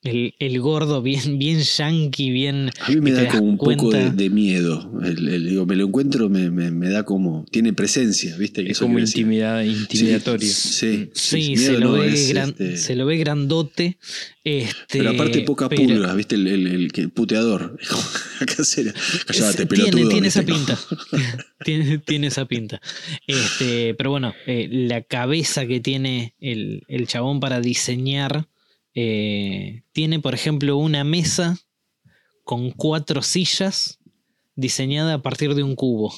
el, 0.03 0.33
el 0.39 0.59
gordo 0.59 1.01
bien, 1.01 1.39
bien 1.39 1.59
yankee, 1.61 2.29
bien... 2.31 2.69
A 2.81 2.89
mí 2.89 2.99
me 2.99 3.11
da 3.11 3.27
como 3.29 3.43
un 3.43 3.57
poco 3.57 3.91
de, 3.91 4.29
miedo. 4.29 4.91
El- 5.03 5.27
el- 5.29 5.49
digo, 5.49 5.65
me 5.65 5.75
lo 5.75 5.85
encuentro, 5.87 6.29
me, 6.29 6.51
me- 6.51 6.71
me 6.71 6.89
da 6.89 7.03
como. 7.03 7.45
Tiene 7.51 7.71
presencia, 7.73 8.35
¿viste? 8.37 8.63
Que 8.65 8.71
Es 8.71 8.79
como 8.79 8.95
quiere 8.95 9.05
decir. 9.05 9.25
intimida- 9.25 9.65
intimidatorio. 9.65 10.49
Sí, 10.49 11.09
Sí, 11.13 11.37
miedo 11.55 11.61
se, 11.73 11.79
lo 11.79 11.87
no, 11.87 11.93
ve 11.93 12.07
es, 12.13 12.29
gran- 12.29 12.49
este, 12.49 12.77
se 12.77 12.95
lo 12.95 13.05
ve 13.05 13.17
grandote. 13.17 13.97
Este, 14.43 14.99
Pero 14.99 15.09
aparte 15.11 15.41
poca 15.41 15.69
pero- 15.69 15.81
pulga, 15.83 16.13
¿viste? 16.13 16.35
El, 16.35 16.47
el- 16.47 17.11
puteador. 17.11 17.77
Acá 18.41 18.63
será. 18.63 18.93
Cállate, 19.27 19.63
Es- 19.63 19.67
pelotudo. 19.69 19.91
tiene, 19.91 20.09
tiene 20.09 20.27
esa 20.27 20.43
pinta. 20.43 20.77
tiene, 21.65 21.97
tiene 21.99 22.27
esa 22.27 22.45
pinta. 22.45 22.81
Este, 23.27 23.93
pero 23.95 24.11
bueno, 24.11 24.33
eh, 24.45 24.67
la 24.71 25.01
cabeza 25.01 25.65
que 25.65 25.79
tiene 25.79 26.35
el, 26.39 26.83
el 26.87 27.07
chabón 27.07 27.39
para 27.39 27.59
diseñar. 27.61 28.47
eh, 28.93 29.83
tiene, 29.91 30.19
por 30.19 30.33
ejemplo, 30.33 30.77
una 30.77 31.03
mesa 31.03 31.57
con 32.43 32.71
cuatro 32.71 33.21
sillas 33.21 33.99
diseñada 34.55 35.15
a 35.15 35.21
partir 35.21 35.53
de 35.55 35.63
un 35.63 35.75
cubo. 35.75 36.07
O 36.07 36.17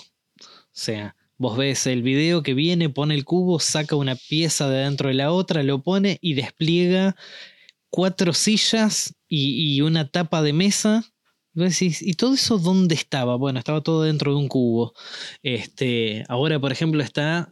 sea, 0.71 1.15
vos 1.37 1.57
ves 1.57 1.87
el 1.87 2.03
video 2.03 2.43
que 2.43 2.53
viene, 2.53 2.89
pone 2.89 3.15
el 3.15 3.25
cubo, 3.25 3.59
saca 3.59 3.95
una 3.95 4.15
pieza 4.15 4.69
de 4.69 4.79
dentro 4.83 5.07
de 5.09 5.15
la 5.15 5.31
otra, 5.31 5.63
lo 5.63 5.81
pone 5.81 6.19
y 6.21 6.33
despliega 6.35 7.15
cuatro 7.89 8.33
sillas 8.33 9.15
y, 9.27 9.75
y 9.75 9.81
una 9.81 10.09
tapa 10.09 10.41
de 10.43 10.53
mesa. 10.53 11.03
Y 11.57 11.61
vos 11.61 11.71
decís, 11.71 12.01
¿y 12.03 12.13
todo 12.13 12.35
eso 12.35 12.59
dónde 12.59 12.93
estaba? 12.93 13.35
Bueno, 13.35 13.57
estaba 13.59 13.81
todo 13.81 14.03
dentro 14.03 14.31
de 14.31 14.37
un 14.37 14.47
cubo. 14.47 14.93
Este, 15.41 16.23
ahora, 16.29 16.59
por 16.59 16.71
ejemplo, 16.71 17.01
está 17.01 17.49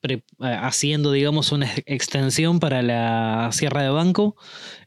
pre- 0.00 0.24
haciendo, 0.40 1.12
digamos, 1.12 1.52
una 1.52 1.66
ex- 1.72 1.82
extensión 1.86 2.58
para 2.58 2.82
la 2.82 3.50
Sierra 3.52 3.82
de 3.82 3.90
Banco, 3.90 4.36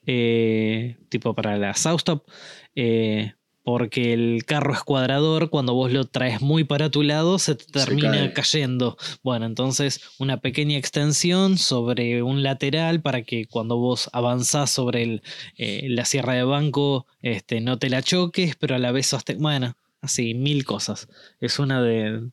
eh, 0.05 0.97
tipo 1.09 1.33
para 1.35 1.57
la 1.57 1.73
Southtop, 1.73 2.27
eh, 2.75 3.33
porque 3.69 4.13
el 4.13 4.45
carro 4.45 4.73
escuadrador, 4.73 5.51
cuando 5.51 5.75
vos 5.75 5.91
lo 5.93 6.05
traes 6.05 6.41
muy 6.41 6.63
para 6.63 6.89
tu 6.89 7.03
lado, 7.03 7.37
se 7.37 7.53
te 7.53 7.65
termina 7.65 8.33
cayendo. 8.33 8.97
Bueno, 9.21 9.45
entonces 9.45 10.01
una 10.17 10.41
pequeña 10.41 10.75
extensión 10.77 11.57
sobre 11.59 12.23
un 12.23 12.41
lateral 12.41 13.01
para 13.01 13.21
que 13.21 13.45
cuando 13.45 13.77
vos 13.77 14.09
avanzás 14.11 14.71
sobre 14.71 15.03
el, 15.03 15.21
eh, 15.57 15.85
la 15.87 16.05
Sierra 16.05 16.33
de 16.33 16.43
Banco 16.43 17.05
este, 17.21 17.61
no 17.61 17.77
te 17.77 17.89
la 17.91 18.01
choques, 18.01 18.55
pero 18.55 18.73
a 18.75 18.79
la 18.79 18.91
vez 18.91 19.05
soste- 19.13 19.35
Bueno, 19.39 19.75
así, 20.01 20.33
mil 20.33 20.65
cosas. 20.65 21.07
Es 21.39 21.59
una 21.59 21.79
de, 21.83 22.23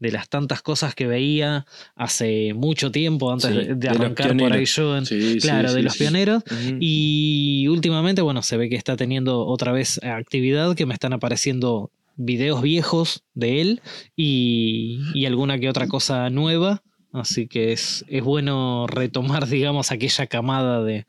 de 0.00 0.10
las 0.10 0.28
tantas 0.28 0.62
cosas 0.62 0.94
que 0.96 1.06
veía 1.06 1.66
hace 1.94 2.52
mucho 2.54 2.90
tiempo 2.90 3.30
antes 3.32 3.50
Sí, 3.50 3.56
de, 3.56 3.64
de 3.66 3.74
de 3.76 3.88
arrancar 3.90 4.36
por 4.36 4.52
ahí 4.52 4.64
yo. 4.64 4.96
en- 4.96 5.06
Sí, 5.06 5.34
sí, 5.34 5.38
claro, 5.40 5.72
de 5.72 5.82
los 5.82 5.96
pioneros. 5.96 6.42
Y 6.80 7.66
últimamente, 7.68 8.22
bueno, 8.22 8.42
se 8.42 8.56
ve 8.56 8.68
que 8.68 8.76
está 8.76 8.96
teniendo 8.96 9.46
otra 9.46 9.72
vez 9.72 10.02
actividad, 10.02 10.74
que 10.74 10.86
me 10.86 10.94
están 10.94 11.12
apareciendo 11.12 11.90
videos 12.16 12.60
viejos 12.62 13.22
de 13.34 13.60
él 13.60 13.80
y, 14.16 15.00
y 15.14 15.26
alguna 15.26 15.58
que 15.58 15.68
otra 15.68 15.86
cosa 15.86 16.28
nueva. 16.30 16.82
Así 17.12 17.46
que 17.48 17.72
es, 17.72 18.04
es 18.08 18.22
bueno 18.22 18.86
retomar, 18.86 19.48
digamos, 19.48 19.90
aquella 19.90 20.26
camada 20.26 20.82
de, 20.84 21.06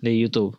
de 0.00 0.18
YouTube. 0.18 0.58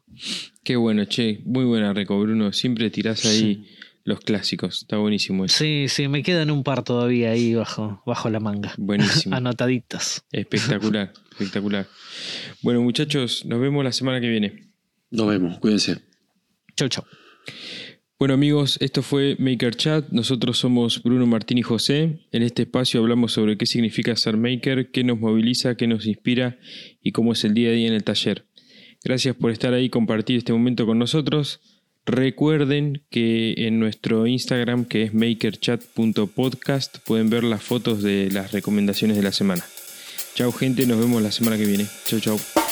Qué 0.64 0.76
bueno, 0.78 1.06
che. 1.06 1.42
Muy 1.46 1.66
buena 1.66 1.94
reco, 1.94 2.20
Bruno. 2.20 2.52
Siempre 2.54 2.90
tirás 2.90 3.26
ahí 3.26 3.66
los 4.06 4.20
clásicos. 4.20 4.84
Está 4.84 4.98
buenísimo 4.98 5.44
eso. 5.44 5.58
Sí, 5.58 5.88
sí, 5.90 6.08
me 6.08 6.24
quedan 6.24 6.52
un 6.52 6.64
par 6.64 6.84
todavía 6.84 7.32
ahí 7.32 7.56
bajo, 7.56 8.02
bajo 8.06 8.30
la 8.30 8.40
manga. 8.40 8.74
Buenísimo. 8.78 9.36
Anotaditas. 9.36 10.24
Espectacular, 10.32 11.12
espectacular. 11.32 11.88
Bueno, 12.62 12.82
muchachos, 12.82 13.44
nos 13.46 13.60
vemos 13.60 13.84
la 13.84 13.92
semana 13.92 14.22
que 14.22 14.30
viene. 14.30 14.72
Nos 15.12 15.28
vemos, 15.28 15.60
cuídense. 15.60 15.98
Chau, 16.78 16.88
chau. 16.88 17.04
Bueno 18.18 18.34
amigos, 18.34 18.78
esto 18.80 19.02
fue 19.02 19.36
Maker 19.40 19.76
Chat. 19.76 20.10
Nosotros 20.12 20.58
somos 20.58 21.04
Bruno 21.04 21.26
Martín 21.26 21.58
y 21.58 21.64
José. 21.64 22.28
En 22.32 22.44
este 22.44 22.62
espacio 22.62 23.02
hablamos 23.02 23.34
sobre 23.34 23.58
qué 23.58 23.66
significa 23.66 24.16
ser 24.16 24.38
maker, 24.38 24.92
qué 24.92 25.04
nos 25.04 25.20
moviliza, 25.20 25.76
qué 25.76 25.88
nos 25.88 26.06
inspira 26.06 26.58
y 27.02 27.12
cómo 27.12 27.34
es 27.34 27.44
el 27.44 27.54
día 27.54 27.70
a 27.70 27.74
día 27.74 27.88
en 27.88 27.94
el 27.94 28.04
taller. 28.04 28.46
Gracias 29.04 29.36
por 29.36 29.52
estar 29.52 29.74
ahí 29.74 29.86
y 29.86 29.90
compartir 29.90 30.38
este 30.38 30.54
momento 30.54 30.86
con 30.86 30.98
nosotros. 30.98 31.60
Recuerden 32.06 33.02
que 33.10 33.56
en 33.58 33.80
nuestro 33.80 34.28
Instagram, 34.28 34.86
que 34.86 35.04
es 35.04 35.14
makerchat.podcast, 35.14 37.00
pueden 37.00 37.32
ver 37.32 37.44
las 37.44 37.64
fotos 37.64 38.04
de 38.04 38.30
las 38.32 38.52
recomendaciones 38.52 39.18
de 39.18 39.24
la 39.24 39.32
semana. 39.32 39.66
Chau 40.36 40.52
gente, 40.52 40.86
nos 40.86 41.00
vemos 41.00 41.22
la 41.22 41.32
semana 41.32 41.58
que 41.58 41.66
viene. 41.66 41.88
Chau 42.06 42.20
chau. 42.20 42.65